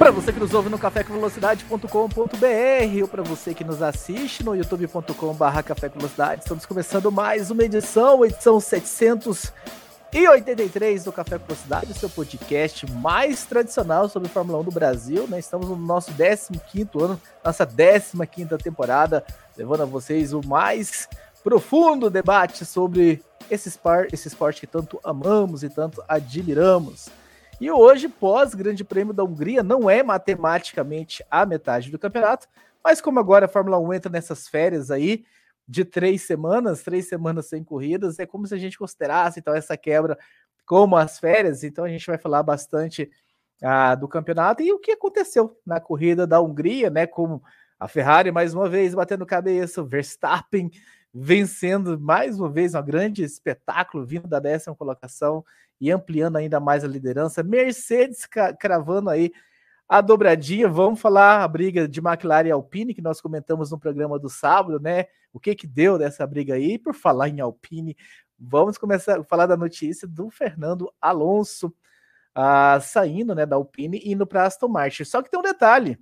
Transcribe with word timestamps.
Para 0.00 0.10
você 0.10 0.32
que 0.32 0.40
nos 0.40 0.52
ouve 0.54 0.70
no 0.70 0.78
cafécomvelocidade.com.br 0.78 3.02
ou 3.02 3.08
para 3.08 3.22
você 3.22 3.52
que 3.52 3.62
nos 3.62 3.82
assiste 3.82 4.42
no 4.42 4.56
youtube.com.br 4.56 5.72
estamos 6.38 6.64
começando 6.64 7.12
mais 7.12 7.50
uma 7.50 7.64
edição, 7.64 8.24
edição 8.24 8.58
783 8.58 11.04
do 11.04 11.12
Café 11.12 11.38
com 11.38 11.44
Velocidade, 11.44 11.92
seu 11.92 12.08
podcast 12.08 12.90
mais 12.92 13.44
tradicional 13.44 14.08
sobre 14.08 14.30
Fórmula 14.30 14.60
1 14.60 14.64
do 14.64 14.70
Brasil. 14.70 15.28
Né? 15.28 15.38
Estamos 15.38 15.68
no 15.68 15.76
nosso 15.76 16.12
15 16.12 16.88
ano, 16.98 17.20
nossa 17.44 17.66
15 17.66 18.16
temporada, 18.56 19.22
levando 19.54 19.82
a 19.82 19.86
vocês 19.86 20.32
o 20.32 20.40
mais 20.40 21.10
profundo 21.44 22.08
debate 22.08 22.64
sobre 22.64 23.22
esse 23.50 23.68
esporte, 23.68 24.14
esse 24.14 24.28
esporte 24.28 24.60
que 24.60 24.66
tanto 24.66 24.98
amamos 25.04 25.62
e 25.62 25.68
tanto 25.68 26.02
admiramos. 26.08 27.19
E 27.60 27.70
hoje, 27.70 28.08
pós 28.08 28.54
Grande 28.54 28.82
Prêmio 28.82 29.12
da 29.12 29.22
Hungria, 29.22 29.62
não 29.62 29.90
é 29.90 30.02
matematicamente 30.02 31.22
a 31.30 31.44
metade 31.44 31.90
do 31.90 31.98
campeonato, 31.98 32.48
mas 32.82 33.02
como 33.02 33.20
agora 33.20 33.44
a 33.44 33.48
Fórmula 33.48 33.78
1 33.78 33.92
entra 33.92 34.10
nessas 34.10 34.48
férias 34.48 34.90
aí 34.90 35.26
de 35.68 35.84
três 35.84 36.22
semanas, 36.22 36.82
três 36.82 37.06
semanas 37.06 37.48
sem 37.48 37.62
corridas, 37.62 38.18
é 38.18 38.24
como 38.24 38.46
se 38.46 38.54
a 38.54 38.56
gente 38.56 38.78
considerasse 38.78 39.40
então 39.40 39.54
essa 39.54 39.76
quebra 39.76 40.18
como 40.64 40.96
as 40.96 41.18
férias. 41.18 41.62
Então 41.62 41.84
a 41.84 41.88
gente 41.90 42.06
vai 42.06 42.16
falar 42.16 42.42
bastante 42.42 43.10
ah, 43.62 43.94
do 43.94 44.08
campeonato 44.08 44.62
e 44.62 44.72
o 44.72 44.78
que 44.78 44.92
aconteceu 44.92 45.54
na 45.64 45.78
corrida 45.78 46.26
da 46.26 46.40
Hungria, 46.40 46.88
né? 46.88 47.06
Como 47.06 47.42
a 47.78 47.86
Ferrari 47.86 48.32
mais 48.32 48.54
uma 48.54 48.70
vez 48.70 48.94
batendo 48.94 49.26
cabeça, 49.26 49.82
o 49.82 49.86
Verstappen 49.86 50.70
vencendo 51.12 52.00
mais 52.00 52.40
uma 52.40 52.48
vez 52.48 52.74
um 52.74 52.82
grande 52.82 53.22
espetáculo 53.22 54.06
vindo 54.06 54.26
da 54.26 54.40
décima 54.40 54.74
colocação 54.74 55.44
e 55.80 55.90
ampliando 55.90 56.36
ainda 56.36 56.60
mais 56.60 56.84
a 56.84 56.88
liderança. 56.88 57.42
Mercedes 57.42 58.26
cravando 58.58 59.10
aí 59.10 59.32
a 59.88 60.00
dobradinha. 60.00 60.68
Vamos 60.68 61.00
falar 61.00 61.42
a 61.42 61.48
briga 61.48 61.88
de 61.88 62.00
McLaren 62.00 62.48
e 62.48 62.52
Alpine, 62.52 62.94
que 62.94 63.02
nós 63.02 63.20
comentamos 63.20 63.70
no 63.70 63.78
programa 63.78 64.18
do 64.18 64.28
sábado, 64.28 64.78
né? 64.78 65.06
O 65.32 65.40
que 65.40 65.54
que 65.54 65.66
deu 65.66 65.98
dessa 65.98 66.26
briga 66.26 66.54
aí? 66.54 66.78
Por 66.78 66.94
falar 66.94 67.28
em 67.28 67.40
Alpine, 67.40 67.96
vamos 68.38 68.76
começar 68.78 69.20
a 69.20 69.24
falar 69.24 69.46
da 69.46 69.56
notícia 69.56 70.06
do 70.06 70.30
Fernando 70.30 70.92
Alonso 71.00 71.74
ah, 72.34 72.78
saindo 72.80 73.34
né, 73.34 73.44
da 73.44 73.56
Alpine 73.56 73.98
e 73.98 74.12
indo 74.12 74.26
para 74.26 74.44
Aston 74.44 74.68
Martin. 74.68 75.04
Só 75.04 75.22
que 75.22 75.30
tem 75.30 75.38
um 75.38 75.42
detalhe. 75.42 75.98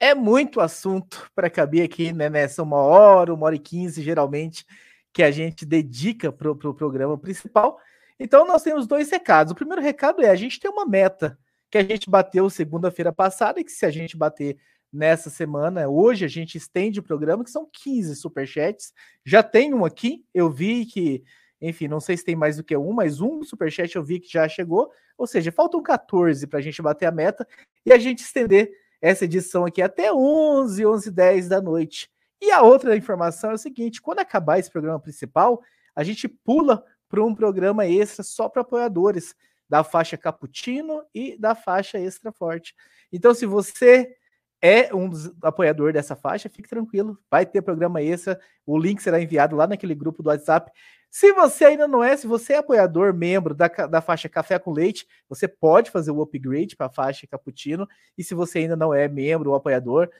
É 0.00 0.14
muito 0.14 0.60
assunto 0.60 1.30
para 1.34 1.48
caber 1.48 1.84
aqui, 1.84 2.12
né, 2.12 2.28
nessa 2.28 2.62
uma 2.62 2.78
hora, 2.78 3.32
uma 3.32 3.46
hora 3.46 3.54
e 3.54 3.60
quinze, 3.60 4.02
geralmente, 4.02 4.66
que 5.12 5.22
a 5.22 5.30
gente 5.30 5.64
dedica 5.64 6.32
para 6.32 6.50
o 6.50 6.56
pro 6.56 6.74
programa 6.74 7.16
principal. 7.16 7.78
Então, 8.18 8.46
nós 8.46 8.62
temos 8.62 8.86
dois 8.86 9.10
recados. 9.10 9.52
O 9.52 9.56
primeiro 9.56 9.82
recado 9.82 10.22
é: 10.22 10.30
a 10.30 10.36
gente 10.36 10.60
tem 10.60 10.70
uma 10.70 10.86
meta 10.86 11.38
que 11.70 11.78
a 11.78 11.82
gente 11.82 12.08
bateu 12.08 12.48
segunda-feira 12.48 13.12
passada 13.12 13.60
e 13.60 13.64
que, 13.64 13.72
se 13.72 13.84
a 13.84 13.90
gente 13.90 14.16
bater 14.16 14.56
nessa 14.92 15.28
semana, 15.28 15.88
hoje 15.88 16.24
a 16.24 16.28
gente 16.28 16.56
estende 16.56 17.00
o 17.00 17.02
programa, 17.02 17.42
que 17.42 17.50
são 17.50 17.68
15 17.70 18.14
superchats. 18.14 18.92
Já 19.24 19.42
tem 19.42 19.74
um 19.74 19.84
aqui, 19.84 20.24
eu 20.32 20.48
vi 20.48 20.86
que, 20.86 21.24
enfim, 21.60 21.88
não 21.88 21.98
sei 21.98 22.16
se 22.16 22.24
tem 22.24 22.36
mais 22.36 22.56
do 22.56 22.62
que 22.62 22.76
um, 22.76 22.92
mas 22.92 23.20
um 23.20 23.42
superchat 23.42 23.96
eu 23.96 24.04
vi 24.04 24.20
que 24.20 24.32
já 24.32 24.48
chegou. 24.48 24.92
Ou 25.18 25.26
seja, 25.26 25.50
faltam 25.50 25.82
14 25.82 26.46
para 26.46 26.60
a 26.60 26.62
gente 26.62 26.80
bater 26.80 27.06
a 27.06 27.10
meta 27.10 27.46
e 27.84 27.92
a 27.92 27.98
gente 27.98 28.20
estender 28.20 28.70
essa 29.02 29.24
edição 29.24 29.66
aqui 29.66 29.82
até 29.82 30.12
11, 30.12 30.86
11 30.86 31.10
10 31.10 31.48
da 31.48 31.60
noite. 31.60 32.08
E 32.40 32.52
a 32.52 32.62
outra 32.62 32.96
informação 32.96 33.50
é 33.50 33.54
o 33.54 33.58
seguinte: 33.58 34.00
quando 34.00 34.20
acabar 34.20 34.58
esse 34.60 34.70
programa 34.70 35.00
principal, 35.00 35.60
a 35.94 36.04
gente 36.04 36.28
pula 36.28 36.84
para 37.14 37.24
um 37.24 37.34
programa 37.34 37.86
extra 37.86 38.24
só 38.24 38.48
para 38.48 38.62
apoiadores 38.62 39.36
da 39.68 39.84
faixa 39.84 40.16
Cappuccino 40.16 41.04
e 41.14 41.38
da 41.38 41.54
faixa 41.54 41.96
Extra 41.96 42.32
Forte. 42.32 42.74
Então, 43.12 43.32
se 43.32 43.46
você 43.46 44.16
é 44.60 44.92
um 44.92 45.10
apoiador 45.42 45.92
dessa 45.92 46.16
faixa, 46.16 46.48
fique 46.48 46.68
tranquilo, 46.68 47.16
vai 47.30 47.46
ter 47.46 47.62
programa 47.62 48.02
extra, 48.02 48.40
o 48.66 48.76
link 48.76 49.00
será 49.00 49.20
enviado 49.20 49.54
lá 49.54 49.66
naquele 49.66 49.94
grupo 49.94 50.22
do 50.24 50.28
WhatsApp. 50.28 50.72
Se 51.08 51.32
você 51.32 51.66
ainda 51.66 51.86
não 51.86 52.02
é, 52.02 52.16
se 52.16 52.26
você 52.26 52.54
é 52.54 52.56
apoiador, 52.56 53.14
membro 53.14 53.54
da, 53.54 53.68
da 53.68 54.00
faixa 54.00 54.28
Café 54.28 54.58
com 54.58 54.72
Leite, 54.72 55.06
você 55.28 55.46
pode 55.46 55.92
fazer 55.92 56.10
o 56.10 56.20
upgrade 56.20 56.74
para 56.74 56.86
a 56.86 56.90
faixa 56.90 57.28
Cappuccino. 57.28 57.86
E 58.18 58.24
se 58.24 58.34
você 58.34 58.60
ainda 58.60 58.74
não 58.74 58.92
é 58.92 59.06
membro 59.06 59.50
ou 59.50 59.56
apoiador, 59.56 60.10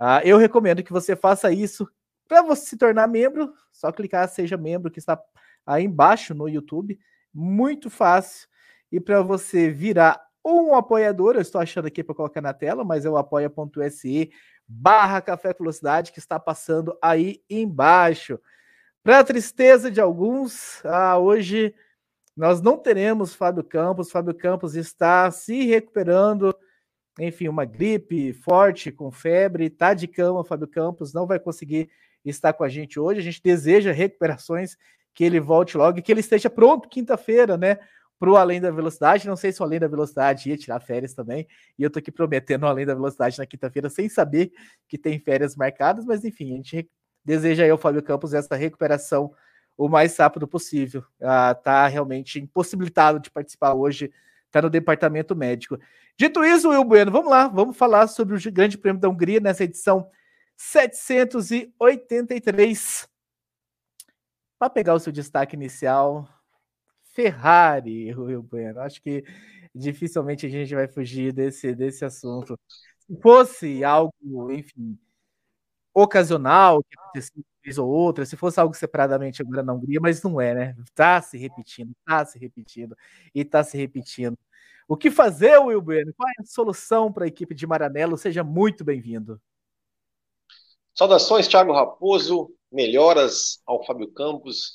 uh, 0.00 0.20
eu 0.24 0.36
recomendo 0.36 0.82
que 0.82 0.92
você 0.92 1.14
faça 1.14 1.52
isso. 1.52 1.88
Para 2.26 2.42
você 2.42 2.66
se 2.66 2.76
tornar 2.76 3.06
membro, 3.06 3.52
só 3.72 3.92
clicar 3.92 4.28
Seja 4.28 4.56
Membro, 4.56 4.90
que 4.90 4.98
está 4.98 5.20
aí 5.66 5.84
embaixo 5.84 6.34
no 6.34 6.48
YouTube. 6.48 6.98
Muito 7.32 7.88
fácil. 7.88 8.48
E 8.90 9.00
para 9.00 9.22
você 9.22 9.70
virar 9.70 10.20
um 10.44 10.74
apoiador, 10.74 11.34
eu 11.34 11.40
estou 11.40 11.60
achando 11.60 11.86
aqui 11.86 12.02
para 12.02 12.14
colocar 12.14 12.40
na 12.40 12.52
tela, 12.52 12.84
mas 12.84 13.04
é 13.04 13.10
o 13.10 13.16
apoia.se 13.16 14.30
barra 14.66 15.20
Café 15.20 15.52
Velocidade 15.52 16.12
que 16.12 16.18
está 16.18 16.38
passando 16.38 16.96
aí 17.02 17.42
embaixo. 17.48 18.38
Para 19.02 19.24
tristeza 19.24 19.90
de 19.90 20.00
alguns, 20.00 20.84
ah, 20.84 21.18
hoje 21.18 21.74
nós 22.36 22.60
não 22.60 22.76
teremos 22.78 23.34
Fábio 23.34 23.64
Campos. 23.64 24.10
Fábio 24.10 24.34
Campos 24.34 24.74
está 24.76 25.30
se 25.30 25.64
recuperando, 25.64 26.54
enfim, 27.18 27.48
uma 27.48 27.64
gripe 27.64 28.32
forte, 28.32 28.92
com 28.92 29.10
febre, 29.10 29.66
está 29.66 29.92
de 29.94 30.06
cama. 30.06 30.44
Fábio 30.44 30.68
Campos 30.68 31.12
não 31.12 31.26
vai 31.26 31.38
conseguir 31.38 31.90
estar 32.24 32.52
com 32.52 32.64
a 32.64 32.68
gente 32.68 32.98
hoje. 32.98 33.20
A 33.20 33.22
gente 33.22 33.42
deseja 33.42 33.92
recuperações 33.92 34.76
que 35.14 35.24
ele 35.24 35.40
volte 35.40 35.76
logo 35.76 35.98
e 35.98 36.02
que 36.02 36.12
ele 36.12 36.20
esteja 36.20 36.48
pronto 36.48 36.88
quinta-feira, 36.88 37.56
né? 37.56 37.78
Para 38.18 38.30
o 38.30 38.36
Além 38.36 38.60
da 38.60 38.70
Velocidade. 38.70 39.26
Não 39.26 39.36
sei 39.36 39.52
se 39.52 39.62
o 39.62 39.64
Além 39.64 39.80
da 39.80 39.88
Velocidade 39.88 40.50
ia 40.50 40.56
tirar 40.56 40.80
férias 40.80 41.14
também. 41.14 41.46
E 41.78 41.82
eu 41.82 41.90
tô 41.90 41.98
aqui 41.98 42.12
prometendo 42.12 42.64
o 42.64 42.66
Além 42.66 42.86
da 42.86 42.94
Velocidade 42.94 43.38
na 43.38 43.46
quinta-feira, 43.46 43.88
sem 43.88 44.08
saber 44.08 44.52
que 44.88 44.98
tem 44.98 45.18
férias 45.18 45.56
marcadas, 45.56 46.04
mas 46.04 46.24
enfim, 46.24 46.52
a 46.52 46.56
gente 46.56 46.88
deseja 47.24 47.64
aí 47.64 47.70
ao 47.70 47.78
Fábio 47.78 48.02
Campos 48.02 48.34
essa 48.34 48.56
recuperação 48.56 49.32
o 49.76 49.88
mais 49.88 50.16
rápido 50.16 50.46
possível. 50.46 51.02
Ah, 51.20 51.54
tá 51.54 51.86
realmente 51.86 52.38
impossibilitado 52.38 53.18
de 53.18 53.30
participar 53.30 53.72
hoje, 53.72 54.12
tá 54.50 54.60
no 54.60 54.68
departamento 54.68 55.34
médico. 55.34 55.78
Dito 56.18 56.44
isso, 56.44 56.68
Will 56.68 56.84
Bueno, 56.84 57.10
vamos 57.10 57.30
lá, 57.30 57.48
vamos 57.48 57.74
falar 57.76 58.06
sobre 58.06 58.36
o 58.36 58.52
Grande 58.52 58.76
Prêmio 58.76 59.00
da 59.00 59.08
Hungria 59.08 59.40
nessa 59.40 59.64
edição 59.64 60.06
783 60.56 63.09
para 64.60 64.68
pegar 64.68 64.94
o 64.94 65.00
seu 65.00 65.10
destaque 65.10 65.56
inicial, 65.56 66.28
Ferrari, 67.14 68.14
Will 68.14 68.42
Bueno. 68.42 68.80
Acho 68.80 69.00
que 69.00 69.24
dificilmente 69.74 70.44
a 70.44 70.50
gente 70.50 70.74
vai 70.74 70.86
fugir 70.86 71.32
desse, 71.32 71.74
desse 71.74 72.04
assunto. 72.04 72.60
Se 72.98 73.18
fosse 73.22 73.82
algo, 73.82 74.52
enfim, 74.52 74.98
ocasional, 75.94 76.82
que 76.82 76.94
aconteceu 76.98 77.32
uma 77.38 77.44
vez 77.64 77.78
ou 77.78 77.88
outra, 77.88 78.26
se 78.26 78.36
fosse 78.36 78.60
algo 78.60 78.74
separadamente 78.74 79.40
agora 79.40 79.62
na 79.62 79.72
Hungria, 79.72 79.98
mas 79.98 80.22
não 80.22 80.38
é, 80.38 80.54
né? 80.54 80.76
Tá 80.94 81.22
se 81.22 81.38
repetindo, 81.38 81.92
tá 82.04 82.22
se 82.26 82.38
repetindo 82.38 82.94
e 83.34 83.42
tá 83.46 83.64
se 83.64 83.78
repetindo. 83.78 84.36
O 84.86 84.94
que 84.94 85.10
fazer, 85.10 85.56
Will 85.58 85.80
Bueno? 85.80 86.12
Qual 86.14 86.28
é 86.28 86.32
a 86.38 86.44
solução 86.44 87.10
para 87.10 87.24
a 87.24 87.28
equipe 87.28 87.54
de 87.54 87.66
Maranello? 87.66 88.18
Seja 88.18 88.44
muito 88.44 88.84
bem-vindo. 88.84 89.40
Saudações, 90.94 91.48
Thiago 91.48 91.72
Raposo 91.72 92.54
melhoras 92.72 93.60
ao 93.66 93.84
Fábio 93.84 94.10
Campos 94.12 94.72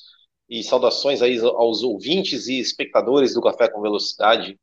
e 0.50 0.64
saudações 0.64 1.22
aí 1.22 1.40
aos 1.40 1.84
ouvintes 1.84 2.48
e 2.48 2.60
espectadores 2.60 3.34
do 3.34 3.42
Café 3.42 3.68
com 3.68 3.82
Velocidade. 3.82 4.60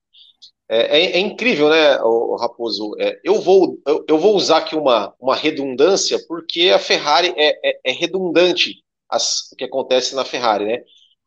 É, 0.69 1.01
é, 1.01 1.13
é 1.13 1.19
incrível, 1.19 1.69
né, 1.69 1.99
Raposo? 2.41 2.95
É, 2.99 3.21
eu, 3.25 3.41
vou, 3.41 3.79
eu, 3.87 4.05
eu, 4.09 4.19
vou 4.19 4.35
usar 4.35 4.59
aqui 4.59 4.77
uma, 4.77 5.15
uma 5.21 5.35
redundância, 5.35 6.19
porque 6.27 6.71
a 6.71 6.79
Ferrari 6.79 7.35
é, 7.37 7.71
é, 7.71 7.81
é 7.85 7.93
redundante 7.93 8.83
as, 9.09 9.51
o 9.53 9.57
que 9.57 9.65
acontece 9.65 10.15
na 10.15 10.25
Ferrari, 10.25 10.65
né? 10.65 10.83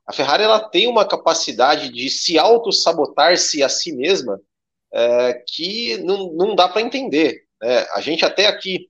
A 0.07 0.13
Ferrari 0.13 0.43
ela 0.43 0.59
tem 0.59 0.87
uma 0.87 1.05
capacidade 1.05 1.89
de 1.89 2.09
se 2.09 2.37
auto-sabotar-se 2.37 3.63
a 3.63 3.69
si 3.69 3.91
mesma 3.91 4.39
é, 4.93 5.33
que 5.47 5.97
não, 5.97 6.31
não 6.33 6.55
dá 6.55 6.69
para 6.69 6.81
entender. 6.81 7.43
Né? 7.61 7.85
A 7.93 8.01
gente 8.01 8.23
até 8.23 8.47
aqui 8.47 8.87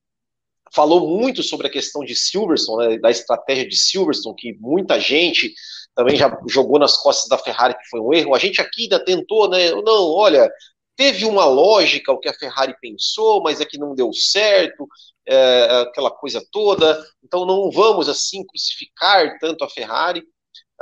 falou 0.76 1.08
muito 1.08 1.42
sobre 1.42 1.68
a 1.68 1.70
questão 1.72 2.04
de 2.04 2.16
Silverstone, 2.16 2.88
né, 2.88 3.00
da 3.00 3.10
estratégia 3.10 3.68
de 3.68 3.76
Silverstone, 3.78 4.36
que 4.36 4.54
muita 4.60 5.00
gente 5.00 5.54
também 5.96 6.18
já 6.18 6.38
jogou 6.48 6.78
nas 6.78 6.98
costas 6.98 7.30
da 7.30 7.38
Ferrari, 7.38 7.74
que 7.74 7.90
foi 7.90 8.02
um 8.02 8.14
erro. 8.14 8.36
A 8.36 8.40
gente 8.40 8.62
aqui 8.62 8.84
ainda 8.84 9.04
tentou, 9.04 9.50
né? 9.50 9.72
Não, 9.72 10.12
olha, 10.12 10.52
teve 10.96 11.26
uma 11.26 11.46
lógica 11.46 12.12
o 12.12 12.20
que 12.20 12.28
a 12.28 12.34
Ferrari 12.34 12.76
pensou, 12.82 13.42
mas 13.42 13.62
é 13.62 13.66
que 13.66 13.78
não 13.78 13.96
deu 13.96 14.12
certo, 14.12 14.88
é, 15.26 15.82
aquela 15.82 16.12
coisa 16.12 16.46
toda. 16.52 17.02
Então 17.24 17.46
não 17.46 17.72
vamos 17.72 18.10
assim 18.10 18.46
crucificar 18.46 19.38
tanto 19.40 19.64
a 19.64 19.70
Ferrari. 19.70 20.24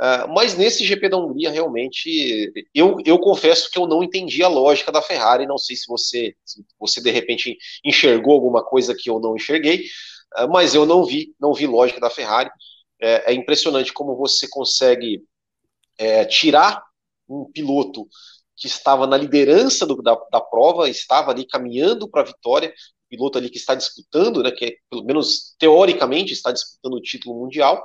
Uh, 0.00 0.26
mas 0.34 0.56
nesse 0.56 0.84
GP 0.84 1.08
da 1.08 1.16
Hungria, 1.16 1.50
realmente, 1.50 2.52
eu, 2.74 2.96
eu 3.04 3.18
confesso 3.18 3.70
que 3.70 3.78
eu 3.78 3.86
não 3.86 4.02
entendi 4.02 4.42
a 4.42 4.48
lógica 4.48 4.90
da 4.90 5.00
Ferrari. 5.00 5.46
Não 5.46 5.58
sei 5.58 5.76
se 5.76 5.86
você, 5.86 6.34
se 6.44 6.64
você 6.78 7.00
de 7.00 7.10
repente 7.10 7.56
enxergou 7.84 8.34
alguma 8.34 8.64
coisa 8.64 8.94
que 8.94 9.08
eu 9.08 9.20
não 9.20 9.36
enxerguei, 9.36 9.84
uh, 10.38 10.48
mas 10.50 10.74
eu 10.74 10.84
não 10.84 11.04
vi, 11.04 11.34
não 11.40 11.54
vi 11.54 11.66
lógica 11.66 12.00
da 12.00 12.10
Ferrari. 12.10 12.50
É, 13.00 13.32
é 13.32 13.34
impressionante 13.34 13.92
como 13.92 14.16
você 14.16 14.48
consegue 14.48 15.22
é, 15.98 16.24
tirar 16.24 16.82
um 17.28 17.44
piloto 17.52 18.06
que 18.56 18.66
estava 18.66 19.06
na 19.06 19.16
liderança 19.16 19.86
do, 19.86 20.00
da, 20.00 20.14
da 20.30 20.40
prova, 20.40 20.88
estava 20.88 21.30
ali 21.30 21.46
caminhando 21.46 22.08
para 22.08 22.22
a 22.22 22.24
vitória, 22.24 22.72
piloto 23.08 23.38
ali 23.38 23.50
que 23.50 23.58
está 23.58 23.74
disputando, 23.74 24.42
né, 24.42 24.50
que 24.50 24.64
é, 24.64 24.76
pelo 24.90 25.04
menos 25.04 25.54
teoricamente 25.58 26.32
está 26.32 26.52
disputando 26.52 26.94
o 26.94 27.02
título 27.02 27.38
mundial, 27.38 27.84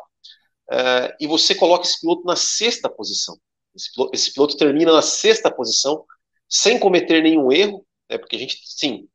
uh, 0.72 1.14
e 1.20 1.28
você 1.28 1.56
coloca 1.56 1.86
esse 1.86 2.00
piloto 2.00 2.24
na 2.26 2.36
sexta 2.36 2.90
posição. 2.90 3.38
Esse 3.76 3.94
piloto, 3.94 4.12
esse 4.14 4.34
piloto, 4.34 4.58
termina 4.58 4.92
na 4.92 5.02
sexta 5.02 5.52
posição, 5.52 6.06
sem 6.48 6.80
cometer 6.80 7.22
nenhum 7.22 7.52
erro, 7.52 7.86
né, 8.10 8.18
porque 8.18 8.36
a 8.36 8.40
gente, 8.40 8.60
sim, 8.64 9.08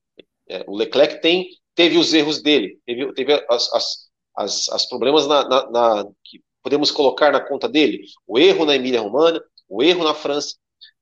é, 0.49 0.65
o 0.67 0.77
Leclerc 0.77 1.21
tem, 1.21 1.49
teve 1.75 1.99
os 1.99 2.15
erros 2.15 2.43
dele, 2.43 2.79
teve, 2.87 3.12
teve 3.15 3.33
as, 3.49 3.73
as, 3.73 4.11
as, 4.37 4.69
as 4.69 4.87
problemas 4.87 5.27
na, 5.27 5.49
na, 5.49 5.71
na, 5.71 6.05
que 6.25 6.43
podemos 6.62 6.91
colocar 6.91 7.33
na 7.33 7.41
conta 7.41 7.69
dele, 7.69 8.05
o 8.27 8.39
erro 8.39 8.65
na 8.65 8.75
Emília-Romana, 8.75 9.43
o 9.69 9.83
erro 9.83 10.05
na 10.05 10.15
França, 10.15 10.56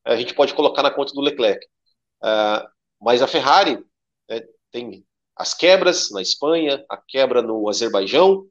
a 0.05 0.17
gente 0.17 0.35
pode 0.35 0.55
colocar 0.55 0.83
na 0.83 0.91
conta 0.91 1.13
do 1.13 1.21
Leclerc. 1.21 1.65
Uh, 2.23 2.67
mas 3.01 3.23
a 3.23 3.27
Ferrari 3.27 3.85
né, 4.29 4.43
tem 4.71 5.05
as 5.37 5.55
quebras 5.55 6.11
na 6.11 6.23
Espanha, 6.23 6.85
a 6.89 6.97
quebra 6.97 7.43
no 7.43 7.69
Azerbaijão, 7.69 8.47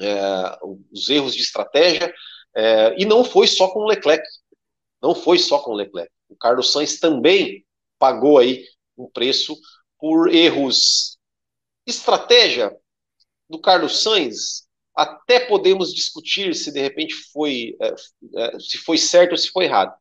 é, 0.00 0.58
os 0.90 1.08
erros 1.08 1.34
de 1.34 1.42
estratégia, 1.42 2.12
é, 2.56 2.94
e 2.98 3.04
não 3.04 3.24
foi 3.24 3.46
só 3.46 3.68
com 3.68 3.80
o 3.80 3.86
Leclerc, 3.86 4.24
não 5.02 5.14
foi 5.14 5.38
só 5.38 5.58
com 5.58 5.72
o 5.72 5.76
Leclerc. 5.76 6.10
O 6.28 6.36
Carlos 6.36 6.72
Sainz 6.72 6.98
também 6.98 7.64
pagou 7.98 8.38
aí 8.38 8.64
um 8.96 9.08
preço 9.10 9.56
por 9.98 10.32
erros 10.32 11.18
estratégia 11.86 12.74
do 13.48 13.60
Carlos 13.60 14.02
Sainz. 14.02 14.66
Até 14.96 15.40
podemos 15.40 15.92
discutir 15.92 16.54
se 16.54 16.72
de 16.72 16.80
repente 16.80 17.14
foi 17.32 17.76
é, 17.80 17.94
é 18.36 18.58
se 18.58 18.78
foi 18.78 18.96
certo 18.96 19.32
ou 19.32 19.38
se 19.38 19.50
foi 19.50 19.64
errado, 19.64 19.94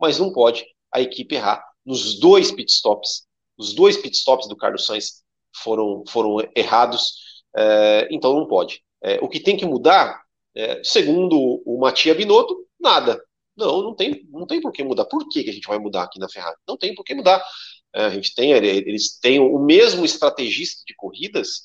mas 0.00 0.18
não 0.18 0.32
pode 0.32 0.64
a 0.92 1.00
equipe 1.00 1.34
errar 1.34 1.64
nos 1.84 2.18
dois 2.18 2.50
pitstops. 2.50 3.26
Os 3.58 3.74
dois 3.74 3.96
pitstops 3.96 4.48
do 4.48 4.56
Carlos 4.56 4.86
Sainz 4.86 5.22
foram, 5.62 6.04
foram 6.08 6.36
errados, 6.54 7.44
é, 7.56 8.08
então 8.10 8.34
não 8.34 8.46
pode. 8.46 8.82
É, 9.02 9.18
o 9.22 9.28
que 9.28 9.40
tem 9.40 9.56
que 9.56 9.66
mudar, 9.66 10.22
é, 10.54 10.82
segundo 10.82 11.62
o 11.64 11.78
Matia 11.78 12.14
Binotto, 12.14 12.66
nada. 12.80 13.22
Não, 13.56 13.82
não 13.82 13.94
tem, 13.94 14.26
não 14.30 14.46
tem 14.46 14.60
por 14.60 14.72
que 14.72 14.84
mudar. 14.84 15.06
Por 15.06 15.28
que, 15.28 15.42
que 15.42 15.50
a 15.50 15.52
gente 15.52 15.66
vai 15.66 15.78
mudar 15.78 16.02
aqui 16.04 16.18
na 16.18 16.28
Ferrari? 16.28 16.56
Não 16.68 16.76
tem 16.76 16.94
por 16.94 17.04
que 17.04 17.14
mudar. 17.14 17.42
É, 17.94 18.04
a 18.04 18.10
gente 18.10 18.34
tem, 18.34 18.52
eles 18.52 19.18
têm 19.18 19.40
o 19.40 19.58
mesmo 19.58 20.04
estrategista 20.04 20.82
de 20.86 20.94
corridas 20.94 21.62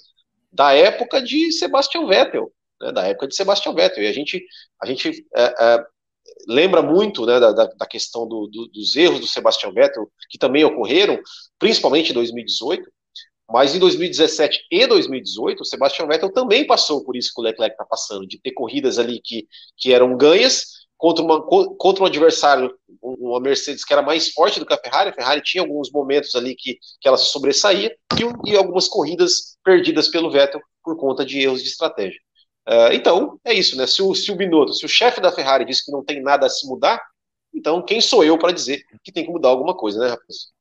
da 0.51 0.73
época 0.73 1.21
de 1.21 1.51
Sebastian 1.51 2.07
Vettel, 2.07 2.51
né, 2.81 2.91
da 2.91 3.07
época 3.07 3.27
de 3.27 3.35
Sebastian 3.35 3.73
Vettel. 3.73 4.03
E 4.03 4.07
a 4.07 4.13
gente, 4.13 4.43
a 4.81 4.85
gente 4.85 5.25
é, 5.35 5.43
é, 5.43 5.85
lembra 6.47 6.81
muito 6.81 7.25
né, 7.25 7.39
da, 7.39 7.51
da, 7.51 7.85
questão 7.85 8.27
do, 8.27 8.47
do, 8.47 8.67
dos 8.67 8.95
erros 8.95 9.19
do 9.19 9.27
Sebastian 9.27 9.71
Vettel, 9.71 10.09
que 10.29 10.37
também 10.37 10.63
ocorreram, 10.63 11.19
principalmente 11.59 12.11
em 12.11 12.13
2018. 12.13 12.89
Mas 13.51 13.75
em 13.75 13.79
2017 13.79 14.67
e 14.71 14.87
2018, 14.87 15.61
o 15.61 15.65
Sebastian 15.65 16.07
Vettel 16.07 16.31
também 16.31 16.65
passou 16.65 17.03
por 17.03 17.15
isso 17.15 17.31
que 17.33 17.41
o 17.41 17.43
Leclerc 17.43 17.73
está 17.73 17.85
passando, 17.85 18.27
de 18.27 18.39
ter 18.39 18.51
corridas 18.51 18.97
ali 18.97 19.21
que, 19.21 19.47
que 19.77 19.93
eram 19.93 20.15
ganhas 20.15 20.81
contra, 20.97 21.23
uma, 21.23 21.41
contra 21.43 22.03
um 22.03 22.05
adversário, 22.05 22.73
uma 23.01 23.39
Mercedes 23.39 23.83
que 23.83 23.91
era 23.91 24.03
mais 24.03 24.31
forte 24.31 24.59
do 24.59 24.65
que 24.65 24.73
a 24.73 24.77
Ferrari. 24.77 25.09
A 25.09 25.13
Ferrari 25.13 25.41
tinha 25.41 25.63
alguns 25.63 25.91
momentos 25.91 26.35
ali 26.35 26.55
que, 26.55 26.77
que 26.99 27.07
ela 27.07 27.17
se 27.17 27.25
sobressaía 27.25 27.91
e, 28.13 28.51
e 28.51 28.55
algumas 28.55 28.87
corridas 28.87 29.57
perdidas 29.63 30.07
pelo 30.07 30.29
Vettel 30.31 30.61
por 30.83 30.95
conta 30.97 31.25
de 31.25 31.39
erros 31.39 31.63
de 31.63 31.69
estratégia. 31.69 32.19
Uh, 32.67 32.93
então, 32.93 33.39
é 33.43 33.53
isso, 33.53 33.75
né? 33.75 33.87
Se 33.87 34.03
o, 34.03 34.13
se 34.13 34.31
o 34.31 34.35
Binotto, 34.35 34.73
se 34.73 34.85
o 34.85 34.89
chefe 34.89 35.19
da 35.19 35.31
Ferrari 35.31 35.65
disse 35.65 35.83
que 35.83 35.91
não 35.91 36.05
tem 36.05 36.21
nada 36.21 36.45
a 36.45 36.49
se 36.49 36.67
mudar, 36.67 37.01
então 37.53 37.83
quem 37.83 37.99
sou 37.99 38.23
eu 38.23 38.37
para 38.37 38.53
dizer 38.53 38.83
que 39.03 39.11
tem 39.11 39.25
que 39.25 39.31
mudar 39.31 39.49
alguma 39.49 39.75
coisa, 39.75 39.99
né, 39.99 40.07
rapaz? 40.09 40.51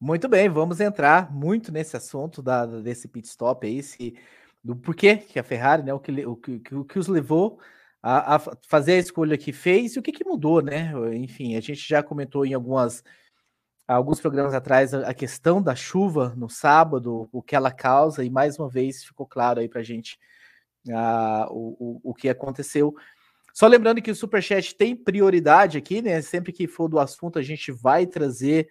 Muito 0.00 0.28
bem, 0.28 0.48
vamos 0.48 0.80
entrar 0.80 1.32
muito 1.32 1.72
nesse 1.72 1.96
assunto 1.96 2.40
da, 2.40 2.64
desse 2.66 3.08
pit 3.08 3.26
stop 3.26 3.66
aí, 3.66 3.82
se, 3.82 4.14
do 4.62 4.76
porquê 4.76 5.16
que 5.16 5.40
a 5.40 5.42
Ferrari, 5.42 5.82
né, 5.82 5.92
o 5.92 5.98
que, 5.98 6.24
o 6.24 6.36
que, 6.36 6.74
o 6.74 6.84
que 6.84 6.98
os 7.00 7.08
levou 7.08 7.58
a, 8.00 8.36
a, 8.36 8.38
fazer 8.68 8.92
a 8.92 8.98
escolha 8.98 9.36
que 9.36 9.52
fez 9.52 9.96
e 9.96 9.98
o 9.98 10.02
que, 10.02 10.12
que 10.12 10.24
mudou, 10.24 10.62
né? 10.62 10.92
Enfim, 11.16 11.56
a 11.56 11.60
gente 11.60 11.86
já 11.86 12.00
comentou 12.00 12.46
em 12.46 12.54
algumas 12.54 13.02
alguns 13.88 14.20
programas 14.20 14.54
atrás 14.54 14.92
a, 14.92 15.14
questão 15.14 15.62
da 15.62 15.74
chuva 15.74 16.34
no 16.36 16.48
sábado, 16.48 17.28
o 17.32 17.42
que 17.42 17.56
ela 17.56 17.72
causa, 17.72 18.22
e 18.22 18.28
mais 18.30 18.58
uma 18.58 18.68
vez 18.68 19.02
ficou 19.02 19.26
claro 19.26 19.60
aí 19.60 19.68
para 19.68 19.80
a 19.80 19.84
gente 19.84 20.18
o, 21.50 22.00
o, 22.04 22.10
o 22.10 22.14
que 22.14 22.28
aconteceu. 22.28 22.94
Só 23.54 23.66
lembrando 23.66 24.00
que 24.02 24.10
o 24.10 24.14
Superchat 24.14 24.76
tem 24.76 24.94
prioridade 24.94 25.78
aqui, 25.78 26.02
né? 26.02 26.20
Sempre 26.22 26.52
que 26.52 26.68
for 26.68 26.86
do 26.86 27.00
assunto, 27.00 27.38
a 27.38 27.42
gente 27.42 27.72
vai 27.72 28.06
trazer 28.06 28.68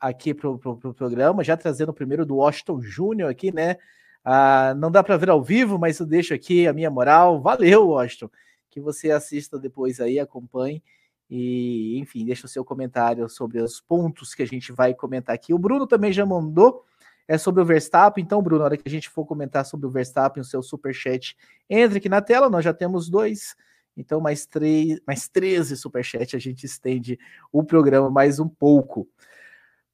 aqui 0.00 0.34
para 0.34 0.50
o 0.50 0.58
pro, 0.58 0.76
pro 0.76 0.94
programa, 0.94 1.42
já 1.42 1.56
trazendo 1.56 1.90
o 1.90 1.94
primeiro 1.94 2.26
do 2.26 2.36
Washington 2.36 2.82
Júnior 2.82 3.30
aqui, 3.30 3.52
né? 3.52 3.76
Ah, 4.24 4.74
não 4.76 4.90
dá 4.90 5.02
para 5.02 5.16
ver 5.16 5.30
ao 5.30 5.42
vivo, 5.42 5.78
mas 5.78 5.98
eu 5.98 6.06
deixo 6.06 6.34
aqui 6.34 6.66
a 6.66 6.72
minha 6.72 6.90
moral. 6.90 7.40
Valeu, 7.40 7.88
Washington, 7.88 8.28
que 8.70 8.80
você 8.80 9.10
assista 9.10 9.58
depois 9.58 10.00
aí, 10.00 10.18
acompanhe 10.18 10.82
e, 11.30 11.98
enfim, 11.98 12.24
deixa 12.24 12.46
o 12.46 12.48
seu 12.48 12.64
comentário 12.64 13.28
sobre 13.28 13.60
os 13.60 13.80
pontos 13.80 14.34
que 14.34 14.42
a 14.42 14.46
gente 14.46 14.72
vai 14.72 14.94
comentar 14.94 15.34
aqui. 15.34 15.54
O 15.54 15.58
Bruno 15.58 15.86
também 15.86 16.12
já 16.12 16.26
mandou 16.26 16.84
é 17.28 17.36
sobre 17.36 17.60
o 17.60 17.64
Verstappen. 17.64 18.22
Então, 18.22 18.40
Bruno, 18.40 18.60
na 18.60 18.66
hora 18.66 18.76
que 18.76 18.86
a 18.86 18.90
gente 18.90 19.08
for 19.08 19.24
comentar 19.24 19.64
sobre 19.64 19.86
o 19.86 19.90
Verstappen, 19.90 20.40
o 20.40 20.44
seu 20.44 20.62
super 20.62 20.94
chat, 20.94 21.36
entre 21.68 21.98
aqui 21.98 22.08
na 22.08 22.20
tela. 22.20 22.48
Nós 22.48 22.64
já 22.64 22.72
temos 22.72 23.08
dois 23.08 23.56
então, 23.96 24.20
mais, 24.20 24.46
três, 24.46 25.00
mais 25.06 25.28
13 25.28 25.76
superchats, 25.76 26.34
a 26.34 26.38
gente 26.38 26.64
estende 26.64 27.18
o 27.50 27.64
programa 27.64 28.10
mais 28.10 28.38
um 28.38 28.48
pouco. 28.48 29.08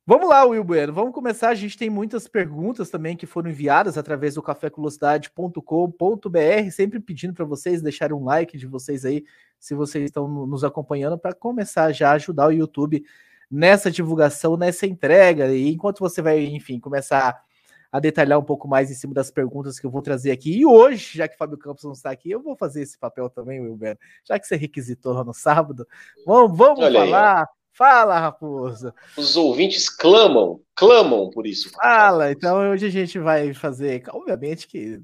Vamos 0.04 0.28
lá, 0.28 0.44
Will 0.44 0.64
Bueno, 0.64 0.93
vamos 0.93 1.14
começar. 1.14 1.50
A 1.50 1.54
gente 1.54 1.78
tem 1.78 1.88
muitas 1.88 2.26
perguntas 2.26 2.90
também 2.90 3.16
que 3.16 3.25
foram 3.25 3.50
enviadas 3.50 3.96
através 3.96 4.34
do 4.34 4.43
cafévelocidade.com.br, 4.43 6.70
sempre 6.72 6.99
pedindo 6.99 7.32
para 7.32 7.44
vocês 7.44 7.81
deixarem 7.81 8.16
um 8.16 8.25
like 8.25 8.58
de 8.58 8.66
vocês 8.66 9.04
aí, 9.04 9.25
se 9.61 9.76
vocês 9.76 10.06
estão 10.06 10.26
nos 10.26 10.64
acompanhando, 10.64 11.16
para 11.16 11.32
começar 11.32 11.92
já 11.92 12.11
a 12.11 12.14
ajudar 12.14 12.49
o 12.49 12.52
YouTube 12.52 13.04
nessa 13.49 13.92
divulgação, 13.92 14.56
nessa 14.56 14.88
entrega. 14.88 15.54
E 15.54 15.73
enquanto 15.73 16.00
você 16.00 16.21
vai, 16.21 16.47
enfim, 16.47 16.80
começar 16.80 17.40
a 17.92 18.00
detalhar 18.00 18.38
um 18.38 18.44
pouco 18.44 18.66
mais 18.66 18.90
em 18.90 18.94
cima 18.94 19.12
das 19.12 19.30
perguntas 19.30 19.78
que 19.78 19.87
eu 19.87 19.90
vou 19.90 20.00
trazer 20.00 20.30
aqui. 20.30 20.58
E 20.58 20.64
hoje, 20.64 21.18
já 21.18 21.28
que 21.28 21.37
Fábio 21.37 21.58
Campos 21.58 21.84
não 21.84 21.92
está 21.92 22.11
aqui, 22.11 22.30
eu 22.30 22.42
vou 22.42 22.56
fazer 22.56 22.80
esse 22.80 22.99
papel 22.99 23.28
também, 23.28 23.61
Wilber. 23.61 23.99
Já 24.25 24.38
que 24.38 24.46
você 24.46 24.56
requisitou 24.56 25.12
lá 25.12 25.22
no 25.22 25.34
sábado, 25.34 25.87
vamos, 26.26 26.56
vamos 26.56 26.80
falar. 26.80 27.40
Aí, 27.40 27.46
Fala, 27.75 28.18
Raposa. 28.18 28.94
Os 29.16 29.34
ouvintes 29.34 29.88
clamam, 29.88 30.61
clamam 30.75 31.30
por 31.30 31.46
isso. 31.46 31.70
Fala, 31.70 32.30
então 32.30 32.70
hoje 32.70 32.87
a 32.87 32.90
gente 32.90 33.18
vai 33.18 33.54
fazer. 33.54 34.02
Obviamente 34.11 34.68
que 34.68 35.00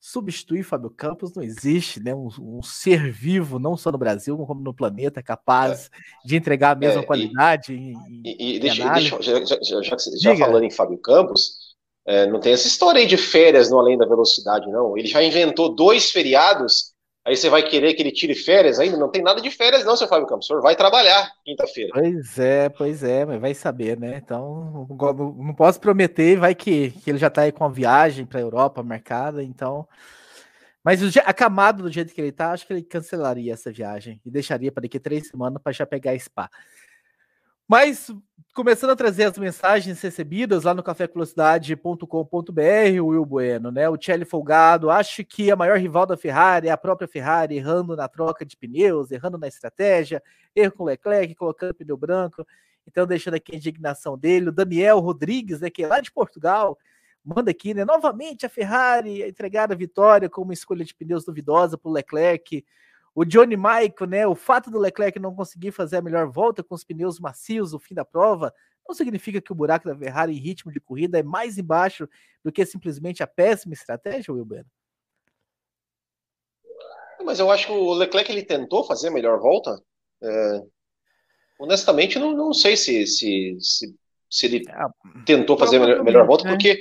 substituir 0.00 0.62
Fábio 0.62 0.90
Campos 0.90 1.34
não 1.34 1.42
existe, 1.42 2.02
né? 2.02 2.14
Um, 2.14 2.28
um, 2.40 2.62
ser 2.62 3.10
vivo, 3.12 3.58
não 3.58 3.76
só 3.76 3.92
no 3.92 3.98
Brasil, 3.98 4.36
como 4.36 4.60
no 4.60 4.74
planeta, 4.74 5.22
capaz 5.22 5.90
é. 5.92 6.26
de 6.26 6.36
entregar 6.36 6.72
a 6.72 6.78
mesma 6.78 7.02
é, 7.02 7.04
qualidade. 7.04 7.72
E, 7.72 7.94
e, 8.24 8.56
e 8.56 8.60
deixa, 8.60 8.92
deixa, 8.92 9.22
já, 9.22 9.44
já, 9.44 9.56
já, 9.62 9.82
já, 9.82 9.96
já 10.20 10.36
falando 10.36 10.64
em 10.64 10.70
Fábio 10.70 10.98
Campos, 10.98 11.67
é, 12.08 12.26
não 12.26 12.40
tem 12.40 12.54
essa 12.54 12.66
história 12.66 13.02
aí 13.02 13.06
de 13.06 13.18
férias 13.18 13.70
no 13.70 13.78
Além 13.78 13.98
da 13.98 14.06
Velocidade, 14.06 14.66
não. 14.70 14.96
Ele 14.96 15.06
já 15.06 15.22
inventou 15.22 15.74
dois 15.74 16.10
feriados, 16.10 16.94
aí 17.22 17.36
você 17.36 17.50
vai 17.50 17.62
querer 17.62 17.92
que 17.92 18.00
ele 18.00 18.10
tire 18.10 18.34
férias 18.34 18.80
ainda? 18.80 18.96
Não 18.96 19.10
tem 19.10 19.22
nada 19.22 19.42
de 19.42 19.50
férias, 19.50 19.84
não, 19.84 19.94
seu 19.94 20.08
Fábio 20.08 20.26
Campos. 20.26 20.46
O 20.46 20.48
senhor 20.48 20.62
vai 20.62 20.74
trabalhar 20.74 21.30
quinta-feira. 21.44 21.90
Pois 21.92 22.38
é, 22.38 22.70
pois 22.70 23.04
é, 23.04 23.26
mas 23.26 23.38
vai 23.38 23.52
saber, 23.52 24.00
né? 24.00 24.22
Então, 24.24 24.86
não 24.88 25.54
posso 25.54 25.78
prometer, 25.78 26.38
vai 26.38 26.54
que, 26.54 26.92
que 26.92 27.10
ele 27.10 27.18
já 27.18 27.28
tá 27.28 27.42
aí 27.42 27.52
com 27.52 27.64
a 27.64 27.68
viagem 27.68 28.24
para 28.24 28.38
a 28.38 28.42
Europa 28.42 28.82
marcada, 28.82 29.44
então. 29.44 29.86
Mas 30.82 31.02
a 31.18 31.34
camada 31.34 31.82
do 31.82 31.92
jeito 31.92 32.14
que 32.14 32.20
ele 32.22 32.32
tá, 32.32 32.52
acho 32.52 32.66
que 32.66 32.72
ele 32.72 32.82
cancelaria 32.82 33.52
essa 33.52 33.70
viagem 33.70 34.18
e 34.24 34.30
deixaria 34.30 34.72
para 34.72 34.80
daqui 34.80 34.96
a 34.96 35.00
três 35.00 35.28
semanas 35.28 35.60
para 35.62 35.72
já 35.72 35.84
pegar 35.84 36.18
spa. 36.18 36.48
Mas 37.68 38.10
começando 38.54 38.90
a 38.90 38.96
trazer 38.96 39.24
as 39.24 39.38
mensagens 39.38 40.00
recebidas 40.00 40.64
lá 40.64 40.72
no 40.72 40.82
cafévelocidade.com.br, 40.82 43.00
o 43.00 43.06
Will 43.08 43.26
Bueno, 43.26 43.70
né? 43.70 43.88
O 43.88 43.98
Kelly 43.98 44.24
Folgado, 44.24 44.90
acho 44.90 45.24
que 45.24 45.50
a 45.50 45.56
maior 45.56 45.78
rival 45.78 46.06
da 46.06 46.16
Ferrari 46.16 46.68
é 46.68 46.70
a 46.70 46.76
própria 46.76 47.06
Ferrari, 47.06 47.56
errando 47.56 47.94
na 47.94 48.08
troca 48.08 48.44
de 48.44 48.56
pneus, 48.56 49.10
errando 49.10 49.36
na 49.36 49.46
estratégia, 49.46 50.22
erro 50.56 50.72
com 50.72 50.82
o 50.82 50.86
Leclerc, 50.86 51.34
colocando 51.34 51.74
pneu 51.74 51.96
branco 51.96 52.44
Então, 52.86 53.06
deixando 53.06 53.34
aqui 53.34 53.54
a 53.54 53.58
indignação 53.58 54.16
dele, 54.18 54.48
o 54.48 54.52
Daniel 54.52 54.98
Rodrigues, 54.98 55.60
né, 55.60 55.68
que 55.70 55.84
é 55.84 55.86
lá 55.86 56.00
de 56.00 56.10
Portugal, 56.10 56.78
manda 57.22 57.50
aqui, 57.50 57.74
né? 57.74 57.84
Novamente 57.84 58.46
a 58.46 58.48
Ferrari 58.48 59.22
entregar 59.22 59.70
a 59.70 59.74
vitória 59.74 60.28
com 60.28 60.42
uma 60.42 60.54
escolha 60.54 60.84
de 60.84 60.94
pneus 60.94 61.24
duvidosa 61.24 61.76
para 61.76 61.90
o 61.90 61.92
Leclerc. 61.92 62.64
O 63.18 63.24
Johnny 63.24 63.56
Michael, 63.56 64.08
né? 64.08 64.26
O 64.28 64.36
fato 64.36 64.70
do 64.70 64.78
Leclerc 64.78 65.18
não 65.18 65.34
conseguir 65.34 65.72
fazer 65.72 65.96
a 65.96 66.00
melhor 66.00 66.30
volta 66.30 66.62
com 66.62 66.76
os 66.76 66.84
pneus 66.84 67.18
macios 67.18 67.72
no 67.72 67.78
fim 67.80 67.92
da 67.92 68.04
prova 68.04 68.54
não 68.88 68.94
significa 68.94 69.40
que 69.40 69.50
o 69.50 69.56
buraco 69.56 69.88
da 69.88 69.98
Ferrari 69.98 70.32
em 70.32 70.40
ritmo 70.40 70.70
de 70.70 70.78
corrida 70.78 71.18
é 71.18 71.22
mais 71.24 71.58
embaixo 71.58 72.08
do 72.44 72.52
que 72.52 72.64
simplesmente 72.64 73.20
a 73.20 73.26
péssima 73.26 73.74
estratégia, 73.74 74.32
Wilber? 74.32 74.64
Mas 77.24 77.40
eu 77.40 77.50
acho 77.50 77.66
que 77.66 77.72
o 77.72 77.92
Leclerc 77.92 78.30
ele 78.30 78.44
tentou 78.44 78.84
fazer 78.84 79.08
a 79.08 79.10
melhor 79.10 79.40
volta. 79.40 79.82
É... 80.22 80.62
Honestamente, 81.58 82.20
não, 82.20 82.32
não 82.36 82.54
sei 82.54 82.76
se, 82.76 83.04
se, 83.04 83.58
se, 83.58 83.96
se 84.30 84.46
ele 84.46 84.62
é, 84.68 85.24
tentou 85.26 85.58
fazer 85.58 85.78
a 85.78 85.80
melhor, 85.80 86.04
melhor 86.04 86.24
volta, 86.24 86.44
né? 86.44 86.50
porque, 86.50 86.80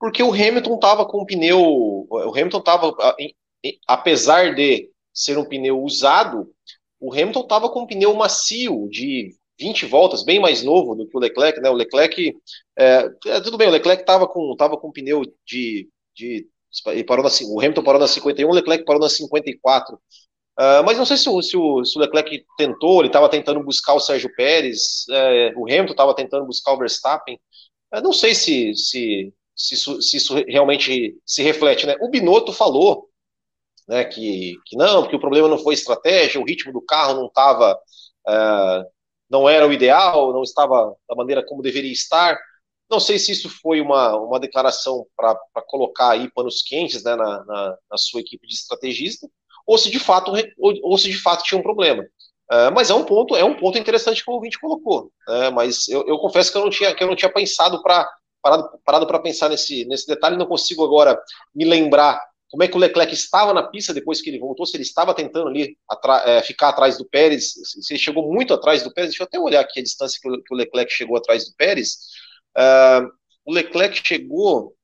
porque 0.00 0.20
o 0.20 0.32
Hamilton 0.32 0.74
estava 0.74 1.06
com 1.06 1.18
o 1.18 1.26
pneu. 1.26 1.60
O 1.60 2.32
Hamilton 2.34 2.58
estava, 2.58 2.92
apesar 3.86 4.52
de 4.52 4.90
ser 5.16 5.38
um 5.38 5.44
pneu 5.44 5.82
usado, 5.82 6.52
o 7.00 7.12
Hamilton 7.12 7.40
estava 7.40 7.70
com 7.70 7.82
um 7.82 7.86
pneu 7.86 8.14
macio 8.14 8.88
de 8.90 9.34
20 9.58 9.86
voltas, 9.86 10.22
bem 10.22 10.38
mais 10.38 10.62
novo 10.62 10.94
do 10.94 11.08
que 11.08 11.16
o 11.16 11.20
Leclerc, 11.20 11.60
né? 11.60 11.70
O 11.70 11.74
Leclerc, 11.74 12.36
é, 12.78 13.10
é 13.26 13.40
tudo 13.40 13.56
bem, 13.56 13.68
o 13.68 13.72
Leclerc 13.72 14.02
estava 14.02 14.28
com, 14.28 14.54
tava 14.56 14.76
com 14.76 14.88
um 14.88 14.92
pneu 14.92 15.22
de, 15.46 15.88
de 16.14 16.46
parou 17.06 17.24
na, 17.24 17.30
o 17.48 17.60
Hamilton 17.60 17.82
parou 17.82 18.00
na 18.00 18.06
51, 18.06 18.48
o 18.48 18.52
Leclerc 18.52 18.84
parou 18.84 19.00
na 19.00 19.08
54. 19.08 19.94
Uh, 19.94 19.98
ah, 20.58 20.82
mas 20.84 20.96
não 20.96 21.04
sei 21.04 21.16
se 21.16 21.28
o, 21.28 21.42
se 21.42 21.56
o, 21.56 21.84
se 21.84 21.98
o 21.98 22.00
Leclerc 22.00 22.44
tentou, 22.56 23.00
ele 23.00 23.08
estava 23.08 23.28
tentando 23.28 23.62
buscar 23.62 23.94
o 23.94 24.00
Sérgio 24.00 24.34
Pérez, 24.34 25.04
é, 25.10 25.52
o 25.56 25.64
Hamilton 25.64 25.92
estava 25.92 26.14
tentando 26.14 26.46
buscar 26.46 26.72
o 26.72 26.78
Verstappen. 26.78 27.38
Eu 27.92 28.02
não 28.02 28.12
sei 28.12 28.34
se, 28.34 28.74
se, 28.74 29.32
se, 29.54 29.74
isso, 29.74 30.00
se 30.02 30.16
isso 30.16 30.34
realmente 30.46 31.16
se 31.24 31.42
reflete, 31.42 31.86
né? 31.86 31.96
O 32.00 32.10
Binotto 32.10 32.52
falou 32.52 33.08
né, 33.88 34.04
que, 34.04 34.54
que 34.66 34.76
não, 34.76 35.06
que 35.06 35.14
o 35.14 35.20
problema 35.20 35.48
não 35.48 35.58
foi 35.58 35.74
estratégia, 35.74 36.40
o 36.40 36.44
ritmo 36.44 36.72
do 36.72 36.80
carro 36.80 37.14
não 37.14 37.26
estava 37.26 37.78
uh, 38.28 38.96
não 39.28 39.48
era 39.48 39.66
o 39.66 39.72
ideal, 39.72 40.32
não 40.32 40.42
estava 40.42 40.94
da 41.08 41.14
maneira 41.14 41.44
como 41.44 41.62
deveria 41.62 41.92
estar. 41.92 42.38
Não 42.88 43.00
sei 43.00 43.18
se 43.18 43.32
isso 43.32 43.48
foi 43.48 43.80
uma, 43.80 44.16
uma 44.16 44.38
declaração 44.38 45.06
para 45.16 45.36
colocar 45.66 46.10
aí 46.10 46.30
panos 46.30 46.62
quentes 46.62 47.02
né, 47.02 47.16
na, 47.16 47.44
na, 47.44 47.78
na, 47.90 47.98
sua 47.98 48.20
equipe 48.20 48.46
de 48.46 48.54
estrategista, 48.54 49.28
ou 49.66 49.76
se 49.76 49.90
de 49.90 49.98
fato, 49.98 50.32
ou, 50.58 50.74
ou 50.82 50.96
se 50.96 51.10
de 51.10 51.20
fato 51.20 51.42
tinha 51.42 51.58
um 51.58 51.64
problema. 51.64 52.04
Uh, 52.48 52.70
mas 52.72 52.90
é 52.90 52.94
um 52.94 53.04
ponto, 53.04 53.34
é 53.34 53.42
um 53.42 53.56
ponto 53.56 53.76
interessante 53.76 54.24
que 54.24 54.30
o 54.30 54.34
ouvinte 54.34 54.60
colocou. 54.60 55.10
Uh, 55.28 55.50
mas 55.52 55.88
eu, 55.88 56.06
eu, 56.06 56.16
confesso 56.18 56.52
que 56.52 56.58
eu 56.58 56.62
não 56.62 56.70
tinha, 56.70 56.94
que 56.94 57.02
eu 57.02 57.08
não 57.08 57.16
tinha 57.16 57.32
pensado 57.32 57.82
para 57.82 58.08
parado 58.84 59.08
para 59.08 59.18
pensar 59.18 59.48
nesse, 59.48 59.84
nesse 59.86 60.06
detalhe, 60.06 60.36
não 60.36 60.46
consigo 60.46 60.84
agora 60.84 61.20
me 61.52 61.64
lembrar 61.64 62.22
como 62.50 62.62
é 62.62 62.68
que 62.68 62.76
o 62.76 62.78
Leclerc 62.78 63.12
estava 63.12 63.52
na 63.52 63.62
pista 63.62 63.92
depois 63.92 64.20
que 64.20 64.30
ele 64.30 64.38
voltou, 64.38 64.64
se 64.64 64.76
ele 64.76 64.84
estava 64.84 65.12
tentando 65.12 65.48
ali 65.48 65.76
é, 66.24 66.42
ficar 66.42 66.68
atrás 66.68 66.96
do 66.96 67.04
Pérez, 67.04 67.52
se 67.52 67.92
ele 67.92 67.98
chegou 67.98 68.32
muito 68.32 68.54
atrás 68.54 68.82
do 68.82 68.92
Pérez, 68.92 69.10
deixa 69.10 69.22
eu 69.22 69.26
até 69.26 69.38
olhar 69.38 69.60
aqui 69.60 69.80
a 69.80 69.82
distância 69.82 70.18
que 70.20 70.28
o, 70.28 70.42
que 70.42 70.54
o 70.54 70.56
Leclerc 70.56 70.92
chegou 70.92 71.16
atrás 71.16 71.44
do 71.44 71.54
Pérez. 71.56 71.96
Uh, 72.56 73.10
o 73.44 73.52
Leclerc 73.52 74.00
chegou. 74.04 74.74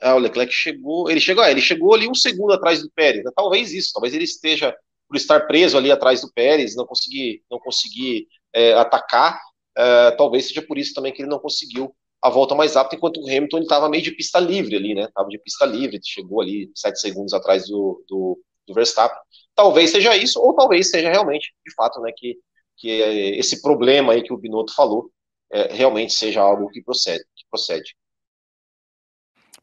Ah, 0.00 0.14
o 0.14 0.18
Leclerc 0.18 0.52
chegou. 0.52 1.10
Ele 1.10 1.20
chegou, 1.20 1.42
ah, 1.42 1.50
ele 1.50 1.60
chegou 1.60 1.94
ali 1.94 2.08
um 2.08 2.14
segundo 2.14 2.52
atrás 2.52 2.82
do 2.82 2.90
Pérez. 2.90 3.24
Né? 3.24 3.30
Talvez 3.34 3.72
isso, 3.72 3.92
talvez 3.92 4.14
ele 4.14 4.24
esteja 4.24 4.74
por 5.08 5.16
estar 5.16 5.40
preso 5.46 5.76
ali 5.76 5.90
atrás 5.90 6.20
do 6.20 6.32
Pérez, 6.32 6.74
não 6.74 6.86
conseguir, 6.86 7.42
não 7.50 7.58
conseguir 7.58 8.26
é, 8.52 8.72
atacar. 8.74 9.40
Uh, 9.76 10.16
talvez 10.16 10.46
seja 10.46 10.62
por 10.62 10.78
isso 10.78 10.94
também 10.94 11.12
que 11.12 11.20
ele 11.20 11.28
não 11.28 11.38
conseguiu 11.38 11.94
a 12.24 12.30
volta 12.30 12.54
mais 12.54 12.74
rápida, 12.74 12.96
enquanto 12.96 13.20
o 13.20 13.26
Hamilton 13.28 13.58
estava 13.58 13.86
meio 13.86 14.02
de 14.02 14.10
pista 14.10 14.40
livre 14.40 14.74
ali, 14.74 14.94
né? 14.94 15.02
Estava 15.02 15.28
de 15.28 15.38
pista 15.38 15.66
livre, 15.66 16.00
chegou 16.02 16.40
ali 16.40 16.70
sete 16.74 16.98
segundos 16.98 17.34
atrás 17.34 17.68
do, 17.68 18.02
do, 18.08 18.40
do, 18.66 18.72
Verstappen. 18.72 19.20
Talvez 19.54 19.90
seja 19.90 20.16
isso, 20.16 20.40
ou 20.40 20.54
talvez 20.54 20.88
seja 20.88 21.10
realmente, 21.10 21.52
de 21.62 21.74
fato, 21.74 22.00
né, 22.00 22.10
que, 22.16 22.38
que 22.78 22.88
esse 22.88 23.60
problema 23.60 24.14
aí 24.14 24.22
que 24.22 24.32
o 24.32 24.38
Binotto 24.38 24.74
falou 24.74 25.10
é, 25.52 25.74
realmente 25.74 26.14
seja 26.14 26.40
algo 26.40 26.70
que 26.70 26.82
procede. 26.82 27.22
Que 27.36 27.44
procede. 27.50 27.94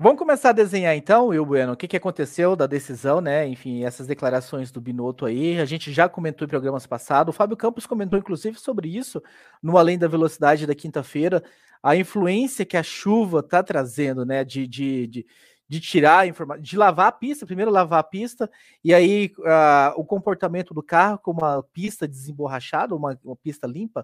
Vamos 0.03 0.17
começar 0.17 0.49
a 0.49 0.53
desenhar 0.53 0.95
então, 0.95 1.27
Will 1.27 1.45
Bueno, 1.45 1.73
o 1.73 1.77
que, 1.77 1.87
que 1.87 1.95
aconteceu 1.95 2.55
da 2.55 2.65
decisão, 2.65 3.21
né? 3.21 3.47
Enfim, 3.47 3.83
essas 3.83 4.07
declarações 4.07 4.71
do 4.71 4.81
Binotto 4.81 5.27
aí, 5.27 5.59
a 5.59 5.65
gente 5.65 5.93
já 5.93 6.09
comentou 6.09 6.43
em 6.43 6.49
programas 6.49 6.87
passados, 6.87 7.31
o 7.31 7.37
Fábio 7.37 7.55
Campos 7.55 7.85
comentou 7.85 8.17
inclusive 8.17 8.57
sobre 8.57 8.89
isso 8.89 9.21
no 9.61 9.77
Além 9.77 9.99
da 9.99 10.07
Velocidade 10.07 10.65
da 10.65 10.73
quinta-feira, 10.73 11.43
a 11.83 11.95
influência 11.95 12.65
que 12.65 12.75
a 12.75 12.81
chuva 12.81 13.41
está 13.41 13.61
trazendo, 13.61 14.25
né? 14.25 14.43
De, 14.43 14.65
de, 14.65 15.05
de, 15.05 15.25
de 15.69 15.79
tirar 15.79 16.27
informação, 16.27 16.63
de 16.63 16.75
lavar 16.77 17.09
a 17.09 17.11
pista, 17.11 17.45
primeiro 17.45 17.69
lavar 17.69 17.99
a 17.99 18.03
pista, 18.03 18.49
e 18.83 18.95
aí 18.95 19.31
uh, 19.37 19.93
o 19.97 20.03
comportamento 20.03 20.73
do 20.73 20.81
carro 20.81 21.19
com 21.19 21.29
uma 21.29 21.61
pista 21.61 22.07
desemborrachada, 22.07 22.95
uma, 22.95 23.19
uma 23.23 23.35
pista 23.35 23.67
limpa, 23.67 24.03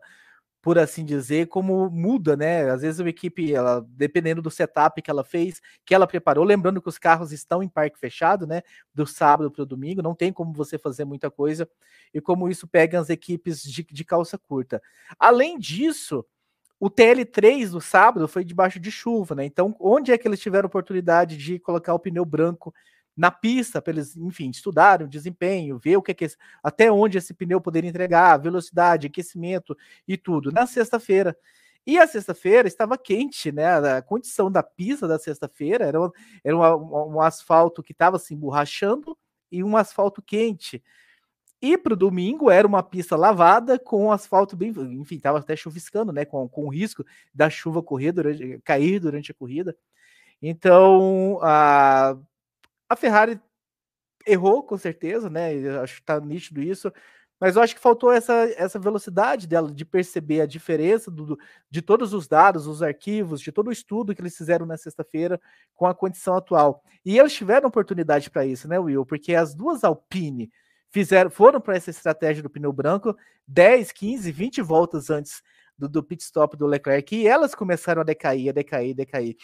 por 0.67 0.77
assim 0.77 1.05
dizer, 1.05 1.47
como 1.47 1.89
muda, 1.89 2.35
né? 2.35 2.69
Às 2.69 2.81
vezes 2.81 2.99
uma 2.99 3.09
equipe, 3.09 3.53
ela, 3.53 3.87
dependendo 3.91 4.41
do 4.41 4.51
setup 4.51 5.01
que 5.01 5.09
ela 5.09 5.23
fez, 5.23 5.61
que 5.85 5.95
ela 5.95 6.05
preparou, 6.05 6.43
lembrando 6.43 6.81
que 6.81 6.89
os 6.89 6.99
carros 6.99 7.31
estão 7.31 7.63
em 7.63 7.69
parque 7.69 7.97
fechado, 7.97 8.45
né? 8.45 8.61
Do 8.93 9.07
sábado 9.07 9.49
para 9.49 9.63
o 9.63 9.65
domingo, 9.65 10.01
não 10.01 10.13
tem 10.13 10.33
como 10.33 10.51
você 10.51 10.77
fazer 10.77 11.05
muita 11.05 11.31
coisa, 11.31 11.69
e 12.13 12.19
como 12.19 12.49
isso 12.49 12.67
pega 12.67 12.99
as 12.99 13.09
equipes 13.09 13.63
de, 13.63 13.81
de 13.89 14.03
calça 14.03 14.37
curta. 14.37 14.81
Além 15.17 15.57
disso, 15.57 16.25
o 16.77 16.89
TL3 16.89 17.69
do 17.69 17.79
sábado 17.79 18.27
foi 18.27 18.43
debaixo 18.43 18.77
de 18.77 18.91
chuva, 18.91 19.35
né? 19.35 19.45
Então, 19.45 19.73
onde 19.79 20.11
é 20.11 20.17
que 20.17 20.27
eles 20.27 20.41
tiveram 20.41 20.67
oportunidade 20.67 21.37
de 21.37 21.59
colocar 21.59 21.93
o 21.93 21.99
pneu 21.99 22.25
branco 22.25 22.73
na 23.17 23.31
pista, 23.31 23.81
para 23.81 23.93
eles, 23.93 24.15
enfim, 24.15 24.51
estudarem 24.51 25.07
o 25.07 25.09
desempenho, 25.09 25.79
ver 25.79 25.97
o 25.97 26.01
que 26.03 26.11
é 26.11 26.13
que 26.13 26.27
até 26.61 26.91
onde 26.91 27.17
esse 27.17 27.33
pneu 27.33 27.59
poderia 27.59 27.89
entregar, 27.89 28.37
velocidade, 28.37 29.07
aquecimento 29.07 29.75
e 30.07 30.15
tudo. 30.15 30.51
Na 30.51 30.67
sexta-feira. 30.67 31.35
E 31.85 31.97
a 31.97 32.05
sexta-feira 32.05 32.67
estava 32.67 32.97
quente, 32.97 33.51
né? 33.51 33.65
A 33.65 34.01
condição 34.01 34.51
da 34.51 34.61
pista 34.61 35.07
da 35.07 35.17
sexta-feira 35.17 35.85
era, 35.85 35.97
era 36.43 36.55
um, 36.55 37.19
asfalto 37.19 37.81
que 37.81 37.93
estava 37.93 38.19
se 38.19 38.33
emborrachando 38.33 39.17
e 39.51 39.63
um 39.63 39.75
asfalto 39.75 40.21
quente. 40.21 40.83
E 41.59 41.75
para 41.77 41.93
o 41.93 41.97
domingo 41.97 42.51
era 42.51 42.67
uma 42.67 42.83
pista 42.83 43.15
lavada 43.15 43.79
com 43.79 44.11
asfalto 44.11 44.55
bem, 44.55 44.69
enfim, 44.99 45.15
estava 45.15 45.39
até 45.39 45.55
chuviscando, 45.55 46.11
né? 46.11 46.23
Com, 46.23 46.47
com 46.47 46.65
o 46.65 46.69
risco 46.69 47.03
da 47.33 47.49
chuva 47.49 47.81
correr 47.81 48.11
durante, 48.11 48.59
cair 48.63 48.99
durante 48.99 49.31
a 49.31 49.33
corrida. 49.33 49.75
Então, 50.41 51.39
a, 51.41 52.15
a 52.89 52.95
Ferrari 52.95 53.39
errou, 54.25 54.63
com 54.63 54.77
certeza, 54.77 55.29
né? 55.29 55.53
Eu 55.55 55.81
acho 55.81 55.95
que 55.95 56.03
tá 56.03 56.19
nítido 56.19 56.61
isso. 56.61 56.91
Mas 57.39 57.55
eu 57.55 57.61
acho 57.61 57.75
que 57.75 57.81
faltou 57.81 58.11
essa, 58.11 58.33
essa 58.57 58.79
velocidade 58.79 59.47
dela 59.47 59.71
de 59.71 59.85
perceber 59.85 60.41
a 60.41 60.47
diferença 60.47 61.11
do, 61.11 61.37
de 61.69 61.81
todos 61.83 62.11
os 62.13 62.27
dados, 62.27 62.65
os 62.65 62.81
arquivos, 62.81 63.41
de 63.41 63.51
todo 63.51 63.67
o 63.67 63.71
estudo 63.71 64.15
que 64.15 64.21
eles 64.21 64.35
fizeram 64.35 64.65
na 64.65 64.75
sexta-feira 64.75 65.39
com 65.75 65.85
a 65.85 65.93
condição 65.93 66.35
atual. 66.35 66.83
E 67.05 67.17
eles 67.19 67.33
tiveram 67.33 67.67
oportunidade 67.69 68.29
para 68.31 68.45
isso, 68.45 68.67
né, 68.67 68.79
Will? 68.79 69.05
Porque 69.05 69.35
as 69.35 69.53
duas 69.53 69.83
Alpine 69.83 70.49
fizeram, 70.89 71.29
foram 71.29 71.61
para 71.61 71.75
essa 71.75 71.91
estratégia 71.91 72.41
do 72.41 72.49
pneu 72.49 72.73
branco 72.73 73.15
10, 73.47 73.91
15, 73.91 74.31
20 74.31 74.61
voltas 74.63 75.11
antes 75.11 75.43
do, 75.77 75.87
do 75.87 76.03
pit 76.03 76.23
stop 76.23 76.57
do 76.57 76.65
Leclerc 76.65 77.15
e 77.15 77.27
elas 77.27 77.53
começaram 77.53 78.01
a 78.01 78.05
decair, 78.05 78.49
a 78.49 78.51
decair, 78.51 78.93
a 78.93 78.95
decair. 78.95 79.35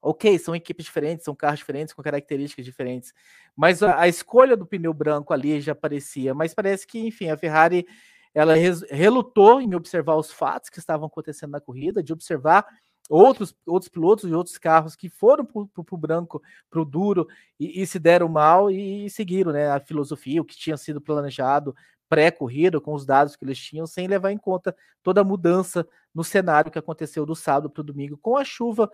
Ok, 0.00 0.38
são 0.38 0.54
equipes 0.54 0.84
diferentes, 0.84 1.24
são 1.24 1.34
carros 1.34 1.58
diferentes, 1.58 1.92
com 1.92 2.02
características 2.02 2.64
diferentes, 2.64 3.12
mas 3.56 3.82
a, 3.82 4.00
a 4.00 4.08
escolha 4.08 4.56
do 4.56 4.64
pneu 4.64 4.94
branco 4.94 5.32
ali 5.32 5.60
já 5.60 5.74
parecia, 5.74 6.32
mas 6.32 6.54
parece 6.54 6.86
que, 6.86 7.00
enfim, 7.00 7.30
a 7.30 7.36
Ferrari 7.36 7.84
ela 8.32 8.54
relutou 8.90 9.60
em 9.60 9.74
observar 9.74 10.14
os 10.14 10.30
fatos 10.30 10.70
que 10.70 10.78
estavam 10.78 11.06
acontecendo 11.06 11.50
na 11.50 11.60
corrida, 11.60 12.02
de 12.02 12.12
observar 12.12 12.64
outros, 13.08 13.56
outros 13.66 13.88
pilotos 13.88 14.30
e 14.30 14.34
outros 14.34 14.58
carros 14.58 14.94
que 14.94 15.08
foram 15.08 15.44
para 15.44 15.62
o 15.62 15.96
branco, 15.96 16.42
para 16.70 16.80
o 16.80 16.84
duro, 16.84 17.26
e, 17.58 17.82
e, 17.82 17.86
se 17.86 17.98
deram 17.98 18.28
mal 18.28 18.70
e, 18.70 19.06
e, 19.06 19.10
seguiram 19.10 19.50
né, 19.50 19.70
a 19.70 19.80
filosofia, 19.80 20.40
o 20.40 20.44
que 20.44 20.56
tinha 20.56 20.76
sido 20.76 21.00
planejado 21.00 21.74
pré-corrida, 22.08 22.80
com 22.80 22.94
os 22.94 23.04
dados 23.04 23.36
que 23.36 23.44
eles 23.44 23.58
tinham, 23.58 23.86
sem 23.86 24.06
levar 24.06 24.32
em 24.32 24.38
conta 24.38 24.74
toda 25.02 25.20
a 25.20 25.24
mudança 25.24 25.86
no 26.14 26.24
cenário 26.24 26.70
que 26.70 26.78
aconteceu 26.78 27.26
do 27.26 27.34
sábado 27.34 27.68
para 27.68 27.80
o 27.80 27.84
domingo, 27.84 28.16
com 28.16 28.36
a 28.36 28.44
chuva 28.44 28.90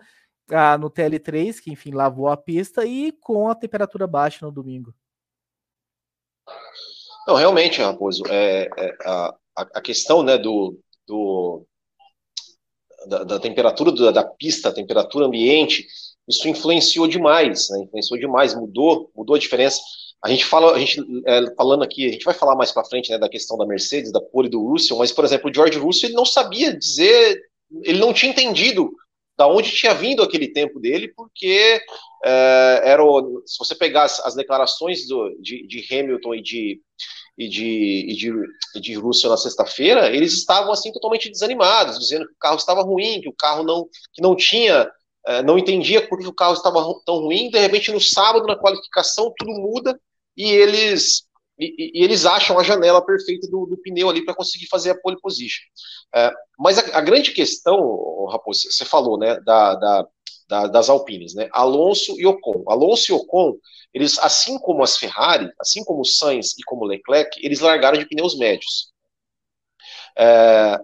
ah, 0.51 0.77
no 0.77 0.89
TL3, 0.89 1.59
que 1.59 1.71
enfim 1.71 1.91
lavou 1.91 2.27
a 2.27 2.37
pista, 2.37 2.85
e 2.85 3.11
com 3.11 3.47
a 3.49 3.55
temperatura 3.55 4.07
baixa 4.07 4.45
no 4.45 4.51
domingo. 4.51 4.93
Não, 7.27 7.35
realmente, 7.35 7.81
Raposo, 7.81 8.23
é, 8.29 8.69
é 8.77 8.95
a, 9.03 9.35
a 9.55 9.81
questão 9.81 10.21
né, 10.21 10.37
do, 10.37 10.77
do 11.07 11.65
da, 13.07 13.23
da, 13.23 13.39
temperatura 13.39 13.91
da, 13.91 14.11
da, 14.11 14.23
pista, 14.23 14.71
temperatura 14.73 15.25
ambiente, 15.25 15.87
isso 16.27 16.47
influenciou 16.47 17.07
demais, 17.07 17.69
né, 17.69 17.79
influenciou 17.79 18.19
demais, 18.19 18.55
mudou, 18.55 19.11
mudou 19.15 19.35
a 19.35 19.39
diferença. 19.39 19.81
a 20.23 20.29
gente 20.29 20.45
fala, 20.45 20.73
a 20.73 20.79
gente 20.79 21.01
é, 21.25 21.55
falando 21.55 21.83
aqui, 21.83 22.07
a 22.07 22.11
gente 22.11 22.25
vai 22.25 22.33
falar 22.33 22.55
mais 22.55 22.71
para 22.71 22.85
frente 22.85 23.09
né, 23.09 23.17
da 23.17 23.29
questão 23.29 23.57
da 23.57 23.65
Mercedes, 23.65 24.11
da 24.11 24.21
pole 24.21 24.49
do 24.49 24.63
Russell, 24.63 24.97
mas 24.97 25.11
por 25.11 25.25
exemplo, 25.25 25.49
o 25.49 25.53
George 25.53 25.79
Russell 25.79 26.09
ele 26.09 26.15
não 26.15 26.25
sabia 26.25 26.77
dizer, 26.77 27.41
ele 27.83 27.99
não 27.99 28.13
tinha 28.13 28.31
entendido 28.31 28.91
da 29.37 29.47
onde 29.47 29.71
tinha 29.71 29.93
vindo 29.93 30.23
aquele 30.23 30.47
tempo 30.47 30.79
dele, 30.79 31.13
porque 31.15 31.81
é, 32.23 32.81
era 32.85 33.03
o, 33.03 33.43
se 33.45 33.57
você 33.59 33.75
pegar 33.75 34.03
as, 34.03 34.19
as 34.21 34.35
declarações 34.35 35.07
do, 35.07 35.35
de, 35.41 35.67
de, 35.67 35.85
Hamilton 35.91 36.35
e 36.35 36.41
de 36.41 36.81
e 37.37 37.49
de, 37.49 38.05
e 38.09 38.15
de, 38.15 38.31
e 38.75 38.79
de 38.79 38.93
Russell 38.93 39.29
na 39.29 39.35
sexta-feira, 39.35 40.09
eles 40.09 40.31
estavam 40.31 40.71
assim 40.71 40.89
totalmente 40.93 41.29
desanimados, 41.29 41.99
dizendo 41.99 42.25
que 42.25 42.31
o 42.31 42.39
carro 42.39 42.55
estava 42.55 42.81
ruim, 42.81 43.19
que 43.19 43.27
o 43.27 43.35
carro 43.37 43.61
não 43.61 43.89
que 44.13 44.21
não 44.21 44.37
tinha 44.37 44.89
é, 45.27 45.41
não 45.43 45.57
entendia 45.57 46.07
por 46.07 46.19
que 46.19 46.27
o 46.27 46.33
carro 46.33 46.53
estava 46.53 46.81
tão 47.05 47.15
ruim. 47.17 47.49
De 47.49 47.59
repente, 47.59 47.91
no 47.91 47.99
sábado, 47.99 48.45
na 48.45 48.55
qualificação, 48.55 49.33
tudo 49.37 49.51
muda 49.51 49.99
e 50.37 50.49
eles 50.49 51.25
e, 51.57 51.99
e 51.99 52.03
eles 52.03 52.25
acham 52.25 52.59
a 52.59 52.63
janela 52.63 53.05
perfeita 53.05 53.47
do, 53.47 53.65
do 53.65 53.77
pneu 53.77 54.09
ali 54.09 54.23
para 54.23 54.35
conseguir 54.35 54.67
fazer 54.67 54.91
a 54.91 54.99
pole 54.99 55.19
position. 55.19 55.63
É, 56.13 56.31
mas 56.59 56.77
a, 56.77 56.97
a, 56.97 57.01
grande 57.01 57.31
questão, 57.31 58.25
Raposo, 58.25 58.71
você 58.71 58.83
falou, 58.83 59.17
né, 59.17 59.39
da, 59.41 59.75
da, 59.75 60.07
da, 60.49 60.67
das 60.67 60.89
Alpines, 60.89 61.33
né, 61.33 61.47
Alonso 61.51 62.19
e 62.19 62.25
Ocon. 62.25 62.63
Alonso 62.67 63.11
e 63.11 63.15
Ocon, 63.15 63.53
eles, 63.93 64.19
assim 64.19 64.59
como 64.59 64.83
as 64.83 64.97
Ferrari, 64.97 65.49
assim 65.59 65.83
como 65.83 66.01
o 66.01 66.05
Sainz 66.05 66.57
e 66.57 66.63
como 66.63 66.83
o 66.83 66.87
Leclerc, 66.87 67.39
eles 67.41 67.61
largaram 67.61 67.97
de 67.97 68.05
pneus 68.05 68.37
médios. 68.37 68.91
É, 70.17 70.79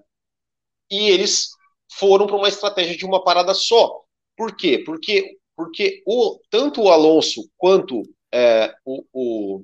e 0.89 1.09
eles 1.09 1.49
foram 1.91 2.27
para 2.27 2.35
uma 2.37 2.47
estratégia 2.47 2.95
de 2.95 3.05
uma 3.05 3.23
parada 3.23 3.53
só. 3.53 4.01
Por 4.37 4.55
quê? 4.55 4.79
Porque, 4.85 5.37
porque 5.55 6.01
o, 6.05 6.39
tanto 6.49 6.83
o 6.83 6.89
Alonso 6.89 7.49
quanto 7.57 8.01
é, 8.33 8.73
o, 8.85 9.03
o, 9.13 9.63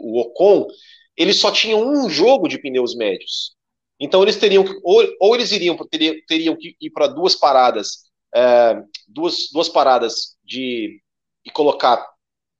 o 0.00 0.20
Ocon, 0.20 0.66
eles 1.16 1.38
só 1.38 1.50
tinham 1.50 1.82
um 1.82 2.08
jogo 2.08 2.48
de 2.48 2.58
pneus 2.58 2.94
médios. 2.96 3.54
Então 3.98 4.22
eles 4.22 4.36
teriam 4.36 4.64
que, 4.64 4.72
ou, 4.82 5.04
ou 5.20 5.34
eles 5.34 5.52
iriam 5.52 5.76
teriam, 5.88 6.14
teriam 6.26 6.56
que 6.56 6.74
ir 6.80 6.90
para 6.90 7.06
duas 7.06 7.34
paradas, 7.34 8.04
é, 8.34 8.82
duas, 9.06 9.50
duas 9.52 9.68
paradas 9.68 10.36
de 10.42 11.00
e 11.44 11.50
colocar 11.50 12.06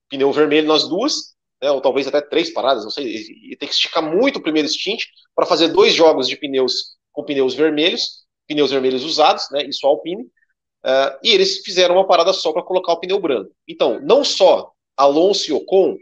pneu 0.08 0.32
vermelho 0.32 0.68
nas 0.68 0.88
duas, 0.88 1.34
né, 1.62 1.70
ou 1.70 1.80
talvez 1.80 2.06
até 2.06 2.20
três 2.20 2.50
paradas, 2.50 2.84
não 2.84 2.90
sei, 2.90 3.06
e 3.50 3.56
ter 3.56 3.66
que 3.66 3.74
esticar 3.74 4.02
muito 4.02 4.38
o 4.38 4.42
primeiro 4.42 4.68
stint 4.68 5.04
para 5.34 5.46
fazer 5.46 5.68
dois 5.68 5.94
jogos 5.94 6.28
de 6.28 6.36
pneus 6.36 6.96
com 7.12 7.24
pneus 7.24 7.54
vermelhos, 7.54 8.24
pneus 8.48 8.70
vermelhos 8.70 9.04
usados, 9.04 9.48
né, 9.50 9.64
isso 9.64 9.86
Alpine, 9.86 10.22
uh, 10.22 11.18
e 11.22 11.30
eles 11.30 11.58
fizeram 11.58 11.94
uma 11.94 12.06
parada 12.06 12.32
só 12.32 12.52
para 12.52 12.62
colocar 12.62 12.92
o 12.92 13.00
pneu 13.00 13.20
branco. 13.20 13.50
Então, 13.68 14.00
não 14.00 14.24
só 14.24 14.72
Alonso 14.96 15.50
e 15.50 15.52
Ocon, 15.52 15.96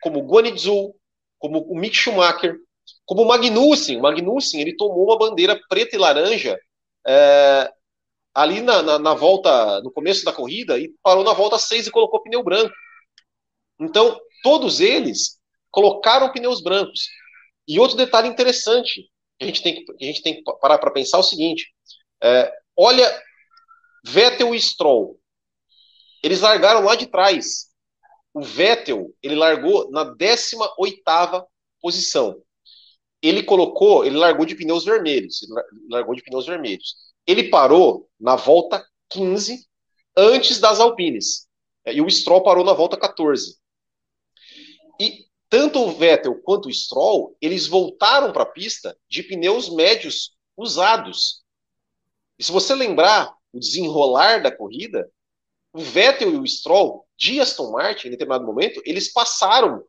como 0.00 0.26
Guanizul, 0.26 0.94
como 1.38 1.60
o 1.60 1.78
Mick 1.78 1.96
Schumacher, 1.96 2.56
como 3.04 3.22
o 3.22 3.28
Magnussen. 3.28 3.98
O 3.98 4.02
Magnussen 4.02 4.60
ele 4.60 4.76
tomou 4.76 5.04
uma 5.04 5.18
bandeira 5.18 5.58
preta 5.68 5.96
e 5.96 5.98
laranja 5.98 6.58
é, 7.06 7.72
ali 8.34 8.60
na, 8.60 8.82
na, 8.82 8.98
na, 8.98 9.14
volta, 9.14 9.80
no 9.82 9.90
começo 9.90 10.24
da 10.24 10.32
corrida, 10.32 10.78
e 10.78 10.92
parou 11.02 11.24
na 11.24 11.32
volta 11.32 11.58
6 11.58 11.86
e 11.86 11.90
colocou 11.90 12.22
pneu 12.22 12.42
branco. 12.42 12.74
Então, 13.80 14.20
todos 14.42 14.80
eles 14.80 15.38
colocaram 15.70 16.32
pneus 16.32 16.62
brancos. 16.62 17.08
E 17.66 17.78
outro 17.78 17.96
detalhe 17.96 18.28
interessante, 18.28 19.08
que 19.38 19.44
a 19.44 19.46
gente 19.46 19.62
tem 19.62 19.74
que, 19.74 19.92
a 19.92 20.04
gente 20.04 20.22
tem 20.22 20.34
que 20.36 20.42
parar 20.60 20.78
para 20.78 20.90
pensar 20.90 21.18
é 21.18 21.20
o 21.20 21.24
seguinte: 21.24 21.72
é, 22.22 22.52
olha, 22.76 23.22
Vettel 24.04 24.54
e 24.54 24.60
Stroll, 24.60 25.18
eles 26.22 26.40
largaram 26.40 26.84
lá 26.84 26.94
de 26.94 27.06
trás 27.06 27.69
o 28.32 28.42
Vettel, 28.42 29.14
ele 29.22 29.34
largou 29.34 29.90
na 29.90 30.04
18ª 30.04 31.44
posição. 31.80 32.40
Ele 33.22 33.42
colocou, 33.42 34.04
ele 34.04 34.16
largou 34.16 34.46
de 34.46 34.54
pneus 34.54 34.84
vermelhos, 34.84 35.42
ele 35.42 35.52
largou 35.90 36.14
de 36.14 36.22
pneus 36.22 36.46
vermelhos. 36.46 36.94
Ele 37.26 37.50
parou 37.50 38.08
na 38.18 38.36
volta 38.36 38.84
15 39.10 39.66
antes 40.16 40.58
das 40.58 40.80
Alpines. 40.80 41.46
E 41.86 42.00
o 42.00 42.08
Stroll 42.08 42.42
parou 42.42 42.64
na 42.64 42.72
volta 42.72 42.96
14. 42.96 43.58
E 45.00 45.26
tanto 45.48 45.80
o 45.80 45.92
Vettel 45.92 46.40
quanto 46.42 46.68
o 46.68 46.72
Stroll, 46.72 47.36
eles 47.40 47.66
voltaram 47.66 48.32
para 48.32 48.44
a 48.44 48.46
pista 48.46 48.96
de 49.08 49.22
pneus 49.22 49.68
médios 49.68 50.36
usados. 50.56 51.42
E 52.38 52.44
se 52.44 52.52
você 52.52 52.74
lembrar 52.74 53.34
o 53.52 53.58
desenrolar 53.58 54.42
da 54.42 54.54
corrida, 54.54 55.10
o 55.72 55.80
Vettel 55.80 56.34
e 56.34 56.38
o 56.38 56.46
Stroll 56.46 57.06
de 57.16 57.40
Aston 57.40 57.70
Martin, 57.70 58.08
em 58.08 58.10
determinado 58.10 58.44
momento, 58.44 58.80
eles 58.84 59.12
passaram 59.12 59.84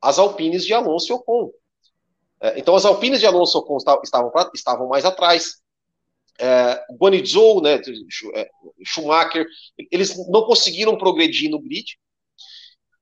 as 0.00 0.18
Alpines 0.18 0.64
de 0.64 0.74
Alonso 0.74 1.12
e 1.12 1.14
Ocon. 1.14 1.50
É, 2.40 2.58
então, 2.58 2.74
as 2.74 2.84
Alpines 2.84 3.20
de 3.20 3.26
Alonso 3.26 3.56
e 3.56 3.60
Ocon 3.60 3.76
estavam, 3.76 4.32
estavam 4.52 4.88
mais 4.88 5.04
atrás. 5.04 5.62
É, 6.38 6.84
Guanizou, 6.98 7.62
né, 7.62 7.80
é, 8.34 8.50
Schumacher, 8.84 9.46
eles 9.90 10.16
não 10.28 10.42
conseguiram 10.42 10.98
progredir 10.98 11.50
no 11.50 11.60
grid. 11.60 11.98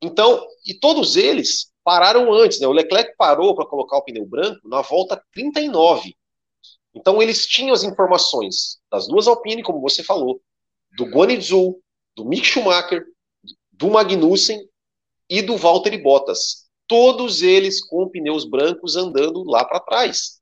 Então, 0.03 0.47
e 0.67 0.75
todos 0.75 1.17
eles 1.17 1.73
pararam 1.83 2.33
antes. 2.33 2.61
Né? 2.61 2.67
O 2.67 2.73
Leclerc 2.73 3.15
parou 3.17 3.55
para 3.55 3.67
colocar 3.67 3.97
o 3.97 4.03
pneu 4.03 4.27
branco 4.27 4.69
na 4.69 4.83
volta 4.83 5.23
39. 5.33 6.15
Então, 6.95 7.23
eles 7.23 7.47
tinham 7.47 7.73
as 7.73 7.85
informações 7.85 8.79
das 8.91 9.07
duas 9.07 9.29
Alpine, 9.29 9.63
como 9.63 9.81
você 9.81 10.03
falou, 10.03 10.43
do 10.93 11.05
Guanizou, 11.07 11.81
do 12.17 12.25
Mick 12.25 12.45
Schumacher, 12.47 13.05
do 13.73 13.91
Magnussen 13.91 14.69
e 15.29 15.43
do 15.43 15.57
Valtteri 15.57 15.99
Bottas. 15.99 16.69
Todos 16.87 17.43
eles 17.43 17.85
com 17.85 18.09
pneus 18.09 18.45
brancos 18.45 18.97
andando 18.97 19.45
lá 19.45 19.65
para 19.65 19.81
trás. 19.81 20.41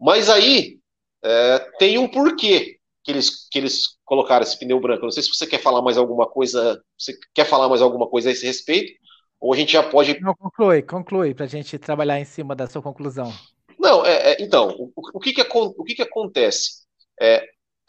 Mas 0.00 0.28
aí 0.28 0.80
é, 1.22 1.58
tem 1.78 1.98
um 1.98 2.08
porquê 2.08 2.78
que 3.04 3.10
eles, 3.10 3.48
que 3.48 3.58
eles 3.58 3.98
colocaram 4.04 4.42
esse 4.42 4.58
pneu 4.58 4.80
branco. 4.80 5.04
Não 5.04 5.10
sei 5.10 5.22
se 5.22 5.28
você 5.28 5.46
quer 5.46 5.60
falar 5.60 5.82
mais 5.82 5.96
alguma 5.96 6.26
coisa. 6.26 6.82
Você 6.98 7.16
quer 7.34 7.44
falar 7.44 7.68
mais 7.68 7.82
alguma 7.82 8.08
coisa 8.08 8.28
a 8.28 8.32
esse 8.32 8.46
respeito? 8.46 8.92
Ou 9.40 9.52
a 9.52 9.56
gente 9.56 9.72
já 9.72 9.82
pode. 9.82 10.18
Não, 10.20 10.34
conclui, 10.34 10.82
conclui, 10.82 11.34
para 11.34 11.44
a 11.44 11.48
gente 11.48 11.78
trabalhar 11.78 12.20
em 12.20 12.24
cima 12.24 12.54
da 12.54 12.66
sua 12.66 12.80
conclusão. 12.80 13.32
Não, 13.78 14.06
é, 14.06 14.32
é, 14.32 14.42
então, 14.42 14.68
o, 14.78 14.92
o, 15.14 15.18
que, 15.18 15.32
que, 15.32 15.42
o 15.42 15.84
que, 15.84 15.94
que 15.96 16.02
acontece? 16.02 16.82
É, 17.20 17.44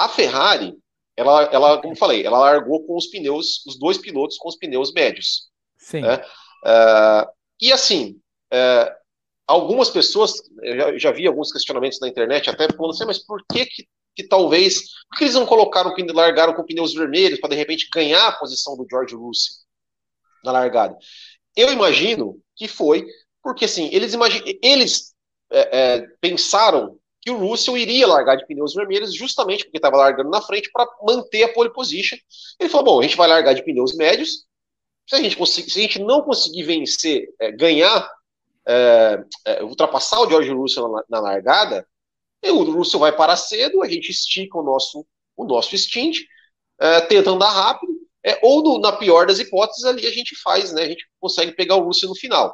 a 0.05 0.09
Ferrari, 0.09 0.77
ela, 1.15 1.43
ela, 1.45 1.81
como 1.81 1.95
falei, 1.95 2.25
ela 2.25 2.39
largou 2.39 2.85
com 2.85 2.95
os 2.95 3.07
pneus, 3.07 3.65
os 3.65 3.77
dois 3.77 3.97
pilotos 3.97 4.37
com 4.37 4.49
os 4.49 4.55
pneus 4.55 4.91
médios. 4.93 5.49
Sim. 5.77 6.01
Né? 6.01 6.15
Uh, 6.63 7.29
e 7.61 7.71
assim, 7.71 8.19
uh, 8.53 8.91
algumas 9.45 9.89
pessoas, 9.89 10.33
eu 10.61 10.75
já, 10.75 10.97
já, 10.97 11.11
vi 11.11 11.27
alguns 11.27 11.51
questionamentos 11.51 11.99
na 11.99 12.07
internet, 12.07 12.49
até 12.49 12.67
falando 12.71 12.91
assim, 12.91 13.05
mas 13.05 13.19
por 13.19 13.43
que 13.51 13.65
que, 13.65 13.87
que 14.15 14.23
talvez, 14.27 14.81
por 15.09 15.17
que 15.17 15.23
eles 15.25 15.35
não 15.35 15.45
colocaram, 15.45 15.93
largaram 16.13 16.53
com 16.53 16.63
pneus 16.63 16.93
vermelhos 16.93 17.39
para 17.39 17.49
de 17.49 17.55
repente 17.55 17.89
ganhar 17.93 18.27
a 18.27 18.31
posição 18.31 18.75
do 18.75 18.87
George 18.89 19.15
Russell 19.15 19.55
na 20.43 20.51
largada? 20.51 20.97
Eu 21.55 21.71
imagino 21.71 22.39
que 22.55 22.67
foi 22.67 23.05
porque 23.43 23.65
assim, 23.65 23.89
eles, 23.91 24.13
imagin, 24.13 24.41
eles 24.63 25.13
é, 25.51 25.79
é, 25.79 26.07
pensaram 26.21 26.97
que 27.23 27.31
o 27.31 27.38
Russell 27.38 27.77
iria 27.77 28.05
largar 28.05 28.36
de 28.36 28.45
pneus 28.45 28.73
vermelhos 28.73 29.15
justamente 29.15 29.63
porque 29.63 29.77
estava 29.77 29.95
largando 29.95 30.29
na 30.29 30.41
frente 30.41 30.69
para 30.71 30.86
manter 31.01 31.43
a 31.43 31.53
pole 31.53 31.71
position. 31.71 32.17
Ele 32.59 32.69
falou: 32.69 32.86
bom, 32.86 32.99
a 32.99 33.03
gente 33.03 33.15
vai 33.15 33.29
largar 33.29 33.53
de 33.53 33.63
pneus 33.63 33.95
médios. 33.95 34.45
Se 35.07 35.15
a 35.15 35.21
gente, 35.21 35.38
conseguir, 35.38 35.71
se 35.71 35.79
a 35.79 35.81
gente 35.83 35.99
não 35.99 36.21
conseguir 36.21 36.63
vencer, 36.63 37.33
é, 37.39 37.51
ganhar, 37.51 38.09
é, 38.67 39.23
é, 39.45 39.63
ultrapassar 39.63 40.19
o 40.19 40.29
George 40.29 40.51
Russell 40.51 40.89
na, 40.89 41.03
na 41.09 41.19
largada, 41.19 41.88
o 42.45 42.63
Russell 42.63 42.99
vai 42.99 43.15
parar 43.15 43.38
cedo, 43.38 43.81
a 43.81 43.88
gente 43.88 44.09
estica 44.09 44.57
o 44.57 44.63
nosso, 44.63 45.05
o 45.36 45.45
nosso 45.45 45.77
stint, 45.77 46.19
é, 46.79 47.01
tenta 47.01 47.29
andar 47.29 47.49
rápido, 47.49 47.93
é, 48.25 48.38
ou 48.41 48.62
no, 48.62 48.79
na 48.79 48.91
pior 48.91 49.27
das 49.27 49.39
hipóteses, 49.39 49.86
ali 49.86 50.05
a 50.05 50.12
gente 50.12 50.36
faz, 50.41 50.73
né? 50.73 50.83
A 50.83 50.88
gente 50.88 51.05
consegue 51.21 51.53
pegar 51.53 51.75
o 51.75 51.83
Russell 51.83 52.09
no 52.09 52.15
final. 52.15 52.53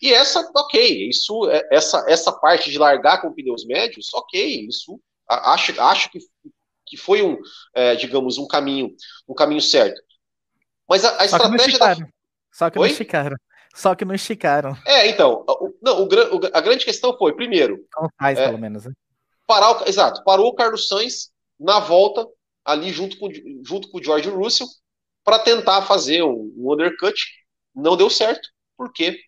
E 0.00 0.12
essa, 0.12 0.50
ok, 0.54 1.08
isso, 1.08 1.48
é, 1.50 1.66
essa, 1.70 2.04
essa 2.08 2.32
parte 2.32 2.70
de 2.70 2.78
largar 2.78 3.20
com 3.20 3.32
pneus 3.32 3.64
médios, 3.66 4.12
ok, 4.14 4.66
isso 4.66 5.00
acho, 5.28 5.80
acho 5.80 6.10
que, 6.10 6.18
que 6.86 6.96
foi 6.96 7.22
um, 7.22 7.36
é, 7.74 7.96
digamos, 7.96 8.38
um 8.38 8.46
caminho, 8.46 8.94
um 9.28 9.34
caminho 9.34 9.60
certo. 9.60 10.00
Mas 10.88 11.04
a, 11.04 11.20
a 11.20 11.24
estratégia 11.24 11.78
da... 11.78 11.96
Só 12.52 12.70
que 12.70 12.78
Oi? 12.78 12.86
não 12.86 12.92
esticaram. 12.92 13.36
Só 13.74 13.94
que 13.94 14.04
não 14.04 14.14
esticaram. 14.14 14.76
É, 14.86 15.06
então, 15.08 15.44
o, 15.46 15.74
não, 15.82 16.02
o, 16.02 16.06
o, 16.06 16.40
a 16.52 16.60
grande 16.60 16.84
questão 16.84 17.16
foi, 17.18 17.34
primeiro. 17.34 17.84
Não 17.94 18.08
faz, 18.18 18.38
é, 18.38 18.46
pelo 18.46 18.58
menos, 18.58 18.86
né? 18.86 18.92
Parar 19.46 19.72
o, 19.72 19.88
exato, 19.88 20.24
parou 20.24 20.48
o 20.48 20.54
Carlos 20.54 20.88
Sainz 20.88 21.30
na 21.60 21.78
volta, 21.78 22.26
ali 22.64 22.90
junto 22.90 23.18
com, 23.18 23.28
junto 23.62 23.90
com 23.90 23.98
o 23.98 24.02
George 24.02 24.28
Russell, 24.30 24.66
para 25.22 25.38
tentar 25.38 25.82
fazer 25.82 26.22
um, 26.22 26.52
um 26.56 26.72
undercut. 26.72 27.20
Não 27.74 27.96
deu 27.96 28.08
certo, 28.08 28.48
porque 28.76 29.20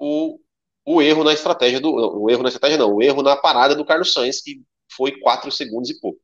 o, 0.00 0.40
o 0.86 1.02
erro 1.02 1.22
na 1.22 1.32
estratégia 1.32 1.78
do. 1.78 1.92
O 1.92 2.30
erro 2.30 2.42
na 2.42 2.48
estratégia 2.48 2.78
não, 2.78 2.94
o 2.94 3.02
erro 3.02 3.22
na 3.22 3.36
parada 3.36 3.74
do 3.74 3.84
Carlos 3.84 4.12
Sainz, 4.12 4.40
que 4.40 4.62
foi 4.96 5.12
4 5.20 5.52
segundos 5.52 5.90
e 5.90 6.00
pouco. 6.00 6.18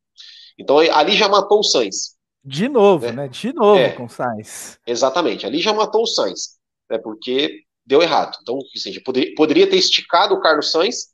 Então 0.58 0.78
ali 0.78 1.14
já 1.14 1.28
matou 1.28 1.60
o 1.60 1.64
Sainz. 1.64 2.16
De 2.42 2.68
novo, 2.68 3.06
né? 3.06 3.12
né? 3.12 3.28
De 3.28 3.52
novo 3.52 3.78
é, 3.78 3.90
com 3.92 4.04
o 4.04 4.08
Sainz. 4.08 4.78
Exatamente. 4.86 5.44
Ali 5.44 5.60
já 5.60 5.74
matou 5.74 6.02
o 6.02 6.06
Sainz, 6.06 6.58
né? 6.88 6.96
Porque 6.96 7.64
deu 7.84 8.02
errado. 8.02 8.36
Então, 8.40 8.58
assim, 8.74 8.98
poderia, 9.00 9.34
poderia 9.34 9.68
ter 9.68 9.76
esticado 9.76 10.34
o 10.34 10.40
Carlos 10.40 10.70
Sainz, 10.70 11.08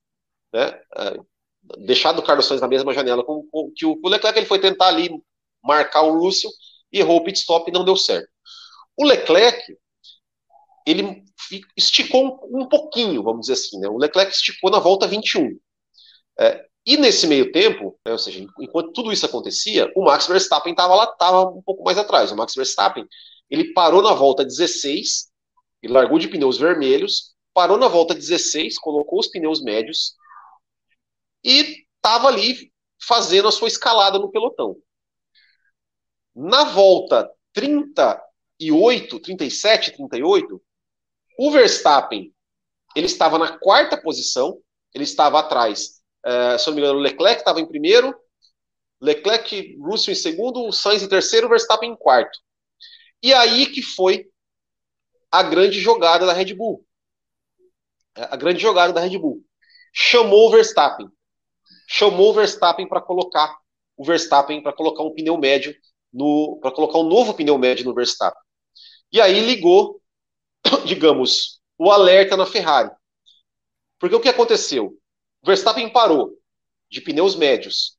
né? 0.53 0.79
Uh, 0.97 1.27
deixado 1.79 2.21
o 2.21 2.23
Carlos 2.23 2.47
Sainz 2.47 2.61
na 2.61 2.69
mesma 2.69 2.95
janela 2.95 3.25
com, 3.25 3.47
com 3.51 3.73
que 3.75 3.85
o 3.85 3.99
Leclerc 4.05 4.39
ele 4.39 4.47
foi 4.47 4.59
tentar 4.59 4.89
ali 4.89 5.11
marcar 5.63 6.03
o 6.03 6.31
e 6.93 7.01
errou 7.01 7.17
o 7.17 7.25
pit 7.25 7.39
stop 7.39 7.69
e 7.69 7.75
não 7.75 7.85
deu 7.85 7.97
certo. 7.97 8.29
O 8.97 9.05
Leclerc 9.05 9.59
ele 10.87 11.25
esticou 11.77 12.41
um, 12.51 12.69
pouquinho, 12.69 13.23
vamos 13.23 13.43
dizer 13.43 13.55
assim, 13.55 13.79
né? 13.79 13.89
O 13.89 13.99
Leclerc 13.99 14.33
esticou 14.33 14.71
na 14.71 14.79
volta 14.79 15.07
21. 15.07 15.59
É, 16.39 16.65
e 16.85 16.97
nesse 16.97 17.27
meio 17.27 17.53
tempo, 17.53 17.99
né, 18.05 18.13
ou 18.13 18.19
seja, 18.19 18.45
enquanto 18.59 18.93
tudo 18.93 19.13
isso 19.13 19.25
acontecia, 19.25 19.91
o 19.95 20.05
Max 20.05 20.27
Verstappen 20.27 20.73
estava 20.73 20.95
lá, 20.95 21.05
estava 21.05 21.49
um 21.49 21.63
pouco 21.63 21.85
mais 21.85 21.97
atrás. 21.97 22.33
O 22.33 22.37
Max 22.37 22.55
Verstappen 22.55 23.07
ele 23.49 23.73
parou 23.73 24.03
na 24.03 24.15
volta 24.15 24.45
16, 24.45 25.31
ele 25.83 25.93
largou 25.93 26.19
de 26.19 26.29
pneus 26.29 26.59
vermelhos, 26.59 27.35
parou 27.53 27.77
na 27.77 27.87
volta 27.89 28.15
16, 28.15 28.79
colocou 28.79 29.21
os 29.21 29.29
pneus 29.29 29.63
médios 29.63 30.15
e 31.45 31.85
estava 31.97 32.29
ali 32.29 32.73
fazendo 33.01 33.49
a 33.49 33.53
sua 33.53 33.69
escalada 33.69 34.19
no 34.19 34.31
pelotão. 34.31 34.77
Na 36.35 36.65
volta 36.65 37.31
38, 37.53 39.21
37, 39.21 39.93
38, 39.93 40.63
o 41.47 41.51
Verstappen 41.51 42.33
ele 42.95 43.07
estava 43.07 43.39
na 43.39 43.59
quarta 43.59 43.97
posição, 43.97 44.59
ele 44.95 45.05
estava 45.05 45.41
atrás 45.41 46.03
é, 46.25 46.57
se 46.57 46.67
não 46.69 46.75
me 46.75 46.81
engano, 46.81 47.01
Leclerc 47.01 47.41
estava 47.41 47.61
em 47.61 47.67
primeiro, 47.67 48.15
Leclerc, 49.01 49.77
Russell 49.81 50.13
em 50.13 50.17
segundo, 50.17 50.73
Sainz 50.73 51.03
em 51.03 51.09
terceiro, 51.09 51.49
Verstappen 51.49 51.91
em 51.91 51.97
quarto. 51.97 52.39
E 53.23 53.35
aí 53.35 53.67
que 53.67 53.83
foi 53.83 54.31
a 55.31 55.43
grande 55.43 55.81
jogada 55.81 56.25
da 56.25 56.33
Red 56.33 56.55
Bull. 56.55 56.87
É, 58.17 58.23
a 58.31 58.37
grande 58.37 58.61
jogada 58.61 58.93
da 58.93 59.01
Red 59.01 59.19
Bull. 59.19 59.45
Chamou 59.93 60.49
o 60.49 60.51
Verstappen. 60.51 61.09
Chamou 61.89 62.31
o 62.31 62.35
Verstappen 62.35 62.89
para 62.89 63.01
colocar 63.01 63.59
o 63.97 64.05
Verstappen 64.05 64.63
para 64.63 64.73
colocar 64.73 65.03
um 65.03 65.13
pneu 65.13 65.37
médio 65.37 65.75
no 66.13 66.59
para 66.61 66.71
colocar 66.71 66.99
um 66.99 67.09
novo 67.09 67.35
pneu 67.35 67.59
médio 67.59 67.85
no 67.85 67.95
Verstappen. 67.95 68.41
E 69.11 69.21
aí 69.21 69.41
ligou, 69.41 70.01
digamos, 70.87 71.61
o 71.79 71.91
alerta 71.91 72.37
na 72.37 72.47
Ferrari. 72.47 72.91
Porque 73.99 74.15
o 74.15 74.21
que 74.21 74.29
aconteceu? 74.29 74.99
O 75.43 75.47
Verstappen 75.47 75.89
parou 75.93 76.37
de 76.91 77.01
pneus 77.01 77.35
médios. 77.37 77.97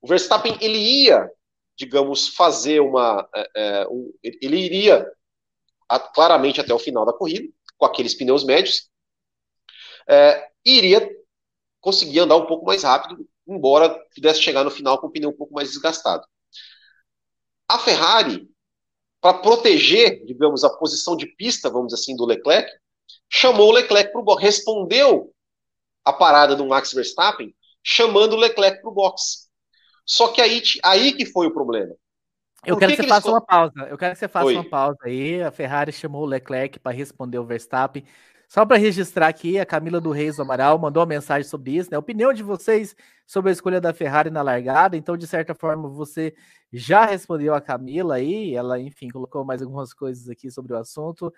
O 0.00 0.06
Verstappen 0.06 0.56
ele 0.60 0.78
ia, 0.78 1.30
digamos, 1.76 2.28
fazer 2.28 2.80
uma, 2.80 3.28
é, 3.34 3.50
é 3.54 3.88
um, 3.88 4.12
ele 4.22 4.58
iria 4.58 5.10
a, 5.88 5.98
claramente 5.98 6.60
até 6.60 6.72
o 6.72 6.78
final 6.78 7.04
da 7.04 7.12
corrida 7.12 7.48
com 7.76 7.86
aqueles 7.86 8.14
pneus 8.14 8.44
médios 8.44 8.90
é, 10.08 10.50
iria 10.64 11.08
conseguir 11.80 12.20
andar 12.20 12.36
um 12.36 12.46
pouco 12.46 12.64
mais 12.64 12.82
rápido, 12.82 13.28
embora 13.46 13.90
pudesse 14.14 14.42
chegar 14.42 14.64
no 14.64 14.70
final 14.70 14.98
com 14.98 15.06
o 15.06 15.10
pneu 15.10 15.30
um 15.30 15.36
pouco 15.36 15.54
mais 15.54 15.68
desgastado. 15.68 16.26
A 17.68 17.78
Ferrari, 17.78 18.48
para 19.20 19.38
proteger, 19.38 20.24
digamos, 20.24 20.64
a 20.64 20.70
posição 20.70 21.16
de 21.16 21.26
pista, 21.26 21.70
vamos 21.70 21.92
assim, 21.92 22.16
do 22.16 22.24
Leclerc, 22.24 22.70
chamou 23.28 23.68
o 23.68 23.72
Leclerc 23.72 24.12
para 24.12 24.20
o 24.20 24.34
respondeu 24.36 25.32
a 26.04 26.12
parada 26.12 26.54
do 26.54 26.66
Max 26.66 26.92
Verstappen, 26.92 27.54
chamando 27.82 28.34
o 28.34 28.38
Leclerc 28.38 28.80
para 28.80 28.90
o 28.90 28.94
box. 28.94 29.48
Só 30.04 30.28
que 30.28 30.40
aí, 30.40 30.62
aí 30.82 31.12
que 31.12 31.26
foi 31.26 31.46
o 31.46 31.52
problema. 31.52 31.94
Eu 32.64 32.74
Por 32.74 32.80
quero 32.80 32.92
que, 32.92 32.96
que 32.96 33.02
você 33.02 33.08
faça 33.08 33.30
uma 33.30 33.40
pausa. 33.40 33.86
Eu 33.88 33.98
quero 33.98 34.14
que 34.14 34.18
você 34.18 34.28
faça 34.28 34.46
Oi. 34.46 34.54
uma 34.54 34.68
pausa 34.68 34.98
aí. 35.04 35.42
A 35.42 35.50
Ferrari 35.50 35.92
chamou 35.92 36.22
o 36.22 36.26
Leclerc 36.26 36.78
para 36.80 36.96
responder 36.96 37.38
o 37.38 37.44
Verstappen. 37.44 38.04
Só 38.48 38.64
para 38.64 38.78
registrar 38.78 39.28
aqui, 39.28 39.58
a 39.58 39.66
Camila 39.66 40.00
do 40.00 40.10
Reis 40.10 40.40
Amaral 40.40 40.78
mandou 40.78 41.02
uma 41.02 41.06
mensagem 41.06 41.46
sobre 41.46 41.76
isso, 41.76 41.90
né? 41.90 41.96
A 41.96 42.00
opinião 42.00 42.32
de 42.32 42.42
vocês 42.42 42.96
sobre 43.26 43.50
a 43.50 43.52
escolha 43.52 43.78
da 43.78 43.92
Ferrari 43.92 44.30
na 44.30 44.40
largada. 44.40 44.96
Então, 44.96 45.18
de 45.18 45.26
certa 45.26 45.54
forma, 45.54 45.86
você 45.86 46.34
já 46.72 47.04
respondeu 47.04 47.54
a 47.54 47.60
Camila 47.60 48.14
aí. 48.14 48.54
Ela, 48.54 48.80
enfim, 48.80 49.10
colocou 49.10 49.44
mais 49.44 49.60
algumas 49.60 49.92
coisas 49.92 50.30
aqui 50.30 50.50
sobre 50.50 50.72
o 50.72 50.78
assunto. 50.78 51.30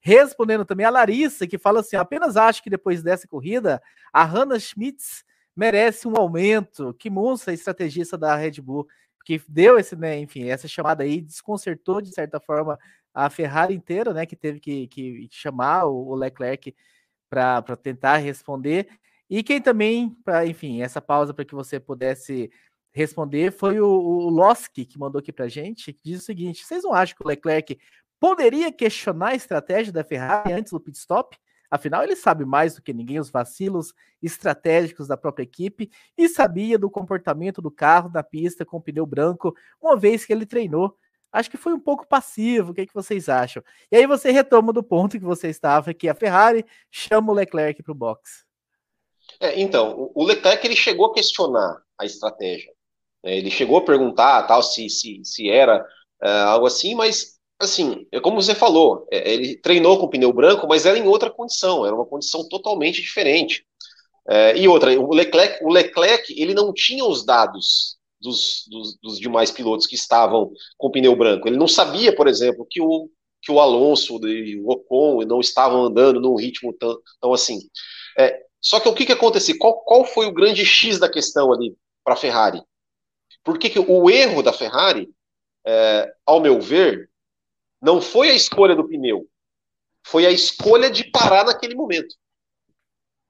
Respondendo 0.00 0.64
também 0.64 0.86
a 0.86 0.90
Larissa, 0.90 1.46
que 1.46 1.58
fala 1.58 1.80
assim: 1.80 1.96
apenas 1.96 2.34
acho 2.34 2.62
que 2.62 2.70
depois 2.70 3.02
dessa 3.02 3.28
corrida, 3.28 3.82
a 4.10 4.24
Hannah 4.24 4.58
Schmitz 4.58 5.22
merece 5.54 6.08
um 6.08 6.16
aumento. 6.16 6.94
Que 6.94 7.10
monstro 7.10 7.52
estrategista 7.52 8.16
da 8.16 8.34
Red 8.36 8.62
Bull, 8.62 8.86
que 9.22 9.38
deu 9.46 9.78
esse, 9.78 9.96
né, 9.96 10.18
enfim, 10.18 10.44
essa 10.48 10.66
chamada 10.66 11.02
aí, 11.04 11.20
desconcertou 11.20 12.00
de 12.00 12.10
certa 12.10 12.40
forma 12.40 12.78
a 13.14 13.30
Ferrari 13.30 13.74
inteira, 13.74 14.12
né, 14.12 14.26
que 14.26 14.34
teve 14.34 14.58
que, 14.58 14.88
que 14.88 15.28
chamar 15.30 15.86
o 15.86 16.14
Leclerc 16.14 16.74
para 17.30 17.76
tentar 17.80 18.16
responder. 18.16 18.88
E 19.30 19.42
quem 19.42 19.60
também, 19.60 20.10
para 20.24 20.46
enfim, 20.46 20.82
essa 20.82 21.00
pausa 21.00 21.32
para 21.32 21.44
que 21.44 21.54
você 21.54 21.80
pudesse 21.80 22.50
responder 22.92 23.52
foi 23.52 23.80
o, 23.80 23.88
o 23.88 24.28
Loski, 24.28 24.84
que 24.84 24.98
mandou 24.98 25.18
aqui 25.18 25.32
para 25.32 25.48
gente, 25.48 25.92
que 25.92 26.00
diz 26.04 26.22
o 26.22 26.24
seguinte: 26.24 26.64
vocês 26.64 26.82
não 26.82 26.92
acham 26.92 27.16
que 27.16 27.24
o 27.24 27.28
Leclerc 27.28 27.78
poderia 28.20 28.72
questionar 28.72 29.28
a 29.28 29.34
estratégia 29.34 29.92
da 29.92 30.04
Ferrari 30.04 30.52
antes 30.52 30.72
do 30.72 30.80
pit 30.80 30.98
stop. 30.98 31.36
Afinal, 31.70 32.04
ele 32.04 32.14
sabe 32.14 32.44
mais 32.44 32.76
do 32.76 32.82
que 32.82 32.92
ninguém 32.92 33.18
os 33.18 33.30
vacilos 33.30 33.92
estratégicos 34.22 35.08
da 35.08 35.16
própria 35.16 35.42
equipe 35.42 35.90
e 36.16 36.28
sabia 36.28 36.78
do 36.78 36.88
comportamento 36.88 37.60
do 37.60 37.70
carro 37.70 38.08
na 38.12 38.22
pista 38.22 38.64
com 38.64 38.80
pneu 38.80 39.04
branco, 39.04 39.52
uma 39.82 39.96
vez 39.96 40.24
que 40.24 40.32
ele 40.32 40.46
treinou. 40.46 40.96
Acho 41.34 41.50
que 41.50 41.56
foi 41.56 41.74
um 41.74 41.80
pouco 41.80 42.06
passivo. 42.06 42.70
O 42.70 42.74
que, 42.74 42.82
é 42.82 42.86
que 42.86 42.94
vocês 42.94 43.28
acham? 43.28 43.60
E 43.90 43.96
aí 43.96 44.06
você 44.06 44.30
retoma 44.30 44.72
do 44.72 44.84
ponto 44.84 45.18
que 45.18 45.24
você 45.24 45.48
estava, 45.48 45.92
que 45.92 46.08
a 46.08 46.14
Ferrari 46.14 46.64
chama 46.92 47.32
o 47.32 47.34
Leclerc 47.34 47.82
para 47.82 47.90
o 47.90 47.94
box. 47.94 48.44
É, 49.40 49.60
então, 49.60 50.12
o 50.14 50.24
Leclerc 50.24 50.64
ele 50.64 50.76
chegou 50.76 51.06
a 51.06 51.12
questionar 51.12 51.82
a 51.98 52.04
estratégia. 52.04 52.72
Né? 53.24 53.36
Ele 53.36 53.50
chegou 53.50 53.78
a 53.78 53.84
perguntar 53.84 54.44
tal 54.44 54.62
se, 54.62 54.88
se, 54.88 55.22
se 55.24 55.50
era 55.50 55.84
uh, 56.22 56.28
algo 56.46 56.66
assim, 56.66 56.94
mas 56.94 57.34
assim, 57.58 58.06
é 58.12 58.20
como 58.20 58.40
você 58.40 58.54
falou, 58.54 59.04
é, 59.10 59.32
ele 59.32 59.56
treinou 59.56 59.98
com 59.98 60.08
pneu 60.08 60.32
branco, 60.32 60.68
mas 60.68 60.86
era 60.86 60.96
em 60.96 61.08
outra 61.08 61.30
condição, 61.30 61.84
era 61.84 61.96
uma 61.96 62.06
condição 62.06 62.48
totalmente 62.48 63.02
diferente. 63.02 63.66
É, 64.28 64.56
e 64.56 64.68
outra, 64.68 64.96
o 65.00 65.12
Leclerc, 65.12 65.64
o 65.64 65.68
Leclerc, 65.68 66.32
ele 66.40 66.54
não 66.54 66.72
tinha 66.72 67.04
os 67.04 67.26
dados 67.26 67.93
dos, 68.24 68.64
dos, 68.68 68.96
dos, 69.02 69.18
demais 69.20 69.50
pilotos 69.50 69.86
que 69.86 69.94
estavam 69.94 70.50
com 70.78 70.90
pneu 70.90 71.14
branco. 71.14 71.46
Ele 71.46 71.58
não 71.58 71.68
sabia, 71.68 72.14
por 72.16 72.26
exemplo, 72.26 72.66
que 72.68 72.80
o, 72.80 73.10
que 73.42 73.52
o 73.52 73.60
Alonso 73.60 74.18
e 74.26 74.58
o 74.58 74.70
Ocon 74.70 75.22
não 75.26 75.40
estavam 75.40 75.84
andando 75.84 76.20
num 76.20 76.34
ritmo 76.34 76.72
tão, 76.72 76.98
tão 77.20 77.32
assim. 77.34 77.58
É, 78.18 78.42
só 78.60 78.80
que 78.80 78.88
o 78.88 78.94
que, 78.94 79.04
que 79.04 79.12
aconteceu? 79.12 79.56
Qual, 79.58 79.84
qual 79.84 80.04
foi 80.06 80.26
o 80.26 80.32
grande 80.32 80.64
X 80.64 80.98
da 80.98 81.10
questão 81.10 81.52
ali 81.52 81.76
para 82.02 82.14
a 82.14 82.16
Ferrari? 82.16 82.62
Porque 83.44 83.68
que 83.68 83.78
o 83.78 84.08
erro 84.08 84.42
da 84.42 84.54
Ferrari, 84.54 85.10
é, 85.66 86.10
ao 86.24 86.40
meu 86.40 86.58
ver, 86.60 87.10
não 87.80 88.00
foi 88.00 88.30
a 88.30 88.34
escolha 88.34 88.74
do 88.74 88.88
pneu, 88.88 89.28
foi 90.02 90.24
a 90.24 90.30
escolha 90.30 90.90
de 90.90 91.10
parar 91.10 91.44
naquele 91.44 91.74
momento. 91.74 92.16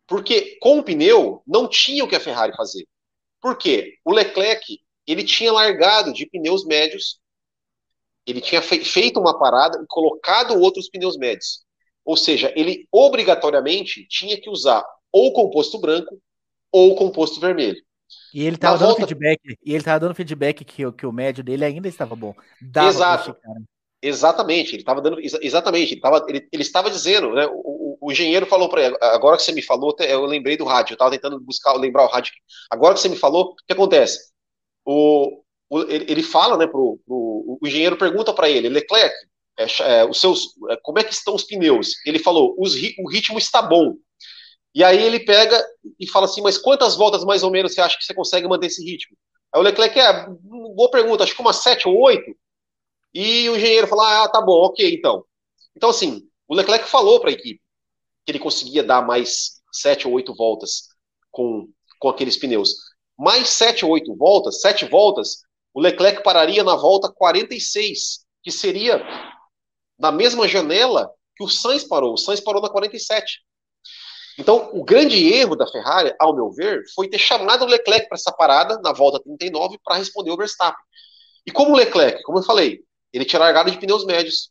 Porque 0.07 0.57
com 0.61 0.79
o 0.79 0.85
pneu 0.85 1.43
não 1.45 1.69
tinha 1.69 2.05
o 2.05 2.09
que 2.09 2.15
a 2.15 2.21
Ferrari 2.21 2.55
fazer. 2.55 2.87
Por 3.41 3.59
quê? 3.59 3.99
O 4.05 4.13
Leclerc 4.13 4.84
ele 5.07 5.25
tinha 5.25 5.53
largado 5.53 6.13
de 6.13 6.27
pneus 6.27 6.65
médios, 6.65 7.19
ele 8.27 8.41
tinha 8.41 8.63
feito 8.63 9.21
uma 9.21 9.39
parada 9.39 9.79
e 9.83 9.87
colocado 9.87 10.59
outros 10.61 10.89
pneus 10.89 11.17
médios. 11.17 11.65
Ou 12.05 12.17
seja, 12.17 12.53
ele 12.57 12.87
obrigatoriamente 12.91 14.07
tinha 14.09 14.41
que 14.41 14.51
usar 14.51 14.85
ou 15.13 15.33
composto 15.33 15.79
branco 15.79 16.19
ou 16.73 16.95
composto 16.97 17.41
vermelho. 17.41 17.81
E 18.33 18.45
ele 18.45 18.57
estava 18.57 18.77
dando 18.79 18.89
volta... 18.89 19.07
feedback, 19.07 19.41
e 19.45 19.71
ele 19.71 19.79
estava 19.79 20.01
dando 20.01 20.15
feedback 20.15 20.65
que, 20.65 20.93
que 20.93 21.07
o 21.07 21.13
médio 21.13 21.43
dele 21.43 21.65
ainda 21.65 21.89
estava 21.89 22.15
bom. 22.15 22.35
Dava 22.61 22.89
Exato. 22.89 23.37
Exatamente, 24.03 24.73
ele 24.73 24.83
estava 24.83 25.01
dando. 25.01 25.19
Exatamente, 25.19 25.95
ele, 25.95 26.01
tava, 26.01 26.25
ele, 26.29 26.47
ele 26.53 26.63
estava 26.63 26.91
dizendo, 26.91 27.33
né? 27.33 27.47
O, 27.47 27.53
o, 27.55 27.99
o 28.03 28.13
engenheiro 28.13 28.45
falou 28.45 28.69
para 28.69 28.83
ele, 28.83 28.97
agora 29.01 29.37
que 29.37 29.43
você 29.43 29.53
me 29.53 29.63
falou, 29.63 29.97
eu 30.01 30.27
lembrei 30.27 30.59
do 30.59 30.65
rádio, 30.65 30.93
eu 30.93 30.97
estava 30.97 31.11
tentando 31.11 31.41
buscar, 31.41 31.73
lembrar 31.75 32.05
o 32.05 32.11
rádio. 32.11 32.35
Agora 32.71 32.93
que 32.93 33.01
você 33.01 33.09
me 33.09 33.17
falou, 33.17 33.53
o 33.53 33.55
que 33.67 33.73
acontece? 33.73 34.34
O, 34.85 35.43
o 35.71 35.83
ele, 35.83 36.07
ele, 36.09 36.23
fala, 36.23 36.57
né, 36.57 36.67
pro, 36.67 36.99
pro, 37.07 37.59
o 37.61 37.67
engenheiro 37.67 37.97
pergunta 37.97 38.33
para 38.33 38.49
ele, 38.49 38.69
Leclerc, 38.69 39.15
é, 39.59 39.67
é, 39.81 40.05
os 40.05 40.21
seus, 40.21 40.55
é, 40.71 40.77
como 40.83 40.99
é 40.99 41.05
que 41.05 41.13
estão 41.13 41.35
os 41.35 41.45
pneus? 41.45 41.95
Ele 42.07 42.19
falou, 42.19 42.55
os, 42.59 42.75
o 42.75 43.09
ritmo 43.09 43.39
está 43.39 43.63
bom. 43.63 43.97
E 44.75 44.83
aí 44.83 45.03
ele 45.03 45.21
pega 45.21 45.65
e 46.01 46.09
fala 46.09 46.27
assim, 46.27 46.43
mas 46.43 46.59
quantas 46.59 46.97
voltas 46.97 47.25
mais 47.25 47.43
ou 47.45 47.51
menos 47.51 47.73
você 47.73 47.81
acha 47.81 47.97
que 47.97 48.05
você 48.05 48.13
consegue 48.13 48.49
manter 48.49 48.67
esse 48.67 48.85
ritmo? 48.85 49.17
Aí 49.53 49.61
o 49.61 49.63
Leclerc, 49.63 49.99
é, 49.99 50.27
boa 50.75 50.91
pergunta, 50.91 51.23
acho 51.23 51.35
que 51.35 51.41
umas 51.41 51.57
sete 51.57 51.87
ou 51.89 51.97
oito. 52.03 52.35
E 53.15 53.49
o 53.49 53.57
engenheiro 53.57 53.87
falou: 53.87 54.05
ah, 54.05 54.29
tá 54.29 54.41
bom, 54.41 54.65
ok, 54.65 54.93
então. 54.93 55.25
Então, 55.77 55.91
assim, 55.91 56.29
o 56.49 56.55
Leclerc 56.55 56.89
falou 56.89 57.21
para 57.21 57.31
a 57.31 57.33
equipe 57.33 57.61
que 58.25 58.33
ele 58.33 58.39
conseguia 58.39 58.83
dar 58.83 59.07
mais 59.07 59.61
sete 59.73 60.09
ou 60.09 60.15
oito 60.15 60.35
voltas 60.35 60.89
com, 61.31 61.69
com 62.01 62.09
aqueles 62.09 62.37
pneus. 62.37 62.75
Mais 63.19 63.49
sete 63.49 63.85
ou 63.85 63.93
oito 63.93 64.15
voltas, 64.17 64.61
sete 64.61 64.85
voltas, 64.85 65.43
o 65.73 65.81
Leclerc 65.81 66.23
pararia 66.23 66.63
na 66.63 66.77
volta 66.77 67.13
46, 67.13 68.25
que 68.43 68.51
seria 68.51 69.03
na 69.99 70.13
mesma 70.13 70.47
janela 70.47 71.11
que 71.37 71.45
o 71.45 71.49
Sainz 71.49 71.85
parou. 71.85 72.15
O 72.15 72.17
Sainz 72.17 72.41
parou 72.41 72.63
na 72.63 72.69
47. 72.69 73.41
Então, 74.39 74.71
o 74.73 74.85
grande 74.85 75.33
erro 75.33 75.55
da 75.55 75.67
Ferrari, 75.67 76.15
ao 76.19 76.35
meu 76.35 76.51
ver, 76.51 76.83
foi 76.95 77.09
ter 77.09 77.19
chamado 77.19 77.65
o 77.65 77.69
Leclerc 77.69 78.09
para 78.09 78.17
essa 78.17 78.33
parada 78.33 78.81
na 78.83 78.93
volta 78.93 79.21
39 79.21 79.79
para 79.85 79.97
responder 79.97 80.31
o 80.31 80.37
Verstappen. 80.37 80.83
E 81.47 81.53
como 81.53 81.73
o 81.73 81.77
Leclerc, 81.77 82.23
como 82.23 82.39
eu 82.39 82.43
falei, 82.43 82.83
ele 83.13 83.25
tinha 83.25 83.39
largado 83.39 83.71
de 83.71 83.79
pneus 83.79 84.05
médios, 84.05 84.51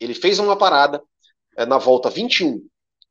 ele 0.00 0.14
fez 0.14 0.38
uma 0.38 0.56
parada 0.56 1.02
é, 1.56 1.64
na 1.66 1.78
volta 1.78 2.10
21 2.10 2.60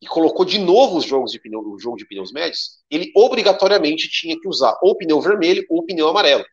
e 0.02 0.08
colocou 0.08 0.46
de 0.46 0.58
novo 0.58 0.98
os 0.98 1.06
jogos 1.06 1.32
de 1.32 1.40
pneu, 1.40 1.60
o 1.60 1.80
jogo 1.80 1.98
de 1.98 2.06
pneus 2.08 2.32
médios, 2.32 2.80
ele 2.90 3.12
obrigatoriamente 3.16 4.10
tinha 4.10 4.40
que 4.40 4.48
usar 4.48 4.78
ou 4.82 4.96
pneu 4.96 5.20
vermelho 5.20 5.66
ou 5.70 5.86
pneu 5.86 6.08
amarelo. 6.08 6.46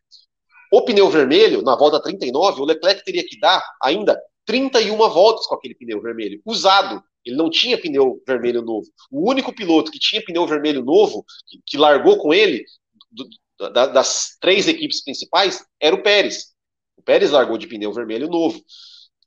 O 0.71 0.81
pneu 0.81 1.09
vermelho, 1.09 1.61
na 1.61 1.75
volta 1.75 2.01
39, 2.01 2.61
o 2.61 2.65
Leclerc 2.65 3.03
teria 3.05 3.23
que 3.25 3.39
dar 3.39 3.63
ainda 3.81 4.21
31 4.45 4.97
voltas 5.09 5.45
com 5.47 5.55
aquele 5.55 5.75
pneu 5.75 6.01
vermelho, 6.01 6.41
usado. 6.45 7.01
Ele 7.25 7.35
não 7.35 7.49
tinha 7.49 7.79
pneu 7.79 8.21
vermelho 8.25 8.61
novo. 8.61 8.87
O 9.11 9.29
único 9.29 9.53
piloto 9.53 9.91
que 9.91 9.99
tinha 9.99 10.23
pneu 10.23 10.45
vermelho 10.45 10.83
novo, 10.83 11.25
que, 11.47 11.61
que 11.65 11.77
largou 11.77 12.17
com 12.17 12.33
ele, 12.33 12.65
do, 13.11 13.27
da, 13.71 13.85
das 13.87 14.37
três 14.39 14.67
equipes 14.67 15.03
principais, 15.03 15.65
era 15.79 15.95
o 15.95 16.03
Pérez. 16.03 16.53
O 16.97 17.01
Pérez 17.01 17.31
largou 17.31 17.57
de 17.57 17.67
pneu 17.67 17.91
vermelho 17.93 18.29
novo. 18.29 18.61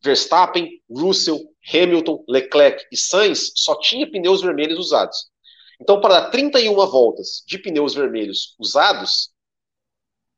Verstappen, 0.02 0.80
Russell, 0.90 1.38
Hamilton, 1.72 2.24
Leclerc 2.28 2.86
e 2.90 2.96
Sainz 2.96 3.52
só 3.54 3.78
tinha 3.78 4.10
pneus 4.10 4.40
vermelhos 4.40 4.78
usados. 4.78 5.30
Então, 5.80 6.00
para 6.00 6.20
dar 6.20 6.30
31 6.30 6.74
voltas 6.86 7.42
de 7.46 7.58
pneus 7.58 7.94
vermelhos 7.94 8.54
usados, 8.58 9.30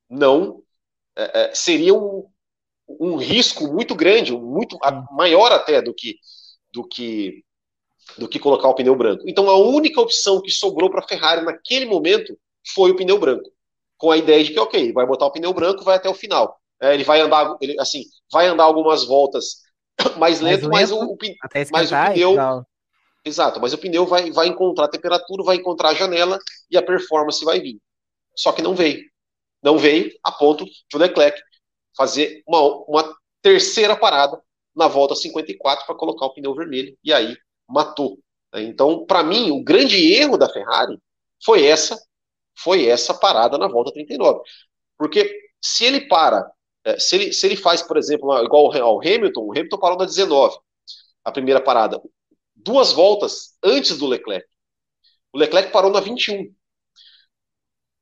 não 0.09 0.61
é, 1.15 1.41
é, 1.41 1.55
seria 1.55 1.93
um, 1.93 2.25
um 2.87 3.15
risco 3.17 3.67
muito 3.67 3.95
grande, 3.95 4.31
muito 4.31 4.77
maior 5.11 5.51
até 5.51 5.81
do 5.81 5.93
que 5.93 6.17
do 6.71 6.87
que 6.87 7.43
do 8.17 8.27
que 8.27 8.39
colocar 8.39 8.67
o 8.67 8.75
pneu 8.75 8.95
branco. 8.95 9.23
Então, 9.27 9.49
a 9.49 9.57
única 9.57 10.01
opção 10.01 10.41
que 10.41 10.51
sobrou 10.51 10.89
para 10.89 10.99
a 10.99 11.07
Ferrari 11.07 11.45
naquele 11.45 11.85
momento 11.85 12.37
foi 12.73 12.91
o 12.91 12.95
pneu 12.95 13.17
branco, 13.17 13.49
com 13.97 14.11
a 14.11 14.17
ideia 14.17 14.43
de 14.43 14.51
que 14.51 14.59
ok, 14.59 14.91
vai 14.91 15.05
botar 15.05 15.25
o 15.25 15.31
pneu 15.31 15.53
branco, 15.53 15.83
vai 15.83 15.95
até 15.95 16.09
o 16.09 16.13
final. 16.13 16.59
É, 16.81 16.93
ele 16.93 17.03
vai 17.03 17.21
andar, 17.21 17.55
ele, 17.61 17.79
assim, 17.79 18.03
vai 18.33 18.47
andar 18.47 18.63
algumas 18.63 19.05
voltas 19.05 19.61
mais 20.17 20.41
lento, 20.41 20.69
mais 20.69 20.89
lento 20.89 20.91
mas, 20.91 20.91
o, 20.91 21.13
o, 21.13 21.17
mas 21.71 21.91
o 21.91 22.13
pneu. 22.13 22.65
Exato, 23.25 23.61
mas 23.61 23.71
o 23.71 23.77
pneu 23.77 24.05
vai, 24.05 24.31
vai 24.31 24.47
encontrar 24.47 24.85
a 24.85 24.89
temperatura, 24.89 25.43
vai 25.43 25.55
encontrar 25.55 25.89
a 25.89 25.93
janela 25.93 26.37
e 26.69 26.75
a 26.75 26.83
performance 26.83 27.45
vai 27.45 27.61
vir. 27.61 27.79
Só 28.35 28.51
que 28.51 28.61
não 28.61 28.75
veio. 28.75 29.01
Não 29.61 29.77
veio 29.77 30.11
a 30.21 30.31
ponto 30.31 30.65
de 30.65 30.95
o 30.95 30.97
Leclerc 30.97 31.39
fazer 31.95 32.43
uma, 32.45 32.59
uma 32.85 33.15
terceira 33.41 33.95
parada 33.95 34.41
na 34.75 34.87
volta 34.87 35.15
54 35.15 35.85
para 35.85 35.95
colocar 35.95 36.25
o 36.25 36.33
pneu 36.33 36.53
vermelho 36.53 36.97
e 37.03 37.13
aí 37.13 37.37
matou. 37.69 38.19
Então, 38.55 39.05
para 39.05 39.23
mim, 39.23 39.51
o 39.51 39.63
grande 39.63 40.13
erro 40.13 40.37
da 40.37 40.49
Ferrari 40.49 40.99
foi 41.43 41.65
essa, 41.65 41.97
foi 42.57 42.87
essa 42.87 43.13
parada 43.13 43.57
na 43.57 43.67
volta 43.67 43.93
39. 43.93 44.41
Porque 44.97 45.39
se 45.61 45.85
ele 45.85 46.07
para 46.07 46.51
é, 46.85 46.99
se, 46.99 47.15
ele, 47.15 47.33
se 47.33 47.45
ele 47.45 47.55
faz, 47.55 47.81
por 47.81 47.97
exemplo, 47.97 48.33
igual 48.43 48.75
ao 48.81 48.99
Hamilton, 48.99 49.41
o 49.41 49.51
Hamilton 49.51 49.77
parou 49.77 49.97
na 49.97 50.05
19, 50.05 50.57
a 51.23 51.31
primeira 51.31 51.61
parada, 51.61 52.01
duas 52.55 52.91
voltas 52.91 53.57
antes 53.63 53.97
do 53.97 54.07
Leclerc. 54.07 54.45
O 55.31 55.37
Leclerc 55.37 55.71
parou 55.71 55.91
na 55.91 55.99
21. 55.99 56.53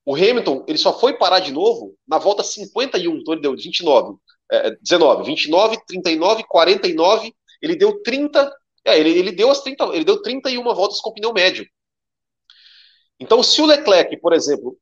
O 0.04 0.15
Hamilton, 0.15 0.65
ele 0.67 0.78
só 0.78 0.98
foi 0.98 1.17
parar 1.17 1.39
de 1.39 1.52
novo 1.52 1.96
na 2.08 2.17
volta 2.17 2.44
51, 2.44 3.17
então 3.17 3.34
ele 3.34 3.41
deu 3.41 3.56
29, 3.56 4.17
é, 4.52 4.72
19, 4.82 5.24
29, 5.26 5.78
39, 5.86 6.44
49, 6.48 7.36
ele 7.62 7.76
deu 7.76 8.02
30, 8.02 8.52
é, 8.84 9.00
ele, 9.00 9.12
ele, 9.12 9.32
deu 9.32 9.52
as 9.52 9.62
30, 9.62 9.84
ele 9.94 10.04
deu 10.04 10.22
31 10.22 10.63
voltas 10.74 11.00
com 11.00 11.13
pneu 11.13 11.32
médio. 11.32 11.67
Então, 13.20 13.44
se 13.44 13.62
o 13.62 13.67
Leclerc, 13.67 14.17
por 14.17 14.34
exemplo, 14.34 14.76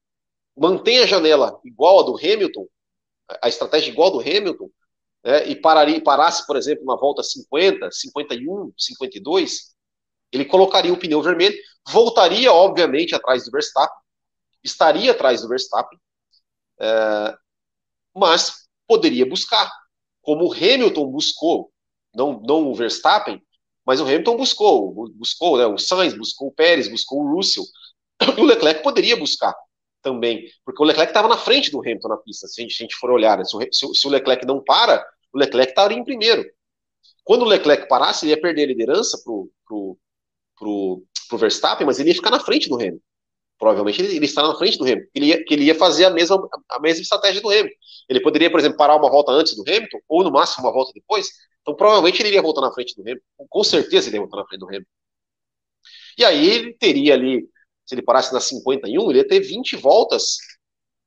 mantém 0.57 0.99
a 0.99 1.05
janela 1.05 1.59
igual 1.65 1.99
a 1.99 2.03
do 2.03 2.15
Hamilton, 2.17 2.65
a 3.41 3.47
estratégia 3.47 3.91
igual 3.91 4.11
do 4.11 4.19
Hamilton, 4.19 4.69
né, 5.23 5.47
e 5.47 5.55
pararia, 5.55 6.01
parasse, 6.01 6.45
por 6.45 6.55
exemplo, 6.55 6.85
na 6.85 6.95
volta 6.95 7.21
50, 7.21 7.91
51, 7.91 8.73
52, 8.77 9.75
ele 10.31 10.45
colocaria 10.45 10.93
o 10.93 10.97
pneu 10.97 11.21
vermelho, 11.21 11.57
voltaria, 11.87 12.51
obviamente, 12.51 13.15
atrás 13.15 13.45
do 13.45 13.51
Verstappen, 13.51 13.97
estaria 14.63 15.11
atrás 15.11 15.41
do 15.41 15.47
Verstappen, 15.47 15.99
é, 16.79 17.37
mas 18.15 18.67
poderia 18.87 19.25
buscar, 19.25 19.71
como 20.21 20.47
o 20.47 20.53
Hamilton 20.53 21.07
buscou, 21.07 21.71
não, 22.13 22.41
não 22.41 22.69
o 22.69 22.75
Verstappen, 22.75 23.41
mas 23.85 23.99
o 23.99 24.03
Hamilton 24.03 24.37
buscou, 24.37 25.09
buscou, 25.15 25.57
né, 25.57 25.65
o 25.65 25.77
Sainz 25.77 26.13
buscou 26.13 26.49
o 26.49 26.53
Pérez, 26.53 26.87
buscou 26.87 27.21
o 27.21 27.35
Russell, 27.35 27.63
e 28.37 28.41
o 28.41 28.45
Leclerc 28.45 28.83
poderia 28.83 29.17
buscar 29.17 29.55
também, 30.01 30.49
porque 30.65 30.81
o 30.81 30.85
Leclerc 30.85 31.12
estava 31.12 31.27
na 31.27 31.38
frente 31.38 31.71
do 31.71 31.79
Hamilton 31.79 32.07
na 32.07 32.17
pista, 32.17 32.47
se 32.47 32.59
a 32.59 32.63
gente, 32.63 32.73
se 32.73 32.83
a 32.83 32.85
gente 32.85 32.95
for 32.95 33.12
olhar, 33.12 33.38
né? 33.38 33.43
se, 33.43 33.55
o, 33.55 33.93
se, 33.93 34.07
o, 34.07 34.09
Leclerc 34.09 34.45
não 34.45 34.63
para, 34.63 35.05
o 35.33 35.38
Leclerc 35.38 35.71
estaria 35.71 35.97
em 35.97 36.03
primeiro. 36.03 36.45
Quando 37.23 37.43
o 37.43 37.45
Leclerc 37.47 37.88
parasse, 37.88 38.25
ele 38.25 38.31
ia 38.31 38.41
perder 38.41 38.63
a 38.63 38.67
liderança 38.67 39.21
pro, 39.23 39.51
pro, 39.65 39.97
pro, 40.57 41.03
pro 41.27 41.38
Verstappen, 41.38 41.85
mas 41.85 41.99
ele 41.99 42.09
ia 42.09 42.15
ficar 42.15 42.31
na 42.31 42.39
frente 42.39 42.69
do 42.69 42.75
Hamilton. 42.75 43.01
Provavelmente 43.57 44.01
ele, 44.01 44.15
ele 44.15 44.33
na 44.33 44.55
frente 44.55 44.77
do 44.77 44.85
Hamilton, 44.85 45.09
ele 45.13 45.25
ia, 45.25 45.43
ele 45.49 45.63
ia 45.65 45.75
fazer 45.75 46.05
a 46.05 46.09
mesma, 46.09 46.47
a 46.69 46.79
mesma 46.79 47.01
estratégia 47.01 47.41
do 47.41 47.49
Hamilton. 47.49 47.75
Ele 48.07 48.21
poderia, 48.21 48.49
por 48.49 48.59
exemplo, 48.59 48.77
parar 48.77 48.95
uma 48.95 49.09
volta 49.09 49.33
antes 49.33 49.53
do 49.55 49.63
Hamilton, 49.63 49.99
ou 50.07 50.23
no 50.23 50.31
máximo 50.31 50.65
uma 50.65 50.73
volta 50.73 50.93
depois, 50.95 51.27
então 51.62 51.75
provavelmente 51.75 52.21
ele 52.21 52.29
iria 52.29 52.41
voltar 52.41 52.62
na 52.62 52.71
frente 52.71 52.95
do 52.95 53.01
Hamilton, 53.01 53.25
com 53.49 53.63
certeza 53.63 54.07
ele 54.07 54.15
ia 54.15 54.21
voltar 54.21 54.38
na 54.38 54.45
frente 54.45 54.62
do 54.62 54.67
Hamilton. 54.67 54.89
E 56.17 56.25
aí 56.25 56.49
ele 56.49 56.73
teria 56.73 57.13
ali 57.13 57.47
se 57.89 57.95
ele 57.95 58.04
parasse 58.04 58.32
na 58.32 58.39
51, 58.39 59.10
ele 59.10 59.17
ia 59.17 59.28
ter 59.28 59.39
20 59.39 59.75
voltas 59.78 60.38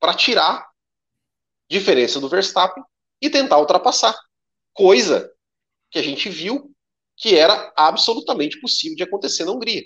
para 0.01 0.14
tirar 0.14 0.68
diferença 1.71 2.18
do 2.18 2.29
Verstappen 2.29 2.83
e 3.21 3.31
tentar 3.31 3.61
ultrapassar. 3.61 4.18
Coisa 4.75 5.33
que 5.92 6.01
a 6.01 6.03
gente 6.03 6.29
viu 6.29 6.75
que 7.16 7.37
era 7.37 7.73
absolutamente 7.77 8.61
possível 8.61 8.97
de 8.97 9.05
acontecer 9.05 9.45
na 9.45 9.53
Hungria. 9.53 9.85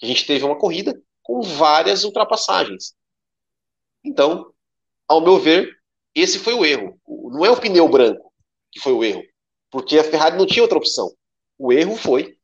A 0.00 0.06
gente 0.06 0.24
teve 0.24 0.44
uma 0.44 0.56
corrida 0.56 0.96
com 1.20 1.42
várias 1.42 2.04
ultrapassagens. 2.04 2.94
Então, 4.04 4.54
ao 5.08 5.20
meu 5.20 5.40
ver, 5.40 5.76
esse 6.14 6.38
foi 6.38 6.54
o 6.54 6.64
erro. 6.64 6.96
Não 7.08 7.44
é 7.44 7.50
o 7.50 7.60
pneu 7.60 7.88
branco 7.88 8.32
que 8.70 8.78
foi 8.78 8.92
o 8.92 9.02
erro, 9.02 9.24
porque 9.68 9.98
a 9.98 10.04
Ferrari 10.04 10.38
não 10.38 10.46
tinha 10.46 10.62
outra 10.62 10.78
opção. 10.78 11.12
O 11.58 11.72
erro 11.72 11.96
foi 11.96 12.38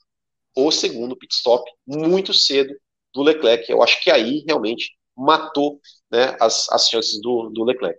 o 0.57 0.73
segundo 0.73 1.17
pit 1.17 1.33
stop 1.37 1.71
muito 1.87 2.35
cedo 2.35 2.75
do 3.15 3.23
Leclerc. 3.23 3.71
Eu 3.71 3.83
acho 3.83 4.03
que 4.03 4.11
aí 4.11 4.45
realmente 4.47 4.93
matou 5.17 5.81
né, 6.11 6.37
as, 6.41 6.69
as 6.71 6.89
chances 6.89 7.21
do, 7.21 7.51
do 7.51 7.65
Leclerc. 7.65 7.99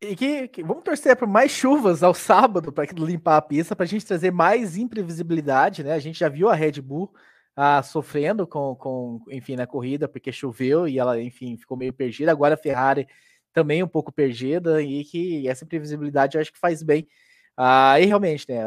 E 0.00 0.16
que, 0.16 0.48
que, 0.48 0.62
vamos 0.64 0.82
torcer 0.82 1.16
por 1.16 1.28
mais 1.28 1.52
chuvas 1.52 2.02
ao 2.02 2.12
sábado 2.12 2.72
para 2.72 2.84
limpar 2.92 3.36
a 3.36 3.42
pista, 3.42 3.76
para 3.76 3.84
a 3.84 3.88
gente 3.88 4.04
trazer 4.04 4.32
mais 4.32 4.76
imprevisibilidade, 4.76 5.84
né? 5.84 5.92
A 5.92 6.00
gente 6.00 6.18
já 6.18 6.28
viu 6.28 6.48
a 6.48 6.54
Red 6.54 6.80
Bull 6.80 7.14
ah, 7.54 7.82
sofrendo 7.84 8.44
com, 8.44 8.74
com, 8.74 9.20
enfim, 9.30 9.54
na 9.54 9.64
corrida, 9.64 10.08
porque 10.08 10.32
choveu 10.32 10.88
e 10.88 10.98
ela, 10.98 11.22
enfim, 11.22 11.56
ficou 11.56 11.76
meio 11.76 11.92
perdida. 11.92 12.32
Agora 12.32 12.54
a 12.54 12.58
Ferrari 12.58 13.06
também 13.52 13.82
um 13.82 13.88
pouco 13.88 14.10
perdida, 14.10 14.82
e 14.82 15.04
que 15.04 15.46
essa 15.46 15.64
imprevisibilidade 15.64 16.36
eu 16.36 16.40
acho 16.40 16.52
que 16.52 16.58
faz 16.58 16.82
bem 16.82 17.06
e 18.00 18.04
realmente, 18.04 18.46
né, 18.48 18.62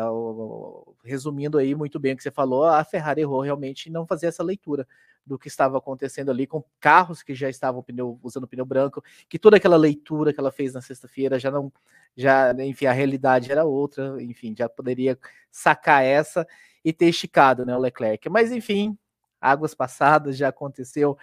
resumindo 1.03 1.57
aí 1.57 1.75
muito 1.75 1.99
bem 1.99 2.13
o 2.13 2.17
que 2.17 2.23
você 2.23 2.31
falou, 2.31 2.65
a 2.65 2.83
Ferrari 2.83 3.21
errou 3.21 3.41
realmente 3.41 3.89
em 3.89 3.91
não 3.91 4.05
fazer 4.05 4.27
essa 4.27 4.43
leitura 4.43 4.87
do 5.25 5.39
que 5.39 5.47
estava 5.47 5.77
acontecendo 5.77 6.29
ali 6.29 6.45
com 6.45 6.63
carros 6.79 7.23
que 7.23 7.33
já 7.33 7.49
estavam 7.49 7.81
pneu, 7.81 8.19
usando 8.21 8.47
pneu 8.47 8.65
branco, 8.65 9.03
que 9.27 9.39
toda 9.39 9.57
aquela 9.57 9.75
leitura 9.75 10.31
que 10.31 10.39
ela 10.39 10.51
fez 10.51 10.73
na 10.73 10.81
sexta-feira 10.81 11.39
já 11.39 11.49
não, 11.49 11.73
já, 12.15 12.53
enfim, 12.59 12.85
a 12.85 12.91
realidade 12.91 13.51
era 13.51 13.65
outra, 13.65 14.21
enfim, 14.21 14.53
já 14.55 14.69
poderia 14.69 15.17
sacar 15.51 16.03
essa 16.03 16.45
e 16.83 16.93
ter 16.93 17.07
esticado, 17.07 17.65
né, 17.65 17.75
o 17.75 17.79
Leclerc. 17.79 18.29
Mas 18.29 18.51
enfim, 18.51 18.95
águas 19.41 19.73
passadas 19.73 20.37
já 20.37 20.49
aconteceu. 20.49 21.17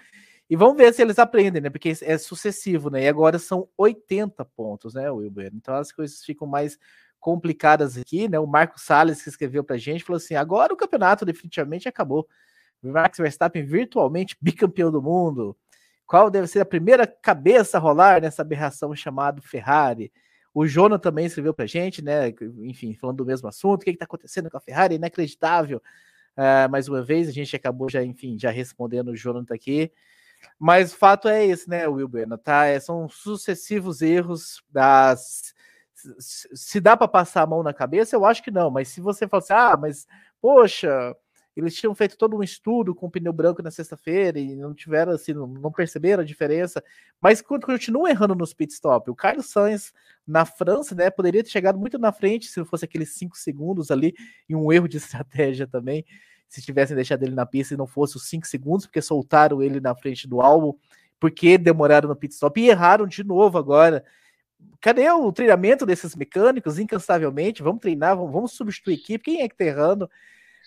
E 0.50 0.56
vamos 0.56 0.76
ver 0.76 0.92
se 0.92 1.00
eles 1.00 1.18
aprendem, 1.18 1.62
né? 1.62 1.70
Porque 1.70 1.92
é 2.02 2.18
sucessivo, 2.18 2.90
né? 2.90 3.04
E 3.04 3.08
agora 3.08 3.38
são 3.38 3.68
80 3.78 4.44
pontos, 4.44 4.92
né, 4.94 5.10
Wilber? 5.10 5.50
Então 5.54 5.74
as 5.74 5.90
coisas 5.92 6.22
ficam 6.22 6.46
mais 6.46 6.78
complicadas 7.22 7.96
aqui, 7.96 8.28
né? 8.28 8.38
O 8.40 8.46
Marco 8.46 8.80
Salles 8.80 9.22
que 9.22 9.28
escreveu 9.28 9.62
para 9.62 9.76
a 9.76 9.78
gente 9.78 10.02
falou 10.02 10.16
assim: 10.16 10.34
agora 10.34 10.74
o 10.74 10.76
campeonato 10.76 11.24
definitivamente 11.24 11.88
acabou. 11.88 12.28
Max 12.82 13.16
Verstappen 13.16 13.64
virtualmente 13.64 14.36
bicampeão 14.40 14.90
do 14.90 15.00
mundo. 15.00 15.56
Qual 16.04 16.28
deve 16.28 16.48
ser 16.48 16.58
a 16.60 16.64
primeira 16.64 17.06
cabeça 17.06 17.78
a 17.78 17.80
rolar 17.80 18.20
nessa 18.20 18.42
aberração 18.42 18.94
chamada 18.94 19.40
Ferrari? 19.40 20.12
O 20.52 20.66
Jonah 20.66 20.98
também 20.98 21.24
escreveu 21.24 21.54
para 21.54 21.64
a 21.64 21.68
gente, 21.68 22.02
né? 22.02 22.34
Enfim, 22.58 22.92
falando 22.94 23.18
do 23.18 23.24
mesmo 23.24 23.48
assunto. 23.48 23.82
O 23.82 23.84
que 23.84 23.90
está 23.90 24.04
acontecendo 24.04 24.50
com 24.50 24.56
a 24.56 24.60
Ferrari? 24.60 24.96
Inacreditável. 24.96 25.80
Uh, 26.36 26.68
mais 26.70 26.88
uma 26.88 27.02
vez, 27.02 27.28
a 27.28 27.32
gente 27.32 27.54
acabou 27.54 27.88
já, 27.88 28.02
enfim, 28.02 28.36
já 28.36 28.50
respondendo 28.50 29.12
o 29.12 29.16
Jonathan 29.16 29.54
aqui. 29.54 29.92
Mas 30.58 30.92
o 30.92 30.96
fato 30.96 31.28
é 31.28 31.46
esse, 31.46 31.70
né, 31.70 31.86
Will 31.86 32.08
Bueno, 32.08 32.36
tá? 32.36 32.66
É, 32.66 32.80
são 32.80 33.08
sucessivos 33.08 34.02
erros 34.02 34.62
das. 34.70 35.51
Se 36.24 36.80
dá 36.80 36.96
para 36.96 37.08
passar 37.08 37.42
a 37.42 37.46
mão 37.46 37.62
na 37.62 37.72
cabeça, 37.72 38.16
eu 38.16 38.24
acho 38.24 38.42
que 38.42 38.50
não. 38.50 38.70
Mas 38.70 38.88
se 38.88 39.00
você 39.00 39.26
falar 39.28 39.42
assim, 39.42 39.52
ah, 39.52 39.76
mas 39.76 40.06
poxa, 40.40 41.14
eles 41.56 41.74
tinham 41.74 41.94
feito 41.94 42.16
todo 42.16 42.36
um 42.36 42.42
estudo 42.42 42.94
com 42.94 43.10
pneu 43.10 43.32
branco 43.32 43.62
na 43.62 43.70
sexta-feira 43.70 44.38
e 44.38 44.56
não 44.56 44.74
tiveram 44.74 45.12
assim, 45.12 45.34
não, 45.34 45.46
não, 45.46 45.70
perceberam 45.70 46.22
a 46.22 46.26
diferença, 46.26 46.82
mas 47.20 47.42
continuam 47.42 48.08
errando 48.08 48.34
nos 48.34 48.54
pit 48.54 48.72
stop. 48.72 49.10
O 49.10 49.14
Carlos 49.14 49.50
Sainz 49.50 49.92
na 50.26 50.46
França, 50.46 50.94
né, 50.94 51.10
poderia 51.10 51.44
ter 51.44 51.50
chegado 51.50 51.78
muito 51.78 51.98
na 51.98 52.10
frente 52.10 52.46
se 52.46 52.58
não 52.58 52.64
fosse 52.64 52.84
aqueles 52.84 53.14
cinco 53.14 53.36
segundos 53.36 53.90
ali 53.90 54.14
e 54.48 54.56
um 54.56 54.72
erro 54.72 54.88
de 54.88 54.96
estratégia 54.98 55.66
também, 55.66 56.04
se 56.48 56.62
tivessem 56.62 56.96
deixado 56.96 57.22
ele 57.22 57.34
na 57.34 57.46
pista 57.46 57.74
e 57.74 57.76
não 57.76 57.86
fosse 57.86 58.16
os 58.16 58.28
cinco 58.28 58.46
segundos, 58.46 58.86
porque 58.86 59.02
soltaram 59.02 59.62
ele 59.62 59.80
na 59.80 59.94
frente 59.94 60.26
do 60.26 60.40
álbum, 60.40 60.74
porque 61.20 61.58
demoraram 61.58 62.08
no 62.08 62.16
pit 62.16 62.32
stop 62.34 62.60
e 62.60 62.68
erraram 62.68 63.06
de 63.06 63.22
novo 63.22 63.58
agora. 63.58 64.04
Cadê 64.80 65.08
o 65.10 65.32
treinamento 65.32 65.86
desses 65.86 66.16
mecânicos? 66.16 66.78
Incansavelmente, 66.78 67.62
vamos 67.62 67.80
treinar, 67.80 68.16
vamos, 68.16 68.32
vamos 68.32 68.52
substituir 68.52 68.94
equipe. 68.94 69.24
Quem 69.24 69.42
é 69.42 69.48
que 69.48 69.56
tá 69.56 69.64
errando? 69.64 70.10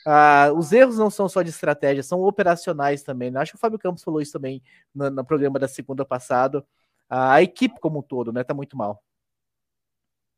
Ah, 0.05 0.51
os 0.55 0.71
erros 0.71 0.97
não 0.97 1.10
são 1.10 1.27
só 1.27 1.41
de 1.41 1.49
estratégia, 1.49 2.03
são 2.03 2.21
operacionais 2.21 3.03
também. 3.03 3.31
Né? 3.31 3.39
Acho 3.39 3.53
que 3.53 3.58
o 3.58 3.60
Fábio 3.60 3.79
Campos 3.79 4.03
falou 4.03 4.21
isso 4.21 4.31
também 4.31 4.62
no, 4.93 5.10
no 5.10 5.25
programa 5.25 5.60
da 5.60 5.67
segunda 5.67 6.05
passada. 6.05 6.65
Ah, 7.10 7.34
a 7.34 7.41
equipe 7.41 7.79
como 7.79 7.99
um 7.99 8.01
todo, 8.01 8.31
né, 8.31 8.43
tá 8.43 8.53
muito 8.53 8.77
mal. 8.77 9.03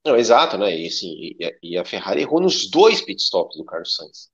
Não, 0.06 0.15
exato, 0.15 0.58
né? 0.58 0.74
E, 0.74 0.88
assim, 0.88 1.36
e, 1.62 1.78
a 1.78 1.84
Ferrari 1.84 2.22
errou 2.22 2.39
nos 2.39 2.70
dois 2.70 3.02
pitstops 3.02 3.58
do 3.58 3.65
Carlos 3.65 3.93
Sainz. 3.93 4.30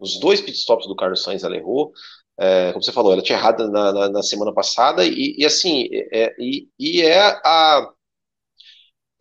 Nos 0.00 0.18
dois 0.18 0.40
pitstops 0.40 0.88
do 0.88 0.96
Carlos 0.96 1.22
Sainz 1.22 1.44
ela 1.44 1.56
errou. 1.56 1.92
É, 2.36 2.72
como 2.72 2.82
você 2.82 2.90
falou, 2.90 3.12
ela 3.12 3.22
tinha 3.22 3.38
errado 3.38 3.70
na, 3.70 3.92
na, 3.92 4.08
na 4.08 4.22
semana 4.22 4.52
passada 4.52 5.04
e, 5.04 5.36
e 5.38 5.44
assim, 5.44 5.88
é, 5.92 6.34
e, 6.38 6.68
e 6.78 7.02
é 7.02 7.20
a, 7.20 7.88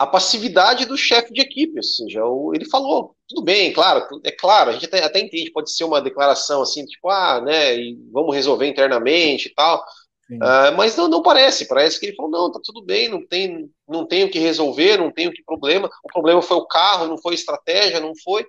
a 0.01 0.07
passividade 0.07 0.87
do 0.87 0.97
chefe 0.97 1.31
de 1.31 1.41
equipe, 1.41 1.77
assim, 1.77 2.09
já 2.09 2.25
o, 2.25 2.55
ele 2.55 2.65
falou, 2.65 3.15
tudo 3.29 3.43
bem, 3.43 3.71
claro, 3.71 4.03
é 4.23 4.31
claro, 4.31 4.71
a 4.71 4.73
gente 4.73 4.87
até, 4.87 5.03
até 5.03 5.19
entende, 5.19 5.51
pode 5.51 5.71
ser 5.71 5.83
uma 5.83 6.01
declaração 6.01 6.63
assim, 6.63 6.83
tipo, 6.87 7.07
ah, 7.07 7.39
né, 7.39 7.75
vamos 8.11 8.33
resolver 8.33 8.67
internamente 8.67 9.47
e 9.47 9.53
tal, 9.53 9.79
uh, 10.31 10.75
mas 10.75 10.97
não, 10.97 11.07
não 11.07 11.21
parece, 11.21 11.67
parece 11.67 11.99
que 11.99 12.07
ele 12.07 12.15
falou, 12.15 12.31
não, 12.31 12.51
tá 12.51 12.59
tudo 12.63 12.83
bem, 12.83 13.09
não 13.09 13.23
tem, 13.27 13.69
não 13.87 14.03
tenho 14.07 14.27
que 14.31 14.39
resolver, 14.39 14.97
não 14.97 15.11
tenho 15.11 15.31
que 15.31 15.43
problema, 15.43 15.87
o 16.03 16.07
problema 16.07 16.41
foi 16.41 16.57
o 16.57 16.65
carro, 16.65 17.05
não 17.05 17.19
foi 17.19 17.35
estratégia, 17.35 17.99
não 17.99 18.13
foi, 18.23 18.43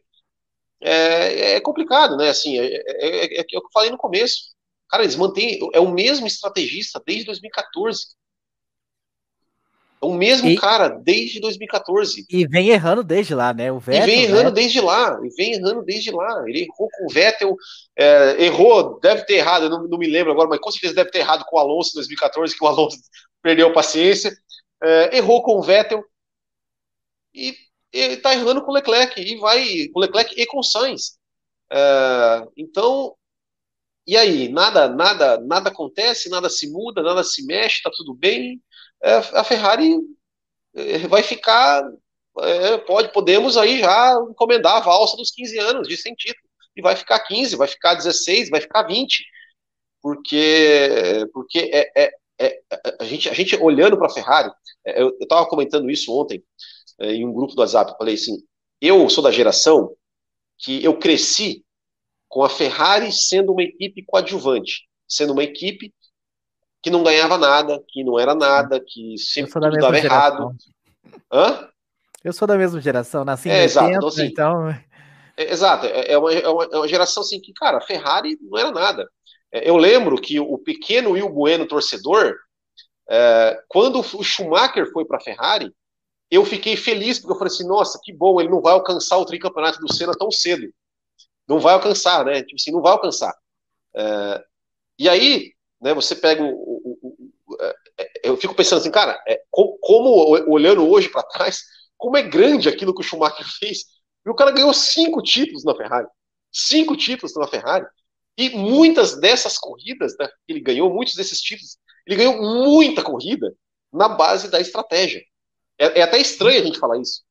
é, 0.81 1.57
é 1.57 1.61
complicado, 1.61 2.17
né, 2.17 2.31
assim, 2.31 2.59
é, 2.59 2.65
é, 2.65 3.27
é, 3.27 3.39
é 3.41 3.41
o 3.43 3.45
que 3.45 3.59
eu 3.59 3.63
falei 3.75 3.91
no 3.91 3.99
começo, 3.99 4.55
cara, 4.89 5.03
eles 5.03 5.17
mantêm, 5.17 5.59
é 5.75 5.81
o 5.81 5.93
mesmo 5.93 6.27
estrategista 6.27 6.99
desde 7.07 7.27
2014, 7.27 8.07
é 10.03 10.07
o 10.07 10.13
mesmo 10.13 10.49
e, 10.51 10.57
cara 10.57 10.89
desde 10.89 11.41
2014. 11.41 12.27
E 12.29 12.47
vem 12.47 12.71
errando 12.71 13.05
desde 13.05 13.37
lá, 13.37 13.55
né? 13.55 13.71
O 13.71 13.79
Vettel, 13.79 14.03
e 14.03 14.11
vem 14.11 14.23
errando 14.25 14.45
né? 14.45 14.51
desde 14.51 14.81
lá. 14.81 15.21
E 15.23 15.29
vem 15.37 15.53
errando 15.53 15.83
desde 15.83 16.11
lá. 16.11 16.43
Ele 16.49 16.63
errou 16.63 16.89
com 16.91 17.07
o 17.07 17.09
Vettel, 17.09 17.57
é, 17.97 18.45
errou, 18.45 18.99
deve 19.01 19.25
ter 19.25 19.35
errado, 19.35 19.71
não, 19.71 19.87
não, 19.87 19.97
me 19.97 20.09
lembro 20.09 20.33
agora, 20.33 20.49
mas 20.49 20.59
com 20.59 20.73
certeza 20.73 20.95
deve 20.95 21.11
ter 21.11 21.21
errado 21.21 21.45
com 21.45 21.57
o 21.57 21.61
Alonso 21.61 21.91
em 21.91 21.95
2014, 21.95 22.57
que 22.57 22.65
o 22.65 22.67
Alonso 22.67 22.99
perdeu 23.41 23.69
a 23.69 23.73
paciência. 23.73 24.37
É, 24.83 25.17
errou 25.17 25.41
com 25.41 25.57
o 25.57 25.63
Vettel. 25.63 26.05
E 27.33 27.55
ele 27.93 28.17
tá 28.17 28.35
errando 28.35 28.63
com 28.63 28.73
o 28.73 28.75
Leclerc. 28.75 29.21
E 29.21 29.37
vai 29.37 29.87
com 29.93 30.01
o 30.01 30.03
Leclerc 30.03 30.35
e 30.37 30.45
com 30.47 30.59
o 30.59 30.65
Sainz. 30.65 31.17
É, 31.73 32.45
então, 32.57 33.15
e 34.05 34.17
aí? 34.17 34.49
Nada, 34.49 34.89
nada, 34.89 35.39
nada 35.39 35.71
acontece, 35.71 36.29
nada 36.29 36.51
se 36.51 36.69
muda, 36.73 37.03
nada 37.03 37.23
se 37.23 37.47
mexe, 37.47 37.83
tá 37.83 37.91
tudo 37.95 38.13
bem 38.13 38.61
a 39.03 39.45
Ferrari 39.45 39.97
é, 40.75 40.99
vai 41.09 41.23
ficar. 41.23 41.83
É, 42.39 42.79
pode, 42.79 43.13
podemos 43.13 43.57
aí 43.57 43.81
já 43.81 44.15
encomendar 44.31 44.77
a 44.77 44.81
valsa 44.81 45.17
dos 45.17 45.31
15 45.31 45.59
anos 45.59 45.89
de 45.89 45.97
título. 45.97 46.49
E 46.75 46.81
vai 46.81 46.97
ficar 46.97 47.21
15, 47.21 47.57
vai 47.57 47.69
ficar 47.69 47.95
16, 47.95 48.49
vai 48.49 48.61
ficar 48.61 48.85
20. 48.85 49.25
Porque, 50.01 51.27
porque 51.33 51.59
é, 51.73 52.05
é, 52.05 52.13
é 52.41 52.63
a, 52.99 53.05
gente, 53.05 53.29
a 53.29 53.35
gente 53.35 53.55
olhando 53.57 53.97
para 53.99 54.07
a 54.07 54.13
Ferrari, 54.13 54.51
eu 54.85 55.17
estava 55.21 55.47
comentando 55.47 55.91
isso 55.91 56.13
ontem 56.13 56.43
em 56.99 57.27
um 57.27 57.33
grupo 57.33 57.55
do 57.55 57.61
WhatsApp. 57.61 57.95
Falei 57.99 58.15
assim: 58.15 58.43
eu 58.81 59.09
sou 59.11 59.23
da 59.23 59.31
geração 59.31 59.95
que 60.59 60.83
eu 60.83 60.99
cresci 60.99 61.65
com 62.29 62.43
a 62.43 62.49
Ferrari 62.49 63.13
sendo 63.13 63.53
uma 63.53 63.63
equipe 63.63 64.03
coadjuvante, 64.05 64.89
sendo 65.07 65.35
uma 65.35 65.45
equipe 65.45 65.93
que 66.83 66.91
não 66.91 67.05
ganhava 67.05 67.39
nada, 67.39 67.83
que 67.89 68.03
não 68.03 68.19
era 68.19 68.35
nada, 68.35 68.81
que 68.85 69.17
sempre 69.17 69.53
tudo 69.53 69.71
dava 69.71 69.95
geração. 69.95 70.05
errado. 70.05 70.57
Hã? 71.33 71.69
Eu 72.25 72.33
sou 72.33 72.47
da 72.47 72.59
mesma 72.59 72.81
geração, 72.81 73.25
nasci 73.25 73.49
em 73.49 73.53
é, 73.53 73.63
80, 73.63 73.65
exato. 73.65 74.07
Assim, 74.07 74.27
então... 74.27 74.69
É, 75.37 75.51
exato, 75.51 75.87
é, 75.87 76.13
é 76.13 76.19
uma, 76.19 76.33
é, 76.33 76.49
uma, 76.49 76.65
é 76.65 76.77
uma 76.77 76.89
geração 76.89 77.23
assim 77.23 77.41
que, 77.41 77.53
cara, 77.53 77.81
Ferrari 77.81 78.37
não 78.43 78.59
era 78.59 78.73
nada. 78.73 79.09
É, 79.53 79.69
eu 79.69 79.77
lembro 79.77 80.21
que 80.21 80.41
o 80.41 80.59
pequeno 80.59 81.13
Will 81.13 81.29
Bueno, 81.29 81.67
torcedor, 81.67 82.37
é, 83.09 83.61
quando 83.69 84.01
o 84.01 84.23
Schumacher 84.25 84.91
foi 84.93 85.05
para 85.05 85.19
a 85.19 85.21
Ferrari, 85.21 85.73
eu 86.31 86.45
fiquei 86.45 86.77
feliz, 86.77 87.19
porque 87.19 87.33
eu 87.33 87.39
falei 87.39 87.53
assim, 87.53 87.67
nossa, 87.67 88.01
que 88.03 88.13
bom, 88.13 88.41
ele 88.41 88.51
não 88.51 88.61
vai 88.61 88.73
alcançar 88.73 89.19
o 89.19 89.25
tricampeonato 89.25 89.79
do 89.79 89.93
Senna 89.93 90.13
tão 90.13 90.31
cedo. 90.31 90.69
Não 91.47 91.61
vai 91.61 91.75
alcançar, 91.75 92.25
né? 92.25 92.43
Tipo 92.43 92.57
assim, 92.57 92.73
não 92.73 92.81
vai 92.81 92.93
alcançar. 92.93 93.35
E 94.99 95.09
aí, 95.09 95.52
né, 95.83 95.93
você 95.93 96.15
pega 96.15 96.43
o, 96.43 96.49
o, 96.49 96.99
o, 97.03 97.57
é, 97.61 97.77
é, 97.99 98.11
eu 98.23 98.37
fico 98.37 98.55
pensando 98.55 98.79
assim, 98.79 98.91
cara, 98.91 99.21
é, 99.27 99.43
como, 99.51 99.77
como, 99.81 100.51
olhando 100.51 100.89
hoje 100.89 101.09
para 101.09 101.25
trás, 101.25 101.63
como 101.99 102.17
é 102.17 102.23
grande 102.23 102.69
aquilo 102.69 102.95
que 102.95 103.01
o 103.01 103.05
Schumacher 103.05 103.47
fez. 103.59 103.81
E 104.25 104.31
o 104.31 104.35
cara 104.35 104.53
ganhou 104.53 104.73
cinco 104.73 105.21
títulos 105.21 105.65
na 105.65 105.75
Ferrari, 105.75 106.07
cinco 106.53 106.97
títulos 106.97 107.35
na 107.35 107.49
Ferrari. 107.49 107.85
E 108.39 108.51
muitas 108.51 109.21
dessas 109.21 109.59
corridas 109.59 110.17
né, 110.19 110.29
ele 110.47 110.61
ganhou, 110.61 110.89
muitos 110.89 111.17
desses 111.17 111.41
títulos, 111.41 111.77
ele 112.07 112.17
ganhou 112.17 112.41
muita 112.41 113.03
corrida 113.03 113.53
na 113.93 114.09
base 114.09 114.49
da 114.49 114.61
estratégia. 114.61 115.23
É, 115.79 116.01
é 116.01 116.03
até 116.03 116.19
estranho 116.19 116.61
a 116.61 116.65
gente 116.65 116.79
falar 116.79 116.99
isso. 116.99 117.23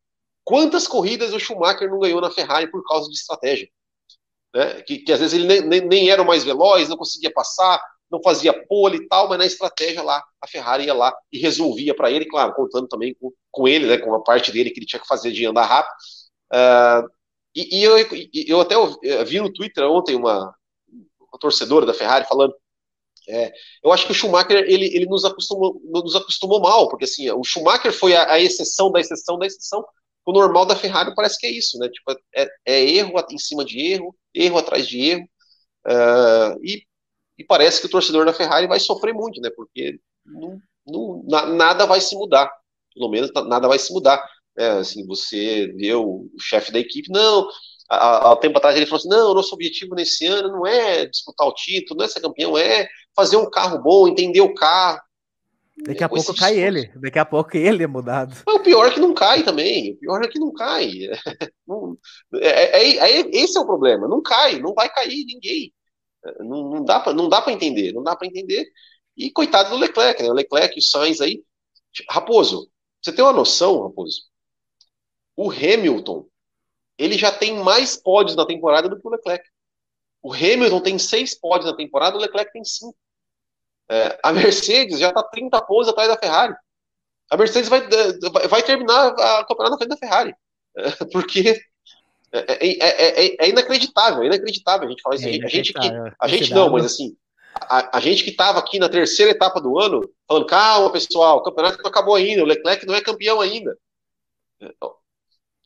Quantas 0.43 0.87
corridas 0.87 1.33
o 1.33 1.39
Schumacher 1.39 1.89
não 1.89 1.99
ganhou 1.99 2.19
na 2.19 2.29
Ferrari 2.29 2.69
por 2.69 2.83
causa 2.85 3.09
de 3.09 3.15
estratégia? 3.15 3.69
Né? 4.53 4.81
Que, 4.81 4.97
que, 4.99 5.13
às 5.13 5.19
vezes 5.19 5.33
ele 5.33 5.47
nem, 5.47 5.61
nem, 5.61 5.81
nem, 5.81 6.09
era 6.09 6.21
o 6.21 6.27
mais 6.27 6.43
veloz, 6.43 6.89
não 6.89 6.97
conseguia 6.97 7.31
passar, 7.31 7.81
não 8.11 8.21
fazia 8.21 8.53
pole 8.67 8.97
e 8.97 9.07
tal, 9.07 9.29
mas 9.29 9.37
na 9.37 9.45
estratégia 9.45 10.03
lá, 10.03 10.21
a 10.41 10.47
Ferrari 10.47 10.85
ia 10.85 10.93
lá 10.93 11.15
e 11.31 11.39
resolvia 11.39 11.95
para 11.95 12.11
ele, 12.11 12.25
claro, 12.25 12.53
contando 12.53 12.87
também 12.87 13.15
com, 13.19 13.31
com 13.49 13.67
ele, 13.67 13.87
né, 13.87 13.97
com 13.97 14.13
a 14.13 14.21
parte 14.21 14.51
dele 14.51 14.69
que 14.69 14.79
ele 14.79 14.85
tinha 14.85 14.99
que 14.99 15.07
fazer 15.07 15.31
de 15.31 15.45
andar 15.45 15.65
rápido. 15.65 15.93
Uh, 16.53 17.09
e, 17.55 17.79
e 17.79 17.83
eu, 17.83 17.95
eu 18.47 18.61
até 18.61 18.75
vi 19.25 19.39
no 19.39 19.51
Twitter 19.51 19.83
ontem 19.85 20.15
uma, 20.15 20.53
uma 21.19 21.39
torcedora 21.39 21.85
da 21.85 21.93
Ferrari 21.93 22.25
falando 22.27 22.53
é, 23.29 23.51
eu 23.83 23.91
acho 23.93 24.05
que 24.05 24.11
o 24.11 24.15
Schumacher 24.15 24.57
ele, 24.67 24.85
ele 24.95 25.05
nos, 25.05 25.23
acostumou, 25.23 25.79
nos 25.85 26.15
acostumou 26.15 26.59
mal, 26.59 26.89
porque 26.89 27.05
assim, 27.05 27.29
o 27.31 27.43
Schumacher 27.43 27.93
foi 27.93 28.15
a, 28.15 28.33
a, 28.33 28.39
exceção 28.39 28.91
da 28.91 28.99
exceção 28.99 29.37
da 29.37 29.45
exceção. 29.45 29.85
O 30.25 30.31
normal 30.31 30.65
da 30.65 30.75
Ferrari 30.75 31.13
parece 31.15 31.37
que 31.39 31.47
é 31.47 31.51
isso, 31.51 31.77
né? 31.79 31.87
Tipo, 31.89 32.11
é, 32.35 32.47
é 32.65 32.83
erro 32.83 33.13
em 33.29 33.37
cima 33.37 33.63
de 33.63 33.79
erro, 33.79 34.15
erro 34.33 34.57
atrás 34.57 34.87
de 34.87 34.99
erro. 34.99 35.23
Uh, 35.85 36.59
e 36.63 36.83
e 37.41 37.43
parece 37.43 37.81
que 37.81 37.87
o 37.87 37.89
torcedor 37.89 38.23
da 38.23 38.33
Ferrari 38.33 38.67
vai 38.67 38.79
sofrer 38.79 39.13
muito, 39.13 39.41
né? 39.41 39.49
Porque 39.55 39.99
não, 40.23 40.61
não, 40.85 41.23
nada 41.55 41.87
vai 41.87 41.99
se 41.99 42.15
mudar. 42.15 42.51
Pelo 42.93 43.09
menos 43.09 43.31
nada 43.47 43.67
vai 43.67 43.79
se 43.79 43.91
mudar. 43.91 44.23
É, 44.55 44.67
assim, 44.71 45.05
você 45.07 45.73
vê 45.75 45.93
o, 45.95 46.29
o 46.33 46.39
chefe 46.39 46.71
da 46.71 46.79
equipe, 46.79 47.09
não, 47.09 47.47
há, 47.89 48.31
há 48.31 48.35
tempo 48.35 48.57
atrás 48.57 48.75
ele 48.75 48.85
falou 48.85 48.99
assim, 48.99 49.09
não, 49.09 49.31
o 49.31 49.33
nosso 49.33 49.55
objetivo 49.55 49.95
nesse 49.95 50.27
ano 50.27 50.49
não 50.49 50.67
é 50.67 51.05
disputar 51.05 51.47
o 51.47 51.53
título, 51.53 51.97
não 51.97 52.05
é 52.05 52.09
ser 52.09 52.19
campeão, 52.19 52.57
é 52.57 52.87
fazer 53.15 53.37
um 53.37 53.49
carro 53.49 53.81
bom, 53.81 54.07
entender 54.07 54.41
o 54.41 54.53
carro. 54.53 54.99
Daqui 55.83 56.03
a 56.03 56.09
pouco 56.09 56.35
cai 56.35 56.59
ele, 56.59 56.91
daqui 56.97 57.17
a 57.17 57.25
pouco 57.25 57.57
ele 57.57 57.83
é 57.83 57.87
mudado. 57.87 58.35
Mas 58.45 58.55
o 58.55 58.59
pior 58.59 58.87
é 58.87 58.91
que 58.91 58.99
não 58.99 59.15
cai 59.15 59.41
também, 59.41 59.93
o 59.93 59.97
pior 59.97 60.21
é 60.21 60.27
que 60.27 60.37
não 60.37 60.53
cai. 60.53 60.91
é, 62.35 62.47
é, 62.47 62.97
é, 62.97 63.29
esse 63.31 63.57
é 63.57 63.61
o 63.61 63.65
problema, 63.65 64.07
não 64.07 64.21
cai, 64.21 64.59
não 64.59 64.75
vai 64.75 64.89
cair 64.89 65.25
ninguém. 65.25 65.73
Não, 66.39 66.69
não 66.69 66.85
dá 66.85 66.99
para 66.99 67.13
não 67.13 67.27
dá 67.29 67.41
para 67.41 67.53
entender, 67.53 67.93
não 67.93 68.03
dá 68.03 68.15
para 68.15 68.27
entender. 68.27 68.71
E 69.17 69.31
coitado 69.31 69.69
do 69.71 69.77
Leclerc, 69.77 70.21
né? 70.21 70.29
O 70.29 70.33
Leclerc 70.33 70.75
e 70.75 70.79
o 70.79 70.83
Sainz 70.83 71.21
aí. 71.21 71.43
Raposo, 72.09 72.69
você 73.01 73.11
tem 73.11 73.23
uma 73.23 73.33
noção, 73.33 73.83
Raposo? 73.83 74.23
O 75.35 75.51
Hamilton, 75.51 76.27
ele 76.97 77.17
já 77.17 77.31
tem 77.31 77.57
mais 77.63 77.95
pódios 77.97 78.35
na 78.35 78.45
temporada 78.45 78.87
do 78.87 78.99
que 78.99 79.07
o 79.07 79.11
Leclerc. 79.11 79.43
O 80.21 80.33
Hamilton 80.33 80.81
tem 80.81 80.99
seis 80.99 81.33
pódios 81.33 81.69
na 81.69 81.75
temporada, 81.75 82.15
o 82.15 82.19
Leclerc 82.19 82.51
tem 82.51 82.63
cinco. 82.63 82.95
É, 83.89 84.19
a 84.23 84.31
Mercedes 84.31 84.99
já 84.99 85.09
está 85.09 85.23
30 85.23 85.61
pontos 85.63 85.89
atrás 85.89 86.07
da 86.07 86.17
Ferrari. 86.17 86.55
A 87.29 87.37
Mercedes 87.37 87.69
vai, 87.69 87.81
vai 88.49 88.63
terminar 88.63 89.07
a 89.07 89.45
campeonato 89.45 89.71
na 89.71 89.77
frente 89.77 89.89
da 89.89 89.97
Ferrari. 89.97 90.35
É, 90.77 90.91
porque 91.11 91.59
é, 92.33 92.67
é, 92.67 93.25
é, 93.25 93.45
é, 93.45 93.49
inacreditável, 93.49 94.23
é 94.23 94.27
inacreditável 94.27 94.87
a 94.87 94.89
gente 94.89 95.01
falar 95.01 95.15
isso. 95.15 95.27
a 95.27 95.47
gente, 95.47 95.73
que, 95.73 95.91
a 96.19 96.27
gente 96.27 96.53
não, 96.53 96.69
mas 96.69 96.85
assim, 96.85 97.15
a, 97.53 97.97
a, 97.97 97.99
gente 97.99 98.23
que 98.23 98.29
estava 98.29 98.57
aqui 98.57 98.79
na 98.79 98.87
terceira 98.87 99.31
etapa 99.31 99.59
do 99.59 99.77
ano, 99.77 100.09
falando, 100.25 100.45
calma, 100.45 100.91
pessoal, 100.91 101.37
o 101.37 101.43
campeonato 101.43 101.79
não 101.83 101.89
acabou 101.89 102.15
ainda, 102.15 102.41
o 102.41 102.45
Leclerc 102.45 102.85
não 102.85 102.95
é 102.95 103.01
campeão 103.01 103.41
ainda. 103.41 103.77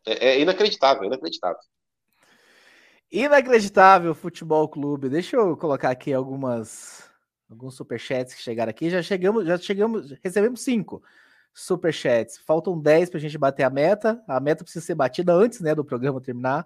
É, 0.08 0.30
é 0.30 0.40
inacreditável, 0.40 1.04
inacreditável. 1.04 1.60
Inacreditável 3.12 4.16
Futebol 4.16 4.68
Clube. 4.68 5.08
Deixa 5.08 5.36
eu 5.36 5.56
colocar 5.56 5.92
aqui 5.92 6.12
algumas 6.12 7.08
alguns 7.48 7.76
superchats 7.76 8.34
que 8.34 8.42
chegaram 8.42 8.72
aqui. 8.72 8.90
Já 8.90 9.04
chegamos, 9.04 9.46
já 9.46 9.58
chegamos, 9.58 10.12
recebemos 10.24 10.62
cinco 10.62 11.04
superchats. 11.56 12.38
Faltam 12.46 12.80
10 12.80 13.10
para 13.10 13.18
a 13.18 13.22
gente 13.22 13.38
bater 13.38 13.64
a 13.64 13.70
meta. 13.70 14.22
A 14.28 14.42
meta 14.42 14.64
precisa 14.64 14.86
ser 14.86 14.94
batida 14.94 15.34
antes, 15.34 15.62
né, 15.62 15.74
do 15.74 15.86
programa 15.86 16.20
terminar, 16.20 16.66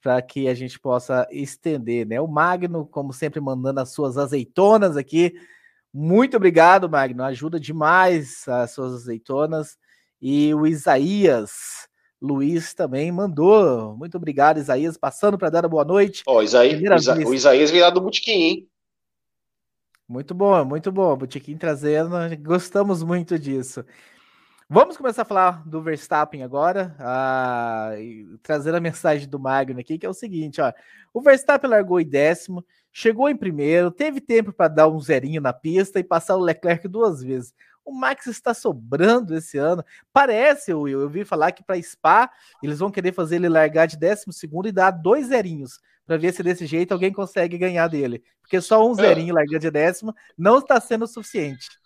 para 0.00 0.22
que 0.22 0.46
a 0.48 0.54
gente 0.54 0.78
possa 0.78 1.26
estender, 1.30 2.06
né? 2.06 2.20
O 2.20 2.28
Magno, 2.28 2.86
como 2.86 3.12
sempre, 3.12 3.40
mandando 3.40 3.80
as 3.80 3.92
suas 3.92 4.16
azeitonas 4.16 4.96
aqui. 4.96 5.34
Muito 5.92 6.36
obrigado, 6.36 6.88
Magno. 6.88 7.24
Ajuda 7.24 7.58
demais 7.58 8.46
as 8.48 8.70
suas 8.70 8.94
azeitonas. 8.94 9.76
E 10.22 10.54
o 10.54 10.66
Isaías 10.66 11.88
Luiz 12.22 12.72
também 12.72 13.10
mandou. 13.10 13.96
Muito 13.96 14.16
obrigado, 14.16 14.58
Isaías, 14.58 14.96
passando 14.96 15.36
para 15.36 15.50
dar 15.50 15.64
a 15.64 15.68
boa 15.68 15.84
noite. 15.84 16.22
Ó, 16.26 16.36
oh, 16.36 16.42
Isaías, 16.42 16.80
Isa, 16.80 17.14
o 17.26 17.34
Isaías 17.34 17.70
virado 17.70 17.94
do 17.94 18.02
Botequim, 18.02 18.30
hein? 18.30 18.68
Muito 20.06 20.34
bom, 20.34 20.64
muito 20.64 20.92
bom. 20.92 21.16
Botequim 21.16 21.56
trazendo, 21.56 22.10
gostamos 22.42 23.02
muito 23.02 23.38
disso. 23.38 23.84
Vamos 24.72 24.96
começar 24.96 25.22
a 25.22 25.24
falar 25.24 25.68
do 25.68 25.82
Verstappen 25.82 26.44
agora, 26.44 26.94
ah, 27.00 27.90
trazendo 28.40 28.76
a 28.76 28.80
mensagem 28.80 29.28
do 29.28 29.36
Magno 29.36 29.80
aqui, 29.80 29.98
que 29.98 30.06
é 30.06 30.08
o 30.08 30.14
seguinte: 30.14 30.60
ó, 30.60 30.72
o 31.12 31.20
Verstappen 31.20 31.68
largou 31.68 32.00
em 32.00 32.08
décimo, 32.08 32.64
chegou 32.92 33.28
em 33.28 33.36
primeiro, 33.36 33.90
teve 33.90 34.20
tempo 34.20 34.52
para 34.52 34.68
dar 34.68 34.86
um 34.86 35.00
zerinho 35.00 35.40
na 35.40 35.52
pista 35.52 35.98
e 35.98 36.04
passar 36.04 36.36
o 36.36 36.40
Leclerc 36.40 36.86
duas 36.86 37.20
vezes. 37.20 37.52
O 37.84 37.92
Max 37.92 38.28
está 38.28 38.54
sobrando 38.54 39.34
esse 39.34 39.58
ano. 39.58 39.84
Parece, 40.12 40.72
Will, 40.72 41.00
eu 41.00 41.08
vi 41.08 41.24
falar 41.24 41.50
que 41.50 41.64
para 41.64 41.82
Spa 41.82 42.30
eles 42.62 42.78
vão 42.78 42.92
querer 42.92 43.12
fazer 43.12 43.36
ele 43.36 43.48
largar 43.48 43.86
de 43.86 43.96
décimo 43.96 44.32
segundo 44.32 44.68
e 44.68 44.72
dar 44.72 44.92
dois 44.92 45.26
zerinhos 45.26 45.80
para 46.06 46.16
ver 46.16 46.32
se 46.32 46.44
desse 46.44 46.64
jeito 46.64 46.92
alguém 46.92 47.12
consegue 47.12 47.58
ganhar 47.58 47.88
dele. 47.88 48.22
Porque 48.40 48.60
só 48.60 48.86
um 48.88 48.92
é. 48.92 49.02
zerinho 49.02 49.34
largando 49.34 49.58
de 49.58 49.70
décimo 49.72 50.14
não 50.38 50.58
está 50.58 50.80
sendo 50.80 51.08
suficiente. 51.08 51.79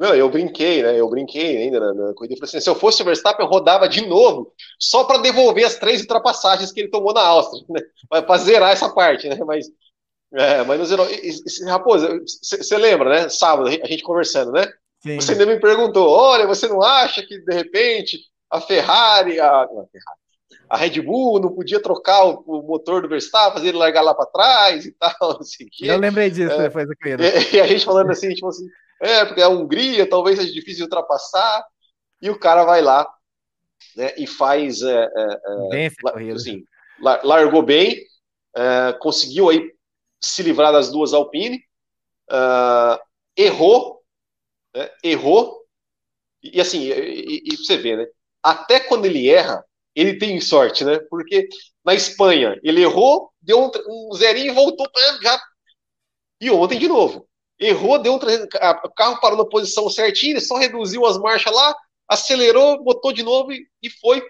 Não, 0.00 0.14
eu 0.14 0.30
brinquei, 0.30 0.82
né? 0.82 0.98
Eu 0.98 1.10
brinquei 1.10 1.58
ainda 1.58 1.78
na, 1.78 1.92
na 1.92 2.14
corrida. 2.14 2.34
Falei 2.36 2.48
assim, 2.48 2.60
se 2.60 2.70
eu 2.70 2.74
fosse 2.74 3.02
o 3.02 3.04
Verstappen, 3.04 3.44
eu 3.44 3.50
rodava 3.50 3.86
de 3.86 4.06
novo, 4.06 4.50
só 4.78 5.04
para 5.04 5.18
devolver 5.18 5.66
as 5.66 5.76
três 5.76 6.00
ultrapassagens 6.00 6.72
que 6.72 6.80
ele 6.80 6.88
tomou 6.88 7.12
na 7.12 7.20
Áustria, 7.20 7.62
né? 7.68 7.82
Para 8.08 8.38
zerar 8.38 8.72
essa 8.72 8.88
parte, 8.88 9.28
né? 9.28 9.36
Mas, 9.44 9.66
é, 10.32 10.62
mas 10.62 10.78
não 10.78 10.86
zerou. 10.86 11.06
Raposa, 11.66 12.18
você 12.24 12.78
lembra, 12.78 13.10
né? 13.10 13.28
Sábado, 13.28 13.68
a 13.68 13.86
gente 13.86 14.02
conversando, 14.02 14.52
né? 14.52 14.66
Sim. 15.02 15.20
Você 15.20 15.32
ainda 15.32 15.44
me 15.44 15.60
perguntou: 15.60 16.08
olha, 16.08 16.46
você 16.46 16.66
não 16.66 16.80
acha 16.80 17.22
que 17.22 17.38
de 17.38 17.54
repente 17.54 18.18
a 18.50 18.58
Ferrari, 18.58 19.38
a, 19.38 19.68
a 20.70 20.76
Red 20.78 21.02
Bull 21.02 21.40
não 21.40 21.54
podia 21.54 21.78
trocar 21.78 22.24
o, 22.24 22.42
o 22.46 22.62
motor 22.62 23.02
do 23.02 23.08
Verstappen, 23.08 23.52
fazer 23.52 23.68
ele 23.68 23.76
largar 23.76 24.00
lá 24.00 24.14
para 24.14 24.24
trás 24.24 24.86
e 24.86 24.92
tal, 24.92 25.12
não 25.36 25.42
sei 25.42 25.66
o 25.66 25.70
quê. 25.70 25.90
Eu 25.90 25.98
lembrei 25.98 26.30
disso 26.30 26.54
é, 26.54 26.62
depois 26.62 26.88
da 26.88 26.94
corrida. 26.96 27.22
E, 27.22 27.56
e, 27.56 27.60
a 27.60 27.66
gente 27.66 27.84
falando 27.84 28.10
assim, 28.10 28.32
tipo 28.32 28.48
assim, 28.48 28.66
é, 29.00 29.24
porque 29.24 29.42
a 29.42 29.48
Hungria 29.48 30.08
talvez 30.08 30.38
seja 30.38 30.52
difícil 30.52 30.78
de 30.78 30.82
ultrapassar, 30.84 31.64
e 32.20 32.30
o 32.30 32.38
cara 32.38 32.64
vai 32.64 32.82
lá 32.82 33.08
né, 33.96 34.14
e 34.16 34.26
faz. 34.26 34.82
É, 34.82 35.04
é, 35.04 35.40
é 35.74 36.32
assim, 36.32 36.64
largou 37.00 37.62
bem, 37.62 38.04
é, 38.54 38.92
conseguiu 39.00 39.48
aí 39.48 39.72
se 40.20 40.42
livrar 40.42 40.72
das 40.72 40.90
duas 40.90 41.14
Alpine, 41.14 41.64
uh, 42.30 43.00
errou 43.34 44.00
né, 44.74 44.90
errou, 45.02 45.64
e, 46.42 46.58
e 46.58 46.60
assim, 46.60 46.84
e, 46.84 47.42
e, 47.44 47.56
você 47.56 47.76
vê, 47.76 47.96
né? 47.96 48.06
Até 48.42 48.80
quando 48.80 49.04
ele 49.04 49.28
erra, 49.28 49.64
ele 49.94 50.18
tem 50.18 50.40
sorte, 50.40 50.84
né? 50.84 50.98
Porque 51.10 51.48
na 51.84 51.94
Espanha 51.94 52.58
ele 52.62 52.82
errou, 52.82 53.30
deu 53.40 53.60
um, 53.60 53.70
um 53.88 54.14
zerinho 54.14 54.52
e 54.52 54.54
voltou 54.54 54.86
já. 55.22 55.40
E 56.40 56.50
ontem 56.50 56.78
de 56.78 56.88
novo. 56.88 57.28
Errou, 57.60 57.98
deu 57.98 58.14
um. 58.14 58.16
O 58.16 58.90
carro 58.94 59.20
parou 59.20 59.36
na 59.36 59.44
posição 59.44 59.88
certinha, 59.90 60.32
ele 60.32 60.40
só 60.40 60.56
reduziu 60.56 61.04
as 61.04 61.18
marchas 61.18 61.54
lá, 61.54 61.76
acelerou, 62.08 62.82
botou 62.82 63.12
de 63.12 63.22
novo 63.22 63.52
e, 63.52 63.66
e 63.82 63.90
foi. 63.90 64.22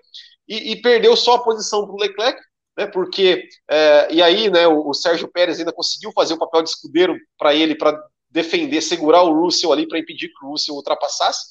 E, 0.49 0.73
e, 0.73 0.83
perdeu 0.83 1.17
só 1.17 1.35
a 1.35 1.43
posição 1.43 1.87
para 1.87 1.95
o 1.95 1.99
Leclerc, 1.99 2.41
né? 2.77 2.87
Porque. 2.87 3.49
É, 3.71 4.13
e 4.13 4.23
aí, 4.23 4.51
né, 4.51 4.67
o, 4.67 4.89
o 4.89 4.95
Sérgio 4.95 5.29
Pérez 5.29 5.61
ainda 5.61 5.73
conseguiu 5.73 6.11
fazer 6.13 6.35
o 6.35 6.39
papel 6.39 6.63
de 6.63 6.71
escudeiro 6.71 7.17
para 7.39 7.55
ele, 7.55 7.77
para 7.77 7.97
defender, 8.29 8.81
segurar 8.81 9.23
o 9.23 9.33
Russell 9.33 9.73
ali 9.73 9.87
para 9.87 9.99
impedir 9.99 10.29
que 10.29 10.45
o 10.45 10.51
Russell 10.51 10.75
ultrapassasse. 10.75 11.49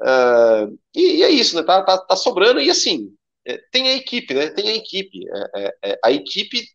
Uh, 0.00 0.78
e, 0.94 1.16
e, 1.16 1.22
é 1.24 1.30
isso, 1.30 1.56
né? 1.56 1.64
Tá, 1.64 1.82
tá, 1.82 1.98
tá 1.98 2.16
sobrando, 2.16 2.60
e 2.60 2.70
assim, 2.70 3.12
é, 3.44 3.58
tem 3.72 3.88
a 3.88 3.96
equipe, 3.96 4.34
né? 4.34 4.50
Tem 4.50 4.68
a 4.68 4.74
equipe. 4.74 5.20
É, 5.28 5.50
é, 5.56 5.74
é, 5.84 5.98
a 6.04 6.12
equipe 6.12 6.68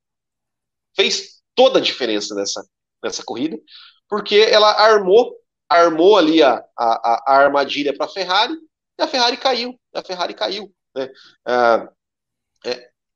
fez 0.96 1.42
toda 1.56 1.80
a 1.80 1.82
diferença 1.82 2.34
nessa, 2.36 2.68
nessa 3.04 3.24
corrida, 3.24 3.58
porque 4.10 4.36
ela 4.36 4.72
armou, 4.72 5.36
armou 5.70 6.18
ali 6.18 6.44
a, 6.44 6.64
a, 6.78 7.24
a 7.28 7.38
armadilha 7.38 7.96
para 7.96 8.06
a 8.06 8.10
Ferrari, 8.10 8.54
e 9.00 9.04
a 9.04 9.08
Ferrari 9.08 9.38
caiu, 9.38 9.80
a 9.94 10.04
Ferrari 10.04 10.34
caiu. 10.34 10.72
Né? 10.96 11.10
Uh, 11.48 11.90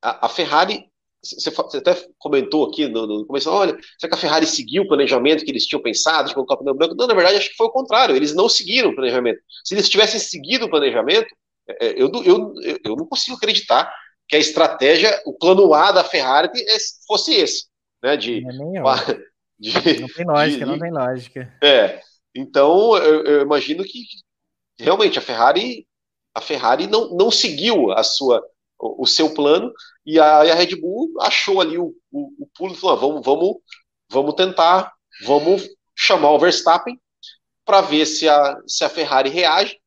a, 0.02 0.26
a 0.26 0.30
Ferrari 0.30 0.90
você, 1.24 1.78
até 1.78 2.08
comentou 2.18 2.66
aqui 2.66 2.88
no, 2.88 3.06
no, 3.06 3.26
começo, 3.26 3.50
olha, 3.50 3.78
será 4.00 4.12
que 4.12 4.18
a 4.18 4.22
Ferrari 4.22 4.46
seguiu 4.46 4.84
o 4.84 4.88
planejamento 4.88 5.44
que 5.44 5.52
eles 5.52 5.66
tinham 5.66 5.82
pensado 5.82 6.30
de 6.30 6.34
colocar 6.34 6.56
o 6.56 6.58
pneu 6.60 6.76
branco? 6.76 6.96
Não, 6.96 7.08
na 7.08 7.14
verdade, 7.14 7.38
acho 7.38 7.50
que 7.50 7.58
foi 7.58 7.68
o 7.68 7.72
contrário, 7.72 8.16
eles 8.16 8.34
não 8.34 8.48
seguiram 8.48 8.92
o 8.92 8.96
planejamento. 8.96 9.40
Se 9.64 9.74
eles 9.74 9.90
tivessem 9.90 10.20
seguido 10.20 10.66
o 10.66 10.70
planejamento, 10.70 11.28
é, 11.68 11.88
é, 11.88 12.02
eu, 12.02 12.10
eu, 12.24 12.54
eu 12.84 12.96
não 12.96 13.06
consigo 13.06 13.36
acreditar 13.36 13.92
que 14.28 14.36
a 14.36 14.40
estratégia, 14.40 15.22
o 15.26 15.34
plano 15.34 15.74
A 15.74 15.92
da 15.92 16.04
Ferrari 16.04 16.50
fosse 17.06 17.34
esse, 17.34 17.66
né, 18.04 18.16
de... 18.16 18.46
É 18.46 18.52
de 19.60 20.00
não 20.00 20.08
tem 20.08 20.26
lógica, 20.26 20.66
de, 20.66 20.72
não 20.72 20.80
tem 20.80 20.92
lógica. 20.92 21.58
É, 21.64 22.02
então 22.36 22.98
eu, 22.98 23.24
eu 23.24 23.42
imagino 23.42 23.84
que 23.84 24.04
realmente 24.80 25.18
a 25.18 25.22
Ferrari 25.22 25.88
a 26.34 26.42
Ferrari 26.42 26.86
não, 26.86 27.16
não 27.16 27.32
seguiu 27.32 27.92
a 27.92 28.04
sua 28.04 28.44
o, 28.80 29.04
o 29.04 29.06
seu 29.08 29.34
plano, 29.34 29.72
e 30.06 30.20
a, 30.20 30.38
a, 30.40 30.54
Red 30.54 30.76
Bull 30.76 31.14
achou 31.22 31.60
ali 31.60 31.78
o, 31.78 31.96
o, 32.12 32.44
o 32.44 32.48
pulo 32.56 32.74
e 32.74 32.78
falou: 32.78 32.96
ah, 32.96 33.00
vamos, 33.00 33.26
vamos, 33.26 33.56
vamos 34.10 34.36
tentar, 34.36 34.94
vamos 35.24 35.68
chamar 35.96 36.32
o 36.32 36.40
Verstappen 36.40 37.00
para 37.66 37.82
ver 37.82 38.06
se 38.06 38.30
a, 38.30 38.58
se 38.66 38.84
a 38.84 38.90
Ferrari 38.90 39.30
reage. 39.30 39.80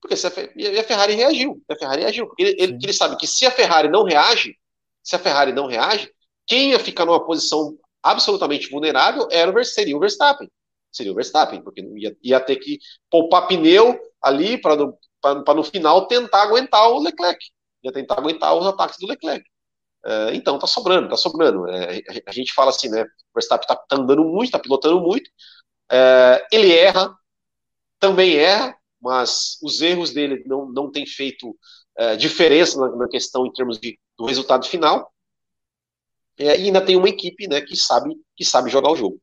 Porque 0.00 0.16
se 0.16 0.26
a, 0.26 0.32
e 0.56 0.78
a 0.78 0.84
Ferrari 0.84 1.14
reagiu, 1.14 1.62
a 1.68 1.76
Ferrari 1.76 2.02
reagiu, 2.02 2.32
ele, 2.38 2.56
ele, 2.58 2.78
ele 2.82 2.92
sabe 2.92 3.16
que 3.16 3.26
se 3.26 3.46
a 3.46 3.50
Ferrari 3.50 3.88
não 3.88 4.04
reage, 4.04 4.56
se 5.02 5.14
a 5.16 5.18
Ferrari 5.18 5.52
não 5.52 5.66
reage, 5.66 6.10
quem 6.46 6.70
ia 6.70 6.78
ficar 6.78 7.04
numa 7.04 7.24
posição 7.24 7.76
absolutamente 8.02 8.70
vulnerável 8.70 9.28
era 9.30 9.50
o, 9.50 9.64
seria 9.64 9.96
o 9.96 10.00
Verstappen. 10.00 10.50
Seria 10.92 11.12
o 11.12 11.14
Verstappen, 11.14 11.62
porque 11.62 11.82
ia, 11.96 12.16
ia 12.22 12.40
ter 12.40 12.56
que 12.56 12.78
poupar 13.10 13.46
pneu 13.46 13.98
ali 14.22 14.58
para 14.58 14.76
no, 14.76 14.98
no 15.54 15.64
final 15.64 16.06
tentar 16.06 16.42
aguentar 16.42 16.88
o 16.90 17.00
Leclerc 17.00 17.38
ia 17.86 17.92
tentar 17.92 18.18
aguentar 18.18 18.54
os 18.54 18.66
ataques 18.66 18.98
do 18.98 19.06
Leclerc. 19.06 19.44
É, 20.04 20.34
então, 20.34 20.58
tá 20.58 20.66
sobrando, 20.66 21.08
tá 21.08 21.16
sobrando. 21.16 21.68
É, 21.68 22.02
a 22.26 22.32
gente 22.32 22.52
fala 22.52 22.70
assim, 22.70 22.88
né? 22.88 23.02
O 23.02 23.34
Verstappen 23.34 23.66
tá, 23.66 23.76
tá 23.76 23.96
andando 23.96 24.24
muito, 24.24 24.50
tá 24.50 24.58
pilotando 24.58 25.00
muito. 25.00 25.30
É, 25.90 26.46
ele 26.52 26.72
erra, 26.72 27.14
também 27.98 28.36
erra, 28.36 28.76
mas 29.00 29.58
os 29.62 29.80
erros 29.80 30.12
dele 30.12 30.42
não, 30.46 30.66
não 30.66 30.90
têm 30.90 31.06
feito 31.06 31.56
é, 31.96 32.16
diferença 32.16 32.78
na, 32.78 32.96
na, 32.96 33.08
questão 33.08 33.46
em 33.46 33.52
termos 33.52 33.78
de, 33.78 33.98
do 34.18 34.26
resultado 34.26 34.66
final. 34.66 35.12
É, 36.38 36.58
e 36.60 36.66
ainda 36.66 36.80
tem 36.80 36.96
uma 36.96 37.08
equipe 37.08 37.48
né, 37.48 37.60
que, 37.60 37.76
sabe, 37.76 38.14
que 38.36 38.44
sabe 38.44 38.70
jogar 38.70 38.90
o 38.90 38.96
jogo. 38.96 39.20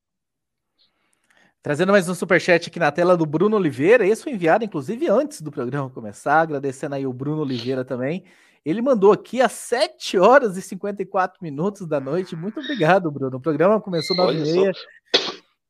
Trazendo 1.61 1.93
mais 1.93 2.09
um 2.09 2.15
superchat 2.15 2.67
aqui 2.67 2.77
na 2.77 2.91
tela 2.91 3.15
do 3.15 3.25
Bruno 3.25 3.55
Oliveira. 3.55 4.05
Esse 4.05 4.23
foi 4.23 4.33
enviado, 4.33 4.65
inclusive, 4.65 5.07
antes 5.07 5.41
do 5.41 5.49
programa 5.49 5.89
começar. 5.89 6.41
Agradecendo 6.41 6.95
aí 6.95 7.07
o 7.07 7.13
Bruno 7.13 7.41
Oliveira 7.41 7.85
também. 7.85 8.25
Ele 8.65 8.81
mandou 8.81 9.11
aqui 9.11 9.41
às 9.41 9.53
7 9.53 10.17
horas 10.17 10.57
e 10.57 10.61
54 10.61 11.39
minutos 11.41 11.87
da 11.87 11.99
noite. 11.99 12.35
Muito 12.35 12.59
obrigado, 12.59 13.09
Bruno. 13.09 13.37
O 13.37 13.41
programa 13.41 13.79
começou 13.79 14.13
às 14.19 14.35
9 14.35 14.39
e 14.39 14.53
meia. 14.53 14.71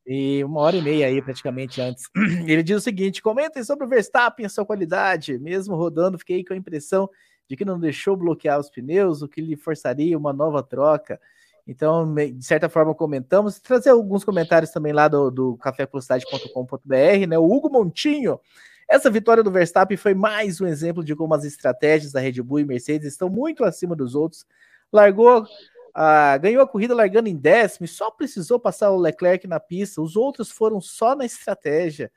E 0.06 0.44
uma 0.44 0.62
hora 0.62 0.76
e 0.76 0.82
meia 0.82 1.08
aí, 1.08 1.22
praticamente 1.22 1.80
antes. 1.80 2.06
Ele 2.48 2.64
diz 2.64 2.78
o 2.78 2.82
seguinte: 2.82 3.22
comentem 3.22 3.64
sobre 3.64 3.86
o 3.86 3.90
Verstappen 3.90 4.46
a 4.46 4.50
sua 4.50 4.66
qualidade. 4.66 5.38
Mesmo 5.38 5.76
rodando, 5.76 6.18
fiquei 6.18 6.44
com 6.44 6.54
a 6.54 6.58
impressão 6.58 7.10
de 7.50 7.56
que 7.56 7.66
não 7.66 7.80
deixou 7.80 8.16
bloquear 8.16 8.60
os 8.60 8.70
pneus, 8.70 9.22
o 9.22 9.28
que 9.28 9.42
lhe 9.42 9.56
forçaria 9.56 10.18
uma 10.18 10.34
nova 10.34 10.64
troca. 10.64 11.20
Então, 11.66 12.14
de 12.14 12.44
certa 12.46 12.68
forma, 12.68 12.94
comentamos. 12.94 13.60
Trazer 13.60 13.92
alguns 13.92 14.24
comentários 14.24 14.72
também 14.72 14.92
lá 14.92 15.08
do, 15.08 15.32
do 15.32 15.58
né? 17.28 17.38
O 17.38 17.52
Hugo 17.52 17.70
Montinho 17.70 18.40
essa 18.88 19.10
vitória 19.10 19.44
do 19.44 19.52
Verstappen 19.52 19.98
foi 19.98 20.14
mais 20.14 20.60
um 20.60 20.68
exemplo 20.68 21.04
de 21.04 21.16
como 21.16 21.34
as 21.34 21.44
estratégias 21.44 22.12
da 22.12 22.20
Red 22.20 22.42
Bull 22.42 22.60
e 22.60 22.66
Mercedes 22.66 23.08
estão 23.08 23.30
muito 23.30 23.64
acima 23.64 23.96
dos 23.96 24.14
outros. 24.14 24.46
Largou 24.92 25.48
ah, 25.94 26.38
ganhou 26.38 26.62
a 26.62 26.68
corrida 26.68 26.96
largando 26.96 27.30
em 27.30 27.36
décimo 27.36 27.88
só 27.88 28.10
precisou 28.10 28.60
passar 28.60 28.92
o 28.92 28.98
Leclerc 28.98 29.48
na 29.48 29.60
pista. 29.60 30.02
Os 30.02 30.16
outros 30.16 30.52
foram 30.52 30.82
só 30.82 31.16
na 31.16 31.26
estratégia. 31.26 32.12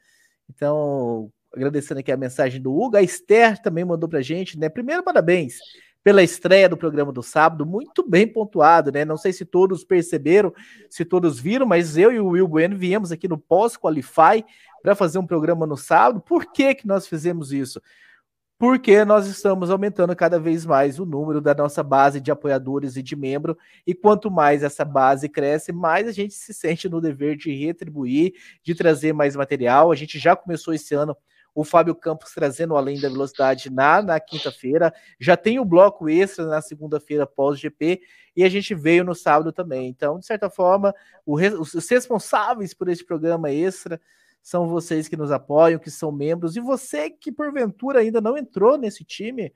Então, 0.51 1.31
agradecendo 1.57 2.01
aqui 2.01 2.13
a 2.13 2.17
mensagem 2.17 2.61
do 2.61 2.73
Hugo. 2.73 2.97
A 2.97 3.03
Esther 3.03 3.61
também 3.61 3.85
mandou 3.85 4.09
pra 4.09 4.21
gente, 4.21 4.59
né? 4.59 4.69
Primeiro, 4.69 5.03
parabéns 5.03 5.59
pela 6.05 6.23
estreia 6.23 6.69
do 6.69 6.77
programa 6.77 7.11
do 7.11 7.21
sábado, 7.21 7.67
muito 7.67 8.09
bem 8.09 8.29
pontuado, 8.29 8.93
né? 8.93 9.05
Não 9.05 9.17
sei 9.17 9.33
se 9.33 9.45
todos 9.45 9.83
perceberam, 9.83 10.55
se 10.89 11.05
todos 11.05 11.41
viram, 11.41 11.67
mas 11.67 11.97
eu 11.97 12.13
e 12.13 12.21
o 12.21 12.29
Will 12.29 12.47
Bueno 12.47 12.77
viemos 12.77 13.11
aqui 13.11 13.27
no 13.27 13.37
pós-qualify 13.37 14.45
para 14.81 14.95
fazer 14.95 15.19
um 15.19 15.27
programa 15.27 15.67
no 15.67 15.77
sábado. 15.77 16.21
Por 16.21 16.53
que 16.53 16.77
que 16.77 16.87
nós 16.87 17.09
fizemos 17.09 17.51
isso? 17.51 17.83
Porque 18.57 19.05
nós 19.05 19.27
estamos 19.27 19.69
aumentando 19.69 20.15
cada 20.15 20.39
vez 20.39 20.65
mais 20.65 21.01
o 21.01 21.05
número 21.05 21.41
da 21.41 21.55
nossa 21.55 21.83
base 21.83 22.21
de 22.21 22.31
apoiadores 22.31 22.97
e 22.97 23.03
de 23.03 23.17
membro, 23.17 23.59
e 23.85 23.93
quanto 23.93 24.31
mais 24.31 24.63
essa 24.63 24.85
base 24.85 25.29
cresce, 25.29 25.73
mais 25.73 26.07
a 26.07 26.13
gente 26.13 26.35
se 26.35 26.55
sente 26.55 26.89
no 26.89 27.01
dever 27.01 27.37
de 27.37 27.53
retribuir, 27.53 28.33
de 28.63 28.77
trazer 28.77 29.13
mais 29.13 29.35
material. 29.35 29.91
A 29.91 29.97
gente 29.97 30.21
já 30.21 30.37
começou 30.37 30.73
esse 30.73 30.95
ano 30.95 31.17
o 31.57 31.65
Fábio 31.65 31.95
Campos 31.95 32.35
trazendo 32.35 32.77
além 32.77 33.01
da 33.01 33.09
velocidade 33.09 33.71
na, 33.71 34.03
na 34.03 34.21
quinta-feira. 34.21 34.93
Já 35.19 35.39
tem 35.39 35.59
o 35.59 35.65
bloco 35.65 36.07
extra 36.07 36.45
na 36.45 36.61
segunda-feira 36.61 37.27
pós-GP 37.27 38.03
e 38.37 38.45
a 38.45 38.49
gente 38.51 38.75
veio 38.75 39.03
no 39.03 39.15
sábado 39.15 39.51
também. 39.51 39.89
Então, 39.89 40.19
de 40.19 40.27
certa 40.27 40.51
forma, 40.51 40.95
o, 41.25 41.37
os 41.37 41.89
responsáveis 41.89 42.75
por 42.75 42.91
esse 42.91 43.03
programa 43.03 43.51
extra 43.51 43.99
são 44.43 44.69
vocês 44.69 45.09
que 45.09 45.17
nos 45.17 45.33
apoiam, 45.33 45.81
que 45.81 45.91
são 45.91 46.13
membros, 46.13 46.57
e 46.57 46.61
você 46.61 47.09
que 47.09 47.33
porventura 47.33 48.01
ainda 48.01 48.21
não 48.21 48.37
entrou 48.37 48.77
nesse 48.77 49.03
time, 49.03 49.51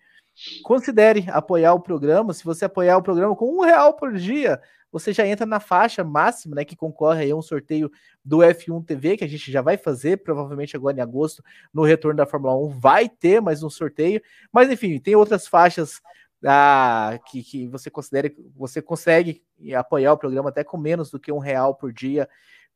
considere 0.64 1.26
apoiar 1.28 1.74
o 1.74 1.80
programa. 1.80 2.32
Se 2.32 2.42
você 2.42 2.64
apoiar 2.64 2.96
o 2.96 3.02
programa 3.02 3.36
com 3.36 3.58
um 3.58 3.60
real 3.60 3.92
por 3.92 4.14
dia, 4.14 4.58
você 4.90 5.12
já 5.12 5.26
entra 5.26 5.46
na 5.46 5.60
faixa 5.60 6.02
máxima, 6.02 6.56
né, 6.56 6.64
que 6.64 6.76
concorre 6.76 7.30
a 7.30 7.36
um 7.36 7.42
sorteio 7.42 7.90
do 8.24 8.38
F1 8.38 8.84
TV, 8.84 9.16
que 9.16 9.24
a 9.24 9.28
gente 9.28 9.50
já 9.50 9.62
vai 9.62 9.76
fazer, 9.76 10.18
provavelmente 10.18 10.76
agora 10.76 10.96
em 10.96 11.00
agosto, 11.00 11.42
no 11.72 11.82
retorno 11.84 12.16
da 12.16 12.26
Fórmula 12.26 12.56
1, 12.56 12.68
vai 12.80 13.08
ter 13.08 13.40
mais 13.40 13.62
um 13.62 13.70
sorteio, 13.70 14.20
mas 14.52 14.70
enfim, 14.70 14.98
tem 14.98 15.14
outras 15.14 15.46
faixas 15.46 16.00
ah, 16.44 17.18
que, 17.26 17.42
que 17.42 17.68
você 17.68 17.90
considere, 17.90 18.34
você 18.56 18.80
consegue 18.80 19.42
apoiar 19.76 20.12
o 20.12 20.18
programa 20.18 20.48
até 20.48 20.64
com 20.64 20.78
menos 20.78 21.10
do 21.10 21.20
que 21.20 21.30
um 21.30 21.38
real 21.38 21.74
por 21.74 21.92
dia. 21.92 22.28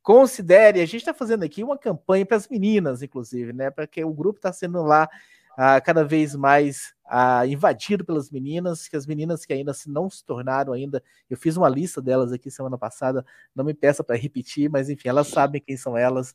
Considere, 0.03 0.81
a 0.81 0.87
gente 0.87 0.99
está 0.99 1.15
fazendo 1.15 1.45
aqui 1.45 1.65
uma 1.65 1.79
campanha 1.79 2.27
para 2.27 2.37
as 2.37 2.47
meninas, 2.47 3.03
inclusive, 3.03 3.53
né? 3.55 3.71
Porque 3.71 4.05
o 4.05 4.12
grupo 4.12 4.39
está 4.39 4.53
sendo 4.53 4.83
lá 4.83 5.09
ah, 5.57 5.81
cada 5.81 6.05
vez 6.05 6.35
mais 6.37 6.94
ah, 7.05 7.47
invadido 7.47 8.05
pelas 8.05 8.31
meninas, 8.31 8.89
que 8.89 8.97
as 8.97 9.07
meninas 9.07 9.45
que 9.45 9.53
ainda 9.53 9.73
não 9.87 10.09
se 10.09 10.25
tornaram 10.25 10.73
ainda, 10.73 11.03
eu 11.29 11.37
fiz 11.37 11.57
uma 11.57 11.69
lista 11.69 12.01
delas 12.01 12.33
aqui 12.33 12.51
semana 12.51 12.79
passada, 12.79 13.25
não 13.55 13.65
me 13.65 13.75
peça 13.75 14.03
para 14.03 14.17
repetir, 14.17 14.71
mas 14.71 14.89
enfim, 14.89 15.09
elas 15.09 15.29
sabem 15.29 15.61
quem 15.61 15.77
são 15.77 15.97
elas, 15.97 16.35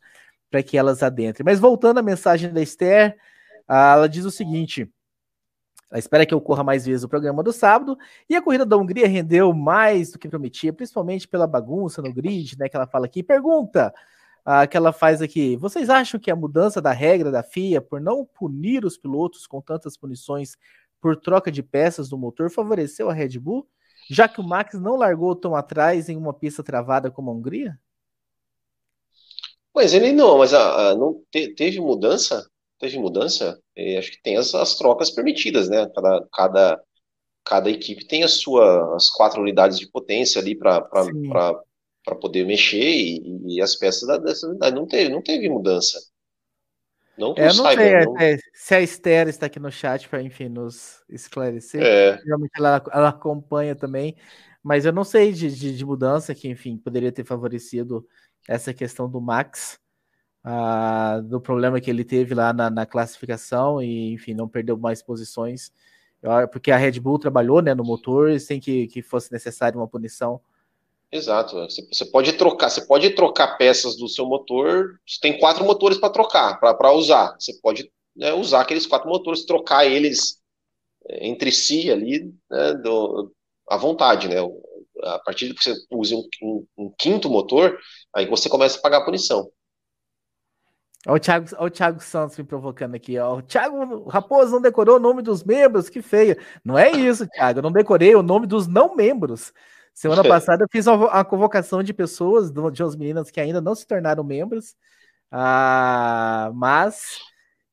para 0.49 0.63
que 0.63 0.77
elas 0.77 1.03
adentrem. 1.03 1.43
Mas 1.45 1.59
voltando 1.59 1.99
à 1.99 2.01
mensagem 2.01 2.51
da 2.53 2.61
Esther, 2.61 3.17
ah, 3.67 3.93
ela 3.93 4.09
diz 4.09 4.25
o 4.25 4.31
seguinte: 4.31 4.91
ela 5.89 5.99
espera 5.99 6.25
que 6.25 6.35
ocorra 6.35 6.63
mais 6.63 6.85
vezes 6.85 7.03
o 7.03 7.09
programa 7.09 7.41
do 7.41 7.51
sábado, 7.51 7.97
e 8.29 8.35
a 8.35 8.41
corrida 8.41 8.65
da 8.65 8.77
Hungria 8.77 9.07
rendeu 9.07 9.51
mais 9.53 10.11
do 10.11 10.19
que 10.19 10.29
prometia, 10.29 10.71
principalmente 10.71 11.27
pela 11.27 11.47
bagunça 11.47 12.01
no 12.01 12.13
grid, 12.13 12.57
né? 12.59 12.69
Que 12.69 12.75
ela 12.75 12.87
fala 12.87 13.05
aqui. 13.05 13.23
Pergunta: 13.23 13.93
ah, 14.51 14.65
que 14.65 14.75
ela 14.75 14.91
faz 14.91 15.21
aqui. 15.21 15.55
Vocês 15.57 15.91
acham 15.91 16.19
que 16.19 16.31
a 16.31 16.35
mudança 16.35 16.81
da 16.81 16.91
regra 16.91 17.29
da 17.29 17.43
FIA 17.43 17.79
por 17.79 18.01
não 18.01 18.25
punir 18.25 18.83
os 18.83 18.97
pilotos 18.97 19.45
com 19.45 19.61
tantas 19.61 19.95
punições 19.95 20.57
por 20.99 21.15
troca 21.15 21.51
de 21.51 21.61
peças 21.61 22.09
do 22.09 22.17
motor 22.17 22.49
favoreceu 22.49 23.11
a 23.11 23.13
Red 23.13 23.37
Bull, 23.37 23.69
já 24.09 24.27
que 24.27 24.41
o 24.41 24.43
Max 24.43 24.73
não 24.73 24.95
largou 24.95 25.35
tão 25.35 25.55
atrás 25.55 26.09
em 26.09 26.17
uma 26.17 26.33
pista 26.33 26.63
travada 26.63 27.11
como 27.11 27.29
a 27.29 27.33
Hungria? 27.35 27.79
Pois 29.71 29.93
ele 29.93 30.11
não, 30.11 30.39
mas 30.39 30.51
a, 30.51 30.89
a 30.89 30.95
não 30.95 31.23
te, 31.29 31.53
teve 31.53 31.79
mudança, 31.79 32.49
teve 32.79 32.97
mudança. 32.97 33.61
acho 33.99 34.11
que 34.11 34.21
tem 34.23 34.35
as, 34.35 34.55
as, 34.55 34.75
trocas 34.75 35.11
permitidas, 35.11 35.69
né? 35.69 35.87
Cada, 35.93 36.27
cada, 36.33 36.83
cada 37.45 37.69
equipe 37.69 38.07
tem 38.07 38.23
as 38.23 38.39
suas 38.39 39.11
quatro 39.11 39.41
unidades 39.43 39.77
de 39.77 39.87
potência 39.91 40.41
ali 40.41 40.57
para 40.57 40.81
para 42.03 42.15
poder 42.15 42.45
mexer 42.45 42.79
e, 42.79 43.55
e, 43.55 43.61
as 43.61 43.75
peças 43.75 44.07
da, 44.07 44.17
dessa 44.17 44.47
unidade. 44.47 44.75
Não 44.75 44.87
teve, 44.87 45.09
não 45.09 45.21
teve 45.21 45.49
mudança. 45.49 45.99
Não 47.17 47.33
é, 47.37 47.47
não 47.47 47.51
saiba, 47.51 47.81
sei 47.81 48.05
não... 48.05 48.17
É, 48.17 48.37
se 48.53 48.75
a 48.75 48.81
Esther 48.81 49.27
está 49.27 49.47
aqui 49.47 49.59
no 49.59 49.69
chat 49.69 50.07
para, 50.07 50.21
enfim, 50.21 50.47
nos 50.47 51.03
esclarecer. 51.09 51.81
É. 51.81 52.15
Realmente 52.25 52.51
ela, 52.57 52.81
ela 52.91 53.09
acompanha 53.09 53.75
também, 53.75 54.15
mas 54.63 54.85
eu 54.85 54.93
não 54.93 55.03
sei 55.03 55.33
de, 55.33 55.53
de, 55.53 55.75
de, 55.75 55.85
mudança 55.85 56.33
que, 56.33 56.47
enfim, 56.47 56.77
poderia 56.77 57.11
ter 57.11 57.25
favorecido 57.25 58.07
essa 58.47 58.73
questão 58.73 59.09
do 59.09 59.19
Max, 59.19 59.77
ah, 60.43 61.21
do 61.25 61.41
problema 61.41 61.81
que 61.81 61.89
ele 61.89 62.05
teve 62.05 62.33
lá 62.33 62.53
na, 62.53 62.69
na, 62.69 62.85
classificação 62.85 63.83
e, 63.83 64.13
enfim, 64.13 64.33
não 64.33 64.47
perdeu 64.47 64.77
mais 64.77 65.03
posições, 65.03 65.73
porque 66.51 66.71
a 66.71 66.77
Red 66.77 66.99
Bull 67.01 67.19
trabalhou 67.19 67.61
né, 67.61 67.73
no 67.73 67.83
motor 67.83 68.39
sem 68.39 68.59
que, 68.59 68.87
que 68.87 69.01
fosse 69.01 69.31
necessário 69.31 69.77
uma 69.77 69.87
punição 69.87 70.41
Exato. 71.11 71.55
Você 71.91 72.05
pode 72.05 72.33
trocar, 72.33 72.69
você 72.69 72.85
pode 72.85 73.09
trocar 73.11 73.57
peças 73.57 73.97
do 73.97 74.07
seu 74.07 74.25
motor. 74.25 74.99
Você 75.07 75.19
tem 75.19 75.39
quatro 75.39 75.63
motores 75.65 75.97
para 75.97 76.11
trocar, 76.11 76.59
para 76.59 76.91
usar. 76.93 77.35
Você 77.39 77.53
pode 77.61 77.91
né, 78.15 78.33
usar 78.33 78.61
aqueles 78.61 78.85
quatro 78.85 79.09
motores, 79.09 79.45
trocar 79.45 79.85
eles 79.85 80.39
é, 81.07 81.27
entre 81.27 81.51
si 81.51 81.91
ali, 81.91 82.31
né, 82.49 82.73
do, 82.75 83.33
à 83.67 83.77
vontade, 83.77 84.27
né? 84.27 84.35
A 85.03 85.19
partir 85.19 85.47
de 85.47 85.53
que 85.53 85.63
você 85.63 85.75
use 85.91 86.13
um, 86.13 86.27
um, 86.43 86.67
um, 86.77 86.93
quinto 86.97 87.29
motor, 87.29 87.79
aí 88.13 88.27
você 88.27 88.49
começa 88.49 88.77
a 88.77 88.81
pagar 88.81 88.97
a 88.97 89.05
punição. 89.05 89.49
Olha 91.07 91.15
o 91.15 91.19
Thiago, 91.19 91.47
olha 91.57 91.67
o 91.67 91.71
Thiago 91.71 92.01
Santos 92.01 92.37
me 92.37 92.43
provocando 92.43 92.95
aqui, 92.95 93.17
ó. 93.17 93.37
O 93.37 93.41
Thiago 93.41 94.09
Raposo 94.09 94.51
não 94.51 94.61
decorou 94.61 94.97
o 94.97 94.99
nome 94.99 95.21
dos 95.21 95.43
membros, 95.43 95.87
que 95.87 96.01
feio. 96.01 96.35
Não 96.63 96.77
é 96.77 96.91
isso, 96.91 97.25
Thiago. 97.27 97.59
Eu 97.59 97.63
não 97.63 97.71
decorei 97.71 98.13
o 98.13 98.21
nome 98.21 98.45
dos 98.45 98.67
não 98.67 98.93
membros. 98.95 99.53
Semana 99.99 100.23
passada 100.23 100.63
eu 100.63 100.67
fiz 100.71 100.87
a 100.87 101.25
convocação 101.25 101.83
de 101.83 101.93
pessoas, 101.93 102.49
de 102.49 102.81
umas 102.81 102.95
meninas 102.95 103.29
que 103.29 103.37
ainda 103.37 103.59
não 103.59 103.75
se 103.75 103.85
tornaram 103.85 104.23
membros, 104.23 104.69
uh, 105.29 106.53
mas 106.53 107.17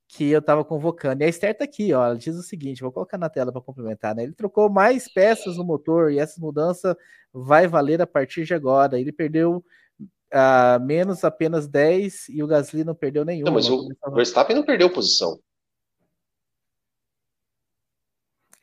que 0.08 0.28
eu 0.32 0.40
estava 0.40 0.64
convocando. 0.64 1.22
E 1.22 1.24
a 1.24 1.28
Esther 1.28 1.56
tá 1.56 1.62
aqui, 1.62 1.94
ó. 1.94 2.04
Ela 2.04 2.16
diz 2.16 2.34
o 2.34 2.42
seguinte: 2.42 2.82
vou 2.82 2.90
colocar 2.90 3.16
na 3.16 3.30
tela 3.30 3.52
para 3.52 3.60
complementar, 3.60 4.12
né? 4.12 4.24
Ele 4.24 4.32
trocou 4.32 4.68
mais 4.68 5.06
peças 5.06 5.56
no 5.56 5.62
motor 5.62 6.10
e 6.10 6.18
essa 6.18 6.40
mudança 6.40 6.98
vai 7.32 7.68
valer 7.68 8.02
a 8.02 8.06
partir 8.08 8.44
de 8.44 8.54
agora. 8.54 8.98
Ele 8.98 9.12
perdeu 9.12 9.64
uh, 10.00 10.84
menos 10.84 11.22
apenas 11.22 11.68
10 11.68 12.30
e 12.30 12.42
o 12.42 12.48
Gasly 12.48 12.82
não 12.82 12.96
perdeu 12.96 13.24
nenhum. 13.24 13.44
Não, 13.44 13.52
mas 13.52 13.70
o 13.70 13.88
Verstappen 14.12 14.56
não 14.56 14.64
perdeu 14.64 14.92
posição. 14.92 15.38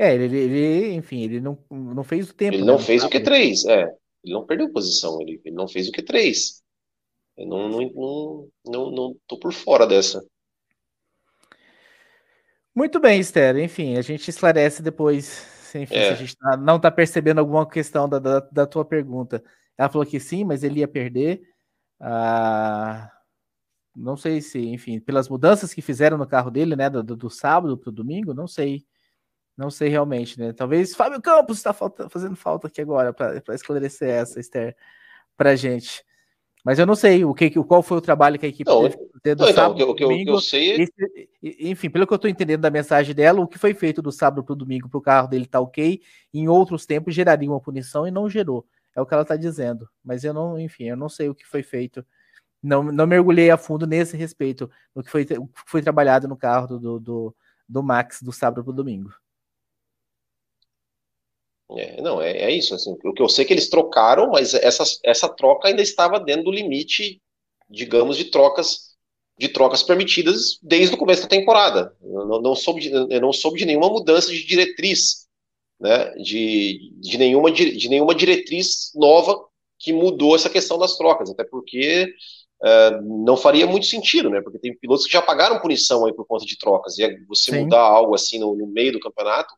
É, 0.03 0.15
ele, 0.15 0.37
ele, 0.37 0.93
enfim, 0.95 1.21
ele 1.21 1.39
não, 1.39 1.57
não 1.69 2.03
fez 2.03 2.29
o 2.29 2.33
tempo. 2.33 2.55
Ele 2.55 2.65
não 2.65 2.77
fez 2.77 3.03
o 3.03 3.09
Q3, 3.09 3.69
é. 3.69 3.83
Ele 4.23 4.33
não 4.33 4.45
perdeu 4.45 4.71
posição, 4.71 5.21
ele, 5.21 5.41
ele 5.45 5.55
não 5.55 5.67
fez 5.67 5.87
o 5.87 5.91
Q3. 5.91 6.61
Eu 7.37 7.47
não, 7.47 7.69
não, 7.69 7.79
não, 7.79 8.49
não, 8.65 8.91
não 8.91 9.15
tô 9.25 9.39
por 9.39 9.53
fora 9.53 9.87
dessa. 9.87 10.21
Muito 12.75 12.99
bem, 12.99 13.19
Esther. 13.19 13.57
Enfim, 13.57 13.97
a 13.97 14.01
gente 14.01 14.27
esclarece 14.27 14.81
depois 14.81 15.47
enfim, 15.77 15.95
é. 15.95 16.07
se 16.07 16.13
a 16.13 16.15
gente 16.15 16.37
tá, 16.37 16.57
não 16.57 16.75
está 16.75 16.91
percebendo 16.91 17.39
alguma 17.39 17.65
questão 17.65 18.07
da, 18.07 18.19
da, 18.19 18.39
da, 18.39 18.65
tua 18.65 18.83
pergunta. 18.83 19.43
Ela 19.77 19.89
falou 19.89 20.05
que 20.05 20.19
sim, 20.19 20.43
mas 20.43 20.63
ele 20.63 20.81
ia 20.81 20.87
perder. 20.87 21.41
Ah, 21.99 23.09
não 23.95 24.17
sei 24.17 24.41
se, 24.41 24.59
enfim, 24.59 24.99
pelas 24.99 25.29
mudanças 25.29 25.73
que 25.73 25.81
fizeram 25.81 26.17
no 26.17 26.27
carro 26.27 26.51
dele, 26.51 26.75
né, 26.75 26.89
do, 26.89 27.03
do 27.03 27.29
sábado 27.29 27.77
para 27.77 27.89
o 27.89 27.93
domingo, 27.93 28.33
não 28.33 28.47
sei 28.47 28.85
não 29.57 29.69
sei 29.69 29.89
realmente, 29.89 30.39
né? 30.39 30.51
Talvez 30.53 30.95
Fábio 30.95 31.21
Campos 31.21 31.57
está 31.57 31.73
fazendo 31.73 32.35
falta 32.35 32.67
aqui 32.67 32.81
agora 32.81 33.13
para 33.13 33.55
esclarecer 33.55 34.09
essa, 34.09 34.39
Esther, 34.39 34.75
para 35.37 35.55
gente. 35.55 36.03
Mas 36.63 36.79
eu 36.79 36.85
não 36.85 36.95
sei 36.95 37.25
o 37.25 37.33
que, 37.33 37.51
qual 37.63 37.83
foi 37.83 37.97
o 37.97 38.01
trabalho 38.01 38.39
que 38.39 38.45
a 38.45 38.49
equipe 38.49 38.69
não, 38.69 38.89
teve 39.21 39.35
do 39.35 39.45
não, 39.45 39.53
sábado 39.53 39.75
então, 39.75 39.89
o 39.89 39.95
que, 39.95 40.03
domingo. 40.03 40.31
eu 40.31 40.39
sei 40.39 40.83
é... 40.83 40.87
enfim, 41.69 41.89
pelo 41.89 42.07
que 42.07 42.13
eu 42.13 42.15
estou 42.15 42.29
entendendo 42.29 42.61
da 42.61 42.71
mensagem 42.71 43.13
dela, 43.13 43.41
o 43.41 43.47
que 43.47 43.57
foi 43.57 43.73
feito 43.73 44.01
do 44.01 44.13
sábado 44.13 44.43
para 44.43 44.53
o 44.53 44.55
domingo 44.55 44.87
para 44.87 44.97
o 44.97 45.01
carro 45.01 45.27
dele 45.27 45.45
tá 45.45 45.59
ok, 45.59 46.01
em 46.33 46.47
outros 46.47 46.85
tempos 46.85 47.13
geraria 47.13 47.49
uma 47.49 47.59
punição 47.59 48.07
e 48.07 48.11
não 48.11 48.29
gerou. 48.29 48.65
É 48.95 49.01
o 49.01 49.05
que 49.05 49.13
ela 49.13 49.23
está 49.23 49.35
dizendo. 49.35 49.89
Mas 50.03 50.23
eu 50.23 50.33
não, 50.33 50.57
enfim, 50.57 50.85
eu 50.85 50.95
não 50.95 51.09
sei 51.09 51.27
o 51.27 51.35
que 51.35 51.45
foi 51.45 51.63
feito. 51.63 52.05
Não, 52.61 52.81
não 52.81 53.05
mergulhei 53.05 53.51
a 53.51 53.57
fundo 53.57 53.85
nesse 53.85 54.15
respeito, 54.15 54.71
no 54.95 55.03
que 55.03 55.09
foi, 55.09 55.23
o 55.37 55.47
que 55.47 55.61
foi 55.65 55.81
trabalhado 55.81 56.29
no 56.29 56.37
carro 56.37 56.79
do, 56.79 56.97
do, 56.97 57.35
do 57.67 57.83
Max 57.83 58.21
do 58.21 58.31
sábado 58.31 58.63
para 58.63 58.71
o 58.71 58.75
domingo. 58.75 59.13
É, 61.77 62.01
não, 62.01 62.21
é, 62.21 62.31
é, 62.31 62.51
isso. 62.51 62.75
Assim, 62.75 62.95
o 63.03 63.13
que 63.13 63.21
eu 63.21 63.29
sei 63.29 63.43
é 63.43 63.47
que 63.47 63.53
eles 63.53 63.69
trocaram, 63.69 64.31
mas 64.31 64.53
essa, 64.53 64.83
essa 65.03 65.29
troca 65.29 65.67
ainda 65.67 65.81
estava 65.81 66.19
dentro 66.19 66.45
do 66.45 66.51
limite, 66.51 67.21
digamos, 67.69 68.17
de 68.17 68.25
trocas 68.25 68.93
de 69.35 69.49
trocas 69.49 69.81
permitidas 69.81 70.59
desde 70.61 70.93
o 70.93 70.97
começo 70.97 71.23
da 71.23 71.27
temporada. 71.27 71.95
Eu 72.03 72.27
não, 72.27 72.39
não 72.39 72.55
soube, 72.55 72.81
de, 72.81 72.91
eu 72.91 73.19
não 73.19 73.33
soube 73.33 73.57
de 73.57 73.65
nenhuma 73.65 73.89
mudança 73.89 74.31
de 74.31 74.45
diretriz 74.45 75.23
né, 75.79 76.11
de, 76.15 76.93
de, 77.01 77.17
nenhuma, 77.17 77.51
de 77.51 77.89
nenhuma 77.89 78.15
diretriz 78.15 78.91
nova 78.95 79.37
que 79.77 79.91
mudou 79.91 80.35
essa 80.35 80.49
questão 80.49 80.77
das 80.77 80.95
trocas, 80.95 81.29
até 81.29 81.43
porque 81.43 82.13
uh, 82.63 83.25
não 83.25 83.35
faria 83.35 83.67
muito 83.67 83.85
sentido, 83.85 84.29
né? 84.29 84.39
Porque 84.39 84.59
tem 84.59 84.77
pilotos 84.77 85.05
que 85.05 85.11
já 85.11 85.21
pagaram 85.21 85.59
punição 85.59 86.05
aí 86.05 86.13
por 86.13 86.25
conta 86.25 86.45
de 86.45 86.57
trocas, 86.57 86.97
e 86.97 87.25
você 87.25 87.51
Sim. 87.51 87.63
mudar 87.63 87.81
algo 87.81 88.15
assim 88.15 88.39
no, 88.39 88.55
no 88.55 88.65
meio 88.65 88.93
do 88.93 88.99
campeonato, 88.99 89.53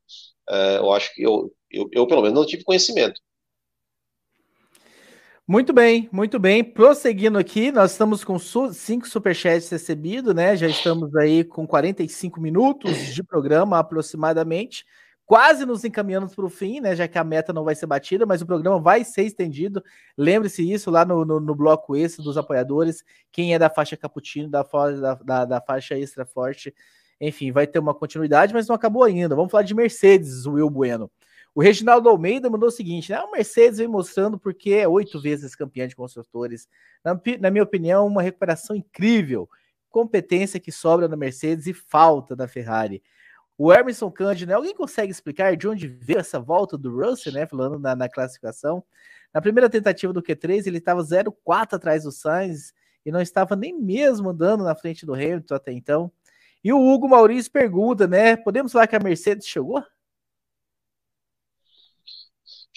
uh, 0.49 0.77
eu 0.77 0.91
acho 0.93 1.13
que 1.13 1.21
eu, 1.21 1.53
eu, 1.75 1.89
eu, 1.91 2.07
pelo 2.07 2.21
menos, 2.21 2.37
não 2.37 2.45
tive 2.45 2.63
conhecimento. 2.63 3.21
Muito 5.47 5.71
bem, 5.71 6.09
muito 6.11 6.39
bem. 6.39 6.63
Prosseguindo 6.63 7.37
aqui, 7.37 7.71
nós 7.71 7.91
estamos 7.91 8.23
com 8.23 8.39
su 8.39 8.73
cinco 8.73 9.07
superchats 9.07 9.69
recebidos, 9.69 10.33
né? 10.33 10.55
Já 10.55 10.67
estamos 10.67 11.15
aí 11.15 11.43
com 11.43 11.67
45 11.67 12.41
minutos 12.41 13.13
de 13.13 13.23
programa 13.23 13.77
aproximadamente 13.77 14.83
quase 15.25 15.65
nos 15.65 15.83
encaminhando 15.83 16.29
para 16.29 16.45
o 16.45 16.49
fim, 16.49 16.79
né? 16.79 16.95
Já 16.95 17.07
que 17.07 17.17
a 17.17 17.23
meta 17.23 17.51
não 17.51 17.63
vai 17.63 17.75
ser 17.75 17.87
batida, 17.87 18.25
mas 18.25 18.41
o 18.41 18.45
programa 18.45 18.79
vai 18.79 19.03
ser 19.03 19.23
estendido. 19.23 19.83
Lembre-se 20.17 20.71
isso 20.71 20.91
lá 20.91 21.03
no, 21.03 21.25
no, 21.25 21.39
no, 21.39 21.55
bloco 21.55 21.95
esse 21.95 22.21
dos 22.21 22.37
apoiadores. 22.37 23.03
Quem 23.31 23.53
é 23.53 23.59
da 23.59 23.69
faixa 23.69 23.97
cappuccino, 23.97 24.49
da, 24.49 24.63
da, 24.63 25.15
da, 25.15 25.45
da 25.45 25.61
faixa 25.61 25.97
extra 25.97 26.25
forte, 26.25 26.73
enfim, 27.19 27.51
vai 27.51 27.65
ter 27.65 27.79
uma 27.79 27.93
continuidade, 27.93 28.53
mas 28.53 28.67
não 28.67 28.75
acabou 28.75 29.03
ainda. 29.03 29.35
Vamos 29.35 29.51
falar 29.51 29.63
de 29.63 29.73
Mercedes, 29.73 30.45
Will 30.45 30.69
Bueno. 30.69 31.09
O 31.55 31.61
Reginaldo 31.61 32.09
Almeida 32.09 32.49
mandou 32.49 32.67
o 32.67 32.71
seguinte: 32.71 33.13
né? 33.13 33.21
O 33.21 33.31
Mercedes 33.31 33.79
vem 33.79 33.87
mostrando 33.87 34.37
porque 34.37 34.71
é 34.71 34.87
oito 34.87 35.21
vezes 35.21 35.55
campeão 35.55 35.87
de 35.87 35.95
construtores. 35.95 36.67
Na, 37.01 37.17
na 37.39 37.49
minha 37.49 37.63
opinião, 37.63 38.05
uma 38.05 38.21
recuperação 38.21 38.75
incrível. 38.75 39.49
Competência 39.89 40.59
que 40.59 40.69
sobra 40.69 41.07
na 41.07 41.15
Mercedes 41.15 41.65
e 41.65 41.73
falta 41.73 42.35
da 42.35 42.45
Ferrari. 42.45 43.01
O 43.57 43.73
Emerson 43.73 44.11
Cândido, 44.11 44.49
né? 44.49 44.55
Alguém 44.55 44.75
consegue 44.75 45.09
explicar 45.09 45.55
de 45.55 45.65
onde 45.65 45.87
veio 45.87 46.19
essa 46.19 46.41
volta 46.41 46.77
do 46.77 46.93
Russell, 46.93 47.31
né? 47.31 47.47
Falando 47.47 47.79
na, 47.79 47.95
na 47.95 48.09
classificação. 48.09 48.83
Na 49.33 49.41
primeira 49.41 49.69
tentativa 49.69 50.11
do 50.11 50.21
Q3, 50.21 50.67
ele 50.67 50.79
estava 50.79 51.01
0,4 51.01 51.75
atrás 51.75 52.03
do 52.03 52.11
Sainz 52.11 52.73
e 53.05 53.11
não 53.11 53.21
estava 53.21 53.55
nem 53.55 53.79
mesmo 53.79 54.29
andando 54.29 54.65
na 54.65 54.75
frente 54.75 55.05
do 55.05 55.13
Hamilton 55.13 55.55
até 55.55 55.71
então. 55.71 56.11
E 56.61 56.73
o 56.73 56.81
Hugo 56.81 57.07
Maurício 57.07 57.49
pergunta, 57.49 58.07
né? 58.07 58.35
Podemos 58.35 58.73
falar 58.73 58.87
que 58.87 58.95
a 58.97 58.99
Mercedes 58.99 59.47
chegou? 59.47 59.81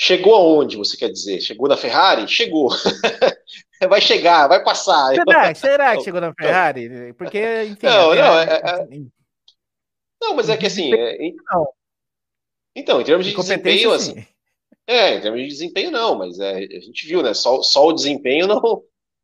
Chegou 0.01 0.33
aonde, 0.33 0.77
você 0.77 0.97
quer 0.97 1.11
dizer? 1.11 1.41
Chegou 1.41 1.69
na 1.69 1.77
Ferrari? 1.77 2.29
Chegou. 2.29 2.69
vai 3.89 4.01
chegar, 4.01 4.47
vai 4.47 4.63
passar. 4.63 5.13
Será, 5.13 5.53
será 5.57 5.97
que 5.97 6.05
chegou 6.05 6.21
na 6.21 6.33
Ferrari? 6.33 7.13
Porque, 7.15 7.65
enfim. 7.65 7.87
Não, 7.87 8.15
não, 8.15 8.39
é, 8.39 8.45
é, 8.45 8.87
não, 10.23 10.37
mas 10.37 10.49
é 10.49 10.57
que 10.57 10.67
assim. 10.67 10.95
É, 10.95 11.33
não. 11.53 11.69
Então, 12.77 13.01
em 13.01 13.05
termos 13.05 13.27
de, 13.27 13.33
de 13.33 13.37
desempenho, 13.37 13.93
assim. 13.93 14.25
É, 14.87 15.17
em 15.17 15.21
termos 15.21 15.41
de 15.41 15.49
desempenho, 15.49 15.91
não, 15.91 16.17
mas 16.17 16.39
é, 16.39 16.59
a 16.59 16.81
gente 16.81 17.05
viu, 17.05 17.21
né? 17.21 17.35
Só, 17.35 17.61
só 17.63 17.89
o 17.89 17.93
desempenho 17.93 18.47
não, 18.47 18.61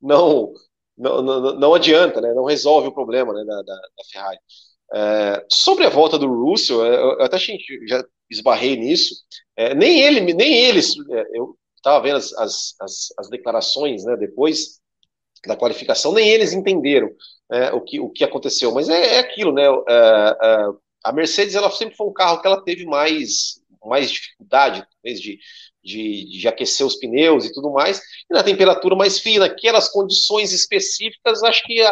não, 0.03 0.53
não, 0.99 1.23
não, 1.23 1.41
não 1.55 1.75
adianta, 1.75 2.21
né? 2.21 2.35
Não 2.35 2.45
resolve 2.45 2.89
o 2.89 2.93
problema 2.93 3.33
né, 3.33 3.45
da, 3.45 3.63
da, 3.63 3.75
da 3.75 4.05
Ferrari. 4.13 4.39
É, 4.93 5.47
sobre 5.49 5.87
a 5.87 5.89
volta 5.89 6.19
do 6.19 6.27
Russell, 6.27 6.85
eu, 6.85 7.13
eu 7.13 7.23
até 7.23 7.39
já 7.39 8.05
esbarrei 8.31 8.77
nisso. 8.77 9.15
É, 9.57 9.75
nem 9.75 10.01
ele, 10.01 10.35
nem 10.35 10.55
eles, 10.65 10.95
é, 11.11 11.27
eu 11.33 11.57
estava 11.77 12.03
vendo 12.03 12.17
as, 12.17 12.33
as, 12.35 12.75
as, 13.19 13.29
declarações 13.29 14.05
né, 14.05 14.17
depois 14.17 14.81
da 15.47 15.57
qualificação, 15.57 16.13
nem 16.13 16.29
eles 16.29 16.53
entenderam 16.53 17.11
é, 17.53 17.73
o, 17.73 17.81
que, 17.81 18.01
o 18.01 18.11
que 18.11 18.25
aconteceu. 18.25 18.73
Mas 18.73 18.89
é, 18.89 19.17
é 19.17 19.19
aquilo, 19.19 19.53
né? 19.53 19.65
a 21.05 21.13
Mercedes 21.13 21.55
ela 21.55 21.71
sempre 21.71 21.95
foi 21.95 22.07
um 22.07 22.13
carro 22.13 22.41
que 22.41 22.47
ela 22.47 22.63
teve 22.63 22.87
mais, 22.87 23.61
mais 23.85 24.11
dificuldade 24.11 24.87
de, 25.05 25.39
de, 25.85 26.25
de 26.25 26.49
aquecer 26.49 26.87
os 26.87 26.97
pneus 26.97 27.45
e 27.45 27.53
tudo 27.53 27.71
mais, 27.71 28.01
e 28.31 28.35
na 28.35 28.43
temperatura 28.43 28.97
mais 28.97 29.19
fina, 29.19 29.45
aquelas 29.45 29.91
condições 29.91 30.53
específicas, 30.53 31.43
acho 31.43 31.63
que 31.65 31.85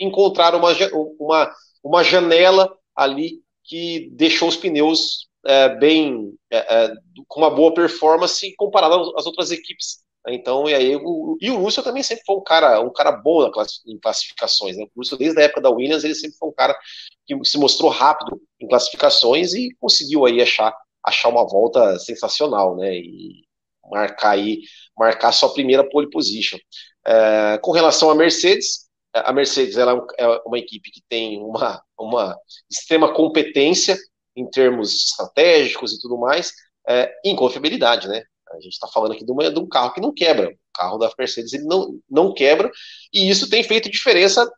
encontraram 0.00 0.58
uma, 0.58 0.72
uma, 1.20 1.54
uma 1.84 2.02
janela 2.02 2.74
ali 2.96 3.42
que 3.62 4.08
deixou 4.12 4.48
os 4.48 4.56
pneus 4.56 5.28
é, 5.46 5.68
bem 5.76 6.34
é, 6.50 6.58
é, 6.58 6.94
com 7.28 7.40
uma 7.40 7.50
boa 7.50 7.72
performance 7.72 8.54
comparado 8.56 9.14
às 9.16 9.26
outras 9.26 9.50
equipes. 9.50 10.04
Então, 10.28 10.68
e 10.68 10.74
aí 10.74 10.96
o, 10.96 11.38
e 11.40 11.50
o 11.50 11.56
Russell 11.56 11.84
também 11.84 12.02
sempre 12.02 12.24
foi 12.26 12.36
um 12.36 12.42
cara, 12.42 12.80
um 12.80 12.92
cara 12.92 13.12
bom 13.12 13.48
em 13.86 13.98
classificações. 13.98 14.76
Né? 14.76 14.84
O 14.84 15.00
Russell, 15.00 15.18
desde 15.18 15.40
a 15.40 15.44
época 15.44 15.60
da 15.60 15.70
Williams, 15.70 16.02
ele 16.02 16.16
sempre 16.16 16.36
foi 16.36 16.48
um 16.48 16.52
cara 16.52 16.76
que 17.24 17.36
se 17.44 17.58
mostrou 17.58 17.90
rápido 17.90 18.40
em 18.60 18.66
classificações 18.66 19.54
e 19.54 19.68
conseguiu 19.78 20.26
aí 20.26 20.42
achar, 20.42 20.76
achar 21.04 21.28
uma 21.28 21.46
volta 21.46 21.96
sensacional, 22.00 22.76
né? 22.76 22.96
E 22.96 23.44
marcar 23.88 24.30
aí, 24.30 24.62
marcar 24.98 25.30
sua 25.30 25.52
primeira 25.52 25.88
pole 25.88 26.10
position. 26.10 26.58
É, 27.06 27.58
com 27.62 27.70
relação 27.70 28.10
à 28.10 28.14
Mercedes, 28.14 28.86
a 29.14 29.32
Mercedes 29.32 29.76
ela 29.76 30.04
é, 30.18 30.24
é 30.24 30.40
uma 30.44 30.58
equipe 30.58 30.90
que 30.90 31.00
tem 31.08 31.40
uma, 31.40 31.80
uma 31.96 32.36
extrema 32.68 33.14
competência 33.14 33.96
em 34.36 34.48
termos 34.48 34.92
estratégicos 34.92 35.92
e 35.92 36.00
tudo 36.00 36.18
mais, 36.18 36.52
é, 36.86 37.12
em 37.24 37.34
confiabilidade, 37.34 38.06
né? 38.08 38.22
A 38.50 38.60
gente 38.60 38.74
está 38.74 38.86
falando 38.86 39.12
aqui 39.12 39.24
de, 39.24 39.32
uma, 39.32 39.50
de, 39.50 39.58
um 39.58 39.68
carro 39.68 39.92
que 39.92 40.00
não 40.00 40.12
quebra. 40.12 40.50
O 40.50 40.78
carro 40.78 40.98
da 40.98 41.10
Mercedes 41.18 41.52
ele 41.52 41.64
não, 41.64 41.98
não 42.08 42.32
quebra, 42.32 42.70
e 43.12 43.28
isso 43.28 43.50
tem 43.50 43.64
feito 43.64 43.90
diferença 43.90 44.48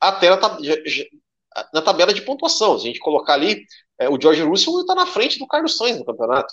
até 0.00 0.28
na, 0.30 0.38
na 1.72 1.82
tabela 1.82 2.12
de 2.12 2.22
pontuação. 2.22 2.78
Se 2.78 2.84
a 2.84 2.88
gente 2.88 3.00
colocar 3.00 3.34
ali, 3.34 3.64
é, 3.98 4.08
o 4.08 4.20
George 4.20 4.42
Russell 4.42 4.80
está 4.80 4.94
na 4.94 5.06
frente 5.06 5.38
do 5.38 5.46
Carlos 5.46 5.76
Sainz 5.76 5.98
no 5.98 6.04
campeonato. 6.04 6.52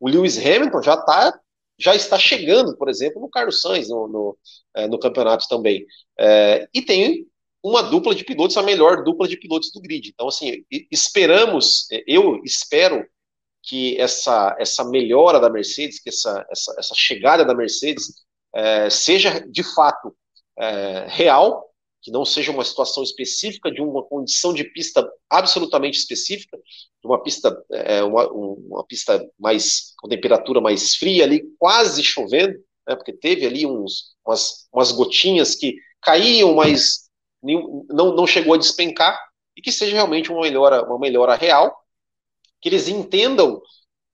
O 0.00 0.08
Lewis 0.08 0.38
Hamilton 0.38 0.82
já, 0.82 0.96
tá, 0.96 1.38
já 1.78 1.94
está 1.94 2.18
chegando, 2.18 2.76
por 2.76 2.88
exemplo, 2.88 3.20
no 3.20 3.28
Carlos 3.28 3.60
Sainz 3.60 3.88
no, 3.88 4.06
no, 4.06 4.38
é, 4.74 4.86
no 4.86 4.98
campeonato 4.98 5.46
também. 5.48 5.84
É, 6.18 6.68
e 6.72 6.82
tem 6.82 7.26
uma 7.62 7.82
dupla 7.82 8.14
de 8.14 8.24
pilotos, 8.24 8.56
a 8.56 8.62
melhor 8.62 9.02
dupla 9.02 9.26
de 9.26 9.36
pilotos 9.36 9.70
do 9.72 9.80
grid. 9.80 10.10
Então, 10.10 10.28
assim, 10.28 10.64
esperamos, 10.90 11.90
é, 11.90 12.02
eu 12.06 12.40
espero 12.44 13.04
que 13.62 14.00
essa, 14.00 14.56
essa 14.58 14.84
melhora 14.84 15.40
da 15.40 15.50
Mercedes, 15.50 16.00
que 16.00 16.08
essa, 16.08 16.46
essa, 16.50 16.74
essa 16.78 16.94
chegada 16.94 17.44
da 17.44 17.54
Mercedes 17.54 18.24
é, 18.54 18.88
seja 18.88 19.40
de 19.40 19.62
fato 19.62 20.16
é, 20.56 21.06
real, 21.08 21.68
que 22.00 22.10
não 22.10 22.24
seja 22.24 22.52
uma 22.52 22.64
situação 22.64 23.02
específica 23.02 23.70
de 23.70 23.80
uma 23.80 24.02
condição 24.04 24.54
de 24.54 24.64
pista 24.64 25.06
absolutamente 25.28 25.98
específica, 25.98 26.56
de 26.56 27.06
uma 27.06 27.22
pista, 27.22 27.54
é, 27.70 28.02
uma, 28.02 28.28
uma 28.28 28.84
pista 28.84 29.22
mais 29.38 29.92
com 29.98 30.08
temperatura 30.08 30.60
mais 30.60 30.94
fria 30.94 31.24
ali, 31.24 31.42
quase 31.58 32.02
chovendo, 32.02 32.54
né, 32.86 32.94
porque 32.94 33.12
teve 33.12 33.44
ali 33.44 33.66
uns, 33.66 34.14
umas, 34.24 34.68
umas 34.72 34.92
gotinhas 34.92 35.54
que 35.54 35.76
caíam, 36.00 36.54
mas 36.54 37.07
não, 37.42 38.14
não 38.14 38.26
chegou 38.26 38.54
a 38.54 38.58
despencar, 38.58 39.18
e 39.56 39.62
que 39.62 39.72
seja 39.72 39.94
realmente 39.94 40.30
uma 40.30 40.42
melhora, 40.42 40.84
uma 40.84 40.98
melhora 40.98 41.34
real, 41.34 41.76
que 42.60 42.68
eles 42.68 42.88
entendam 42.88 43.60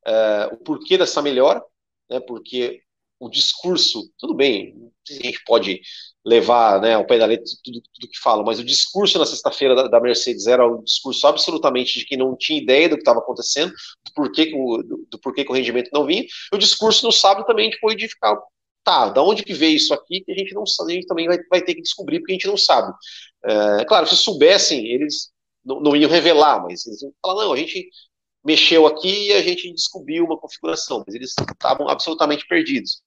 é, 0.07 0.49
o 0.53 0.57
porquê 0.57 0.97
dessa 0.97 1.21
melhora, 1.21 1.63
né, 2.11 2.21
porque 2.21 2.83
o 3.19 3.29
discurso, 3.29 4.11
tudo 4.19 4.35
bem, 4.35 4.75
a 5.09 5.13
gente 5.13 5.43
pode 5.45 5.81
levar 6.25 6.81
né, 6.81 6.95
ao 6.95 7.07
pé 7.07 7.19
da 7.19 7.27
letra 7.27 7.45
tudo, 7.63 7.83
tudo 7.93 8.11
que 8.11 8.19
fala, 8.19 8.43
mas 8.43 8.59
o 8.59 8.65
discurso 8.65 9.19
na 9.19 9.27
sexta-feira 9.27 9.75
da, 9.75 9.89
da, 9.89 10.01
Mercedes 10.01 10.47
era 10.47 10.67
um 10.67 10.83
discurso 10.83 11.27
absolutamente 11.27 11.99
de 11.99 12.07
que 12.07 12.17
não 12.17 12.37
tinha 12.37 12.61
ideia 12.61 12.89
do 12.89 12.97
que 12.97 13.03
estava 13.03 13.19
acontecendo, 13.19 13.71
do 13.71 14.13
porquê, 14.15 14.47
que 14.47 14.57
o, 14.57 14.83
do, 14.83 15.07
do, 15.11 15.19
porquê 15.19 15.45
que 15.45 15.51
o 15.51 15.55
rendimento 15.55 15.91
não 15.93 16.07
vinha, 16.07 16.23
e 16.23 16.57
o 16.57 16.59
discurso 16.59 17.05
no 17.05 17.13
sábado 17.13 17.47
também 17.47 17.71
foi 17.79 17.95
de 17.95 18.09
ficar, 18.09 18.39
tá, 18.85 19.09
da 19.09 19.23
onde 19.23 19.43
que 19.43 19.55
veio 19.55 19.77
isso 19.77 19.95
aqui, 19.95 20.21
que 20.21 20.31
a 20.31 20.35
gente 20.37 20.55
não 20.55 20.67
sabe, 20.67 20.93
a 20.93 20.95
gente 20.95 21.07
também 21.07 21.27
vai, 21.27 21.39
vai 21.51 21.63
ter 21.63 21.75
que 21.75 21.83
descobrir, 21.83 22.21
porque 22.21 22.33
a 22.33 22.35
gente 22.35 22.47
não 22.47 22.57
sabe. 22.57 22.93
É, 23.45 23.85
claro, 23.85 24.07
se 24.07 24.17
soubessem, 24.17 24.87
eles 24.87 25.31
não, 25.65 25.81
não 25.81 25.97
iam 25.97 26.11
revelar, 26.11 26.63
mas 26.63 26.87
eles 26.87 27.03
iam 27.03 27.13
falar, 27.23 27.45
não, 27.45 27.53
a 27.53 27.57
gente 27.57 27.89
mexeu 28.45 28.87
aqui 28.87 29.29
e 29.29 29.33
a 29.33 29.43
gente 29.43 29.73
descobriu 29.73 30.25
uma 30.25 30.39
configuração, 30.39 31.03
mas 31.07 31.15
eles 31.15 31.35
estavam 31.39 31.89
absolutamente 31.89 32.47
perdidos. 32.47 33.03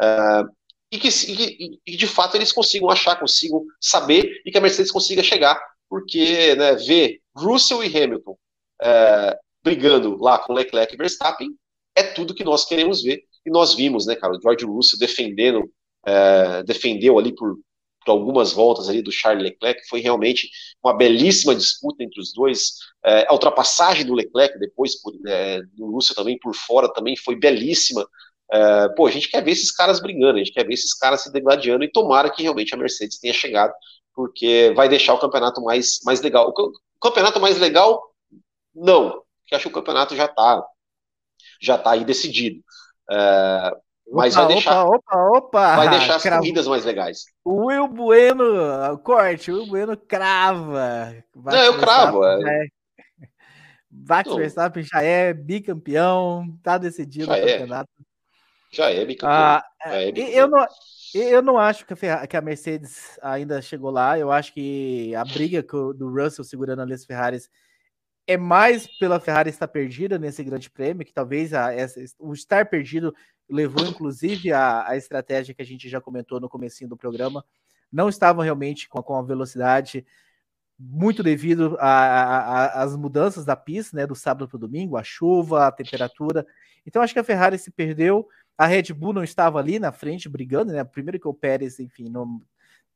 Uh, 0.00 0.50
e, 0.90 0.98
que, 0.98 1.08
e, 1.08 1.80
e, 1.86 1.96
de 1.96 2.06
fato 2.06 2.36
eles 2.36 2.50
consigam 2.50 2.90
achar, 2.90 3.18
consigam 3.18 3.64
saber 3.80 4.42
e 4.44 4.50
que 4.50 4.58
a 4.58 4.60
Mercedes 4.60 4.90
consiga 4.90 5.22
chegar, 5.22 5.62
porque 5.88 6.54
né, 6.56 6.74
ver 6.74 7.20
Russell 7.36 7.84
e 7.84 7.86
Hamilton 7.86 8.32
uh, 8.32 9.38
brigando 9.62 10.16
lá 10.16 10.38
com 10.38 10.52
Leclerc 10.52 10.92
e 10.92 10.98
Verstappen 10.98 11.48
é 11.94 12.02
tudo 12.02 12.34
que 12.34 12.44
nós 12.44 12.64
queremos 12.64 13.02
ver 13.02 13.22
e 13.44 13.50
nós 13.50 13.74
vimos, 13.74 14.06
né, 14.06 14.14
cara, 14.14 14.34
o 14.34 14.40
George 14.40 14.64
Russell 14.64 14.98
defendendo, 14.98 15.60
uh, 16.06 16.64
defendeu 16.64 17.18
ali 17.18 17.34
por 17.34 17.56
por 18.04 18.12
algumas 18.12 18.52
voltas 18.52 18.88
ali 18.88 19.02
do 19.02 19.12
Charles 19.12 19.42
Leclerc, 19.42 19.88
foi 19.88 20.00
realmente 20.00 20.50
uma 20.82 20.96
belíssima 20.96 21.54
disputa 21.54 22.02
entre 22.02 22.20
os 22.20 22.32
dois. 22.32 22.74
É, 23.04 23.26
a 23.28 23.32
ultrapassagem 23.32 24.04
do 24.04 24.14
Leclerc 24.14 24.58
depois 24.58 25.00
por, 25.00 25.12
é, 25.26 25.62
do 25.74 25.90
Russell 25.90 26.16
também 26.16 26.38
por 26.38 26.54
fora 26.54 26.92
também 26.92 27.16
foi 27.16 27.36
belíssima. 27.36 28.06
É, 28.52 28.88
pô, 28.90 29.06
a 29.06 29.10
gente 29.10 29.28
quer 29.28 29.42
ver 29.42 29.52
esses 29.52 29.72
caras 29.72 30.00
brigando, 30.00 30.36
a 30.36 30.38
gente 30.38 30.52
quer 30.52 30.66
ver 30.66 30.74
esses 30.74 30.94
caras 30.94 31.22
se 31.22 31.32
degladiando 31.32 31.84
e 31.84 31.90
tomara 31.90 32.30
que 32.30 32.42
realmente 32.42 32.74
a 32.74 32.76
Mercedes 32.78 33.18
tenha 33.18 33.32
chegado, 33.32 33.72
porque 34.14 34.72
vai 34.76 34.88
deixar 34.88 35.14
o 35.14 35.18
campeonato 35.18 35.62
mais, 35.62 36.00
mais 36.04 36.20
legal. 36.20 36.48
O, 36.48 36.72
campeonato 37.00 37.40
mais 37.40 37.58
legal, 37.58 38.00
não. 38.74 39.22
que 39.46 39.54
acho 39.54 39.64
que 39.64 39.70
o 39.70 39.74
campeonato 39.74 40.14
já 40.14 40.26
está 40.26 40.64
já 41.60 41.78
tá 41.78 41.92
aí 41.92 42.04
decidido. 42.04 42.60
É, 43.10 43.72
mas 44.10 44.36
opa, 44.36 44.44
vai 44.44 44.54
deixar, 44.54 44.84
opa, 44.84 44.96
opa, 44.96 45.38
opa. 45.38 45.76
vai 45.76 45.88
deixar 45.88 46.16
as 46.16 46.22
Cravo. 46.22 46.42
corridas 46.42 46.66
mais 46.66 46.84
legais. 46.84 47.24
O 47.44 47.66
Will 47.66 47.88
Bueno, 47.88 48.98
corte, 48.98 49.50
o 49.50 49.56
Will 49.56 49.66
Bueno 49.66 49.96
crava. 49.96 51.16
Bate 51.34 51.56
Não, 51.56 51.64
eu 51.64 51.78
cravo. 51.78 52.24
É. 52.24 52.64
é. 52.64 52.66
Bate 53.90 54.28
então, 54.28 54.38
Verstappen 54.38 54.82
já 54.82 55.02
é 55.02 55.32
bicampeão, 55.32 56.46
tá 56.62 56.78
decidido 56.78 57.30
o 57.30 57.34
é. 57.34 57.40
campeonato. 57.40 57.90
Já 58.70 58.90
é 58.90 59.04
bicampeão. 59.04 59.38
Ah, 59.38 59.64
já 59.84 59.94
é 59.94 60.12
bicampeão. 60.12 60.38
Eu 60.38 60.48
não, 60.48 60.66
eu 61.14 61.42
não 61.42 61.58
acho 61.58 61.86
que 61.86 62.06
a, 62.06 62.26
que 62.26 62.36
a, 62.36 62.40
Mercedes 62.40 63.18
ainda 63.22 63.62
chegou 63.62 63.90
lá. 63.90 64.18
Eu 64.18 64.32
acho 64.32 64.52
que 64.52 65.14
a 65.14 65.24
briga 65.24 65.62
do 65.62 66.10
Russell 66.10 66.44
segurando 66.44 66.82
a 66.82 66.84
Liz 66.84 67.04
Ferraris 67.04 67.48
é 68.26 68.36
mais 68.36 68.86
pela 68.98 69.20
Ferrari 69.20 69.50
estar 69.50 69.68
perdida 69.68 70.18
nesse 70.18 70.42
grande 70.44 70.70
prêmio, 70.70 71.04
que 71.04 71.12
talvez 71.12 71.52
a, 71.52 71.72
essa, 71.72 72.00
o 72.18 72.32
estar 72.32 72.66
perdido 72.66 73.14
levou 73.48 73.84
inclusive 73.86 74.52
a, 74.52 74.88
a 74.88 74.96
estratégia 74.96 75.54
que 75.54 75.62
a 75.62 75.66
gente 75.66 75.88
já 75.88 76.00
comentou 76.00 76.40
no 76.40 76.48
comecinho 76.48 76.88
do 76.88 76.96
programa. 76.96 77.44
Não 77.90 78.08
estavam 78.08 78.42
realmente 78.42 78.88
com, 78.88 79.02
com 79.02 79.16
a 79.16 79.22
velocidade 79.22 80.06
muito 80.78 81.22
devido 81.22 81.76
às 81.78 82.96
mudanças 82.96 83.44
da 83.44 83.54
pista, 83.54 83.96
né, 83.96 84.06
do 84.06 84.14
sábado 84.14 84.48
para 84.48 84.56
o 84.56 84.60
domingo, 84.60 84.96
a 84.96 85.04
chuva, 85.04 85.66
a 85.66 85.72
temperatura. 85.72 86.44
Então 86.84 87.02
acho 87.02 87.12
que 87.12 87.20
a 87.20 87.24
Ferrari 87.24 87.58
se 87.58 87.70
perdeu 87.70 88.26
a 88.56 88.66
Red 88.66 88.92
Bull 88.94 89.12
não 89.12 89.24
estava 89.24 89.58
ali 89.58 89.78
na 89.78 89.92
frente 89.92 90.28
brigando, 90.28 90.72
né? 90.72 90.84
Primeiro 90.84 91.18
que 91.18 91.28
o 91.28 91.34
Pérez, 91.34 91.80
enfim, 91.80 92.08
não 92.08 92.40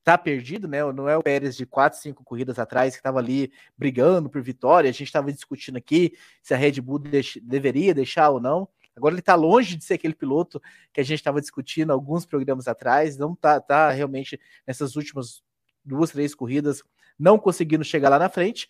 tá 0.07 0.17
perdido, 0.17 0.69
né? 0.69 0.85
Não 0.93 1.09
é 1.09 1.17
o 1.17 1.23
Pérez 1.23 1.57
de 1.57 1.67
quatro, 1.67 1.99
cinco 1.99 2.23
corridas 2.23 2.61
atrás 2.61 2.95
que 2.95 3.01
estava 3.01 3.19
ali 3.19 3.53
brigando 3.77 4.31
por 4.31 4.41
vitória. 4.41 4.89
A 4.89 4.93
gente 4.93 5.03
estava 5.09 5.33
discutindo 5.33 5.79
aqui 5.79 6.13
se 6.41 6.55
a 6.55 6.57
Red 6.57 6.81
Bull 6.81 7.01
deix 7.01 7.37
deveria 7.43 7.93
deixar 7.93 8.31
ou 8.31 8.39
não. 8.39 8.69
Agora 8.95 9.15
ele 9.15 9.19
está 9.19 9.35
longe 9.35 9.75
de 9.77 9.85
ser 9.85 9.95
aquele 9.95 10.15
piloto 10.15 10.63
que 10.93 11.01
a 11.01 11.05
gente 11.05 11.19
estava 11.19 11.41
discutindo 11.41 11.93
alguns 11.93 12.25
programas 12.25 12.69
atrás. 12.69 13.19
Não 13.19 13.35
tá, 13.35 13.61
tá 13.61 13.91
realmente 13.91 14.39
nessas 14.65 14.95
últimas 14.95 15.43
duas, 15.85 16.13
três 16.13 16.37
corridas 16.37 16.85
não 17.19 17.37
conseguindo 17.37 17.83
chegar 17.83 18.09
lá 18.09 18.19
na 18.21 18.29
frente. 18.29 18.69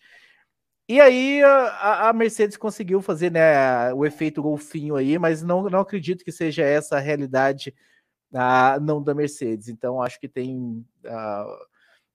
E 0.89 0.99
aí 0.99 1.43
a, 1.43 2.09
a, 2.09 2.13
Mercedes 2.13 2.57
conseguiu 2.57 2.99
fazer 2.99 3.31
né, 3.31 3.93
o 3.93 4.03
efeito 4.07 4.41
golfinho 4.41 4.95
aí, 4.95 5.19
mas 5.19 5.43
não, 5.43 5.69
não 5.69 5.81
acredito 5.81 6.25
que 6.25 6.31
seja 6.31 6.63
essa 6.63 6.97
a 6.97 6.99
realidade 6.99 7.75
uh, 8.33 8.79
não 8.81 9.01
da 9.01 9.13
Mercedes. 9.13 9.69
Então 9.69 10.01
acho 10.01 10.19
que 10.19 10.27
tem 10.27 10.85
uh, 11.05 11.67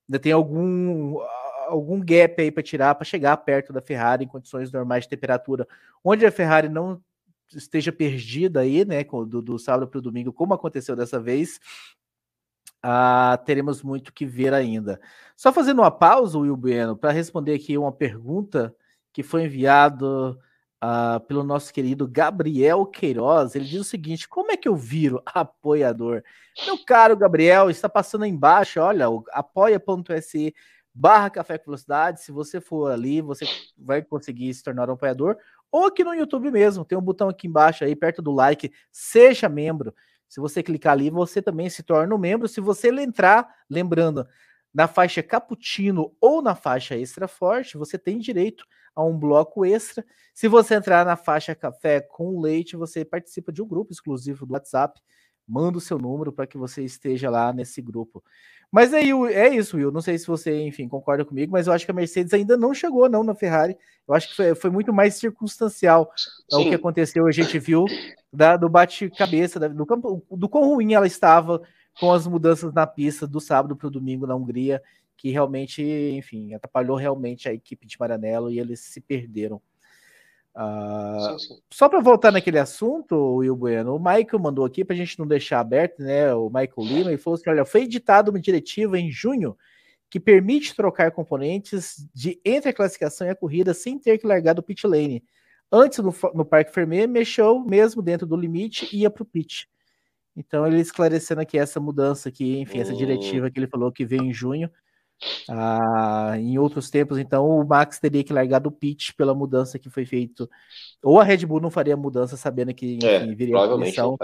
ainda 0.07 0.19
tem 0.19 0.31
algum 0.31 1.19
algum 1.67 1.99
gap 1.99 2.41
aí 2.41 2.51
para 2.51 2.63
tirar 2.63 2.95
para 2.95 3.05
chegar 3.05 3.37
perto 3.37 3.71
da 3.71 3.81
Ferrari 3.81 4.25
em 4.25 4.27
condições 4.27 4.71
normais 4.71 5.03
de 5.03 5.09
temperatura, 5.09 5.67
onde 6.03 6.25
a 6.25 6.31
Ferrari 6.31 6.69
não 6.69 7.01
esteja 7.55 7.91
perdida 7.91 8.61
aí, 8.61 8.85
né, 8.85 9.03
do, 9.03 9.41
do 9.41 9.59
sábado 9.59 9.87
para 9.87 9.99
o 9.99 10.01
domingo, 10.01 10.33
como 10.33 10.53
aconteceu 10.53 10.95
dessa 10.95 11.19
vez, 11.19 11.59
ah, 12.81 13.39
teremos 13.45 13.81
muito 13.81 14.13
que 14.13 14.25
ver 14.25 14.53
ainda. 14.53 14.99
Só 15.35 15.53
fazendo 15.53 15.79
uma 15.81 15.91
pausa, 15.91 16.37
Will 16.37 16.57
Bueno, 16.57 16.97
para 16.97 17.11
responder 17.11 17.53
aqui 17.53 17.77
uma 17.77 17.91
pergunta 17.91 18.75
que 19.11 19.23
foi 19.23 19.43
enviado 19.45 20.37
ah, 20.85 21.21
pelo 21.21 21.45
nosso 21.45 21.73
querido 21.73 22.05
Gabriel 22.05 22.85
Queiroz. 22.85 23.55
Ele 23.55 23.63
diz 23.63 23.79
o 23.79 23.85
seguinte: 23.85 24.27
como 24.27 24.51
é 24.51 24.57
que 24.57 24.67
eu 24.67 24.75
viro 24.75 25.23
apoiador? 25.25 26.21
Meu 26.65 26.77
caro 26.83 27.15
Gabriel, 27.15 27.69
está 27.69 27.87
passando 27.87 28.23
aí 28.25 28.29
embaixo, 28.29 28.81
olha, 28.81 29.05
apoia.se 29.31 30.53
barra 30.93 31.29
café 31.29 31.57
com 31.57 31.67
velocidade. 31.67 32.21
Se 32.21 32.33
você 32.33 32.59
for 32.59 32.91
ali, 32.91 33.21
você 33.21 33.45
vai 33.77 34.01
conseguir 34.01 34.53
se 34.53 34.61
tornar 34.61 34.89
um 34.89 34.93
apoiador. 34.93 35.37
Ou 35.71 35.85
aqui 35.85 36.03
no 36.03 36.13
YouTube 36.13 36.51
mesmo, 36.51 36.83
tem 36.83 36.97
um 36.97 37.01
botão 37.01 37.29
aqui 37.29 37.47
embaixo 37.47 37.85
aí, 37.85 37.95
perto 37.95 38.21
do 38.21 38.33
like, 38.33 38.69
seja 38.91 39.47
membro. 39.47 39.95
Se 40.27 40.41
você 40.41 40.61
clicar 40.61 40.91
ali, 40.91 41.09
você 41.09 41.41
também 41.41 41.69
se 41.69 41.81
torna 41.81 42.13
um 42.13 42.17
membro. 42.17 42.45
Se 42.45 42.59
você 42.59 42.89
entrar, 42.89 43.47
lembrando, 43.69 44.27
na 44.73 44.87
faixa 44.87 45.21
cappuccino 45.21 46.11
ou 46.19 46.41
na 46.41 46.55
faixa 46.55 46.95
extra 46.95 47.27
forte, 47.27 47.77
você 47.77 47.97
tem 47.97 48.17
direito 48.17 48.65
a 48.95 49.03
um 49.03 49.17
bloco 49.17 49.65
extra. 49.65 50.03
Se 50.33 50.47
você 50.47 50.75
entrar 50.75 51.05
na 51.05 51.15
faixa 51.15 51.53
café 51.53 52.01
com 52.01 52.39
leite, 52.39 52.75
você 52.75 53.05
participa 53.05 53.51
de 53.51 53.61
um 53.61 53.67
grupo 53.67 53.91
exclusivo 53.91 54.45
do 54.45 54.53
WhatsApp. 54.53 54.99
Manda 55.47 55.77
o 55.77 55.81
seu 55.81 55.97
número 55.97 56.31
para 56.31 56.47
que 56.47 56.57
você 56.57 56.83
esteja 56.83 57.29
lá 57.29 57.51
nesse 57.51 57.81
grupo. 57.81 58.23
Mas 58.71 58.91
aí 58.91 59.11
é 59.31 59.49
isso, 59.49 59.77
Will. 59.77 59.91
Não 59.91 60.01
sei 60.01 60.17
se 60.17 60.25
você, 60.25 60.63
enfim, 60.63 60.87
concorda 60.87 61.23
comigo, 61.23 61.51
mas 61.51 61.67
eu 61.67 61.73
acho 61.73 61.85
que 61.85 61.91
a 61.91 61.93
Mercedes 61.93 62.33
ainda 62.33 62.57
não 62.57 62.73
chegou, 62.73 63.07
não, 63.07 63.23
na 63.23 63.35
Ferrari. 63.35 63.77
Eu 64.07 64.15
acho 64.15 64.29
que 64.29 64.35
foi, 64.35 64.55
foi 64.55 64.69
muito 64.71 64.91
mais 64.91 65.13
circunstancial 65.15 66.11
Sim. 66.15 66.61
o 66.61 66.69
que 66.69 66.75
aconteceu. 66.75 67.27
A 67.27 67.31
gente 67.31 67.59
viu 67.59 67.85
da, 68.31 68.57
do 68.57 68.67
bate-cabeça, 68.67 69.59
do, 69.59 69.85
campo, 69.85 70.25
do 70.31 70.49
quão 70.49 70.65
ruim 70.65 70.93
ela 70.93 71.05
estava 71.05 71.61
com 71.99 72.11
as 72.11 72.27
mudanças 72.27 72.73
na 72.73 72.87
pista 72.87 73.27
do 73.27 73.39
sábado 73.39 73.75
para 73.75 73.87
o 73.87 73.91
domingo 73.91 74.27
na 74.27 74.35
Hungria, 74.35 74.81
que 75.15 75.29
realmente, 75.31 75.81
enfim, 75.83 76.53
atrapalhou 76.53 76.97
realmente 76.97 77.47
a 77.47 77.53
equipe 77.53 77.85
de 77.85 77.97
Maranello 77.99 78.49
e 78.49 78.59
eles 78.59 78.79
se 78.79 78.99
perderam. 78.99 79.61
Uh, 80.55 81.39
sim, 81.39 81.47
sim. 81.47 81.61
Só 81.71 81.89
para 81.89 81.99
voltar 81.99 82.31
naquele 82.31 82.59
assunto, 82.59 83.15
Will 83.37 83.55
Bueno, 83.55 83.95
o 83.95 83.99
Michael 83.99 84.39
mandou 84.39 84.65
aqui 84.65 84.85
para 84.85 84.93
a 84.93 84.97
gente 84.97 85.17
não 85.17 85.25
deixar 85.25 85.59
aberto, 85.59 85.99
né? 86.01 86.33
O 86.33 86.47
Michael 86.47 86.87
Lima 86.87 87.11
e 87.11 87.17
falou 87.17 87.35
assim: 87.35 87.49
olha, 87.49 87.65
foi 87.65 87.83
editada 87.83 88.29
uma 88.29 88.39
diretiva 88.39 88.99
em 88.99 89.09
junho 89.09 89.57
que 90.09 90.19
permite 90.19 90.75
trocar 90.75 91.09
componentes 91.11 92.07
de 92.13 92.39
entre 92.45 92.69
a 92.69 92.73
classificação 92.73 93.25
e 93.25 93.31
a 93.31 93.35
corrida 93.35 93.73
sem 93.73 93.97
ter 93.97 94.19
que 94.19 94.27
largar 94.27 94.53
do 94.53 94.61
pit 94.61 94.85
lane. 94.85 95.23
Antes, 95.71 95.97
no, 95.97 96.13
no 96.35 96.45
Parque 96.45 96.71
Fermé, 96.71 97.07
mexeu 97.07 97.59
mesmo 97.59 97.99
dentro 97.99 98.27
do 98.27 98.35
limite 98.35 98.87
e 98.95 98.99
ia 98.99 99.09
para 99.09 99.23
o 99.23 99.25
pit. 99.25 99.67
Então, 100.35 100.65
ele 100.65 100.79
esclarecendo 100.79 101.41
aqui 101.41 101.57
essa 101.57 101.79
mudança 101.79 102.29
aqui, 102.29 102.59
enfim, 102.59 102.79
essa 102.79 102.93
diretiva 102.93 103.51
que 103.51 103.59
ele 103.59 103.67
falou 103.67 103.91
que 103.91 104.05
veio 104.05 104.23
em 104.23 104.33
junho, 104.33 104.69
ah, 105.49 106.33
em 106.37 106.57
outros 106.57 106.89
tempos, 106.89 107.17
então 107.17 107.47
o 107.47 107.65
Max 107.65 107.99
teria 107.99 108.23
que 108.23 108.33
largar 108.33 108.59
do 108.59 108.71
pit 108.71 109.13
pela 109.13 109.33
mudança 109.33 109.79
que 109.79 109.89
foi 109.89 110.05
feito. 110.05 110.49
Ou 111.01 111.19
a 111.19 111.23
Red 111.23 111.45
Bull 111.45 111.61
não 111.61 111.69
faria 111.69 111.95
mudança 111.95 112.35
sabendo 112.35 112.73
que 112.73 112.95
enfim, 112.95 113.07
é, 113.07 113.35
viria 113.35 113.57
a 113.57 113.67
punição. 113.67 114.17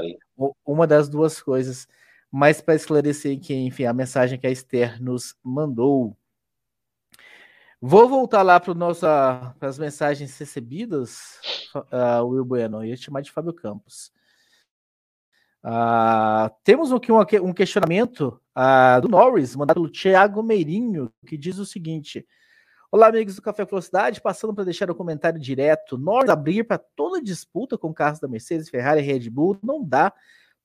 Uma 0.65 0.87
das 0.87 1.09
duas 1.09 1.41
coisas. 1.41 1.87
Mas 2.31 2.61
para 2.61 2.75
esclarecer 2.75 3.39
que, 3.39 3.53
enfim, 3.53 3.85
a 3.85 3.93
mensagem 3.93 4.39
que 4.39 4.45
a 4.45 4.51
Esther 4.51 5.01
nos 5.01 5.35
mandou. 5.43 6.15
Vou 7.81 8.09
voltar 8.09 8.41
lá 8.41 8.59
para 8.59 9.55
as 9.61 9.79
mensagens 9.79 10.37
recebidas, 10.37 11.39
uh, 11.73 12.25
Will 12.25 12.43
Bueno, 12.43 12.83
eu 12.83 12.89
ia 12.89 12.97
chamar 12.97 13.21
de 13.21 13.31
Fábio 13.31 13.53
Campos. 13.53 14.11
Uh, 15.63 16.49
temos 16.63 16.91
aqui 16.93 17.11
um, 17.11 17.19
um 17.43 17.53
questionamento 17.53 18.39
uh, 18.57 19.01
do 19.01 19.09
Norris, 19.09 19.55
mandado 19.55 19.75
pelo 19.75 19.91
Thiago 19.91 20.41
Meirinho, 20.41 21.11
que 21.25 21.37
diz 21.37 21.57
o 21.57 21.65
seguinte: 21.65 22.25
Olá, 22.91 23.07
amigos 23.07 23.35
do 23.35 23.41
Café 23.41 23.65
Velocidade, 23.65 24.21
passando 24.21 24.53
para 24.53 24.63
deixar 24.63 24.89
o 24.89 24.93
um 24.93 24.95
comentário 24.95 25.39
direto. 25.39 25.97
Norris 25.97 26.29
abrir 26.29 26.63
para 26.63 26.77
toda 26.77 27.21
disputa 27.21 27.77
com 27.77 27.93
carros 27.93 28.19
da 28.19 28.27
Mercedes, 28.27 28.69
Ferrari 28.69 29.01
e 29.01 29.03
Red 29.03 29.29
Bull 29.29 29.59
não 29.61 29.83
dá. 29.83 30.13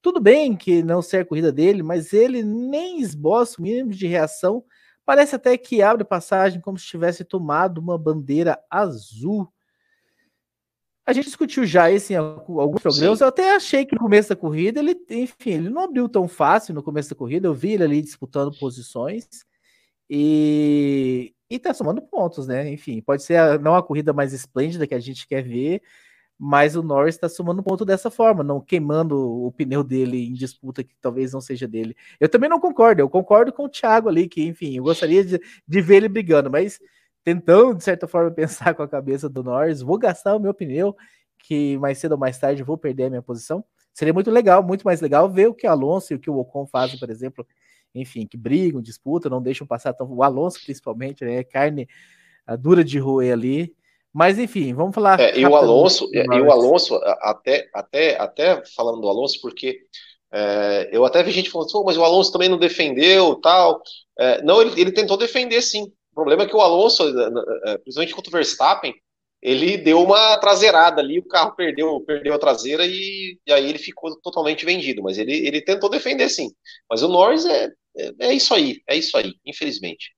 Tudo 0.00 0.20
bem 0.20 0.56
que 0.56 0.82
não 0.82 1.02
ser 1.02 1.18
a 1.18 1.24
corrida 1.24 1.50
dele, 1.50 1.82
mas 1.82 2.12
ele 2.12 2.42
nem 2.42 3.00
esboça 3.00 3.58
o 3.58 3.62
mínimo 3.62 3.90
de 3.90 4.06
reação. 4.06 4.64
Parece 5.04 5.34
até 5.34 5.56
que 5.58 5.82
abre 5.82 6.04
passagem 6.04 6.60
como 6.60 6.78
se 6.78 6.86
tivesse 6.86 7.24
tomado 7.24 7.78
uma 7.78 7.98
bandeira 7.98 8.58
azul. 8.70 9.52
A 11.06 11.12
gente 11.12 11.26
discutiu 11.26 11.66
já 11.66 11.90
isso 11.90 12.12
em 12.12 12.16
alguns 12.16 12.80
programas. 12.80 13.18
Sim. 13.18 13.24
Eu 13.24 13.28
até 13.28 13.54
achei 13.54 13.84
que 13.84 13.94
no 13.94 14.00
começo 14.00 14.30
da 14.30 14.36
corrida, 14.36 14.80
ele, 14.80 14.96
enfim, 15.10 15.50
ele 15.50 15.68
não 15.68 15.82
abriu 15.82 16.08
tão 16.08 16.26
fácil 16.26 16.74
no 16.74 16.82
começo 16.82 17.10
da 17.10 17.16
corrida. 17.16 17.46
Eu 17.46 17.54
vi 17.54 17.72
ele 17.72 17.84
ali 17.84 18.00
disputando 18.00 18.56
posições 18.58 19.26
e, 20.08 21.34
e 21.50 21.58
tá 21.58 21.74
somando 21.74 22.00
pontos, 22.00 22.46
né? 22.46 22.70
Enfim, 22.70 23.02
pode 23.02 23.22
ser 23.22 23.36
a, 23.36 23.58
não 23.58 23.74
a 23.74 23.82
corrida 23.82 24.12
mais 24.12 24.32
esplêndida 24.32 24.86
que 24.86 24.94
a 24.94 25.00
gente 25.00 25.26
quer 25.26 25.42
ver, 25.42 25.82
mas 26.38 26.74
o 26.74 26.82
Norris 26.82 27.14
está 27.14 27.28
somando 27.28 27.62
ponto 27.62 27.84
dessa 27.84 28.10
forma, 28.10 28.42
não 28.42 28.60
queimando 28.60 29.16
o 29.18 29.52
pneu 29.52 29.84
dele 29.84 30.26
em 30.26 30.32
disputa 30.32 30.82
que 30.82 30.94
talvez 31.00 31.32
não 31.32 31.40
seja 31.40 31.68
dele. 31.68 31.94
Eu 32.18 32.28
também 32.28 32.48
não 32.48 32.60
concordo, 32.60 33.00
eu 33.00 33.10
concordo 33.10 33.52
com 33.52 33.64
o 33.64 33.68
Thiago 33.68 34.08
ali, 34.08 34.28
que 34.28 34.42
enfim, 34.42 34.76
eu 34.76 34.84
gostaria 34.84 35.24
de, 35.24 35.40
de 35.66 35.80
ver 35.80 35.96
ele 35.96 36.08
brigando, 36.08 36.50
mas 36.50 36.78
tentando, 37.24 37.74
de 37.74 37.82
certa 37.84 38.06
forma, 38.06 38.30
pensar 38.32 38.74
com 38.74 38.82
a 38.82 38.88
cabeça 38.88 39.28
do 39.28 39.42
Norris, 39.42 39.80
vou 39.80 39.98
gastar 39.98 40.36
o 40.36 40.40
meu 40.40 40.54
pneu, 40.54 40.94
que 41.38 41.76
mais 41.78 41.98
cedo 41.98 42.12
ou 42.12 42.18
mais 42.18 42.38
tarde 42.38 42.62
vou 42.62 42.78
perder 42.78 43.04
a 43.04 43.10
minha 43.10 43.22
posição. 43.22 43.64
Seria 43.92 44.12
muito 44.12 44.30
legal, 44.30 44.62
muito 44.62 44.82
mais 44.82 45.00
legal 45.00 45.28
ver 45.30 45.48
o 45.48 45.54
que 45.54 45.66
o 45.66 45.70
Alonso 45.70 46.12
e 46.12 46.16
o 46.16 46.18
que 46.18 46.30
o 46.30 46.38
Ocon 46.38 46.66
fazem, 46.66 46.98
por 46.98 47.10
exemplo, 47.10 47.46
enfim, 47.94 48.26
que 48.26 48.36
brigam, 48.36 48.82
disputam, 48.82 49.30
não 49.30 49.40
deixam 49.40 49.66
passar 49.66 49.92
tão. 49.92 50.10
O 50.10 50.22
Alonso, 50.22 50.60
principalmente, 50.64 51.24
né? 51.24 51.44
Carne 51.44 51.88
dura 52.58 52.84
de 52.84 52.98
roer 52.98 53.32
ali. 53.32 53.74
Mas 54.12 54.38
enfim, 54.38 54.72
vamos 54.74 54.94
falar. 54.94 55.18
É, 55.18 55.36
e 55.38 55.44
o 55.44 55.56
Alonso, 55.56 56.08
e 56.12 56.40
o 56.40 56.50
Alonso, 56.50 56.94
até, 57.20 57.68
até, 57.72 58.16
até 58.16 58.62
falando 58.76 59.00
do 59.00 59.08
Alonso, 59.08 59.40
porque 59.40 59.80
é, 60.32 60.88
eu 60.92 61.04
até 61.04 61.22
vi 61.22 61.32
gente 61.32 61.50
falando, 61.50 61.68
oh, 61.74 61.84
mas 61.84 61.96
o 61.96 62.04
Alonso 62.04 62.32
também 62.32 62.48
não 62.48 62.58
defendeu 62.58 63.36
tal. 63.36 63.82
É, 64.18 64.42
não, 64.42 64.60
ele, 64.60 64.80
ele 64.80 64.92
tentou 64.92 65.16
defender 65.16 65.60
sim. 65.62 65.92
O 66.14 66.22
problema 66.22 66.44
é 66.44 66.46
que 66.46 66.54
o 66.54 66.60
Alonso, 66.60 67.02
eh, 67.08 67.30
eh, 67.64 67.78
principalmente 67.78 68.14
contra 68.14 68.30
o 68.30 68.32
Verstappen, 68.32 68.94
ele 69.42 69.76
deu 69.76 70.00
uma 70.00 70.38
traseirada 70.38 71.00
ali, 71.02 71.18
o 71.18 71.26
carro 71.26 71.56
perdeu, 71.56 72.00
perdeu 72.02 72.32
a 72.32 72.38
traseira 72.38 72.86
e, 72.86 73.36
e 73.44 73.52
aí 73.52 73.68
ele 73.68 73.78
ficou 73.78 74.16
totalmente 74.20 74.64
vendido. 74.64 75.02
Mas 75.02 75.18
ele, 75.18 75.44
ele 75.44 75.60
tentou 75.60 75.90
defender 75.90 76.28
sim. 76.28 76.52
Mas 76.88 77.02
o 77.02 77.08
Norris 77.08 77.44
é, 77.44 77.68
é, 77.96 78.12
é 78.20 78.32
isso 78.32 78.54
aí, 78.54 78.80
é 78.88 78.96
isso 78.96 79.16
aí, 79.16 79.34
infelizmente. 79.44 80.14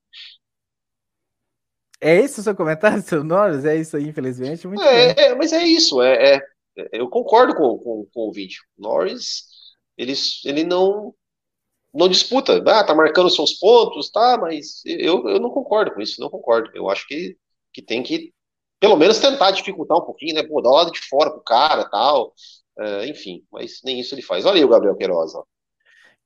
É 1.99 2.15
esse 2.15 2.41
o 2.41 2.43
seu 2.43 2.55
comentário, 2.55 3.01
seu 3.03 3.25
Norris? 3.25 3.65
É 3.65 3.75
isso 3.75 3.97
aí, 3.97 4.07
infelizmente? 4.07 4.69
Muito 4.69 4.83
é, 4.83 5.15
é, 5.17 5.35
mas 5.35 5.51
é 5.51 5.65
isso, 5.65 6.03
é, 6.03 6.35
é, 6.35 6.41
eu 6.93 7.09
concordo 7.09 7.55
com, 7.55 7.79
com, 7.79 8.07
com 8.13 8.29
o 8.29 8.33
vídeo. 8.33 8.61
Norris, 8.77 9.45
ele, 9.97 10.13
ele 10.45 10.63
não 10.63 11.15
não 11.97 12.09
disputa. 12.09 12.63
Ah, 12.67 12.85
tá 12.85 12.95
marcando 12.95 13.31
seus 13.31 13.55
pontos, 13.55 14.11
tá, 14.11 14.39
mas 14.41 14.83
eu, 14.85 15.27
eu 15.29 15.41
não 15.41 15.51
concordo 15.51 15.93
com 15.93 16.01
isso, 16.01 16.21
não 16.21 16.29
concordo. 16.29 16.71
Eu 16.75 16.91
acho 16.91 17.07
que, 17.09 17.37
que 17.73 17.81
tem 17.81 18.03
que, 18.03 18.33
pelo 18.79 18.97
menos, 18.97 19.19
tentar 19.19 19.51
dificultar 19.51 19.97
um 19.99 20.05
pouquinho, 20.05 20.35
né? 20.35 20.43
Pô, 20.43 20.61
dar 20.61 20.71
lado 20.71 20.93
de 20.93 21.01
fora 21.01 21.31
pro 21.31 21.43
cara 21.43 21.89
tal. 21.89 22.35
Uh, 22.79 23.05
enfim, 23.07 23.43
mas 23.51 23.81
nem 23.83 23.99
isso 23.99 24.15
ele 24.15 24.23
faz. 24.23 24.45
Olha 24.45 24.59
aí 24.59 24.65
o 24.65 24.69
Gabriel 24.69 24.97
Queiroz, 24.97 25.35
ó. 25.35 25.45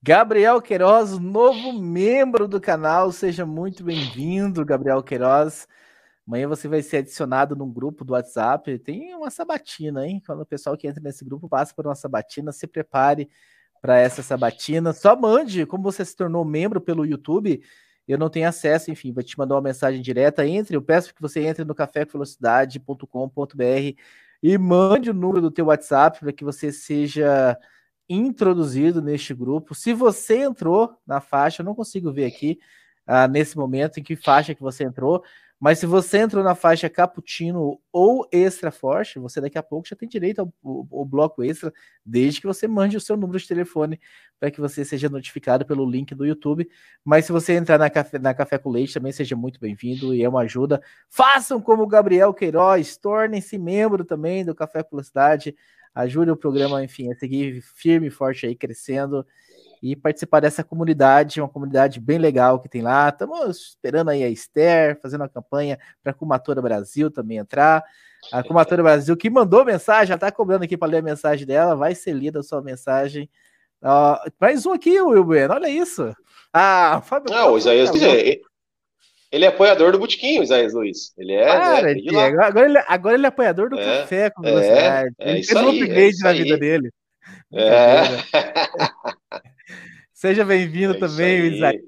Gabriel 0.03 0.61
Queiroz, 0.63 1.19
novo 1.19 1.73
membro 1.75 2.49
do 2.49 2.61
canal, 2.61 3.13
seja 3.13 3.45
muito 3.45 3.85
bem-vindo, 3.85 4.65
Gabriel 4.65 5.03
Queiroz. 5.03 5.69
Amanhã 6.27 6.49
você 6.49 6.67
vai 6.67 6.83
ser 6.83 6.99
adicionado 6.99 7.55
num 7.55 7.71
grupo 7.71 8.05
do 8.05 8.15
WhatsApp. 8.15 8.79
Tem 8.79 9.15
uma 9.15 9.31
sabatina, 9.31 10.07
hein? 10.07 10.23
Quando 10.25 10.41
o 10.41 10.47
pessoal 10.47 10.77
que 10.77 10.89
entra 10.89 11.03
nesse 11.03 11.25
grupo 11.25 11.49
passa 11.49 11.75
por 11.75 11.87
uma 11.87 11.95
sabatina, 11.95 12.51
se 12.51 12.67
prepare 12.67 13.29
para 13.81 13.99
essa 13.99 14.23
sabatina. 14.23 14.93
Só 14.93 15.17
mande, 15.17 15.65
como 15.67 15.83
você 15.83 16.05
se 16.05 16.15
tornou 16.15 16.45
membro 16.45 16.81
pelo 16.81 17.07
YouTube, 17.07 17.63
eu 18.07 18.19
não 18.19 18.29
tenho 18.29 18.49
acesso, 18.49 18.91
enfim, 18.91 19.13
vou 19.13 19.23
te 19.23 19.39
mandar 19.39 19.55
uma 19.55 19.61
mensagem 19.61 20.03
direta. 20.03 20.47
Entre, 20.47 20.77
eu 20.77 20.83
peço 20.83 21.15
que 21.15 21.23
você 21.23 21.41
entre 21.41 21.65
no 21.65 21.75
cafévelocidade.com.br 21.75 23.97
e 24.43 24.59
mande 24.59 25.11
o 25.11 25.15
número 25.15 25.41
do 25.41 25.51
teu 25.51 25.67
WhatsApp 25.67 26.21
para 26.21 26.33
que 26.33 26.45
você 26.45 26.73
seja 26.73 27.57
introduzido 28.09 29.01
neste 29.01 29.33
grupo. 29.33 29.75
Se 29.75 29.93
você 29.93 30.43
entrou 30.43 30.97
na 31.07 31.21
faixa, 31.21 31.63
eu 31.63 31.67
não 31.67 31.75
consigo 31.75 32.13
ver 32.13 32.25
aqui 32.25 32.59
uh, 33.07 33.31
nesse 33.31 33.57
momento 33.57 34.01
em 34.01 34.03
que 34.03 34.17
faixa 34.17 34.55
que 34.55 34.63
você 34.63 34.85
entrou, 34.85 35.23
mas 35.61 35.79
se 35.79 35.85
você 35.85 36.17
entrou 36.17 36.43
na 36.43 36.55
faixa 36.55 36.89
cappuccino 36.89 37.79
ou 37.93 38.27
extra 38.33 38.71
forte, 38.71 39.19
você 39.19 39.43
daqui 39.43 39.59
a 39.59 39.63
pouco 39.63 39.87
já 39.87 39.95
tem 39.95 40.09
direito 40.09 40.39
ao, 40.39 40.53
ao, 40.65 40.89
ao 40.91 41.05
bloco 41.05 41.45
extra, 41.45 41.71
desde 42.05 42.41
que 42.41 42.47
você 42.47 42.67
mande 42.67 42.97
o 42.97 43.01
seu 43.01 43.15
número 43.15 43.39
de 43.39 43.47
telefone 43.47 44.01
para 44.39 44.51
que 44.51 44.59
você 44.59 44.87
seja 44.87 45.11
notificado 45.11 45.67
pelo 45.67 45.85
link 45.85 46.15
do 46.15 46.25
YouTube. 46.25 46.67
Mas 47.05 47.27
se 47.27 47.33
você 47.33 47.53
entrar 47.53 47.77
na 47.77 47.91
Café, 47.91 48.19
na 48.19 48.33
Café 48.33 48.57
com 48.57 48.71
Leite, 48.71 48.95
também 48.95 49.13
seja 49.13 49.37
muito 49.37 49.61
bem-vindo 49.61 50.15
e 50.15 50.23
é 50.23 50.29
uma 50.29 50.41
ajuda. 50.41 50.81
Façam 51.11 51.61
como 51.61 51.83
o 51.83 51.87
Gabriel 51.87 52.33
Queiroz, 52.33 52.97
tornem-se 52.97 53.59
membro 53.59 54.03
também 54.03 54.43
do 54.43 54.55
Café 54.55 54.83
com 54.83 54.97
Velocidade, 54.97 55.55
ajude 55.95 56.31
o 56.31 56.37
programa, 56.37 56.83
enfim, 56.83 57.13
a 57.13 57.15
seguir 57.15 57.61
firme 57.61 58.07
e 58.07 58.11
forte 58.11 58.47
aí, 58.47 58.57
crescendo 58.57 59.27
e 59.83 59.97
participar 59.97 60.41
dessa 60.41 60.63
comunidade, 60.63 61.41
uma 61.41 61.49
comunidade 61.49 61.99
bem 61.99 62.19
legal 62.19 62.61
que 62.61 62.69
tem 62.69 62.83
lá. 62.83 63.09
Estamos 63.09 63.69
esperando 63.69 64.11
aí 64.11 64.23
a 64.23 64.29
Esther, 64.29 65.01
fazendo 65.01 65.23
uma 65.23 65.29
campanha 65.29 65.79
para 66.03 66.13
a 66.13 66.15
Cumatora 66.15 66.61
Brasil 66.61 67.11
também 67.11 67.39
entrar. 67.39 67.83
A 68.31 68.43
Cumatora 68.43 68.83
Brasil 68.83 69.17
que 69.17 69.31
mandou 69.31 69.65
mensagem, 69.65 70.09
já 70.09 70.15
está 70.17 70.31
cobrando 70.31 70.65
aqui 70.65 70.77
para 70.77 70.89
ler 70.89 70.99
a 70.99 71.03
mensagem 71.03 71.47
dela, 71.47 71.75
vai 71.75 71.95
ser 71.95 72.13
lida 72.13 72.41
a 72.41 72.43
sua 72.43 72.61
mensagem. 72.61 73.31
Uh, 73.83 74.31
mais 74.39 74.67
um 74.67 74.73
aqui, 74.73 75.01
Will 75.01 75.25
Bueno, 75.25 75.55
olha 75.55 75.69
isso. 75.69 76.15
Ah, 76.53 77.01
Fábio. 77.03 77.33
Não, 77.33 77.55
o 77.55 77.59
Isaías, 77.59 77.89
ele, 77.95 78.43
ele 79.33 79.45
é 79.47 79.49
apoiador 79.49 79.93
do 79.93 79.99
Butiquinho, 79.99 80.43
Isaías 80.43 80.75
Luiz. 80.75 81.15
Ele 81.17 81.33
é. 81.33 81.47
Cara, 81.47 81.95
né, 81.95 82.27
agora, 82.43 82.67
ele, 82.67 82.79
agora 82.87 83.15
ele 83.15 83.25
é 83.25 83.29
apoiador 83.29 83.71
do 83.71 83.79
é, 83.79 84.01
café 84.01 84.29
com 84.29 84.43
velocidade. 84.43 85.15
É, 85.19 85.29
é 85.29 85.33
ele 85.33 85.43
fez 85.43 85.59
um 85.59 85.69
upgrade 85.71 86.17
é 86.21 86.25
na 86.25 86.33
vida 86.33 86.59
dele. 86.59 86.91
É. 87.55 88.01
Seja 90.21 90.45
bem-vindo 90.45 90.93
é 90.93 90.99
também, 90.99 91.47
Isaías. 91.47 91.83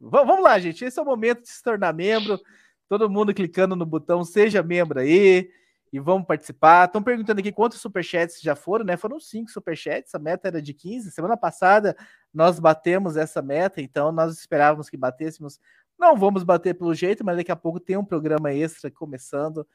Vamos 0.00 0.44
lá, 0.44 0.60
gente. 0.60 0.84
Esse 0.84 0.96
é 0.96 1.02
o 1.02 1.04
momento 1.04 1.42
de 1.42 1.48
se 1.48 1.60
tornar 1.60 1.92
membro. 1.92 2.40
Todo 2.88 3.10
mundo 3.10 3.34
clicando 3.34 3.74
no 3.74 3.84
botão 3.84 4.22
Seja 4.22 4.62
Membro 4.62 5.00
aí 5.00 5.50
e 5.92 5.98
vamos 5.98 6.24
participar. 6.24 6.86
Estão 6.86 7.02
perguntando 7.02 7.40
aqui 7.40 7.50
quantos 7.50 7.80
superchats 7.80 8.40
já 8.40 8.54
foram, 8.54 8.84
né? 8.84 8.96
Foram 8.96 9.18
cinco 9.18 9.50
superchats, 9.50 10.14
a 10.14 10.20
meta 10.20 10.46
era 10.46 10.62
de 10.62 10.72
15. 10.72 11.10
Semana 11.10 11.36
passada 11.36 11.96
nós 12.32 12.60
batemos 12.60 13.16
essa 13.16 13.42
meta, 13.42 13.82
então 13.82 14.12
nós 14.12 14.38
esperávamos 14.38 14.88
que 14.88 14.96
batêssemos. 14.96 15.58
Não 15.98 16.16
vamos 16.16 16.44
bater 16.44 16.78
pelo 16.78 16.94
jeito, 16.94 17.24
mas 17.24 17.36
daqui 17.36 17.50
a 17.50 17.56
pouco 17.56 17.80
tem 17.80 17.96
um 17.96 18.04
programa 18.04 18.54
extra 18.54 18.88
começando 18.88 19.66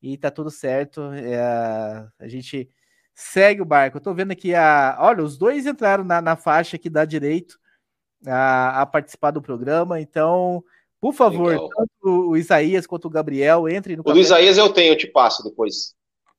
e 0.00 0.16
tá 0.16 0.30
tudo 0.30 0.48
certo. 0.48 1.02
É, 1.12 2.08
a 2.20 2.28
gente 2.28 2.70
segue 3.16 3.62
o 3.62 3.64
barco. 3.64 3.96
Eu 3.96 4.02
tô 4.02 4.12
vendo 4.12 4.32
aqui 4.32 4.54
a. 4.54 4.98
Olha, 5.00 5.24
os 5.24 5.38
dois 5.38 5.66
entraram 5.66 6.04
na, 6.04 6.20
na 6.20 6.36
faixa 6.36 6.76
que 6.76 6.90
dá 6.90 7.06
direito 7.06 7.58
a, 8.26 8.82
a 8.82 8.86
participar 8.86 9.30
do 9.30 9.40
programa, 9.40 9.98
então. 9.98 10.62
Por 11.00 11.12
favor, 11.12 11.48
Legal. 11.48 11.68
tanto 11.68 12.30
o 12.30 12.36
Isaías 12.36 12.86
quanto 12.86 13.06
o 13.06 13.10
Gabriel, 13.10 13.68
entrem 13.68 13.96
no. 13.96 14.02
O 14.04 14.12
do 14.12 14.18
Isaías 14.18 14.58
eu 14.58 14.72
tenho, 14.72 14.92
eu 14.92 14.98
te 14.98 15.06
passo 15.06 15.42
depois. 15.42 15.94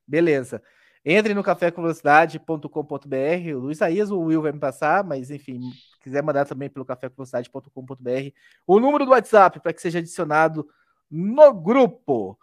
Beleza. 0.05 0.61
Entre 1.05 1.33
no 1.33 1.43
cafécomvelocidade.com.br. 1.43 3.55
O 3.61 3.71
Isaías, 3.71 4.11
o 4.11 4.19
Will 4.19 4.41
vai 4.41 4.51
me 4.51 4.59
passar, 4.59 5.03
mas 5.03 5.31
enfim, 5.31 5.61
quiser 6.01 6.21
mandar 6.21 6.45
também 6.45 6.69
pelo 6.69 6.85
cafécomvelocidade.com.br. 6.85 8.31
O 8.65 8.79
número 8.79 9.05
do 9.05 9.11
WhatsApp 9.11 9.59
para 9.61 9.73
que 9.73 9.81
seja 9.81 9.99
adicionado 9.99 10.67
no 11.09 11.53
grupo. 11.53 12.37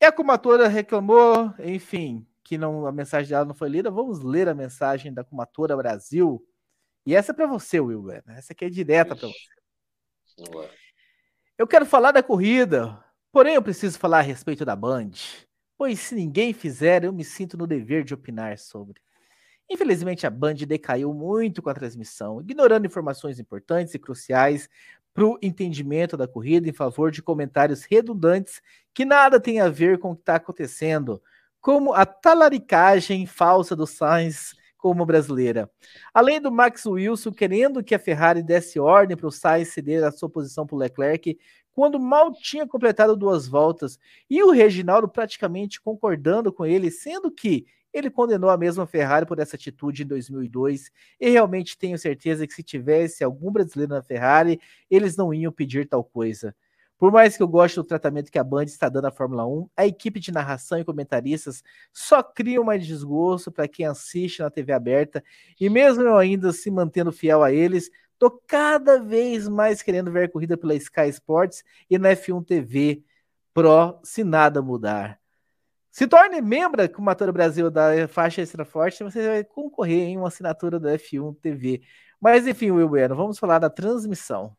É 0.00 0.06
a 0.06 0.12
Comatora 0.12 0.66
reclamou, 0.66 1.52
enfim, 1.58 2.26
que 2.42 2.58
não, 2.58 2.86
a 2.86 2.92
mensagem 2.92 3.30
dela 3.30 3.44
não 3.44 3.54
foi 3.54 3.68
lida, 3.68 3.90
vamos 3.90 4.22
ler 4.22 4.48
a 4.48 4.54
mensagem 4.54 5.12
da 5.12 5.24
Comatora 5.24 5.76
Brasil. 5.76 6.44
E 7.06 7.14
essa 7.14 7.32
é 7.32 7.34
para 7.34 7.46
você, 7.46 7.80
Wilber. 7.80 8.22
Essa 8.28 8.52
aqui 8.52 8.64
é 8.64 8.70
direta 8.70 9.16
para 9.16 9.28
você. 9.28 10.74
Eu 11.58 11.66
quero 11.66 11.84
falar 11.84 12.12
da 12.12 12.22
corrida, 12.22 13.02
porém 13.30 13.54
eu 13.54 13.62
preciso 13.62 13.98
falar 13.98 14.18
a 14.18 14.22
respeito 14.22 14.64
da 14.64 14.74
Band, 14.74 15.10
pois 15.76 16.00
se 16.00 16.14
ninguém 16.14 16.52
fizer, 16.52 17.04
eu 17.04 17.12
me 17.12 17.24
sinto 17.24 17.56
no 17.56 17.66
dever 17.66 18.04
de 18.04 18.14
opinar 18.14 18.58
sobre. 18.58 19.00
Infelizmente, 19.68 20.26
a 20.26 20.30
Band 20.30 20.54
decaiu 20.54 21.14
muito 21.14 21.62
com 21.62 21.70
a 21.70 21.74
transmissão, 21.74 22.40
ignorando 22.40 22.86
informações 22.86 23.38
importantes 23.38 23.94
e 23.94 23.98
cruciais 23.98 24.68
para 25.14 25.24
o 25.24 25.38
entendimento 25.42 26.16
da 26.16 26.26
corrida 26.26 26.68
em 26.68 26.72
favor 26.72 27.10
de 27.10 27.22
comentários 27.22 27.84
redundantes 27.84 28.60
que 28.94 29.04
nada 29.04 29.40
tem 29.40 29.60
a 29.60 29.68
ver 29.68 29.98
com 29.98 30.12
o 30.12 30.14
que 30.16 30.22
está 30.22 30.36
acontecendo, 30.36 31.22
como 31.60 31.92
a 31.92 32.06
talaricagem 32.06 33.26
falsa 33.26 33.76
do 33.76 33.86
Sainz 33.86 34.54
como 34.76 35.04
brasileira. 35.04 35.70
Além 36.12 36.40
do 36.40 36.50
Max 36.50 36.86
Wilson 36.86 37.32
querendo 37.32 37.84
que 37.84 37.94
a 37.94 37.98
Ferrari 37.98 38.42
desse 38.42 38.80
ordem 38.80 39.16
para 39.16 39.26
o 39.26 39.30
Sainz 39.30 39.68
ceder 39.68 40.02
a 40.02 40.10
sua 40.10 40.28
posição 40.28 40.66
para 40.66 40.74
o 40.74 40.78
Leclerc, 40.78 41.38
quando 41.72 42.00
mal 42.00 42.32
tinha 42.32 42.66
completado 42.66 43.16
duas 43.16 43.46
voltas, 43.46 43.98
e 44.28 44.42
o 44.42 44.50
Reginaldo 44.50 45.08
praticamente 45.08 45.80
concordando 45.80 46.52
com 46.52 46.66
ele, 46.66 46.90
sendo 46.90 47.30
que 47.30 47.66
ele 47.92 48.10
condenou 48.10 48.50
a 48.50 48.56
mesma 48.56 48.86
Ferrari 48.86 49.26
por 49.26 49.38
essa 49.38 49.56
atitude 49.56 50.04
em 50.04 50.06
2002 50.06 50.90
e 51.18 51.30
realmente 51.30 51.76
tenho 51.76 51.98
certeza 51.98 52.46
que 52.46 52.54
se 52.54 52.62
tivesse 52.62 53.24
algum 53.24 53.50
brasileiro 53.50 53.94
na 53.94 54.02
Ferrari, 54.02 54.60
eles 54.90 55.16
não 55.16 55.34
iam 55.34 55.52
pedir 55.52 55.88
tal 55.88 56.04
coisa. 56.04 56.54
Por 57.00 57.10
mais 57.10 57.34
que 57.34 57.42
eu 57.42 57.48
goste 57.48 57.76
do 57.76 57.82
tratamento 57.82 58.30
que 58.30 58.38
a 58.38 58.44
Band 58.44 58.64
está 58.64 58.86
dando 58.90 59.06
à 59.06 59.10
Fórmula 59.10 59.46
1, 59.46 59.70
a 59.74 59.86
equipe 59.86 60.20
de 60.20 60.30
narração 60.30 60.78
e 60.78 60.84
comentaristas 60.84 61.64
só 61.94 62.22
cria 62.22 62.62
mais 62.62 62.86
desgosto 62.86 63.50
para 63.50 63.66
quem 63.66 63.86
assiste 63.86 64.42
na 64.42 64.50
TV 64.50 64.70
aberta, 64.70 65.24
e 65.58 65.70
mesmo 65.70 66.02
eu 66.02 66.18
ainda 66.18 66.52
se 66.52 66.70
mantendo 66.70 67.10
fiel 67.10 67.42
a 67.42 67.50
eles, 67.50 67.90
tô 68.18 68.30
cada 68.46 69.02
vez 69.02 69.48
mais 69.48 69.80
querendo 69.80 70.12
ver 70.12 70.24
a 70.24 70.28
corrida 70.28 70.58
pela 70.58 70.74
Sky 70.74 71.08
Sports 71.08 71.64
e 71.88 71.98
na 71.98 72.10
F1 72.10 72.44
TV 72.44 73.02
Pro, 73.54 73.98
se 74.04 74.22
nada 74.22 74.60
mudar. 74.60 75.18
Se 75.90 76.06
torne 76.06 76.42
membro 76.42 76.86
com 76.90 77.00
o 77.02 77.32
Brasil 77.32 77.70
da 77.70 78.06
faixa 78.08 78.42
extra 78.42 78.66
forte, 78.66 79.02
você 79.02 79.26
vai 79.26 79.42
concorrer 79.42 80.02
em 80.02 80.18
uma 80.18 80.28
assinatura 80.28 80.78
da 80.78 80.92
F1 80.98 81.34
TV. 81.40 81.80
Mas 82.20 82.46
enfim, 82.46 82.70
Will 82.70 82.90
Bueno, 82.90 83.16
vamos 83.16 83.38
falar 83.38 83.58
da 83.58 83.70
transmissão. 83.70 84.54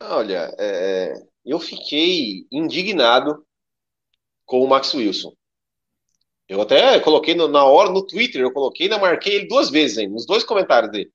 Olha, 0.00 0.54
é, 0.58 1.14
eu 1.44 1.58
fiquei 1.58 2.46
indignado 2.52 3.44
com 4.44 4.62
o 4.62 4.68
Max 4.68 4.94
Wilson. 4.94 5.32
Eu 6.48 6.62
até 6.62 6.98
coloquei 7.00 7.34
no, 7.34 7.48
na 7.48 7.64
hora 7.64 7.90
no 7.90 8.06
Twitter, 8.06 8.40
eu 8.40 8.52
coloquei 8.52 8.86
e 8.86 8.98
marquei 8.98 9.34
ele 9.34 9.48
duas 9.48 9.70
vezes 9.70 9.98
ainda, 9.98 10.14
nos 10.14 10.26
dois 10.26 10.44
comentários 10.44 10.90
dele. 10.90 11.12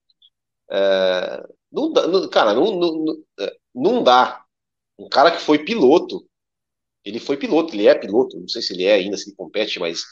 É, 0.69 1.43
não, 1.71 1.89
não, 1.89 2.29
cara, 2.29 2.53
não, 2.53 2.75
não, 2.75 3.23
é, 3.39 3.57
não 3.73 4.03
dá. 4.03 4.43
Um 4.97 5.09
cara 5.09 5.31
que 5.31 5.41
foi 5.41 5.65
piloto, 5.65 6.27
ele 7.03 7.19
foi 7.19 7.35
piloto, 7.37 7.73
ele 7.73 7.87
é 7.87 7.95
piloto, 7.95 8.39
não 8.39 8.47
sei 8.47 8.61
se 8.61 8.73
ele 8.73 8.83
é 8.85 8.93
ainda, 8.93 9.17
se 9.17 9.29
ele 9.29 9.35
compete, 9.35 9.79
mas 9.79 10.03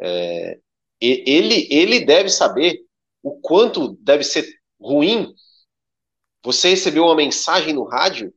é, 0.00 0.58
ele, 1.00 1.66
ele 1.70 2.04
deve 2.04 2.28
saber 2.30 2.84
o 3.22 3.40
quanto 3.40 3.96
deve 4.00 4.22
ser 4.22 4.48
ruim 4.80 5.34
você 6.42 6.70
recebeu 6.70 7.04
uma 7.04 7.16
mensagem 7.16 7.72
no 7.72 7.84
rádio 7.84 8.32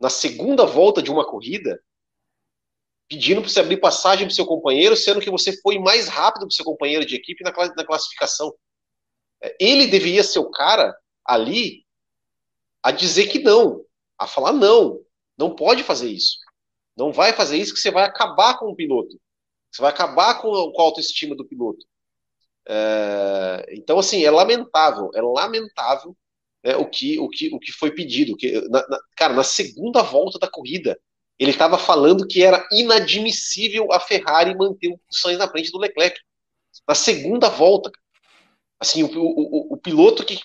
na 0.00 0.08
segunda 0.08 0.64
volta 0.64 1.02
de 1.02 1.10
uma 1.10 1.26
corrida 1.26 1.80
pedindo 3.10 3.40
para 3.40 3.50
você 3.50 3.58
abrir 3.58 3.78
passagem 3.78 4.24
para 4.24 4.34
seu 4.34 4.46
companheiro, 4.46 4.96
sendo 4.96 5.20
que 5.20 5.30
você 5.30 5.60
foi 5.60 5.80
mais 5.80 6.06
rápido 6.06 6.46
que 6.46 6.54
seu 6.54 6.64
companheiro 6.64 7.04
de 7.04 7.16
equipe 7.16 7.42
na, 7.42 7.50
na 7.50 7.84
classificação. 7.84 8.54
É, 9.42 9.56
ele 9.58 9.88
deveria 9.88 10.22
ser 10.22 10.38
o 10.38 10.50
cara 10.50 10.96
ali 11.24 11.84
a 12.82 12.92
dizer 12.92 13.26
que 13.26 13.40
não, 13.40 13.84
a 14.16 14.28
falar 14.28 14.52
não, 14.52 15.00
não 15.36 15.56
pode 15.56 15.82
fazer 15.82 16.08
isso. 16.08 16.38
Não 16.96 17.12
vai 17.12 17.32
fazer 17.32 17.56
isso 17.56 17.74
que 17.74 17.80
você 17.80 17.90
vai 17.90 18.04
acabar 18.04 18.58
com 18.58 18.66
o 18.66 18.76
piloto. 18.76 19.20
Você 19.72 19.82
vai 19.82 19.90
acabar 19.90 20.40
com 20.40 20.54
a, 20.54 20.72
com 20.72 20.80
a 20.80 20.84
autoestima 20.84 21.34
do 21.34 21.44
piloto. 21.44 21.84
É, 22.68 23.66
então, 23.70 23.98
assim, 23.98 24.24
é 24.24 24.30
lamentável, 24.30 25.10
é 25.14 25.20
lamentável 25.20 26.16
né, 26.64 26.76
o, 26.76 26.86
que, 26.86 27.18
o, 27.18 27.28
que, 27.28 27.54
o 27.54 27.58
que 27.58 27.72
foi 27.72 27.90
pedido. 27.90 28.36
Que, 28.36 28.60
na, 28.68 28.86
na, 28.88 28.98
cara, 29.16 29.34
na 29.34 29.44
segunda 29.44 30.02
volta 30.02 30.38
da 30.38 30.48
corrida, 30.48 30.98
ele 31.38 31.52
estava 31.52 31.78
falando 31.78 32.26
que 32.26 32.42
era 32.42 32.66
inadmissível 32.70 33.90
a 33.92 34.00
Ferrari 34.00 34.54
manter 34.54 34.88
o 34.88 35.00
Sainz 35.10 35.38
na 35.38 35.48
frente 35.48 35.70
do 35.70 35.78
Leclerc. 35.78 36.18
Na 36.86 36.94
segunda 36.94 37.48
volta. 37.48 37.90
Assim, 38.78 39.02
o, 39.02 39.08
o, 39.08 39.74
o 39.74 39.76
piloto 39.76 40.24
que 40.24 40.38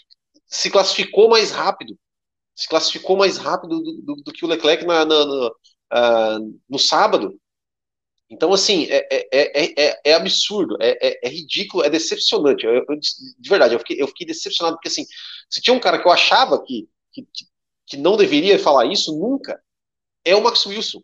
se 0.48 0.70
classificou 0.70 1.30
mais 1.30 1.52
rápido, 1.52 1.98
se 2.56 2.68
classificou 2.68 3.18
mais 3.18 3.38
rápido 3.38 3.82
do, 3.82 4.02
do, 4.02 4.16
do 4.24 4.32
que 4.32 4.46
o 4.46 4.48
Leclerc 4.48 4.86
na, 4.86 5.06
na, 5.06 5.26
na 5.26 5.52
uh, 5.94 6.60
no 6.70 6.80
sábado. 6.80 7.40
Então, 8.30 8.52
assim, 8.54 8.88
é, 8.90 9.08
é, 9.12 9.86
é, 9.88 10.02
é 10.04 10.14
absurdo, 10.14 10.78
é, 10.82 11.30
ridículo, 11.30 11.84
é 11.84 11.90
decepcionante. 11.90 12.66
Eu, 12.66 12.74
eu, 12.74 13.00
de 13.40 13.50
verdade, 13.50 13.76
eu 13.76 13.80
fiquei, 13.80 14.02
eu 14.02 14.08
fiquei 14.08 14.26
decepcionado, 14.26 14.78
porque, 14.78 14.88
assim, 14.88 15.06
se 15.50 15.62
tinha 15.62 15.74
um 15.74 15.80
cara 15.80 16.00
que 16.00 16.08
eu 16.08 16.12
achava 16.12 16.62
que, 16.64 16.90
que, 17.12 17.28
que 17.86 17.98
não 17.98 18.18
deveria 18.18 18.58
falar 18.60 18.86
isso 18.86 19.18
nunca, 19.18 19.62
é 20.24 20.36
o 20.36 20.44
Max 20.44 20.66
Wilson. 20.66 21.02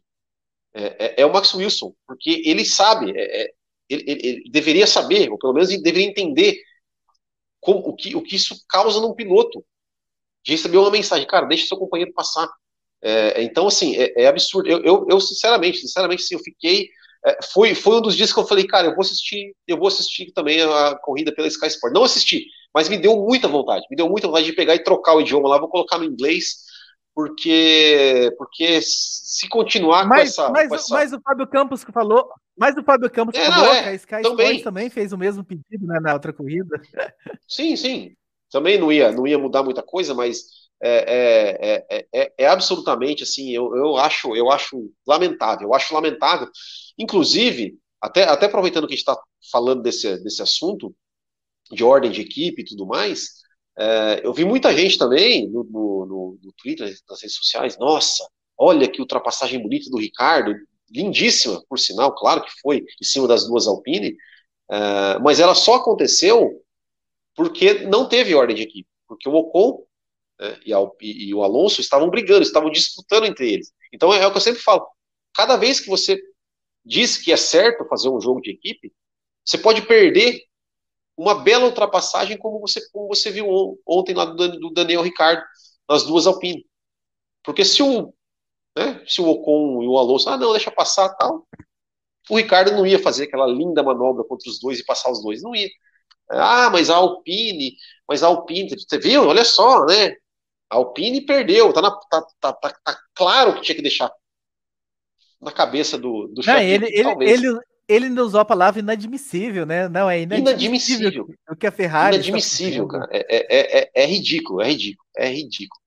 É, 0.73 1.21
é, 1.21 1.25
o 1.25 1.33
Max 1.33 1.53
Wilson, 1.53 1.93
porque 2.07 2.41
ele 2.45 2.63
sabe, 2.63 3.11
ele, 3.11 3.53
ele, 3.89 4.27
ele, 4.27 4.49
deveria 4.49 4.87
saber, 4.87 5.29
ou 5.29 5.37
pelo 5.37 5.53
menos 5.53 5.69
ele 5.69 5.81
deveria 5.81 6.07
entender 6.07 6.61
como, 7.59 7.79
o, 7.79 7.95
que, 7.95 8.15
o 8.15 8.21
que 8.21 8.35
isso 8.35 8.55
causa 8.67 8.99
num 8.99 9.13
piloto. 9.13 9.63
De 10.43 10.53
receber 10.53 10.77
uma 10.77 10.89
mensagem, 10.89 11.27
cara, 11.27 11.45
deixa 11.45 11.67
seu 11.67 11.77
companheiro 11.77 12.11
passar. 12.13 12.49
É, 12.99 13.43
então, 13.43 13.67
assim, 13.67 13.95
é, 13.95 14.23
é 14.23 14.27
absurdo. 14.27 14.67
Eu, 14.67 14.83
eu, 14.83 15.07
eu, 15.07 15.21
sinceramente, 15.21 15.77
sinceramente, 15.79 16.23
sim, 16.23 16.33
eu 16.33 16.39
fiquei. 16.39 16.89
É, 17.23 17.43
foi, 17.43 17.75
foi 17.75 17.97
um 17.97 18.01
dos 18.01 18.15
dias 18.15 18.33
que 18.33 18.39
eu 18.39 18.47
falei, 18.47 18.65
cara, 18.65 18.87
eu 18.87 18.95
vou 18.95 19.01
assistir, 19.01 19.55
eu 19.67 19.77
vou 19.77 19.87
assistir 19.87 20.31
também 20.31 20.59
a 20.61 20.95
corrida 20.95 21.31
pela 21.31 21.47
Sky 21.47 21.67
Sport. 21.67 21.93
Não 21.93 22.03
assisti, 22.03 22.45
mas 22.73 22.89
me 22.89 22.97
deu 22.97 23.15
muita 23.17 23.47
vontade, 23.47 23.85
me 23.89 23.97
deu 23.97 24.09
muita 24.09 24.27
vontade 24.27 24.45
de 24.45 24.53
pegar 24.53 24.75
e 24.75 24.83
trocar 24.83 25.15
o 25.15 25.21
idioma 25.21 25.49
lá, 25.49 25.59
vou 25.59 25.69
colocar 25.69 25.97
no 25.97 26.05
inglês, 26.05 26.57
porque 27.13 28.33
porque 28.37 28.79
se 28.81 29.47
continuar 29.49 30.05
mas, 30.05 30.35
com, 30.35 30.41
essa, 30.43 30.49
mas, 30.49 30.69
com 30.69 30.75
essa... 30.75 30.93
Mas 30.93 31.13
o 31.13 31.21
Fábio 31.21 31.47
Campos 31.47 31.83
que 31.83 31.91
falou, 31.91 32.29
mas 32.57 32.77
o 32.77 32.83
Fábio 32.83 33.09
Campos 33.09 33.37
é, 33.37 33.45
falou 33.45 33.65
não, 33.65 33.73
é, 33.73 33.83
que 33.83 33.89
a 33.89 33.93
Sky 33.93 34.21
também. 34.21 34.45
Sports 34.45 34.63
também 34.63 34.89
fez 34.89 35.13
o 35.13 35.17
mesmo 35.17 35.43
pedido 35.43 35.85
né, 35.85 35.99
na 35.99 36.13
outra 36.13 36.31
corrida. 36.31 36.81
Sim, 37.47 37.75
sim. 37.75 38.15
Também 38.51 38.77
não 38.77 38.91
ia, 38.91 39.11
não 39.11 39.25
ia 39.25 39.39
mudar 39.39 39.63
muita 39.63 39.81
coisa, 39.81 40.13
mas 40.13 40.43
é, 40.83 41.85
é, 41.89 42.05
é, 42.13 42.33
é, 42.37 42.47
absolutamente 42.47 43.23
assim, 43.23 43.51
eu, 43.51 43.75
eu, 43.75 43.97
acho, 43.97 44.35
eu 44.35 44.51
acho 44.51 44.91
lamentável, 45.07 45.67
eu 45.67 45.73
acho 45.73 45.93
lamentável. 45.93 46.49
Inclusive, 46.97 47.77
até, 48.01 48.23
até 48.23 48.47
aproveitando 48.47 48.87
que 48.87 48.93
a 48.93 48.97
gente 48.97 49.07
está 49.07 49.17
falando 49.51 49.81
desse, 49.81 50.21
desse 50.23 50.41
assunto, 50.41 50.93
de 51.71 51.83
ordem 51.83 52.11
de 52.11 52.21
equipe 52.21 52.61
e 52.61 52.65
tudo 52.65 52.85
mais, 52.85 53.41
eu 54.23 54.33
vi 54.33 54.45
muita 54.45 54.73
gente 54.73 54.97
também 54.97 55.49
no, 55.49 55.63
no, 55.63 56.39
no, 56.43 56.53
Twitter, 56.53 56.93
nas 57.09 57.21
redes 57.21 57.35
sociais, 57.35 57.77
nossa, 57.79 58.23
olha 58.57 58.87
que 58.87 59.01
ultrapassagem 59.01 59.61
bonita 59.61 59.89
do 59.89 59.97
Ricardo, 59.97 60.53
lindíssima, 60.89 61.63
por 61.67 61.79
sinal, 61.79 62.13
claro 62.13 62.43
que 62.43 62.51
foi, 62.61 62.85
em 63.01 63.05
cima 63.05 63.27
das 63.27 63.47
duas 63.47 63.65
Alpine, 63.65 64.15
mas 65.23 65.39
ela 65.39 65.55
só 65.55 65.75
aconteceu 65.75 66.61
porque 67.35 67.85
não 67.85 68.07
teve 68.07 68.35
ordem 68.35 68.55
de 68.55 68.63
equipe, 68.63 68.89
porque 69.07 69.27
o 69.27 69.33
Ocon 69.33 69.83
né, 70.41 70.59
e, 70.65 70.73
a, 70.73 70.79
e, 70.99 71.33
o 71.33 71.43
Alonso 71.43 71.79
estavam 71.79 72.09
brigando, 72.09 72.41
estavam 72.41 72.71
disputando 72.71 73.25
entre 73.25 73.53
eles. 73.53 73.71
Então 73.93 74.13
é, 74.13 74.23
é, 74.23 74.27
o 74.27 74.31
que 74.31 74.37
eu 74.37 74.41
sempre 74.41 74.61
falo. 74.61 74.87
Cada 75.33 75.55
vez 75.55 75.79
que 75.79 75.87
você 75.87 76.19
diz 76.83 77.17
que 77.17 77.31
é 77.31 77.37
certo 77.37 77.87
fazer 77.87 78.09
um 78.09 78.19
jogo 78.19 78.41
de 78.41 78.51
equipe, 78.51 78.91
você 79.45 79.57
pode 79.57 79.83
perder 79.83 80.41
uma 81.21 81.35
bela 81.35 81.65
ultrapassagem 81.65 82.35
como 82.37 82.59
você, 82.59 82.81
como 82.89 83.07
você 83.07 83.29
viu 83.29 83.79
ontem 83.85 84.15
lá 84.15 84.25
do, 84.25 84.59
do 84.59 84.69
Daniel 84.71 85.03
Ricardo, 85.03 85.43
nas 85.87 86.03
duas 86.03 86.25
Alpine. 86.25 86.65
Porque 87.43 87.63
se 87.63 87.83
o, 87.83 88.11
né, 88.75 89.03
se 89.07 89.21
o 89.21 89.27
Ocon 89.27 89.83
e 89.83 89.87
o 89.87 89.97
Alonso, 89.97 90.29
ah 90.29 90.37
não, 90.37 90.51
deixa 90.51 90.71
passar 90.71 91.09
tal, 91.09 91.47
o 92.27 92.37
Ricardo 92.37 92.71
não 92.71 92.87
ia 92.87 92.97
fazer 92.97 93.25
aquela 93.25 93.45
linda 93.45 93.83
manobra 93.83 94.23
contra 94.23 94.49
os 94.49 94.59
dois 94.59 94.79
e 94.79 94.85
passar 94.85 95.11
os 95.11 95.21
dois, 95.21 95.43
não 95.43 95.55
ia. 95.55 95.69
Ah, 96.29 96.69
mas 96.71 96.89
a 96.89 96.95
Alpine, 96.95 97.75
mas 98.07 98.23
a 98.23 98.27
Alpine, 98.27 98.69
você 98.69 98.97
viu? 98.97 99.27
Olha 99.27 99.45
só, 99.45 99.85
né? 99.85 100.15
A 100.69 100.77
Alpine 100.77 101.25
perdeu, 101.25 101.71
tá, 101.71 101.81
na, 101.81 101.91
tá, 101.91 102.21
tá, 102.39 102.53
tá, 102.53 102.79
tá 102.83 102.99
claro 103.13 103.53
que 103.55 103.61
tinha 103.61 103.75
que 103.75 103.81
deixar 103.81 104.11
na 105.39 105.51
cabeça 105.51 105.97
do, 105.97 106.27
do 106.27 106.41
Não, 106.45 106.57
ele, 106.57 106.87
ele, 106.87 107.29
ele, 107.29 107.59
ele 107.91 108.09
não 108.09 108.23
usou 108.23 108.39
a 108.39 108.45
palavra 108.45 108.79
inadmissível, 108.79 109.65
né? 109.65 109.89
Não, 109.89 110.09
é 110.09 110.21
inadmissível. 110.21 111.09
inadmissível. 111.09 111.35
O 111.49 111.55
que 111.55 111.67
a 111.67 111.71
Ferrari. 111.71 112.15
Inadmissível, 112.15 112.87
cara. 112.87 113.07
É, 113.11 113.19
é, 113.19 113.81
é, 113.81 113.91
é, 113.93 114.05
ridículo, 114.05 114.61
é 114.61 114.69
ridículo, 114.69 115.07
é 115.17 115.29
ridículo. 115.29 115.81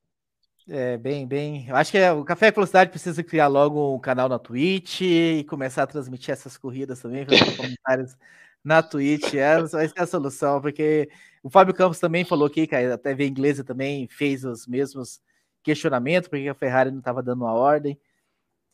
É, 0.69 0.97
bem, 0.97 1.27
bem. 1.27 1.67
Eu 1.69 1.77
acho 1.77 1.91
que 1.91 2.11
o 2.11 2.25
Café 2.25 2.51
Velocidade 2.51 2.91
precisa 2.91 3.23
criar 3.23 3.49
logo 3.49 3.95
um 3.95 3.99
canal 3.99 4.29
na 4.29 4.39
Twitch 4.39 5.03
e 5.03 5.45
começar 5.49 5.83
a 5.83 5.87
transmitir 5.87 6.33
essas 6.33 6.57
corridas 6.57 7.01
também, 7.01 7.27
fazer 7.27 7.37
comentários 7.57 8.17
na 8.63 8.83
Twitch. 8.83 9.35
Essa 9.35 9.77
vai 9.77 9.89
ser 9.89 10.01
a 10.01 10.07
solução, 10.07 10.61
porque 10.61 11.09
o 11.43 11.51
Fábio 11.51 11.75
Campos 11.75 12.01
também 12.01 12.25
falou 12.25 12.47
aqui, 12.47 12.67
que 12.67 12.75
a 12.75 12.97
TV 12.97 13.27
inglesa 13.27 13.63
também 13.63 14.09
fez 14.09 14.45
os 14.45 14.67
mesmos 14.67 15.21
questionamentos, 15.63 16.29
porque 16.29 16.49
a 16.49 16.55
Ferrari 16.55 16.91
não 16.91 16.99
estava 16.99 17.23
dando 17.23 17.47
a 17.47 17.53
ordem. 17.53 17.99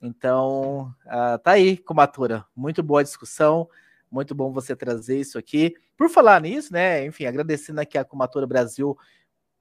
Então, 0.03 0.94
uh, 1.07 1.38
tá 1.38 1.53
aí, 1.53 1.76
Comatura. 1.76 2.44
Muito 2.57 2.82
boa 2.82 3.05
discussão. 3.05 3.68
Muito 4.11 4.34
bom 4.34 4.53
você 4.53 4.74
trazer 4.74 5.20
isso 5.20 5.38
aqui. 5.38 5.74
Por 5.96 6.09
falar 6.09 6.40
nisso, 6.40 6.72
né? 6.72 7.05
Enfim, 7.05 7.26
agradecendo 7.26 7.80
aqui 7.80 7.98
a 7.98 8.05
Comatura 8.05 8.46
Brasil 8.46 8.96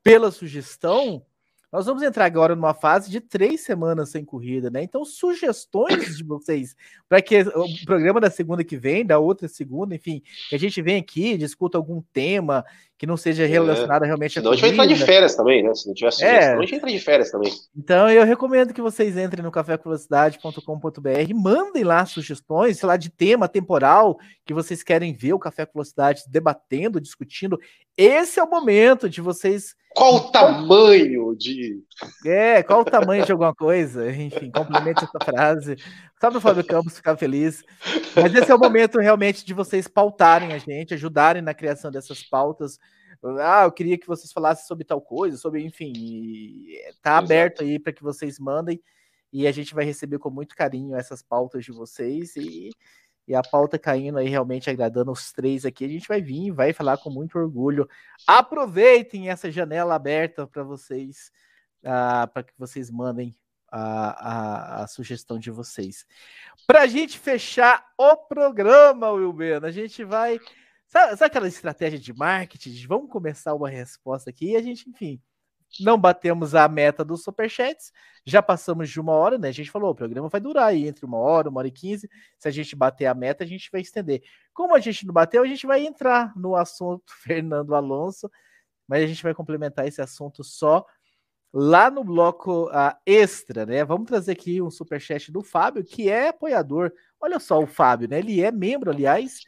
pela 0.01 0.31
sugestão. 0.31 1.25
Nós 1.71 1.85
vamos 1.85 2.01
entrar 2.01 2.25
agora 2.25 2.55
numa 2.55 2.73
fase 2.73 3.11
de 3.11 3.21
três 3.21 3.61
semanas 3.61 4.09
sem 4.09 4.25
corrida, 4.25 4.71
né? 4.71 4.81
Então, 4.81 5.05
sugestões 5.05 6.17
de 6.17 6.23
vocês 6.23 6.75
para 7.07 7.21
que 7.21 7.41
o 7.41 7.85
programa 7.85 8.19
da 8.19 8.29
segunda 8.29 8.63
que 8.63 8.75
vem, 8.75 9.05
da 9.05 9.19
outra 9.19 9.47
segunda, 9.47 9.93
enfim, 9.95 10.21
que 10.49 10.55
a 10.55 10.59
gente 10.59 10.81
vem 10.81 10.97
aqui, 10.97 11.37
discuta 11.37 11.77
algum 11.77 12.01
tema 12.11 12.65
que 12.97 13.07
não 13.07 13.15
seja 13.15 13.43
é. 13.43 13.47
relacionado 13.47 14.03
é. 14.03 14.07
realmente 14.07 14.33
senão 14.33 14.51
a 14.51 14.55
corrida. 14.55 14.67
a 14.67 14.69
gente 14.69 14.77
vai 14.77 14.85
entrar 14.85 14.97
de 14.97 15.05
férias 15.05 15.35
também, 15.35 15.63
né? 15.63 15.73
Se 15.73 15.87
não 15.87 15.93
tiver 15.93 16.11
sugestão, 16.11 16.37
é. 16.37 16.57
a 16.57 16.61
gente 16.61 16.75
entra 16.75 16.91
de 16.91 16.99
férias 16.99 17.31
também. 17.31 17.53
Então, 17.75 18.09
eu 18.09 18.25
recomendo 18.25 18.73
que 18.73 18.81
vocês 18.81 19.15
entrem 19.15 19.41
no 19.41 19.51
cafévelocidade.com.br, 19.51 21.33
mandem 21.33 21.83
lá 21.85 22.05
sugestões, 22.05 22.77
sei 22.77 22.87
lá, 22.87 22.97
de 22.97 23.09
tema 23.09 23.47
temporal 23.47 24.19
que 24.45 24.53
vocês 24.53 24.83
querem 24.83 25.13
ver 25.13 25.33
o 25.33 25.39
Café 25.39 25.65
com 25.65 25.73
Velocidade 25.75 26.23
debatendo, 26.27 26.99
discutindo. 26.99 27.57
Esse 28.01 28.39
é 28.39 28.43
o 28.43 28.49
momento 28.49 29.09
de 29.09 29.19
vocês 29.19 29.75
qual 29.93 30.15
o 30.15 30.31
tamanho 30.31 31.35
de. 31.35 31.83
É, 32.25 32.63
qual 32.63 32.81
o 32.81 32.85
tamanho 32.85 33.25
de 33.25 33.31
alguma 33.31 33.53
coisa? 33.53 34.09
Enfim, 34.09 34.49
complemente 34.51 35.03
essa 35.03 35.19
frase. 35.25 35.75
Só 36.21 36.29
para 36.29 36.37
o 36.37 36.41
Fábio 36.41 36.65
Campos 36.65 36.95
ficar 36.95 37.17
feliz. 37.17 37.63
Mas 38.15 38.33
esse 38.33 38.51
é 38.51 38.55
o 38.55 38.59
momento 38.59 38.99
realmente 38.99 39.43
de 39.43 39.53
vocês 39.53 39.87
pautarem 39.87 40.53
a 40.53 40.57
gente, 40.57 40.93
ajudarem 40.93 41.41
na 41.41 41.53
criação 41.53 41.91
dessas 41.91 42.23
pautas. 42.23 42.79
Ah, 43.41 43.63
eu 43.63 43.71
queria 43.71 43.97
que 43.97 44.07
vocês 44.07 44.31
falassem 44.31 44.65
sobre 44.65 44.85
tal 44.85 45.01
coisa, 45.01 45.35
sobre, 45.35 45.65
enfim, 45.65 45.91
tá 47.01 47.11
Exato. 47.11 47.25
aberto 47.25 47.63
aí 47.63 47.77
para 47.77 47.91
que 47.91 48.03
vocês 48.03 48.39
mandem 48.39 48.79
e 49.33 49.45
a 49.45 49.51
gente 49.51 49.75
vai 49.75 49.83
receber 49.83 50.19
com 50.19 50.29
muito 50.29 50.55
carinho 50.55 50.95
essas 50.95 51.21
pautas 51.21 51.65
de 51.65 51.73
vocês 51.73 52.35
e 52.37 52.69
e 53.29 53.35
a 53.35 53.43
pauta 53.43 53.77
caindo 53.77 54.17
aí, 54.17 54.27
realmente 54.27 54.71
agradando 54.71 55.11
os 55.11 55.31
três 55.31 55.63
aqui. 55.63 55.85
A 55.85 55.87
gente 55.87 56.07
vai 56.07 56.19
vir 56.19 56.47
e 56.47 56.51
vai 56.51 56.73
falar 56.73 56.97
com 56.97 57.11
muito 57.11 57.37
orgulho. 57.37 57.87
Aproveitem 58.25 59.29
essa 59.29 59.51
janela 59.51 59.93
aberta 59.93 60.47
para 60.47 60.63
vocês, 60.63 61.31
uh, 61.83 62.27
para 62.33 62.41
que 62.41 62.53
vocês 62.57 62.89
mandem 62.89 63.35
a, 63.71 64.79
a, 64.79 64.83
a, 64.83 64.87
sugestão 64.87 65.37
de 65.37 65.51
vocês. 65.51 66.07
Para 66.65 66.81
a 66.81 66.87
gente 66.87 67.19
fechar 67.19 67.85
o 67.95 68.17
programa, 68.17 69.11
Wilber, 69.11 69.63
a 69.63 69.69
gente 69.69 70.03
vai. 70.03 70.39
Sabe, 70.87 71.11
sabe, 71.11 71.25
aquela 71.25 71.47
estratégia 71.47 71.99
de 71.99 72.11
marketing? 72.11 72.87
Vamos 72.87 73.11
começar 73.11 73.53
uma 73.53 73.69
resposta 73.69 74.31
aqui 74.31 74.53
e 74.53 74.55
a 74.55 74.61
gente, 74.63 74.89
enfim, 74.89 75.21
não 75.79 75.97
batemos 75.97 76.55
a 76.55 76.67
meta 76.67 77.03
dos 77.05 77.23
superchats, 77.23 77.91
já 78.25 78.41
passamos 78.41 78.89
de 78.89 78.99
uma 78.99 79.13
hora, 79.13 79.37
né? 79.37 79.49
A 79.49 79.51
gente 79.51 79.71
falou, 79.71 79.91
o 79.91 79.95
programa 79.95 80.29
vai 80.29 80.41
durar 80.41 80.67
aí 80.67 80.87
entre 80.87 81.05
uma 81.05 81.17
hora, 81.17 81.49
uma 81.49 81.59
hora 81.59 81.67
e 81.67 81.71
quinze. 81.71 82.09
Se 82.37 82.47
a 82.47 82.51
gente 82.51 82.75
bater 82.75 83.05
a 83.05 83.13
meta, 83.13 83.43
a 83.43 83.47
gente 83.47 83.69
vai 83.71 83.81
estender. 83.81 84.21
Como 84.53 84.75
a 84.75 84.79
gente 84.79 85.05
não 85.05 85.13
bateu, 85.13 85.43
a 85.43 85.47
gente 85.47 85.65
vai 85.65 85.85
entrar 85.85 86.35
no 86.35 86.55
assunto 86.55 87.13
Fernando 87.23 87.75
Alonso, 87.75 88.29
mas 88.87 89.03
a 89.03 89.07
gente 89.07 89.23
vai 89.23 89.33
complementar 89.33 89.87
esse 89.87 90.01
assunto 90.01 90.43
só 90.43 90.85
lá 91.51 91.89
no 91.89 92.03
bloco 92.03 92.67
uh, 92.67 92.95
extra, 93.05 93.65
né? 93.65 93.83
Vamos 93.83 94.07
trazer 94.07 94.33
aqui 94.33 94.61
um 94.61 94.69
superchat 94.69 95.31
do 95.31 95.41
Fábio, 95.41 95.83
que 95.83 96.09
é 96.09 96.29
apoiador. 96.29 96.91
Olha 97.19 97.39
só 97.39 97.59
o 97.59 97.67
Fábio, 97.67 98.07
né? 98.07 98.19
Ele 98.19 98.41
é 98.41 98.51
membro, 98.51 98.91
aliás, 98.91 99.41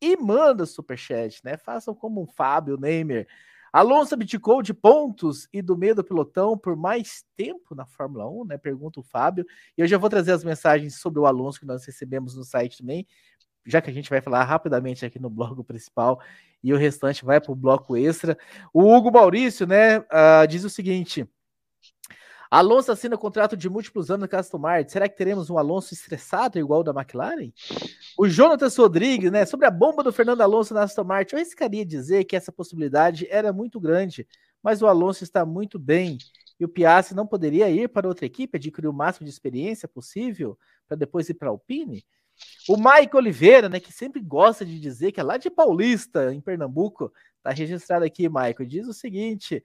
e 0.00 0.16
manda 0.16 0.66
superchat, 0.66 1.40
né? 1.44 1.56
Façam 1.56 1.94
como 1.94 2.22
um 2.22 2.26
Fábio 2.26 2.76
Neymer. 2.76 3.28
Alonso 3.76 4.14
abdicou 4.14 4.62
de 4.62 4.72
pontos 4.72 5.46
e 5.52 5.60
do 5.60 5.76
meio 5.76 5.94
do 5.94 6.02
pelotão 6.02 6.56
por 6.56 6.74
mais 6.74 7.26
tempo 7.36 7.74
na 7.74 7.84
Fórmula 7.84 8.26
1, 8.26 8.46
né? 8.46 8.56
Pergunta 8.56 9.00
o 9.00 9.02
Fábio. 9.02 9.44
E 9.76 9.82
eu 9.82 9.86
já 9.86 9.98
vou 9.98 10.08
trazer 10.08 10.32
as 10.32 10.42
mensagens 10.42 10.98
sobre 10.98 11.20
o 11.20 11.26
Alonso 11.26 11.60
que 11.60 11.66
nós 11.66 11.84
recebemos 11.84 12.34
no 12.34 12.42
site 12.42 12.78
também, 12.78 13.06
já 13.66 13.82
que 13.82 13.90
a 13.90 13.92
gente 13.92 14.08
vai 14.08 14.22
falar 14.22 14.44
rapidamente 14.44 15.04
aqui 15.04 15.18
no 15.18 15.28
bloco 15.28 15.62
principal 15.62 16.18
e 16.64 16.72
o 16.72 16.78
restante 16.78 17.22
vai 17.22 17.38
para 17.38 17.52
o 17.52 17.54
bloco 17.54 17.98
extra. 17.98 18.38
O 18.72 18.82
Hugo 18.82 19.12
Maurício, 19.12 19.66
né, 19.66 19.98
uh, 19.98 20.46
diz 20.48 20.64
o 20.64 20.70
seguinte: 20.70 21.28
Alonso 22.50 22.92
assina 22.92 23.16
contrato 23.16 23.56
de 23.56 23.68
múltiplos 23.68 24.10
anos 24.10 24.28
com 24.28 24.36
a 24.36 24.38
Aston 24.38 24.58
Martin. 24.58 24.90
Será 24.90 25.08
que 25.08 25.16
teremos 25.16 25.50
um 25.50 25.58
Alonso 25.58 25.92
estressado 25.92 26.58
igual 26.58 26.80
o 26.80 26.84
da 26.84 26.92
McLaren? 26.92 27.52
O 28.16 28.28
Jonathan 28.28 28.68
Rodrigues, 28.76 29.30
né, 29.30 29.44
sobre 29.44 29.66
a 29.66 29.70
bomba 29.70 30.02
do 30.02 30.12
Fernando 30.12 30.40
Alonso 30.40 30.72
na 30.72 30.82
Aston 30.82 31.04
Martin, 31.04 31.34
eu 31.34 31.40
arriscaria 31.40 31.84
dizer 31.84 32.24
que 32.24 32.36
essa 32.36 32.52
possibilidade 32.52 33.26
era 33.30 33.52
muito 33.52 33.80
grande, 33.80 34.26
mas 34.62 34.82
o 34.82 34.86
Alonso 34.86 35.24
está 35.24 35.44
muito 35.44 35.78
bem 35.78 36.18
e 36.58 36.64
o 36.64 36.68
Piastri 36.68 37.14
não 37.14 37.26
poderia 37.26 37.68
ir 37.68 37.88
para 37.88 38.08
outra 38.08 38.24
equipe, 38.24 38.56
adquirir 38.56 38.88
o 38.88 38.92
máximo 38.92 39.24
de 39.24 39.30
experiência 39.30 39.86
possível 39.86 40.58
para 40.88 40.96
depois 40.96 41.28
ir 41.28 41.34
para 41.34 41.48
a 41.48 41.50
Alpine? 41.50 42.04
O 42.68 42.76
Mike 42.76 43.16
Oliveira, 43.16 43.68
né, 43.68 43.80
que 43.80 43.92
sempre 43.92 44.20
gosta 44.20 44.64
de 44.64 44.78
dizer 44.78 45.12
que 45.12 45.20
é 45.20 45.22
lá 45.22 45.36
de 45.36 45.50
Paulista, 45.50 46.34
em 46.34 46.40
Pernambuco, 46.40 47.12
tá 47.42 47.50
registrado 47.50 48.04
aqui, 48.04 48.28
Michael, 48.28 48.66
diz 48.66 48.86
o 48.88 48.92
seguinte: 48.92 49.62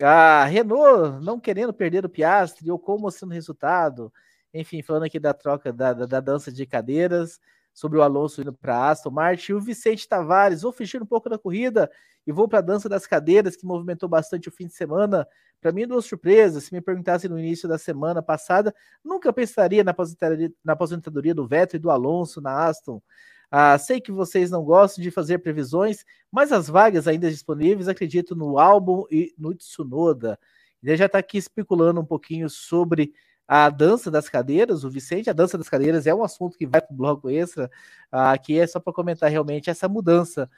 a 0.00 0.44
Renault 0.44 1.24
não 1.24 1.38
querendo 1.38 1.72
perder 1.72 2.04
o 2.04 2.08
Piastri, 2.08 2.70
ou 2.70 2.78
como 2.78 3.02
mostrando 3.02 3.32
resultado, 3.32 4.12
enfim, 4.52 4.82
falando 4.82 5.04
aqui 5.04 5.18
da 5.18 5.34
troca 5.34 5.72
da, 5.72 5.92
da, 5.92 6.06
da 6.06 6.20
dança 6.20 6.52
de 6.52 6.66
cadeiras, 6.66 7.40
sobre 7.74 7.98
o 7.98 8.02
Alonso 8.02 8.40
indo 8.40 8.52
para 8.52 8.88
Aston 8.88 9.10
Martin, 9.10 9.52
o 9.54 9.60
Vicente 9.60 10.08
Tavares, 10.08 10.62
vou 10.62 10.72
fugir 10.72 11.02
um 11.02 11.06
pouco 11.06 11.28
da 11.28 11.36
corrida 11.36 11.90
e 12.26 12.32
vou 12.32 12.48
para 12.48 12.60
a 12.60 12.62
dança 12.62 12.88
das 12.88 13.06
cadeiras, 13.06 13.56
que 13.56 13.66
movimentou 13.66 14.08
bastante 14.08 14.48
o 14.48 14.52
fim 14.52 14.66
de 14.66 14.72
semana. 14.72 15.26
Para 15.60 15.72
mim, 15.72 15.86
duas 15.86 16.06
surpresas. 16.06 16.64
Se 16.64 16.72
me 16.72 16.80
perguntasse 16.80 17.28
no 17.28 17.38
início 17.38 17.68
da 17.68 17.76
semana 17.76 18.22
passada, 18.22 18.74
nunca 19.04 19.32
pensaria 19.32 19.84
na 19.84 19.90
aposentadoria, 19.90 20.50
na 20.64 20.72
aposentadoria 20.72 21.34
do 21.34 21.46
Vettel 21.46 21.78
e 21.78 21.80
do 21.80 21.90
Alonso 21.90 22.40
na 22.40 22.66
Aston. 22.66 23.02
Ah, 23.50 23.78
sei 23.78 24.00
que 24.00 24.10
vocês 24.10 24.50
não 24.50 24.64
gostam 24.64 25.02
de 25.02 25.10
fazer 25.10 25.38
previsões, 25.38 26.04
mas 26.30 26.52
as 26.52 26.68
vagas 26.68 27.06
ainda 27.06 27.30
disponíveis, 27.30 27.88
acredito 27.88 28.34
no 28.34 28.58
álbum 28.58 29.04
e 29.10 29.34
no 29.38 29.54
Tsunoda. 29.54 30.38
Ele 30.82 30.96
já 30.96 31.06
está 31.06 31.18
aqui 31.18 31.38
especulando 31.38 32.00
um 32.00 32.04
pouquinho 32.04 32.50
sobre 32.50 33.12
a 33.46 33.68
dança 33.68 34.10
das 34.10 34.28
cadeiras, 34.28 34.84
o 34.84 34.90
Vicente, 34.90 35.28
a 35.28 35.34
dança 35.34 35.58
das 35.58 35.68
cadeiras 35.68 36.06
é 36.06 36.14
um 36.14 36.24
assunto 36.24 36.56
que 36.56 36.66
vai 36.66 36.80
para 36.80 36.92
o 36.92 36.96
bloco 36.96 37.30
extra, 37.30 37.70
ah, 38.10 38.36
que 38.38 38.58
é 38.58 38.66
só 38.66 38.80
para 38.80 38.92
comentar 38.92 39.30
realmente 39.30 39.70
essa 39.70 39.88
mudança. 39.88 40.50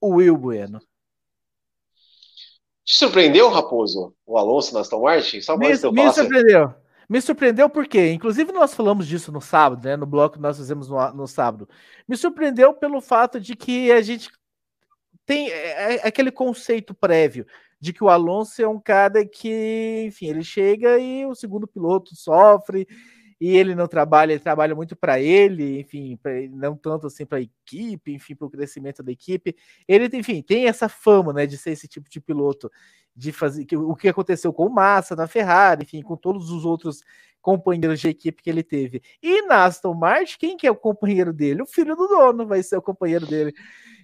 O 0.00 0.14
Will 0.16 0.36
Bueno. 0.36 0.80
Te 2.84 2.94
surpreendeu, 2.96 3.48
Raposo, 3.50 4.14
o 4.26 4.38
Alonso 4.38 4.74
na 4.74 4.80
Aston 4.80 5.02
Martin? 5.02 5.40
Só 5.40 5.56
me, 5.56 5.68
me 5.68 6.12
surpreendeu. 6.12 6.74
Me 7.10 7.20
surpreendeu 7.20 7.68
porque, 7.68 8.12
inclusive, 8.12 8.52
nós 8.52 8.72
falamos 8.72 9.04
disso 9.04 9.32
no 9.32 9.40
sábado, 9.40 9.84
né? 9.84 9.96
No 9.96 10.06
bloco 10.06 10.36
que 10.36 10.40
nós 10.40 10.56
fizemos 10.56 10.88
no, 10.88 11.12
no 11.12 11.26
sábado. 11.26 11.68
Me 12.06 12.16
surpreendeu 12.16 12.72
pelo 12.72 13.00
fato 13.00 13.40
de 13.40 13.56
que 13.56 13.90
a 13.90 14.00
gente 14.00 14.30
tem 15.26 15.50
é, 15.50 15.96
é 15.96 16.06
aquele 16.06 16.30
conceito 16.30 16.94
prévio 16.94 17.44
de 17.80 17.92
que 17.92 18.04
o 18.04 18.08
Alonso 18.08 18.62
é 18.62 18.68
um 18.68 18.78
cara 18.78 19.26
que, 19.26 20.04
enfim, 20.06 20.26
ele 20.28 20.44
chega 20.44 21.00
e 21.00 21.26
o 21.26 21.34
segundo 21.34 21.66
piloto 21.66 22.14
sofre 22.14 22.86
e 23.40 23.56
ele 23.56 23.74
não 23.74 23.86
trabalha, 23.88 24.32
ele 24.32 24.40
trabalha 24.40 24.74
muito 24.74 24.94
para 24.94 25.18
ele, 25.20 25.80
enfim, 25.80 26.16
pra, 26.22 26.32
não 26.50 26.76
tanto 26.76 27.06
assim 27.06 27.24
para 27.24 27.38
a 27.38 27.40
equipe, 27.40 28.12
enfim, 28.12 28.34
para 28.34 28.46
o 28.46 28.50
crescimento 28.50 29.02
da 29.02 29.10
equipe. 29.10 29.56
Ele, 29.88 30.08
enfim, 30.16 30.42
tem 30.42 30.66
essa 30.66 30.88
fama, 30.88 31.32
né, 31.32 31.46
de 31.46 31.56
ser 31.56 31.70
esse 31.70 31.88
tipo 31.88 32.10
de 32.10 32.20
piloto 32.20 32.70
de 33.16 33.32
fazer 33.32 33.64
que, 33.64 33.76
o 33.76 33.94
que 33.96 34.08
aconteceu 34.08 34.52
com 34.52 34.66
o 34.66 34.74
Massa 34.74 35.16
na 35.16 35.26
Ferrari, 35.26 35.84
enfim, 35.84 36.02
com 36.02 36.16
todos 36.16 36.50
os 36.50 36.64
outros 36.64 37.00
companheiros 37.40 38.00
de 38.00 38.08
equipe 38.08 38.42
que 38.42 38.50
ele 38.50 38.62
teve. 38.62 39.02
E 39.22 39.42
na 39.42 39.64
Aston 39.64 39.94
Martin, 39.94 40.36
quem 40.38 40.56
que 40.56 40.66
é 40.66 40.70
o 40.70 40.76
companheiro 40.76 41.32
dele? 41.32 41.62
O 41.62 41.66
filho 41.66 41.96
do 41.96 42.06
dono 42.06 42.46
vai 42.46 42.62
ser 42.62 42.76
o 42.76 42.82
companheiro 42.82 43.26
dele. 43.26 43.52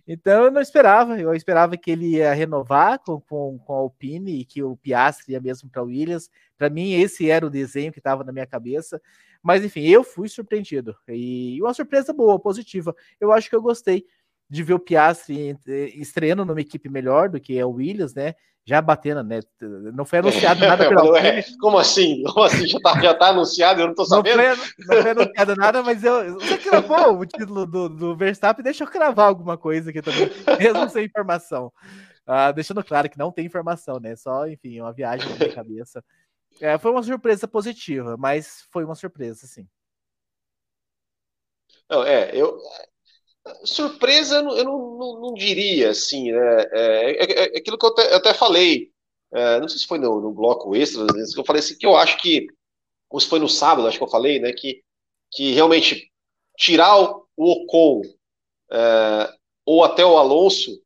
Então 0.07 0.45
eu 0.45 0.51
não 0.53 0.61
esperava, 0.61 1.19
eu 1.21 1.35
esperava 1.35 1.77
que 1.77 1.91
ele 1.91 2.17
ia 2.17 2.33
renovar 2.33 3.01
com, 3.01 3.21
com, 3.21 3.59
com 3.59 3.73
a 3.73 3.77
Alpine 3.79 4.41
e 4.41 4.45
que 4.45 4.63
o 4.63 4.77
Piastri 4.77 5.33
ia 5.33 5.41
mesmo 5.41 5.69
para 5.69 5.83
Williams. 5.83 6.31
Para 6.57 6.71
mim, 6.71 6.93
esse 6.93 7.29
era 7.29 7.45
o 7.45 7.51
desenho 7.51 7.93
que 7.93 7.99
estava 7.99 8.23
na 8.23 8.33
minha 8.33 8.47
cabeça. 8.47 9.01
Mas 9.43 9.65
enfim, 9.65 9.83
eu 9.83 10.05
fui 10.05 10.29
surpreendido. 10.29 10.97
E 11.09 11.61
uma 11.61 11.75
surpresa 11.75 12.13
boa, 12.13 12.39
positiva. 12.39 12.95
Eu 13.21 13.33
acho 13.33 13.51
que 13.51 13.57
eu 13.57 13.63
gostei 13.63 14.05
de 14.49 14.63
ver 14.63 14.75
o 14.75 14.79
Piastri 14.79 15.57
estreando 15.95 16.45
numa 16.45 16.61
equipe 16.61 16.89
melhor 16.89 17.29
do 17.29 17.41
que 17.41 17.59
é 17.59 17.65
o 17.65 17.73
Williams, 17.73 18.15
né? 18.15 18.35
Já 18.65 18.83
batendo, 18.83 19.23
né? 19.23 19.41
Não 19.95 20.05
foi 20.05 20.19
anunciado 20.19 20.61
nada 20.61 20.89
pela 20.89 21.19
é, 21.19 21.45
Como 21.61 21.79
assim? 21.79 22.25
Como 22.25 22.45
assim? 22.45 22.67
Já 22.67 22.81
tá, 22.81 23.01
já 23.01 23.15
tá 23.15 23.29
anunciado, 23.29 23.81
eu 23.81 23.87
não 23.87 23.95
tô 23.95 24.05
sabendo. 24.05 24.39
Não 24.39 24.57
foi, 24.57 24.85
não 24.97 25.03
foi 25.03 25.11
anunciado 25.13 25.57
nada, 25.57 25.83
mas 25.85 26.03
eu. 26.03 26.35
Você 26.35 26.59
cravou 26.59 27.21
o 27.21 27.27
título 27.27 27.65
do, 27.65 27.89
do 27.89 28.17
Verstappen, 28.17 28.65
deixa 28.65 28.83
eu 28.83 28.89
cravar 28.89 29.29
alguma 29.29 29.57
coisa 29.57 29.91
aqui 29.91 30.03
também, 30.03 30.29
mesmo 30.59 30.89
sem 30.89 31.05
informação. 31.05 31.73
Uh, 32.27 32.53
deixando 32.53 32.83
claro 32.83 33.09
que 33.09 33.19
não 33.19 33.31
tem 33.31 33.47
informação, 33.47 34.01
né? 34.01 34.17
Só, 34.17 34.49
enfim, 34.49 34.81
uma 34.81 34.93
viagem 34.93 35.29
na 35.31 35.37
minha 35.37 35.55
cabeça. 35.55 36.05
É, 36.61 36.77
foi 36.77 36.91
uma 36.91 37.03
surpresa 37.05 37.47
positiva, 37.47 38.17
mas 38.17 38.67
foi 38.73 38.85
uma 38.85 38.97
surpresa, 38.97 39.47
sim. 39.47 39.69
Não, 41.89 42.03
é, 42.03 42.35
eu, 42.35 42.59
Surpresa, 43.65 44.37
eu 44.37 44.65
não, 44.65 44.99
não, 44.99 45.21
não, 45.21 45.35
diria, 45.35 45.91
assim, 45.91 46.33
né? 46.33 46.63
É, 46.73 47.11
é, 47.11 47.25
é, 47.25 47.55
é 47.55 47.59
aquilo 47.59 47.79
que 47.79 47.87
eu 47.87 47.91
até, 47.91 48.13
eu 48.13 48.17
até 48.17 48.35
falei, 48.35 48.91
é, 49.33 49.61
não 49.61 49.69
sei 49.69 49.79
se 49.79 49.87
foi 49.87 49.99
no, 49.99 50.21
no 50.21 50.33
bloco 50.33 50.75
extra, 50.75 51.07
eu 51.37 51.45
falei 51.45 51.61
assim, 51.61 51.77
que 51.77 51.87
eu 51.87 51.97
acho 51.97 52.19
que, 52.19 52.47
ou 53.09 53.21
se 53.21 53.29
foi 53.29 53.39
no 53.39 53.49
sábado, 53.49 53.87
acho 53.87 53.99
que 53.99 54.05
eu 54.05 54.09
falei, 54.09 54.41
né, 54.41 54.53
que, 54.53 54.83
que 55.31 55.53
realmente 55.53 56.11
tirar 56.57 56.99
o, 56.99 57.27
Ocon 57.37 58.03
é, 58.73 59.33
ou 59.65 59.85
até 59.85 60.05
o 60.05 60.17
Alonso, 60.17 60.81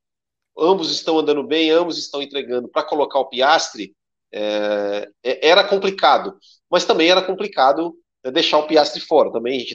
ambos 0.59 0.91
estão 0.91 1.19
andando 1.19 1.43
bem, 1.43 1.71
ambos 1.71 1.97
estão 1.97 2.21
entregando, 2.21 2.69
para 2.69 2.83
colocar 2.83 3.21
o 3.21 3.29
Piastre, 3.29 3.95
é, 4.33 5.09
era 5.23 5.65
complicado, 5.65 6.39
mas 6.71 6.85
também 6.85 7.09
era 7.11 7.23
complicado 7.23 7.97
deixar 8.33 8.59
o 8.59 8.67
Piastre 8.67 9.01
fora, 9.01 9.33
também 9.33 9.67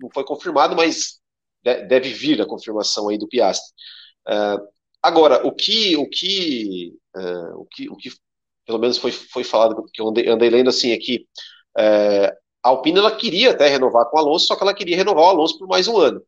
não 0.00 0.08
foi 0.12 0.24
confirmado, 0.24 0.74
mas 0.74 1.19
deve 1.62 2.12
vir 2.12 2.40
a 2.40 2.46
confirmação 2.46 3.08
aí 3.08 3.18
do 3.18 3.28
Piastri. 3.28 3.72
Uh, 4.26 4.66
agora, 5.02 5.46
o 5.46 5.52
que, 5.52 5.96
o 5.96 6.08
que, 6.08 6.92
uh, 7.16 7.60
o 7.60 7.66
que, 7.66 7.88
o 7.88 7.96
que, 7.96 8.10
pelo 8.66 8.78
menos 8.78 8.98
foi, 8.98 9.12
foi 9.12 9.44
falado 9.44 9.84
que 9.92 10.00
eu 10.00 10.08
andei, 10.08 10.28
andei 10.28 10.50
lendo 10.50 10.70
assim 10.70 10.92
aqui, 10.92 11.26
uh, 11.78 12.40
a 12.62 12.68
Alpine 12.68 12.98
ela 12.98 13.14
queria 13.14 13.50
até 13.52 13.68
renovar 13.68 14.06
com 14.10 14.16
o 14.16 14.20
Alonso, 14.20 14.46
só 14.46 14.56
que 14.56 14.62
ela 14.62 14.74
queria 14.74 14.96
renovar 14.96 15.24
o 15.24 15.28
Alonso 15.28 15.58
por 15.58 15.66
mais 15.66 15.88
um 15.88 15.96
ano. 15.96 16.22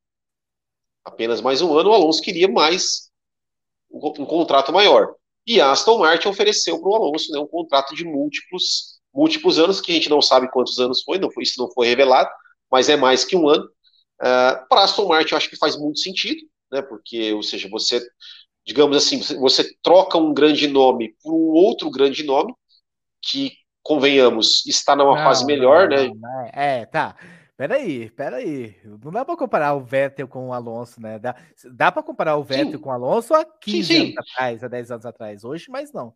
Apenas 1.04 1.40
mais 1.40 1.60
um 1.60 1.76
ano, 1.76 1.90
o 1.90 1.92
Alonso 1.92 2.22
queria 2.22 2.48
mais 2.48 3.10
um, 3.90 4.06
um 4.06 4.26
contrato 4.26 4.72
maior. 4.72 5.14
E 5.46 5.60
a 5.60 5.72
Aston 5.72 5.98
Martin 5.98 6.28
ofereceu 6.28 6.80
para 6.80 6.88
o 6.88 6.94
Alonso 6.94 7.32
né, 7.32 7.38
um 7.38 7.46
contrato 7.46 7.94
de 7.94 8.04
múltiplos, 8.04 9.00
múltiplos 9.12 9.58
anos, 9.58 9.80
que 9.80 9.90
a 9.90 9.94
gente 9.94 10.08
não 10.08 10.22
sabe 10.22 10.50
quantos 10.50 10.78
anos 10.78 11.02
foi, 11.02 11.18
não 11.18 11.30
foi, 11.30 11.42
isso 11.42 11.60
não 11.60 11.70
foi 11.70 11.86
revelado, 11.86 12.30
mas 12.70 12.88
é 12.88 12.96
mais 12.96 13.24
que 13.24 13.36
um 13.36 13.48
ano. 13.48 13.68
Uh, 14.20 14.26
é, 14.26 14.66
para 14.68 14.84
Aston 14.84 15.08
Martin, 15.08 15.32
eu 15.32 15.38
acho 15.38 15.50
que 15.50 15.56
faz 15.56 15.76
muito 15.76 15.98
sentido, 15.98 16.42
né? 16.70 16.82
Porque, 16.82 17.32
ou 17.32 17.42
seja, 17.42 17.68
você, 17.68 18.00
digamos 18.64 18.96
assim, 18.96 19.22
você, 19.22 19.36
você 19.36 19.76
troca 19.82 20.18
um 20.18 20.34
grande 20.34 20.66
nome 20.66 21.14
por 21.22 21.32
um 21.32 21.52
outro 21.52 21.90
grande 21.90 22.22
nome, 22.22 22.54
que, 23.20 23.52
convenhamos, 23.82 24.64
está 24.66 24.94
numa 24.94 25.16
não, 25.16 25.24
fase 25.24 25.44
melhor, 25.44 25.88
não, 25.88 25.96
né? 25.96 26.12
Não, 26.14 26.50
é, 26.52 26.86
tá. 26.86 27.16
Peraí, 27.56 28.10
peraí. 28.10 28.76
Não 28.84 29.12
dá 29.12 29.24
para 29.24 29.36
comparar 29.36 29.74
o 29.74 29.80
Vettel 29.80 30.26
com 30.26 30.48
o 30.48 30.52
Alonso, 30.52 31.00
né? 31.00 31.18
Dá, 31.18 31.36
dá 31.72 31.92
para 31.92 32.02
comparar 32.02 32.36
o 32.36 32.42
Vettel 32.42 32.72
sim. 32.72 32.78
com 32.78 32.88
o 32.88 32.92
Alonso 32.92 33.34
há 33.34 33.44
15 33.44 33.84
sim, 33.84 33.94
sim. 33.94 34.02
anos 34.02 34.18
atrás, 34.18 34.64
há 34.64 34.68
10 34.68 34.90
anos 34.90 35.06
atrás. 35.06 35.44
Hoje, 35.44 35.66
mas 35.68 35.92
não. 35.92 36.14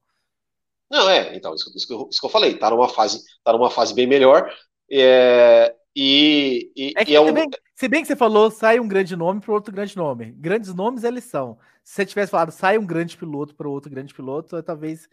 Não, 0.91 1.11
é, 1.11 1.37
então, 1.37 1.55
isso, 1.55 1.71
isso, 1.77 1.87
que, 1.87 1.93
eu, 1.93 2.09
isso 2.11 2.21
que 2.21 2.27
eu 2.27 2.31
falei, 2.31 2.57
tá 2.57 2.71
numa 2.71 2.89
fase, 2.89 3.23
tá 3.43 3.53
numa 3.53 3.71
fase 3.71 3.93
bem 3.93 4.07
melhor. 4.07 4.53
É, 4.91 5.75
e, 5.97 6.71
e, 6.77 6.93
é 6.95 7.05
que, 7.07 7.13
e 7.13 7.15
é 7.15 7.21
um... 7.23 7.27
se, 7.75 7.89
bem, 7.89 8.03
que 8.03 8.07
você 8.07 8.15
falou, 8.15 8.51
sai 8.51 8.79
um 8.79 8.87
grande 8.87 9.17
nome 9.17 9.41
para 9.41 9.55
outro 9.55 9.73
grande 9.73 9.97
nome. 9.97 10.27
Grandes 10.33 10.75
nomes 10.75 11.05
eles 11.05 11.25
são. 11.25 11.57
Se 11.83 11.95
você 11.95 12.05
tivesse 12.05 12.31
falado, 12.31 12.51
sai 12.51 12.77
um 12.77 12.85
grande 12.85 13.17
piloto 13.17 13.55
para 13.55 13.67
outro 13.67 13.91
grande 13.91 14.13
piloto, 14.13 14.57
eu, 14.57 14.63
talvez 14.63 15.09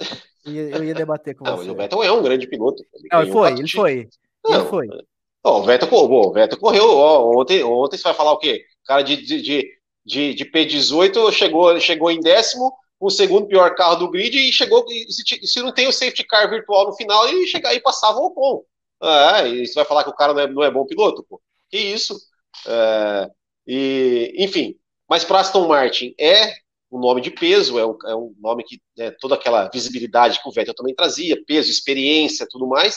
eu 0.46 0.52
ia, 0.52 0.62
eu 0.76 0.84
ia 0.84 0.94
debater 0.94 1.36
com 1.36 1.46
não, 1.46 1.56
você. 1.56 1.70
O 1.70 1.76
Vettel 1.76 2.04
é 2.04 2.12
um 2.12 2.22
grande 2.22 2.48
piloto. 2.48 2.84
Ele 2.94 3.08
não, 3.10 3.32
foi, 3.32 3.52
ele 3.54 3.70
foi. 3.70 4.10
Não, 4.44 4.56
ele 4.56 4.66
foi. 4.66 4.88
O 5.42 5.64
Vettel, 5.64 5.90
o 5.94 6.34
Vettel 6.34 6.60
correu. 6.60 6.90
Ó, 6.90 7.40
ontem, 7.40 7.64
ontem 7.64 7.98
você 7.98 8.04
vai 8.04 8.14
falar 8.14 8.34
o 8.34 8.40
quê? 8.40 8.66
O 8.84 8.88
cara 8.88 9.04
de, 9.04 9.16
de, 9.16 9.42
de, 10.06 10.34
de 10.34 10.46
P18 10.46 11.32
chegou, 11.32 11.80
chegou 11.80 12.12
em 12.12 12.20
décimo, 12.20 12.74
o 13.00 13.10
segundo 13.10 13.48
pior 13.48 13.74
carro 13.76 13.96
do 13.96 14.12
grid 14.12 14.36
e 14.36 14.52
chegou. 14.52 14.86
E 14.90 15.10
se, 15.10 15.48
se, 15.48 15.62
não 15.62 15.74
tem 15.74 15.88
o 15.88 15.94
safety 15.94 16.26
car 16.26 16.50
virtual 16.50 16.88
no 16.88 16.94
final, 16.94 17.26
ele 17.30 17.48
chegar 17.48 17.74
e 17.74 17.80
passava 17.80 18.20
o 18.20 18.26
Ocon. 18.26 18.64
É, 19.04 19.48
e 19.50 19.68
você 19.68 19.74
vai 19.76 19.86
falar 19.86 20.04
que 20.04 20.10
o 20.10 20.16
cara 20.16 20.34
não 20.34 20.42
é, 20.42 20.48
não 20.48 20.64
é 20.64 20.72
bom 20.72 20.86
piloto? 20.86 21.26
Pô. 21.30 21.42
Que 21.70 21.78
isso? 21.78 22.18
É, 22.68 23.30
e, 23.68 24.34
enfim, 24.38 24.78
mas 25.10 25.24
para 25.24 25.40
Aston 25.40 25.68
Martin 25.68 26.14
é 26.20 26.54
um 26.92 27.00
nome 27.00 27.22
de 27.22 27.32
peso, 27.32 27.80
é 27.80 27.86
um, 27.86 27.98
é 28.06 28.16
um 28.16 28.36
nome 28.40 28.64
que 28.64 28.80
né, 28.96 29.12
toda 29.20 29.36
aquela 29.36 29.68
visibilidade 29.70 30.42
que 30.42 30.48
o 30.48 30.52
Vettel 30.52 30.76
também 30.76 30.94
trazia, 30.94 31.44
peso, 31.46 31.72
experiência, 31.72 32.48
tudo 32.50 32.68
mais. 32.68 32.96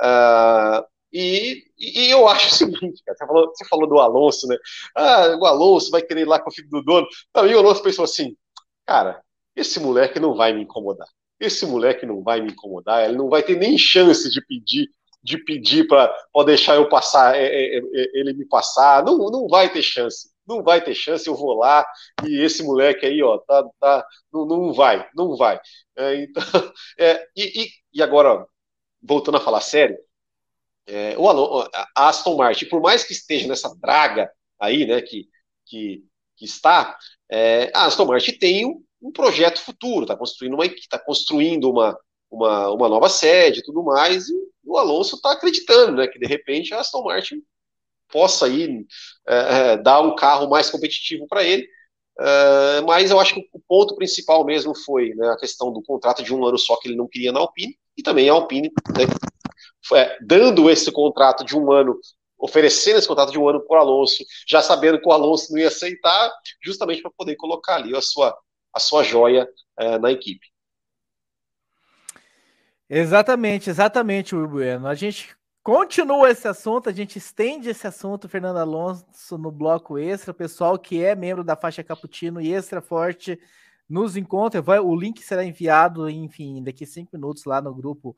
Uh, 0.00 0.84
e, 1.12 1.64
e, 1.78 2.10
eu 2.10 2.28
acho 2.28 2.48
o 2.48 2.54
seguinte, 2.54 3.02
cara, 3.04 3.16
você 3.16 3.26
falou, 3.26 3.48
você 3.48 3.64
falou 3.66 3.88
do 3.88 3.98
Alonso, 4.00 4.46
né? 4.48 4.56
Ah, 4.94 5.36
o 5.40 5.46
Alonso 5.46 5.90
vai 5.90 6.02
querer 6.02 6.22
ir 6.22 6.24
lá 6.26 6.40
com 6.40 6.50
o 6.50 6.52
filho 6.52 6.68
do 6.68 6.82
dono. 6.82 7.06
E 7.36 7.54
o 7.54 7.58
Alonso 7.58 7.82
pensou 7.82 8.04
assim, 8.04 8.36
cara, 8.84 9.22
esse 9.56 9.80
moleque 9.80 10.20
não 10.20 10.34
vai 10.34 10.52
me 10.52 10.62
incomodar. 10.62 11.08
Esse 11.40 11.64
moleque 11.64 12.04
não 12.04 12.22
vai 12.22 12.40
me 12.40 12.50
incomodar, 12.50 13.04
ele 13.04 13.16
não 13.16 13.28
vai 13.28 13.42
ter 13.42 13.56
nem 13.56 13.78
chance 13.78 14.28
de 14.30 14.44
pedir 14.44 14.88
de 15.22 15.38
pedir 15.38 15.86
para 15.86 16.14
deixar 16.46 16.76
eu 16.76 16.88
passar, 16.88 17.36
é, 17.36 17.44
é, 17.44 17.78
é, 17.78 17.80
ele 18.14 18.32
me 18.32 18.46
passar, 18.46 19.04
não, 19.04 19.18
não 19.30 19.48
vai 19.48 19.70
ter 19.70 19.82
chance, 19.82 20.30
não 20.46 20.62
vai 20.62 20.82
ter 20.82 20.94
chance, 20.94 21.26
eu 21.26 21.34
vou 21.34 21.54
lá 21.54 21.86
e 22.26 22.40
esse 22.40 22.62
moleque 22.62 23.04
aí, 23.04 23.22
ó, 23.22 23.38
tá, 23.38 23.64
tá, 23.80 24.06
não, 24.32 24.46
não 24.46 24.72
vai, 24.72 25.06
não 25.14 25.36
vai. 25.36 25.60
É, 25.96 26.22
então, 26.22 26.42
é, 26.98 27.26
e, 27.36 27.68
e, 27.92 28.02
agora, 28.02 28.46
voltando 29.02 29.36
a 29.36 29.40
falar 29.40 29.60
sério, 29.60 29.98
é, 30.86 31.16
o 31.18 31.28
a 31.28 32.08
Aston 32.08 32.36
Martin, 32.36 32.66
por 32.66 32.80
mais 32.80 33.04
que 33.04 33.12
esteja 33.12 33.46
nessa 33.46 33.74
draga 33.76 34.30
aí, 34.58 34.86
né, 34.86 35.02
que, 35.02 35.28
que, 35.66 36.02
que 36.36 36.44
está, 36.44 36.96
é, 37.30 37.70
a 37.74 37.86
Aston 37.86 38.06
Martin 38.06 38.32
tem 38.38 38.64
um, 38.66 38.82
um 39.02 39.12
projeto 39.12 39.60
futuro, 39.60 40.02
está 40.02 40.16
construindo 40.16 40.54
uma 40.54 40.64
está 40.64 40.98
construindo 40.98 41.70
uma, 41.70 41.98
uma, 42.30 42.70
uma 42.70 42.88
nova 42.88 43.08
sede 43.08 43.60
e 43.60 43.62
tudo 43.62 43.82
mais, 43.82 44.28
e 44.28 44.47
o 44.68 44.76
Alonso 44.76 45.16
está 45.16 45.32
acreditando, 45.32 45.96
né, 45.96 46.06
que 46.06 46.18
de 46.18 46.26
repente 46.26 46.74
a 46.74 46.80
Aston 46.80 47.02
Martin 47.02 47.42
possa 48.10 48.46
aí 48.46 48.86
é, 49.26 49.72
é 49.72 49.76
dar 49.76 50.00
um 50.00 50.14
carro 50.14 50.48
mais 50.48 50.70
competitivo 50.70 51.26
para 51.26 51.44
ele. 51.44 51.66
É, 52.20 52.80
mas 52.82 53.10
eu 53.10 53.20
acho 53.20 53.34
que 53.34 53.48
o 53.52 53.60
ponto 53.60 53.94
principal 53.94 54.44
mesmo 54.44 54.74
foi 54.76 55.14
né, 55.14 55.28
a 55.28 55.36
questão 55.36 55.72
do 55.72 55.82
contrato 55.82 56.22
de 56.22 56.34
um 56.34 56.44
ano 56.44 56.58
só 56.58 56.76
que 56.76 56.88
ele 56.88 56.96
não 56.96 57.06
queria 57.06 57.32
na 57.32 57.40
Alpine, 57.40 57.78
e 57.96 58.02
também 58.02 58.28
a 58.28 58.32
Alpine 58.32 58.70
né, 58.96 59.04
é, 59.96 60.18
dando 60.20 60.68
esse 60.68 60.90
contrato 60.90 61.44
de 61.44 61.56
um 61.56 61.70
ano, 61.72 61.98
oferecendo 62.36 62.98
esse 62.98 63.08
contrato 63.08 63.32
de 63.32 63.38
um 63.38 63.48
ano 63.48 63.60
para 63.60 63.78
o 63.78 63.80
Alonso, 63.80 64.24
já 64.46 64.60
sabendo 64.60 65.00
que 65.00 65.08
o 65.08 65.12
Alonso 65.12 65.52
não 65.52 65.58
ia 65.58 65.68
aceitar, 65.68 66.32
justamente 66.62 67.02
para 67.02 67.10
poder 67.16 67.36
colocar 67.36 67.76
ali 67.76 67.96
a 67.96 68.00
sua, 68.00 68.36
a 68.74 68.80
sua 68.80 69.04
joia 69.04 69.48
é, 69.78 69.98
na 69.98 70.10
equipe. 70.10 70.46
Exatamente, 72.90 73.68
exatamente, 73.68 74.34
Bueno. 74.34 74.86
A 74.86 74.94
gente 74.94 75.36
continua 75.62 76.30
esse 76.30 76.48
assunto, 76.48 76.88
a 76.88 76.92
gente 76.92 77.18
estende 77.18 77.68
esse 77.68 77.86
assunto, 77.86 78.28
Fernando 78.28 78.56
Alonso, 78.56 79.36
no 79.36 79.50
bloco 79.50 79.98
extra. 79.98 80.30
O 80.30 80.34
pessoal 80.34 80.78
que 80.78 81.04
é 81.04 81.14
membro 81.14 81.44
da 81.44 81.54
faixa 81.54 81.84
Caputino 81.84 82.40
e 82.40 82.52
Extra 82.52 82.80
Forte 82.80 83.38
nos 83.88 84.16
encontra. 84.16 84.62
Vai, 84.62 84.78
o 84.78 84.96
link 84.96 85.22
será 85.22 85.44
enviado, 85.44 86.08
enfim, 86.08 86.62
daqui 86.62 86.86
cinco 86.86 87.10
minutos 87.12 87.44
lá 87.44 87.60
no 87.60 87.74
grupo 87.74 88.16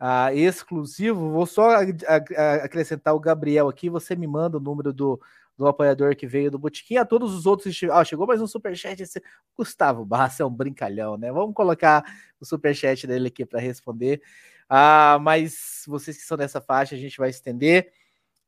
uh, 0.00 0.34
exclusivo. 0.34 1.30
Vou 1.30 1.46
só 1.46 1.76
acrescentar 2.62 3.14
o 3.14 3.20
Gabriel 3.20 3.68
aqui. 3.68 3.88
Você 3.88 4.14
me 4.14 4.26
manda 4.26 4.58
o 4.58 4.60
número 4.60 4.92
do, 4.92 5.18
do 5.60 5.68
apoiador 5.68 6.16
que 6.16 6.26
veio 6.26 6.50
do 6.50 6.58
Botiquim. 6.58 6.96
A 6.96 7.04
todos 7.04 7.34
os 7.34 7.44
outros. 7.44 7.78
Ah, 7.92 8.02
chegou 8.02 8.26
mais 8.26 8.40
um 8.40 8.46
superchat. 8.46 9.02
Esse... 9.02 9.22
Gustavo 9.54 10.06
Barça 10.06 10.42
é 10.42 10.46
um 10.46 10.50
brincalhão, 10.50 11.18
né? 11.18 11.30
Vamos 11.30 11.54
colocar 11.54 12.02
o 12.40 12.46
superchat 12.46 13.06
dele 13.06 13.28
aqui 13.28 13.44
para 13.44 13.60
responder. 13.60 14.22
Ah, 14.66 15.18
mas 15.20 15.84
vocês 15.86 16.16
que 16.16 16.22
são 16.22 16.38
dessa 16.38 16.62
faixa, 16.62 16.94
a 16.94 16.98
gente 16.98 17.18
vai 17.18 17.28
estender. 17.28 17.92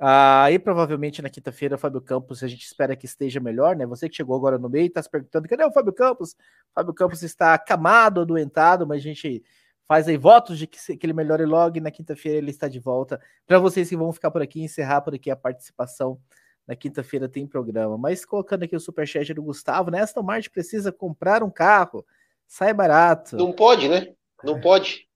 Ah, 0.01 0.51
e 0.51 0.59
provavelmente 0.59 1.21
na 1.21 1.29
quinta-feira, 1.29 1.77
Fábio 1.77 2.01
Campos, 2.01 2.43
a 2.43 2.49
gente 2.49 2.65
espera 2.65 2.97
que 2.97 3.05
esteja 3.05 3.41
melhor, 3.41 3.77
né? 3.77 3.85
Você 3.85 4.09
que 4.09 4.17
chegou 4.17 4.35
agora 4.35 4.59
no 4.59 4.71
meio 4.71 4.87
está 4.87 5.03
se 5.03 5.11
perguntando: 5.11 5.47
cadê 5.47 5.65
o 5.65 5.71
Fábio 5.71 5.93
Campos? 5.93 6.35
Fábio 6.75 6.95
Campos 6.95 7.23
está 7.23 7.53
acamado, 7.53 8.23
adoentado, 8.23 8.87
mas 8.87 9.01
a 9.01 9.03
gente 9.03 9.45
faz 9.87 10.09
aí 10.09 10.17
votos 10.17 10.59
de 10.59 10.67
que, 10.67 10.97
que 10.97 11.05
ele 11.05 11.13
melhore 11.13 11.45
logo 11.45 11.77
e 11.77 11.81
na 11.81 11.91
quinta-feira 11.91 12.39
ele 12.39 12.51
está 12.51 12.69
de 12.69 12.81
volta. 12.81 13.21
Para 13.47 13.59
vocês 13.59 13.91
que 13.91 13.97
vão 13.97 14.11
ficar 14.15 14.31
por 14.31 14.41
aqui, 14.41 14.63
encerrar 14.63 15.03
por 15.03 15.15
aqui 15.15 15.31
a 15.31 15.37
participação. 15.37 16.19
Na 16.67 16.77
quinta-feira 16.77 17.29
tem 17.29 17.47
programa. 17.47 17.99
Mas 17.99 18.25
colocando 18.25 18.63
aqui 18.63 18.77
o 18.77 18.81
superchat 18.81 19.33
do 19.35 19.43
Gustavo, 19.43 19.91
né? 19.91 20.01
Aston 20.01 20.23
Martin 20.23 20.51
precisa 20.51 20.93
comprar 20.93 21.43
um 21.43 21.51
carro. 21.51 22.05
Sai 22.47 22.73
barato. 22.73 23.37
Não 23.37 23.53
pode, 23.53 23.89
né? 23.89 24.13
Não 24.45 24.61
pode. 24.61 25.09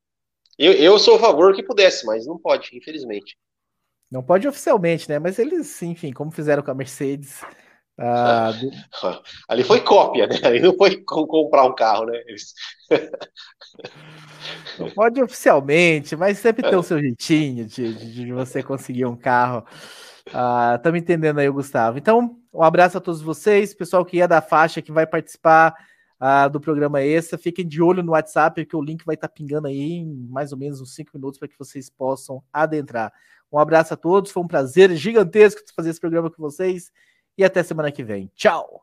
Eu, 0.58 0.72
eu 0.72 0.98
sou 0.98 1.16
a 1.16 1.20
favor 1.20 1.54
que 1.54 1.62
pudesse, 1.62 2.06
mas 2.06 2.26
não 2.26 2.38
pode, 2.38 2.76
infelizmente. 2.76 3.36
Não 4.10 4.22
pode 4.22 4.46
oficialmente, 4.48 5.08
né? 5.08 5.18
Mas 5.18 5.38
eles, 5.38 5.82
enfim, 5.82 6.12
como 6.12 6.30
fizeram 6.30 6.62
com 6.62 6.70
a 6.70 6.74
Mercedes. 6.74 7.42
Ah, 7.98 8.52
Ali 9.48 9.64
foi 9.64 9.80
cópia, 9.80 10.26
né? 10.26 10.36
Ali 10.42 10.60
não 10.60 10.76
foi 10.76 11.02
comprar 11.02 11.64
um 11.64 11.74
carro, 11.74 12.06
né? 12.06 12.22
Eles... 12.26 12.54
Não 14.78 14.90
pode 14.90 15.20
oficialmente, 15.22 16.14
mas 16.14 16.38
sempre 16.38 16.62
tem 16.62 16.78
o 16.78 16.82
seu 16.82 17.00
jeitinho 17.00 17.64
de, 17.64 17.94
de, 17.94 18.12
de 18.12 18.32
você 18.32 18.62
conseguir 18.62 19.06
um 19.06 19.16
carro. 19.16 19.66
Ah, 20.32 20.78
tá 20.82 20.90
me 20.90 20.98
entendendo 20.98 21.38
aí, 21.38 21.48
Gustavo. 21.48 21.98
Então, 21.98 22.38
um 22.52 22.62
abraço 22.62 22.98
a 22.98 23.00
todos 23.00 23.22
vocês, 23.22 23.74
pessoal 23.74 24.04
que 24.04 24.20
é 24.20 24.26
da 24.26 24.40
faixa, 24.40 24.82
que 24.82 24.92
vai 24.92 25.06
participar 25.06 25.74
ah, 26.18 26.48
do 26.48 26.60
programa 26.60 27.00
extra. 27.02 27.38
Fiquem 27.38 27.66
de 27.66 27.82
olho 27.82 28.02
no 28.02 28.12
WhatsApp, 28.12 28.64
porque 28.64 28.76
o 28.76 28.82
link 28.82 29.04
vai 29.04 29.14
estar 29.14 29.28
tá 29.28 29.34
pingando 29.34 29.68
aí 29.68 29.78
em 29.78 30.06
mais 30.28 30.52
ou 30.52 30.58
menos 30.58 30.80
uns 30.80 30.94
5 30.94 31.10
minutos 31.14 31.38
para 31.38 31.48
que 31.48 31.58
vocês 31.58 31.88
possam 31.88 32.42
adentrar. 32.52 33.12
Um 33.52 33.58
abraço 33.58 33.94
a 33.94 33.96
todos, 33.96 34.30
foi 34.30 34.42
um 34.42 34.48
prazer 34.48 34.94
gigantesco 34.96 35.60
fazer 35.74 35.90
esse 35.90 36.00
programa 36.00 36.30
com 36.30 36.42
vocês 36.42 36.90
e 37.38 37.44
até 37.44 37.62
semana 37.62 37.92
que 37.92 38.02
vem. 38.02 38.30
Tchau! 38.34 38.82